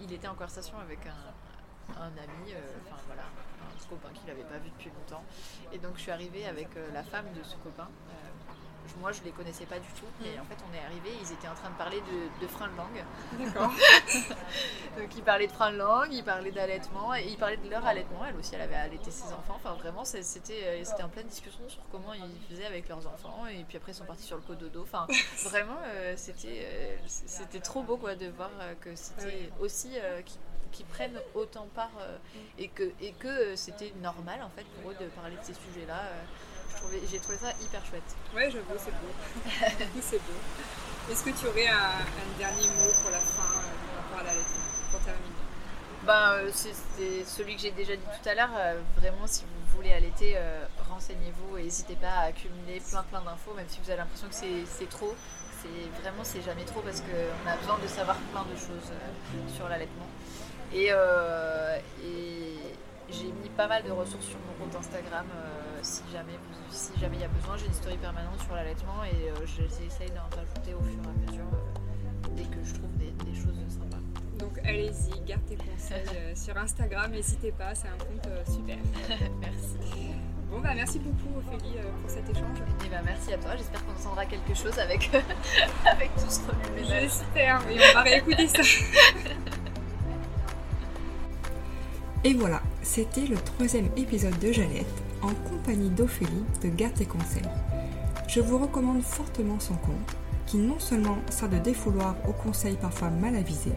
il 0.00 0.10
était 0.14 0.26
en 0.28 0.32
conversation 0.34 0.78
avec 0.80 1.00
un, 1.06 1.92
un 2.00 2.06
ami, 2.06 2.54
enfin 2.88 2.96
voilà, 3.06 3.22
un 3.22 3.88
copain 3.88 4.08
qu'il 4.14 4.26
n'avait 4.26 4.42
pas 4.48 4.56
vu 4.56 4.70
depuis 4.70 4.88
longtemps. 4.90 5.22
Et 5.72 5.78
donc, 5.78 5.92
je 5.96 6.00
suis 6.00 6.10
arrivée 6.10 6.46
avec 6.46 6.68
la 6.94 7.02
femme 7.04 7.26
de 7.36 7.42
ce 7.42 7.56
copain. 7.56 7.88
Je- 8.86 9.00
moi, 9.00 9.12
je 9.12 9.22
les 9.24 9.30
connaissais 9.30 9.64
pas 9.66 9.78
du 9.78 9.88
tout, 9.98 10.06
mais 10.20 10.38
en 10.38 10.44
fait, 10.44 10.56
on 10.70 10.74
est 10.74 10.84
arrivé, 10.84 11.10
ils 11.20 11.32
étaient 11.32 11.48
en 11.48 11.54
train 11.54 11.70
de 11.70 11.74
parler 11.76 12.00
de, 12.00 12.42
de 12.44 12.46
frein 12.48 12.68
de 12.68 12.76
langue. 12.76 13.04
D'accord. 13.38 13.70
Donc 14.98 15.08
ils 15.16 15.22
parlaient 15.22 15.46
de 15.46 15.52
frein 15.52 15.72
de 15.72 15.78
langue, 15.78 16.12
ils 16.12 16.22
parlaient 16.24 16.50
d'allaitement, 16.52 17.14
et 17.14 17.24
ils 17.26 17.36
parlaient 17.36 17.56
de 17.56 17.68
leur 17.68 17.84
allaitement. 17.84 18.24
Elle 18.28 18.36
aussi, 18.36 18.54
elle 18.54 18.60
avait 18.62 18.74
allaité 18.76 19.10
ses 19.10 19.24
enfants. 19.32 19.56
Enfin, 19.56 19.72
vraiment, 19.74 20.04
c'était 20.04 20.62
euh, 20.64 20.84
c'était 20.84 21.02
en 21.02 21.08
pleine 21.08 21.26
discussion 21.26 21.60
sur 21.68 21.80
comment 21.90 22.12
ils 22.14 22.54
faisaient 22.54 22.66
avec 22.66 22.88
leurs 22.88 23.06
enfants. 23.06 23.46
Et 23.46 23.64
puis 23.64 23.76
après, 23.76 23.92
ils 23.92 23.96
sont 23.96 24.04
partis 24.04 24.22
sur 24.24 24.36
le 24.36 24.42
cododo. 24.42 24.82
Enfin, 24.82 25.06
vraiment, 25.44 25.78
euh, 25.86 26.14
c'était 26.16 26.66
euh, 26.66 26.96
c'était 27.06 27.60
trop 27.60 27.82
beau 27.82 27.96
quoi, 27.96 28.14
de 28.14 28.28
voir 28.28 28.50
que 28.80 28.94
c'était 28.94 29.50
aussi 29.60 29.90
euh, 29.98 30.22
qu'ils 30.22 30.40
qu'ils 30.72 30.86
prennent 30.86 31.20
autant 31.36 31.68
part 31.72 31.92
euh, 32.00 32.16
et 32.58 32.66
que, 32.66 32.82
et 33.00 33.12
que 33.12 33.28
euh, 33.28 33.54
c'était 33.54 33.92
normal 34.02 34.42
en 34.42 34.48
fait 34.50 34.64
pour 34.64 34.90
eux 34.90 34.96
de 35.00 35.06
parler 35.06 35.36
de 35.36 35.44
ces 35.44 35.54
sujets-là. 35.54 36.00
Euh, 36.00 36.22
J'ai 37.10 37.18
trouvé 37.18 37.38
ça 37.38 37.50
hyper 37.60 37.84
chouette. 37.86 38.16
Ouais, 38.34 38.50
j'avoue, 38.50 38.74
c'est 38.78 38.90
beau. 38.90 39.12
C'est 40.00 40.18
beau. 40.18 40.38
Est-ce 41.10 41.22
que 41.24 41.30
tu 41.30 41.46
aurais 41.46 41.66
un, 41.66 41.74
un 41.76 42.38
dernier 42.38 42.66
mot 42.68 42.90
pour 43.02 43.10
la 43.10 43.18
fin 43.18 43.42
euh, 43.42 43.96
par 43.96 44.04
rapport 44.04 44.20
à 44.20 44.22
l'allaitement 44.24 44.64
Pour 44.90 45.00
terminer? 45.00 45.34
Ben, 46.04 46.32
euh, 46.32 46.50
c'est 46.52 46.72
c'est 46.96 47.24
celui 47.24 47.56
que 47.56 47.62
j'ai 47.62 47.70
déjà 47.70 47.96
dit 47.96 48.02
tout 48.22 48.28
à 48.28 48.34
l'heure. 48.34 48.50
euh, 48.56 48.80
vraiment, 48.96 49.26
si 49.26 49.44
vous 49.44 49.76
voulez 49.76 49.92
allaiter, 49.92 50.36
renseignez-vous 50.90 51.58
et 51.58 51.62
n'hésitez 51.64 51.96
pas 51.96 52.08
à 52.10 52.24
accumuler 52.26 52.80
plein 52.90 53.02
plein 53.04 53.20
d'infos, 53.22 53.54
même 53.54 53.66
si 53.68 53.80
vous 53.82 53.90
avez 53.90 53.98
l'impression 53.98 54.28
que 54.28 54.34
c'est 54.34 54.88
trop. 54.88 55.14
C'est 55.62 56.02
vraiment 56.02 56.22
c'est 56.24 56.42
jamais 56.42 56.64
trop 56.64 56.80
parce 56.80 57.00
qu'on 57.00 57.48
a 57.50 57.56
besoin 57.56 57.78
de 57.78 57.88
savoir 57.88 58.16
plein 58.32 58.44
de 58.44 58.56
choses 58.56 58.92
sur 59.56 59.68
l'allaitement. 59.68 60.06
Et, 60.72 60.88
euh, 60.90 61.78
et 62.02 62.58
j'ai 63.10 63.26
mis 63.26 63.48
pas 63.56 63.66
mal 63.66 63.82
de 63.84 63.90
ressources 63.90 64.26
sur 64.26 64.38
mon 64.40 64.64
compte 64.64 64.76
Instagram 64.76 65.26
euh, 65.34 65.63
si 65.84 66.02
jamais 66.12 66.38
si 66.70 66.98
jamais 66.98 67.16
il 67.16 67.20
y 67.20 67.24
a 67.24 67.28
besoin. 67.28 67.56
J'ai 67.56 67.66
une 67.66 67.72
story 67.72 67.96
permanente 67.98 68.40
sur 68.40 68.54
l'allaitement 68.54 69.04
et 69.04 69.30
euh, 69.30 69.46
j'essaye 69.46 70.10
d'en 70.10 70.26
rajouter 70.34 70.74
au 70.74 70.82
fur 70.82 71.02
et 71.04 71.08
à 71.08 71.30
mesure 71.30 71.46
euh, 71.52 72.28
dès 72.36 72.44
que 72.44 72.64
je 72.64 72.74
trouve 72.74 72.90
des, 72.96 73.12
des 73.24 73.34
choses 73.34 73.54
sympas. 73.68 74.02
Donc 74.38 74.58
allez-y, 74.64 75.20
garde 75.26 75.44
tes 75.46 75.56
conseils 75.56 76.04
euh, 76.16 76.32
sur 76.34 76.56
Instagram, 76.56 77.10
n'hésitez 77.12 77.52
pas, 77.52 77.74
c'est 77.74 77.88
un 77.88 77.98
compte 77.98 78.26
euh, 78.26 78.42
super. 78.44 78.76
Merci. 79.40 79.78
Bon 80.50 80.60
bah 80.60 80.70
merci 80.72 81.00
beaucoup 81.00 81.36
Ophélie 81.38 81.78
euh, 81.78 81.90
pour 82.00 82.08
cet 82.08 82.30
échange. 82.30 82.58
Et 82.86 82.88
ben 82.88 83.02
merci 83.04 83.32
à 83.32 83.38
toi, 83.38 83.56
j'espère 83.56 83.84
qu'on 83.84 83.92
entendra 83.92 84.24
quelque 84.24 84.54
chose 84.54 84.78
avec, 84.78 85.10
avec 85.84 86.14
tout 86.14 86.30
ce 86.30 86.40
remue-ménage. 86.42 87.00
J'espère, 87.02 87.60
mais 87.66 87.74
on 87.74 87.94
va 87.94 88.02
réécouter 88.02 88.46
ça. 88.46 88.62
Et 92.22 92.34
voilà, 92.34 92.62
c'était 92.82 93.26
le 93.26 93.36
troisième 93.36 93.86
épisode 93.96 94.38
de 94.38 94.52
Jalette 94.52 95.03
en 95.24 95.34
compagnie 95.48 95.88
d'Ophélie 95.88 96.44
de 96.62 96.68
Garde 96.68 97.00
et 97.00 97.06
Conseil. 97.06 97.42
Je 98.28 98.40
vous 98.40 98.58
recommande 98.58 99.02
fortement 99.02 99.58
son 99.58 99.74
compte, 99.74 100.16
qui 100.46 100.58
non 100.58 100.78
seulement 100.78 101.16
sert 101.30 101.48
de 101.48 101.58
défouloir 101.58 102.16
aux 102.28 102.32
conseils 102.32 102.76
parfois 102.76 103.10
mal 103.10 103.34
avisés, 103.34 103.72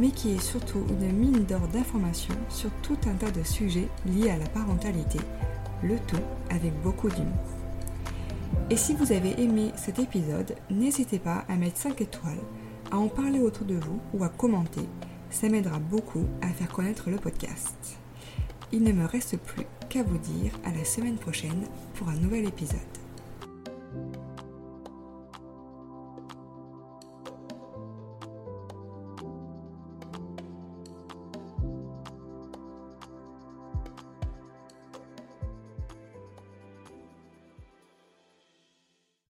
mais 0.00 0.10
qui 0.10 0.34
est 0.34 0.42
surtout 0.42 0.84
une 0.88 1.12
mine 1.12 1.44
d'or 1.44 1.68
d'informations 1.68 2.34
sur 2.48 2.70
tout 2.82 2.98
un 3.06 3.14
tas 3.14 3.30
de 3.30 3.44
sujets 3.44 3.88
liés 4.06 4.30
à 4.30 4.36
la 4.36 4.48
parentalité, 4.48 5.18
le 5.82 5.96
tout 5.98 6.22
avec 6.50 6.72
beaucoup 6.82 7.08
d'humour. 7.08 7.32
Et 8.70 8.76
si 8.76 8.94
vous 8.94 9.12
avez 9.12 9.40
aimé 9.40 9.72
cet 9.76 9.98
épisode, 9.98 10.54
n'hésitez 10.70 11.18
pas 11.18 11.44
à 11.48 11.56
mettre 11.56 11.78
5 11.78 12.00
étoiles, 12.00 12.40
à 12.90 12.98
en 12.98 13.08
parler 13.08 13.40
autour 13.40 13.66
de 13.66 13.74
vous 13.74 14.00
ou 14.12 14.24
à 14.24 14.28
commenter. 14.28 14.88
Ça 15.30 15.48
m'aidera 15.48 15.78
beaucoup 15.78 16.24
à 16.40 16.48
faire 16.48 16.68
connaître 16.68 17.10
le 17.10 17.16
podcast 17.16 17.98
il 18.74 18.82
ne 18.82 18.92
me 18.92 19.06
reste 19.06 19.36
plus 19.36 19.66
qu'à 19.88 20.02
vous 20.02 20.18
dire 20.18 20.50
à 20.64 20.72
la 20.76 20.84
semaine 20.84 21.16
prochaine 21.16 21.68
pour 21.94 22.08
un 22.08 22.16
nouvel 22.16 22.44
épisode. 22.44 22.93